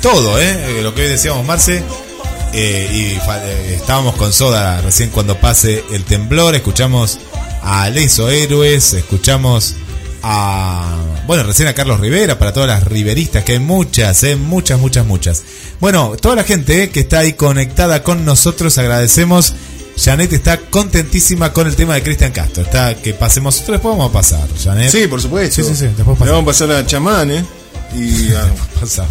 Todo, 0.00 0.40
¿eh? 0.40 0.78
Eh, 0.78 0.82
Lo 0.82 0.94
que 0.94 1.02
hoy 1.02 1.08
decíamos, 1.08 1.44
Marce. 1.46 1.82
eh, 2.52 2.88
y 2.92 3.72
estábamos 3.74 4.16
con 4.16 4.32
Soda 4.32 4.80
recién 4.80 5.10
cuando 5.10 5.36
pase 5.38 5.84
el 5.92 6.04
temblor. 6.04 6.54
Escuchamos 6.54 7.18
a 7.62 7.88
Leso 7.90 8.28
Héroes. 8.28 8.94
Escuchamos 8.94 9.74
a. 10.22 10.96
Bueno, 11.26 11.42
recién 11.44 11.68
a 11.68 11.74
Carlos 11.74 12.00
Rivera. 12.00 12.38
Para 12.38 12.52
todas 12.52 12.68
las 12.68 12.84
riveristas, 12.84 13.44
que 13.44 13.52
hay 13.52 13.58
muchas, 13.58 14.22
¿eh? 14.24 14.36
Muchas, 14.36 14.78
muchas, 14.80 15.06
muchas. 15.06 15.42
Bueno, 15.80 16.14
toda 16.20 16.34
la 16.36 16.44
gente 16.44 16.84
eh, 16.84 16.90
que 16.90 17.00
está 17.00 17.20
ahí 17.20 17.34
conectada 17.34 18.02
con 18.02 18.24
nosotros, 18.24 18.76
agradecemos. 18.78 19.54
Janet 20.02 20.32
está 20.32 20.56
contentísima 20.58 21.52
con 21.52 21.66
el 21.66 21.76
tema 21.76 21.94
de 21.94 22.02
Cristian 22.02 22.32
Castro. 22.32 22.62
Está 22.62 22.94
que 22.94 23.12
pasemos. 23.12 23.54
Nosotros 23.56 23.74
después 23.76 23.92
vamos 23.96 24.10
a 24.10 24.12
pasar, 24.12 24.48
Janet. 24.62 24.90
Sí, 24.90 25.06
por 25.08 25.20
supuesto. 25.20 25.56
Sí, 25.56 25.62
sí, 25.68 25.76
sí, 25.76 25.84
después 25.86 26.06
Le 26.08 26.14
pasamos. 26.14 26.28
vamos 26.32 26.42
a 26.42 26.46
pasar 26.66 26.72
a 26.72 26.86
Chamán, 26.86 27.30
¿eh? 27.30 27.44
Y 27.94 28.32
a, 28.32 28.48
Pasamos. 28.80 29.10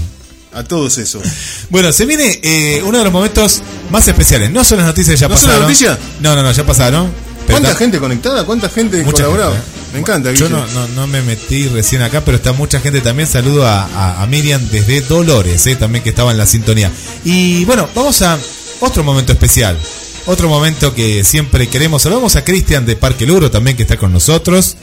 A 0.60 0.64
todos 0.64 0.98
esos. 0.98 1.24
Bueno, 1.70 1.92
se 1.94 2.06
viene 2.06 2.40
eh, 2.44 2.82
uno 2.86 2.98
de 2.98 3.04
los 3.06 3.14
momentos 3.14 3.62
más 3.92 4.08
especiales. 4.08 4.52
No 4.52 4.64
son 4.64 4.78
las 4.80 4.88
noticias 4.88 5.16
que 5.16 5.22
ya 5.22 5.28
¿No 5.28 5.36
son 5.38 5.48
las 5.50 5.58
pasaron. 5.60 5.68
noticias? 5.72 5.98
No, 6.22 6.36
no, 6.36 6.44
no, 6.44 6.52
ya 6.52 6.66
pasaron. 6.66 7.12
Pero 7.46 7.54
¿Cuánta 7.58 7.70
está- 7.70 7.80
gente 7.80 8.00
conectada? 8.00 8.46
¿Cuánta 8.46 8.70
gente 8.70 9.04
mucha 9.04 9.26
gente, 9.26 9.42
eh. 9.42 9.62
Me 9.94 10.00
encanta, 10.00 10.32
Yo 10.34 10.50
no, 10.50 10.64
no, 10.68 10.88
no 10.90 11.08
me 11.08 11.22
metí 11.24 11.68
recién 11.68 12.04
acá, 12.04 12.22
pero 12.24 12.38
está 12.38 12.52
mucha 12.54 12.80
gente 12.80 13.02
también. 13.02 13.28
Saludo 13.28 13.66
a, 13.66 13.86
a- 13.86 14.22
a 14.22 14.28
Miriam 14.28 14.62
desde 14.70 15.02
Dolores, 15.02 15.66
eh, 15.66 15.76
también 15.76 16.04
que 16.04 16.10
estaba 16.12 16.32
en 16.32 16.38
la 16.38 16.46
sintonía. 16.46 16.92
Y 17.26 17.66
bueno, 17.66 17.90
vamos 17.96 18.22
a 18.22 18.38
otro 18.82 19.04
momento 19.04 19.32
especial. 19.32 19.78
Otro 20.26 20.48
momento 20.48 20.94
que 20.94 21.24
siempre 21.24 21.68
queremos. 21.70 22.04
Saludamos 22.04 22.36
a 22.36 22.44
Cristian 22.44 22.86
de 22.86 22.96
Parque 22.96 23.26
Luro 23.26 23.50
también 23.50 23.76
que 23.76 23.82
está 23.84 23.98
con 23.98 24.14
nosotros. 24.14 24.76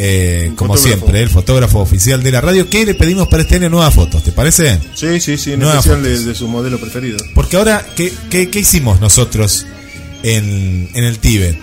Eh, 0.00 0.52
como 0.54 0.74
fotógrafo. 0.74 0.98
siempre, 1.00 1.22
el 1.22 1.28
fotógrafo 1.28 1.80
oficial 1.80 2.22
de 2.22 2.30
la 2.30 2.40
radio. 2.40 2.70
que 2.70 2.86
le 2.86 2.94
pedimos 2.94 3.26
para 3.26 3.42
este 3.42 3.56
año 3.56 3.68
nuevas 3.68 3.92
fotos? 3.92 4.22
¿Te 4.22 4.30
parece? 4.30 4.78
Sí, 4.94 5.20
sí, 5.20 5.36
sí, 5.36 5.52
en 5.54 5.60
Nuevas 5.60 5.84
especial 5.84 6.24
de, 6.24 6.34
su 6.36 6.46
modelo 6.46 6.78
preferido. 6.78 7.18
Porque 7.34 7.56
ahora, 7.56 7.84
¿qué, 7.96 8.12
qué, 8.30 8.48
qué 8.48 8.60
hicimos 8.60 9.00
nosotros 9.00 9.66
en, 10.22 10.88
en 10.94 11.04
el 11.04 11.18
Tíbet? 11.18 11.58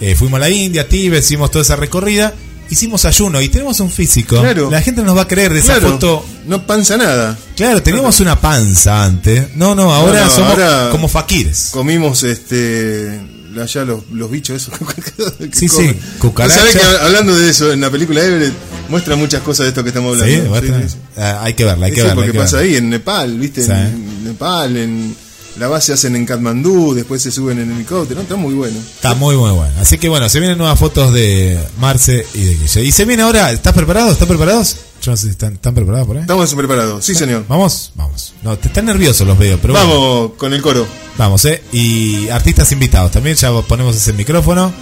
Eh, 0.00 0.16
fuimos 0.16 0.38
a 0.38 0.40
la 0.40 0.50
India, 0.50 0.88
Tíbet, 0.88 1.22
hicimos 1.22 1.52
toda 1.52 1.62
esa 1.62 1.76
recorrida, 1.76 2.34
hicimos 2.68 3.04
ayuno 3.04 3.40
y 3.40 3.48
tenemos 3.48 3.78
un 3.78 3.90
físico. 3.90 4.40
Claro. 4.40 4.70
La 4.70 4.82
gente 4.82 5.02
nos 5.02 5.16
va 5.16 5.22
a 5.22 5.28
creer 5.28 5.52
de 5.52 5.60
esa 5.60 5.80
foto. 5.80 6.24
no 6.46 6.66
panza 6.66 6.96
nada. 6.96 7.38
Claro, 7.56 7.80
teníamos 7.80 8.18
una 8.18 8.40
panza 8.40 9.04
antes. 9.04 9.54
No, 9.54 9.76
no, 9.76 9.92
ahora 9.94 10.20
No, 10.20 10.24
no, 10.26 10.30
somos 10.34 10.50
ahora- 10.50 10.88
como 10.90 11.06
faquires. 11.06 11.68
Comimos 11.72 12.24
este 12.24 13.20
allá 13.60 13.84
los, 13.84 14.08
los 14.12 14.30
bichos 14.30 14.56
esos 14.56 14.74
Sí, 15.52 15.68
sí, 15.68 15.76
comen. 15.76 16.00
cucaracha. 16.18 16.56
¿Sabés 16.60 16.76
que 16.76 16.82
hablando 17.04 17.36
de 17.36 17.50
eso 17.50 17.72
en 17.72 17.80
la 17.80 17.90
película 17.90 18.22
Everett 18.22 18.54
muestra 18.88 19.16
muchas 19.16 19.42
cosas 19.42 19.64
de 19.64 19.68
esto 19.68 19.82
que 19.82 19.88
estamos 19.90 20.18
hablando? 20.20 20.42
Sí, 20.42 20.48
muestra. 20.48 20.82
sí, 20.82 20.88
sí. 20.90 20.96
Ah, 21.16 21.40
hay 21.42 21.54
que 21.54 21.64
verla, 21.64 21.86
hay 21.86 21.92
que 21.92 22.02
verla. 22.02 22.12
hay 22.12 22.16
porque 22.16 22.32
que 22.32 22.38
pasa 22.38 22.56
verla. 22.56 22.70
ahí 22.72 22.76
en 22.76 22.90
Nepal, 22.90 23.38
¿viste? 23.38 23.64
En 23.64 24.24
Nepal, 24.24 24.76
en 24.76 25.16
la 25.58 25.66
base 25.66 25.92
hacen 25.92 26.14
en 26.14 26.24
Katmandú, 26.24 26.94
después 26.94 27.20
se 27.20 27.32
suben 27.32 27.58
en 27.58 27.72
helicóptero, 27.72 28.16
¿no? 28.16 28.22
está 28.22 28.36
muy 28.36 28.54
bueno. 28.54 28.78
Está 28.78 29.14
muy, 29.14 29.36
muy 29.36 29.50
bueno. 29.50 29.72
Así 29.80 29.98
que 29.98 30.08
bueno, 30.08 30.28
se 30.28 30.38
vienen 30.38 30.56
nuevas 30.56 30.78
fotos 30.78 31.12
de 31.12 31.58
Marce 31.80 32.24
y 32.34 32.44
de 32.44 32.54
Guille. 32.54 32.84
Y 32.84 32.92
se 32.92 33.04
viene 33.04 33.24
ahora, 33.24 33.50
¿estás 33.50 33.72
preparado? 33.72 34.12
¿Están 34.12 34.28
preparados? 34.28 34.76
Están, 35.06 35.54
¿están 35.54 35.74
preparados 35.74 36.06
por 36.06 36.16
ahí. 36.16 36.22
Estamos 36.22 36.54
preparados, 36.54 37.04
sí 37.04 37.14
señor. 37.14 37.44
Vamos, 37.48 37.92
vamos. 37.94 38.34
No, 38.42 38.58
te 38.58 38.68
están 38.68 38.84
nerviosos 38.84 39.26
los 39.26 39.38
veo, 39.38 39.58
pero 39.60 39.72
bueno. 39.72 39.88
Vamos 39.88 40.32
con 40.36 40.52
el 40.52 40.60
coro. 40.60 40.86
Vamos, 41.16 41.44
eh. 41.46 41.62
Y 41.72 42.28
artistas 42.28 42.70
invitados 42.72 43.10
también, 43.10 43.36
ya 43.36 43.50
ponemos 43.62 43.96
ese 43.96 44.12
micrófono 44.12 44.72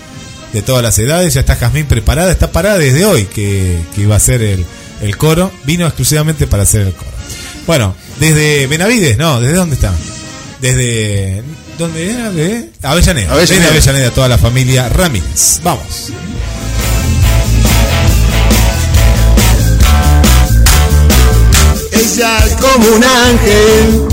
de 0.52 0.62
todas 0.62 0.82
las 0.82 0.98
edades. 0.98 1.34
Ya 1.34 1.40
está 1.40 1.56
Jazmín 1.56 1.86
preparada, 1.86 2.32
está 2.32 2.50
parada 2.50 2.78
desde 2.78 3.04
hoy 3.04 3.24
que, 3.26 3.78
que 3.94 4.02
iba 4.02 4.16
a 4.16 4.20
ser 4.20 4.42
el, 4.42 4.66
el 5.02 5.16
coro. 5.16 5.52
Vino 5.64 5.86
exclusivamente 5.86 6.46
para 6.46 6.64
hacer 6.64 6.82
el 6.82 6.92
coro. 6.92 7.10
Bueno, 7.66 7.94
desde 8.18 8.66
Benavides, 8.66 9.18
no, 9.18 9.40
¿desde 9.40 9.56
dónde 9.56 9.74
está? 9.74 9.92
Desde. 10.60 11.42
¿Dónde 11.78 12.10
era? 12.10 12.30
De 12.30 12.70
Avellaneda. 12.82 13.32
Avellaneda. 13.32 13.36
Desde 13.36 13.68
Avellaneda, 13.68 14.10
toda 14.10 14.28
la 14.28 14.38
familia 14.38 14.88
Ramírez. 14.88 15.60
Vamos. 15.62 16.10
Ella 21.98 22.38
es 22.46 22.52
como 22.56 22.86
un 22.94 23.02
ángel 23.02 24.08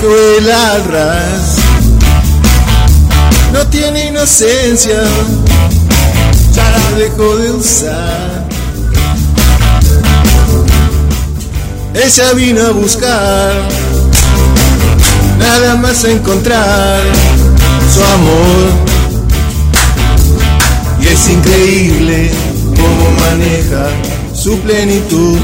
que 0.00 0.06
vuela 0.06 0.72
al 0.72 0.84
ras. 0.84 1.56
No 3.52 3.66
tiene 3.68 4.06
inocencia, 4.06 5.02
ya 6.54 6.70
la 6.70 6.98
dejó 6.98 7.36
de 7.36 7.52
usar. 7.52 8.48
Ella 11.94 12.32
vino 12.32 12.66
a 12.66 12.70
buscar, 12.70 13.68
nada 15.38 15.76
más 15.76 16.04
encontrar 16.04 17.02
su 17.94 18.02
amor. 18.02 18.72
Y 21.00 21.06
es 21.06 21.28
increíble 21.28 22.30
cómo 22.74 23.10
maneja 23.20 23.86
su 24.34 24.58
plenitud. 24.60 25.38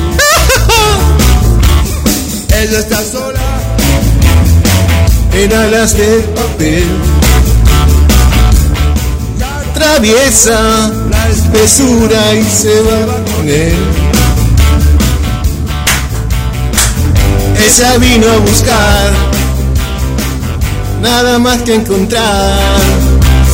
Ella 2.60 2.80
está 2.80 3.05
sola 3.05 3.39
en 5.32 5.52
alas 5.52 5.97
de 5.97 6.22
papel. 6.35 6.89
Atraviesa 9.70 10.90
la 11.09 11.28
espesura 11.28 12.35
y 12.35 12.43
se 12.43 12.80
va 12.80 13.06
con 13.36 13.48
él. 13.48 13.76
Ella 17.64 17.97
vino 17.98 18.28
a 18.28 18.39
buscar 18.39 19.12
nada 21.01 21.39
más 21.39 21.62
que 21.62 21.76
encontrar 21.76 22.59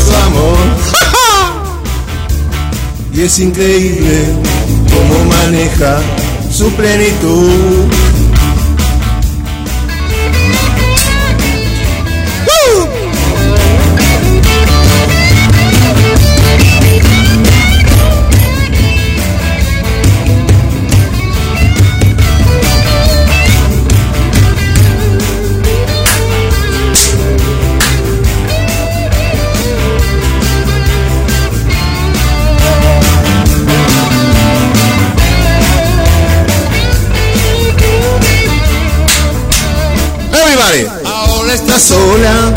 su 0.06 0.16
amor. 0.16 0.56
Y 3.12 3.20
es 3.20 3.38
increíble 3.38 4.24
cómo 4.90 5.24
maneja 5.26 6.00
su 6.50 6.72
plenitud. 6.72 8.03
Sola 41.78 42.52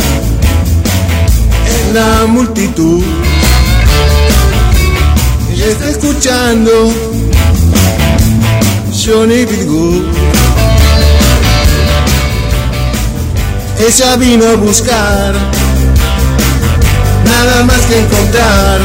en 1.79 1.93
la 1.93 2.25
multitud. 2.27 3.01
Ella 5.51 5.65
está 5.67 5.89
escuchando 5.89 6.91
Johnny 8.93 9.45
B. 9.45 9.65
Good. 9.65 10.05
Ella 13.79 14.15
vino 14.17 14.45
a 14.47 14.55
buscar 14.55 15.33
nada 17.25 17.63
más 17.63 17.81
que 17.87 17.99
encontrar 17.99 18.79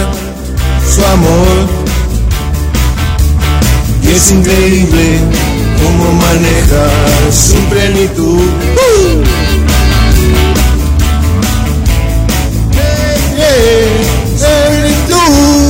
su 0.94 1.04
amor. 1.04 1.82
Y 4.02 4.10
es 4.12 4.30
increíble 4.30 5.18
cómo 5.82 6.12
maneja 6.12 7.30
su 7.30 7.56
plenitud. 7.68 8.48
¡Uh! 8.76 9.51
Plenitud. 15.32 15.61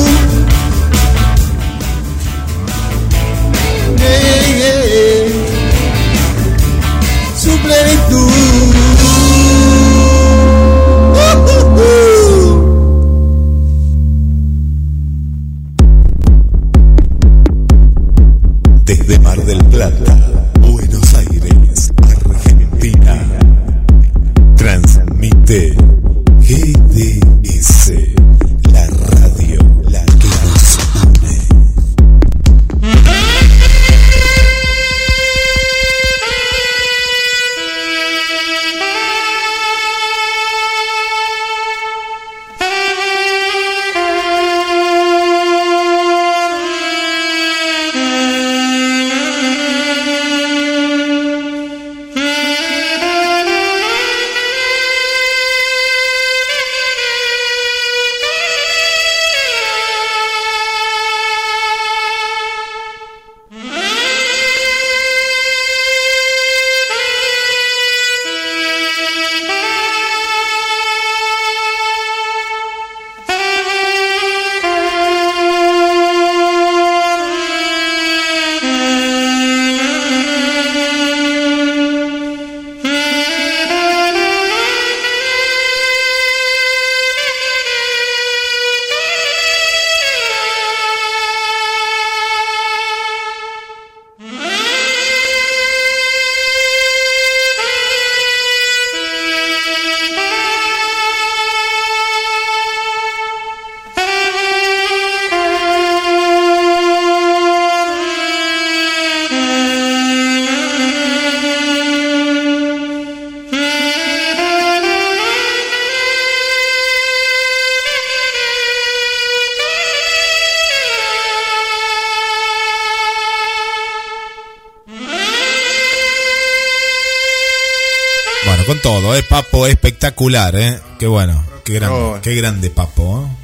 Todo, 129.12 129.18
¿eh? 129.18 129.22
Papo 129.28 129.66
espectacular, 129.66 130.54
¿eh? 130.56 130.80
Qué 130.98 131.06
bueno, 131.06 131.44
qué 131.64 131.74
grande, 131.74 131.96
Oh. 131.98 132.18
qué 132.22 132.34
grande 132.34 132.70
Papo, 132.70 133.24
¿eh? 133.26 133.36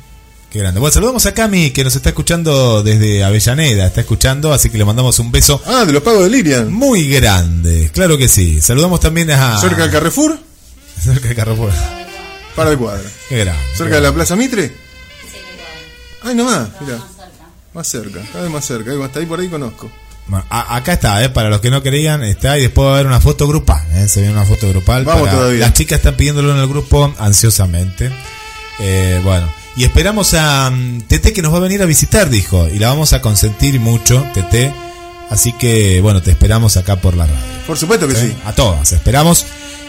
Qué 0.50 0.60
grande. 0.60 0.80
Bueno, 0.80 0.92
saludamos 0.94 1.26
a 1.26 1.34
Cami, 1.34 1.70
que 1.72 1.84
nos 1.84 1.94
está 1.94 2.08
escuchando 2.08 2.82
desde 2.82 3.22
Avellaneda, 3.22 3.86
está 3.86 4.00
escuchando, 4.00 4.52
así 4.54 4.70
que 4.70 4.78
le 4.78 4.84
mandamos 4.86 5.18
un 5.18 5.30
beso 5.30 5.60
Ah, 5.66 5.84
de 5.84 5.92
los 5.92 6.02
pagos 6.02 6.24
de 6.24 6.30
Lilian. 6.30 6.72
muy 6.72 7.06
grande, 7.10 7.90
claro 7.92 8.16
que 8.16 8.28
sí. 8.28 8.60
Saludamos 8.62 8.98
también 9.00 9.30
a... 9.30 9.58
Cerca 9.60 9.82
del 9.82 9.90
Carrefour, 9.90 10.38
Cerca 11.04 11.28
de 11.28 11.34
Carrefour. 11.34 11.70
para 12.56 12.70
de 12.70 12.76
cuadra. 12.78 13.08
Qué 13.28 13.38
grande. 13.44 13.62
Cerca 13.76 13.96
de 13.96 14.00
la 14.00 14.12
Plaza 14.14 14.36
Mitre. 14.36 14.72
Ay, 16.22 16.34
no 16.34 16.44
más, 16.44 16.68
mira. 16.80 16.98
Más 17.74 17.86
cerca, 17.86 18.20
cada 18.32 18.44
vez 18.44 18.52
más 18.52 18.64
cerca. 18.64 18.90
Hasta 19.04 19.20
ahí 19.20 19.26
por 19.26 19.38
ahí 19.38 19.48
conozco. 19.48 19.90
Bueno, 20.28 20.44
a- 20.50 20.76
acá 20.76 20.92
está, 20.92 21.22
¿eh? 21.24 21.30
para 21.30 21.48
los 21.48 21.60
que 21.60 21.70
no 21.70 21.82
creían, 21.82 22.22
está 22.22 22.58
y 22.58 22.62
después 22.62 22.86
va 22.86 22.90
a 22.90 22.94
haber 22.94 23.06
una 23.06 23.20
foto 23.20 23.48
grupal. 23.48 23.82
¿eh? 23.94 24.06
Se 24.08 24.20
viene 24.20 24.34
una 24.34 24.44
foto 24.44 24.68
grupal. 24.68 25.04
Vamos 25.04 25.22
para- 25.28 25.38
todavía. 25.38 25.60
Las 25.60 25.72
chicas 25.72 25.98
están 25.98 26.16
pidiéndolo 26.16 26.52
en 26.54 26.58
el 26.60 26.68
grupo 26.68 27.12
ansiosamente. 27.18 28.10
Eh, 28.78 29.20
bueno, 29.24 29.50
y 29.76 29.84
esperamos 29.84 30.34
a 30.34 30.70
mm, 30.70 31.02
Tete 31.02 31.32
que 31.32 31.42
nos 31.42 31.52
va 31.52 31.56
a 31.58 31.60
venir 31.60 31.82
a 31.82 31.86
visitar, 31.86 32.28
dijo. 32.30 32.68
Y 32.68 32.78
la 32.78 32.88
vamos 32.88 33.12
a 33.12 33.20
consentir 33.20 33.80
mucho, 33.80 34.24
Tete. 34.34 34.72
Así 35.30 35.52
que, 35.52 36.00
bueno, 36.00 36.22
te 36.22 36.30
esperamos 36.30 36.76
acá 36.76 36.96
por 36.96 37.16
la 37.16 37.26
radio. 37.26 37.38
Por 37.66 37.76
supuesto 37.78 38.06
que 38.08 38.14
sí. 38.14 38.34
A 38.44 38.52
todas, 38.52 38.92
esperamos. 38.92 39.44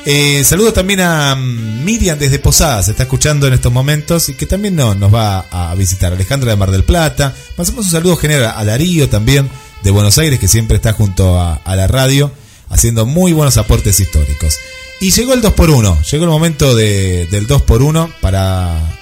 Eh, 0.06 0.44
saludo 0.46 0.72
también 0.72 1.02
a 1.02 1.36
mm, 1.36 1.84
Miriam 1.84 2.18
desde 2.18 2.40
Posadas, 2.40 2.86
se 2.86 2.92
está 2.92 3.04
escuchando 3.04 3.46
en 3.48 3.54
estos 3.54 3.72
momentos 3.72 4.30
y 4.30 4.34
que 4.34 4.46
también 4.46 4.76
no, 4.76 4.96
nos 4.96 5.14
va 5.14 5.46
a 5.52 5.76
visitar. 5.76 6.14
Alejandra 6.14 6.52
de 6.52 6.56
Mar 6.58 6.72
del 6.72 6.84
Plata. 6.86 7.34
Pasamos 7.58 7.86
un 7.86 7.92
saludo 7.92 8.16
general 8.16 8.54
a 8.56 8.64
Darío 8.64 9.10
también 9.10 9.50
de 9.84 9.92
Buenos 9.92 10.18
Aires, 10.18 10.40
que 10.40 10.48
siempre 10.48 10.78
está 10.78 10.94
junto 10.94 11.40
a, 11.40 11.62
la 11.66 11.88
radio, 11.88 12.32
haciendo 12.70 13.06
muy 13.06 13.34
buenos 13.34 13.58
aportes 13.58 14.00
históricos. 14.00 14.58
Y 15.02 15.12
llegó 15.12 15.34
el 15.34 15.42
2x1, 15.42 16.04
llegó 16.10 16.24
el 16.26 16.30
momento 16.30 16.76
de, 16.76 17.28
del 17.28 17.48
2x1 17.48 18.14
para 18.22 18.98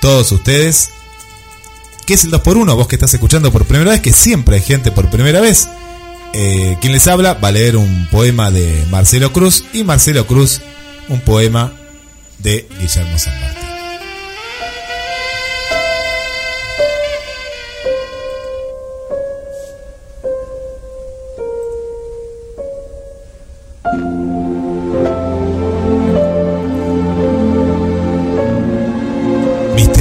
todos 0.00 0.32
ustedes. 0.32 0.90
¿Qué 2.06 2.14
es 2.14 2.24
el 2.24 2.30
2x1? 2.32 2.74
Vos 2.74 2.88
que 2.88 2.96
estás 2.96 3.12
escuchando 3.14 3.52
por 3.52 3.64
primera 3.66 3.92
vez, 3.92 4.00
que 4.00 4.12
siempre 4.12 4.56
hay 4.56 4.62
gente 4.62 4.90
por 4.90 5.10
primera 5.10 5.40
vez. 5.40 5.68
eh, 6.32 6.76
quien 6.80 6.92
les 6.92 7.06
habla 7.06 7.34
va 7.34 7.48
a 7.48 7.52
leer 7.52 7.76
un 7.76 8.08
poema 8.10 8.50
de 8.50 8.84
Marcelo 8.90 9.32
Cruz 9.32 9.64
y 9.72 9.84
Marcelo 9.84 10.26
Cruz 10.26 10.60
un 11.08 11.20
poema 11.20 11.72
de 12.38 12.66
Guillermo 12.80 13.18
San. 13.18 13.63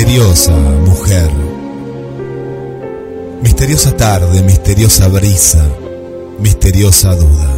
Misteriosa 0.04 0.52
mujer, 0.52 1.32
misteriosa 3.42 3.96
tarde, 3.96 4.44
misteriosa 4.44 5.08
brisa, 5.08 5.66
misteriosa 6.42 7.16
duda, 7.16 7.56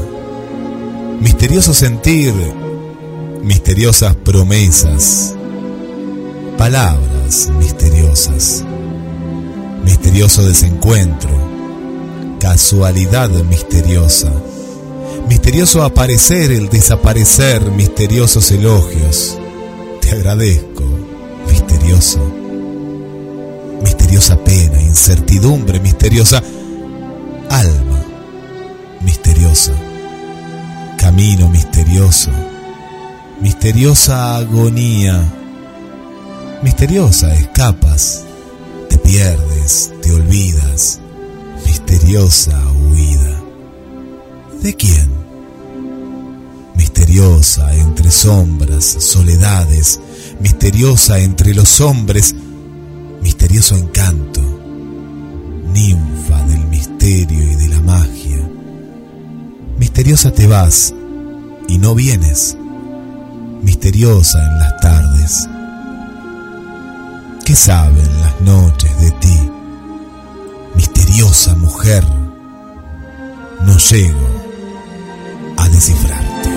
misterioso 1.19 1.73
sentir, 1.73 2.35
misteriosas 3.41 4.15
promesas, 4.17 5.33
palabras 6.55 7.49
misteriosas, 7.57 8.63
misterioso 9.83 10.43
desencuentro, 10.43 11.31
casualidad 12.39 13.31
misteriosa, 13.49 14.31
misterioso 15.27 15.83
aparecer, 15.83 16.51
el 16.51 16.69
desaparecer, 16.69 17.71
misteriosos 17.71 18.51
elogios. 18.51 19.35
Te 19.99 20.11
agradezco, 20.11 20.83
misterioso, 21.65 22.19
misteriosa 23.81 24.37
pena, 24.43 24.81
incertidumbre 24.81 25.79
misteriosa, 25.79 26.41
alma 27.49 28.03
misteriosa, 29.01 29.73
camino 30.97 31.49
misterioso, 31.49 32.31
misteriosa 33.41 34.37
agonía, 34.37 35.19
misteriosa 36.61 37.33
escapas, 37.33 38.23
te 38.89 38.97
pierdes, 38.99 39.91
te 40.01 40.11
olvidas, 40.13 40.99
misteriosa 41.65 42.59
huida. 42.73 43.41
¿De 44.61 44.73
quién? 44.75 45.09
Misteriosa 46.75 47.73
entre 47.75 48.11
sombras, 48.11 48.85
soledades, 48.99 49.99
misteriosa 50.39 51.19
entre 51.19 51.53
los 51.53 51.81
hombres, 51.81 52.35
misterioso 53.21 53.75
encanto, 53.75 54.41
ninfa 55.73 56.41
del 56.43 56.65
misterio 56.67 57.43
y 57.43 57.55
de 57.55 57.67
la 57.69 57.81
magia. 57.81 58.49
Misteriosa 59.77 60.31
te 60.31 60.47
vas 60.47 60.93
y 61.67 61.77
no 61.77 61.95
vienes, 61.95 62.57
misteriosa 63.61 64.39
en 64.43 64.59
las 64.59 64.79
tardes. 64.81 65.49
¿Qué 67.45 67.55
saben 67.55 68.21
las 68.21 68.41
noches 68.41 68.99
de 69.01 69.11
ti? 69.11 69.51
Misteriosa 70.75 71.55
mujer, 71.55 72.03
no 73.65 73.77
llego 73.77 74.27
a 75.57 75.69
descifrarte. 75.69 76.49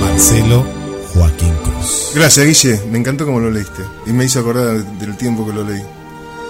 Marcelo 0.00 0.75
Joaquín 1.16 1.54
Cruz. 1.64 2.12
Gracias, 2.14 2.46
Guille. 2.46 2.80
Me 2.90 2.98
encantó 2.98 3.24
como 3.24 3.40
lo 3.40 3.50
leíste. 3.50 3.82
Y 4.06 4.12
me 4.12 4.26
hizo 4.26 4.40
acordar 4.40 4.84
del 4.98 5.16
tiempo 5.16 5.46
que 5.46 5.52
lo 5.54 5.64
leí. 5.64 5.82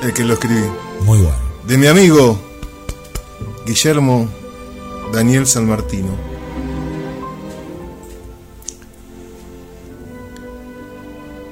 El 0.03 0.13
que 0.13 0.25
lo 0.25 0.35
escribí. 0.35 0.65
Muy 1.05 1.19
bueno. 1.19 1.39
De 1.67 1.79
mi 1.79 1.87
amigo 1.87 2.39
Guillermo 3.65 4.29
Daniel 5.13 5.47
San 5.47 5.67
Martino. 5.69 6.17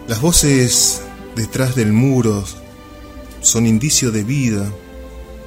Las 0.09 0.20
voces 0.20 1.01
detrás 1.36 1.74
del 1.74 1.93
muro 1.93 2.45
son 3.41 3.66
indicio 3.66 4.11
de 4.11 4.24
vida 4.24 4.70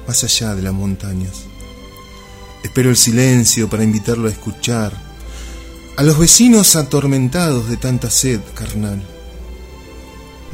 más 0.06 0.24
allá 0.24 0.54
de 0.54 0.62
las 0.62 0.72
montañas. 0.72 1.44
Espero 2.62 2.88
el 2.90 2.96
silencio 2.96 3.68
para 3.68 3.84
invitarlo 3.84 4.28
a 4.28 4.32
escuchar 4.32 5.07
a 5.98 6.04
los 6.04 6.16
vecinos 6.16 6.76
atormentados 6.76 7.68
de 7.68 7.76
tanta 7.76 8.08
sed 8.08 8.40
carnal. 8.54 9.02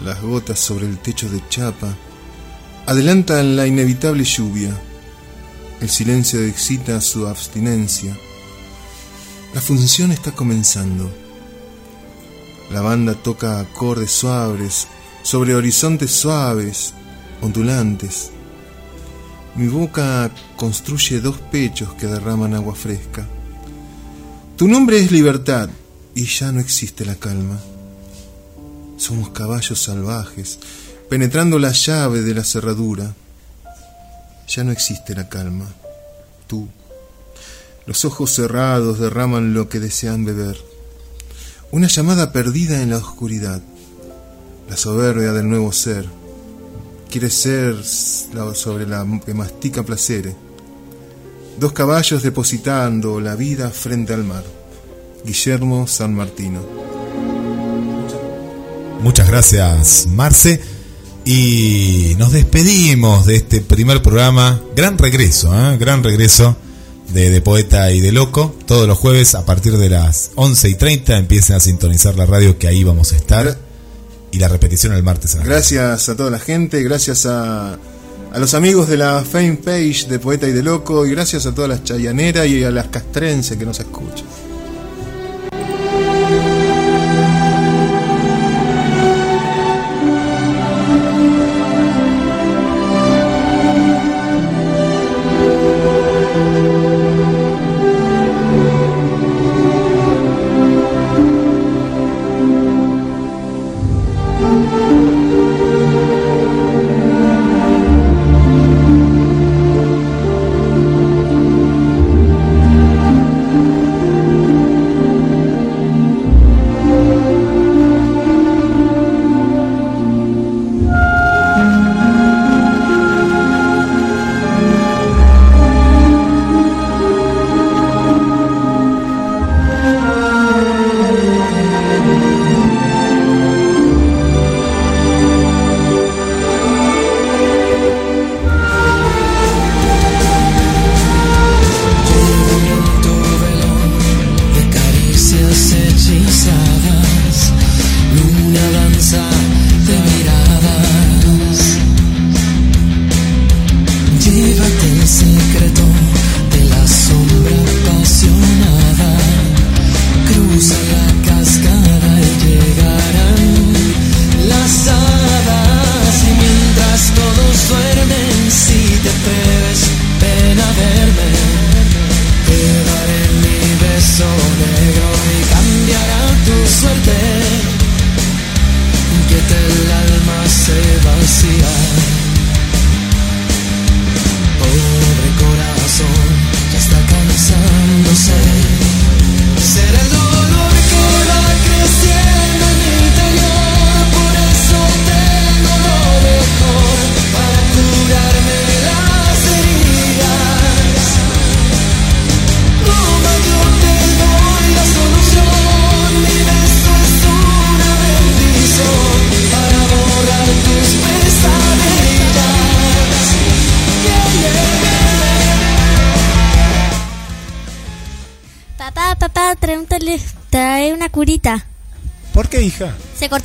Las 0.02 0.22
gotas 0.22 0.58
sobre 0.58 0.86
el 0.86 0.96
techo 0.96 1.28
de 1.28 1.46
chapa 1.50 1.94
adelantan 2.86 3.54
la 3.54 3.66
inevitable 3.66 4.24
lluvia. 4.24 4.74
El 5.82 5.90
silencio 5.90 6.42
excita 6.42 6.98
su 7.02 7.26
abstinencia. 7.26 8.16
La 9.52 9.60
función 9.60 10.12
está 10.12 10.32
comenzando. 10.32 11.12
La 12.70 12.80
banda 12.80 13.12
toca 13.12 13.60
acordes 13.60 14.12
suaves 14.12 14.88
sobre 15.22 15.54
horizontes 15.54 16.10
suaves, 16.10 16.94
ondulantes. 17.42 18.30
Mi 19.56 19.68
boca 19.68 20.30
construye 20.56 21.20
dos 21.20 21.36
pechos 21.36 21.92
que 21.96 22.06
derraman 22.06 22.54
agua 22.54 22.74
fresca. 22.74 23.28
Tu 24.56 24.68
nombre 24.68 25.00
es 25.00 25.10
libertad 25.10 25.68
y 26.14 26.26
ya 26.26 26.52
no 26.52 26.60
existe 26.60 27.04
la 27.04 27.16
calma. 27.16 27.58
Somos 28.96 29.30
caballos 29.30 29.82
salvajes, 29.82 30.60
penetrando 31.10 31.58
la 31.58 31.72
llave 31.72 32.22
de 32.22 32.34
la 32.34 32.44
cerradura. 32.44 33.16
Ya 34.46 34.62
no 34.62 34.70
existe 34.70 35.12
la 35.16 35.28
calma. 35.28 35.66
Tú. 36.46 36.68
Los 37.84 38.04
ojos 38.04 38.30
cerrados 38.30 39.00
derraman 39.00 39.54
lo 39.54 39.68
que 39.68 39.80
desean 39.80 40.24
beber. 40.24 40.56
Una 41.72 41.88
llamada 41.88 42.30
perdida 42.30 42.80
en 42.80 42.90
la 42.90 42.98
oscuridad. 42.98 43.60
La 44.70 44.76
soberbia 44.76 45.32
del 45.32 45.48
nuevo 45.48 45.72
ser. 45.72 46.06
Quiere 47.10 47.28
ser 47.28 47.84
sobre 47.84 48.86
la 48.86 49.04
que 49.26 49.34
mastica 49.34 49.82
placeres. 49.82 50.36
Dos 51.58 51.72
caballos 51.72 52.22
depositando 52.22 53.20
la 53.20 53.36
vida 53.36 53.70
frente 53.70 54.12
al 54.12 54.24
mar. 54.24 54.44
Guillermo 55.24 55.86
San 55.86 56.14
Martino. 56.14 56.60
Muchas 59.00 59.28
gracias, 59.28 60.06
Marce. 60.08 60.60
Y 61.24 62.16
nos 62.18 62.32
despedimos 62.32 63.24
de 63.24 63.36
este 63.36 63.60
primer 63.60 64.02
programa. 64.02 64.60
Gran 64.74 64.98
regreso, 64.98 65.54
¿eh? 65.54 65.78
gran 65.78 66.02
regreso 66.02 66.56
de, 67.12 67.30
de 67.30 67.40
Poeta 67.40 67.92
y 67.92 68.00
de 68.00 68.12
Loco. 68.12 68.54
Todos 68.66 68.88
los 68.88 68.98
jueves 68.98 69.34
a 69.34 69.46
partir 69.46 69.78
de 69.78 69.88
las 69.88 70.32
11 70.34 70.68
y 70.70 70.74
30 70.74 71.18
empiecen 71.18 71.56
a 71.56 71.60
sintonizar 71.60 72.16
la 72.16 72.26
radio 72.26 72.58
que 72.58 72.66
ahí 72.66 72.82
vamos 72.82 73.12
a 73.12 73.16
estar. 73.16 73.58
Y 74.32 74.38
la 74.38 74.48
repetición 74.48 74.92
el 74.92 75.04
martes 75.04 75.36
a 75.36 75.44
Gracias 75.44 76.08
a 76.08 76.16
toda 76.16 76.30
la 76.30 76.40
gente, 76.40 76.82
gracias 76.82 77.24
a, 77.24 77.78
a 78.34 78.38
los 78.40 78.52
amigos 78.54 78.88
de 78.88 78.96
la 78.96 79.22
Fame 79.22 79.58
Page 79.64 80.06
de 80.08 80.18
Poeta 80.18 80.48
y 80.48 80.52
de 80.52 80.64
Loco, 80.64 81.06
y 81.06 81.10
gracias 81.10 81.46
a 81.46 81.54
todas 81.54 81.70
las 81.70 81.84
chayaneras 81.84 82.48
y 82.48 82.64
a 82.64 82.70
las 82.72 82.88
castrenses 82.88 83.56
que 83.56 83.64
nos 83.64 83.78
escuchan. 83.78 84.26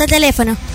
El 0.06 0.10
teléfono. 0.10 0.69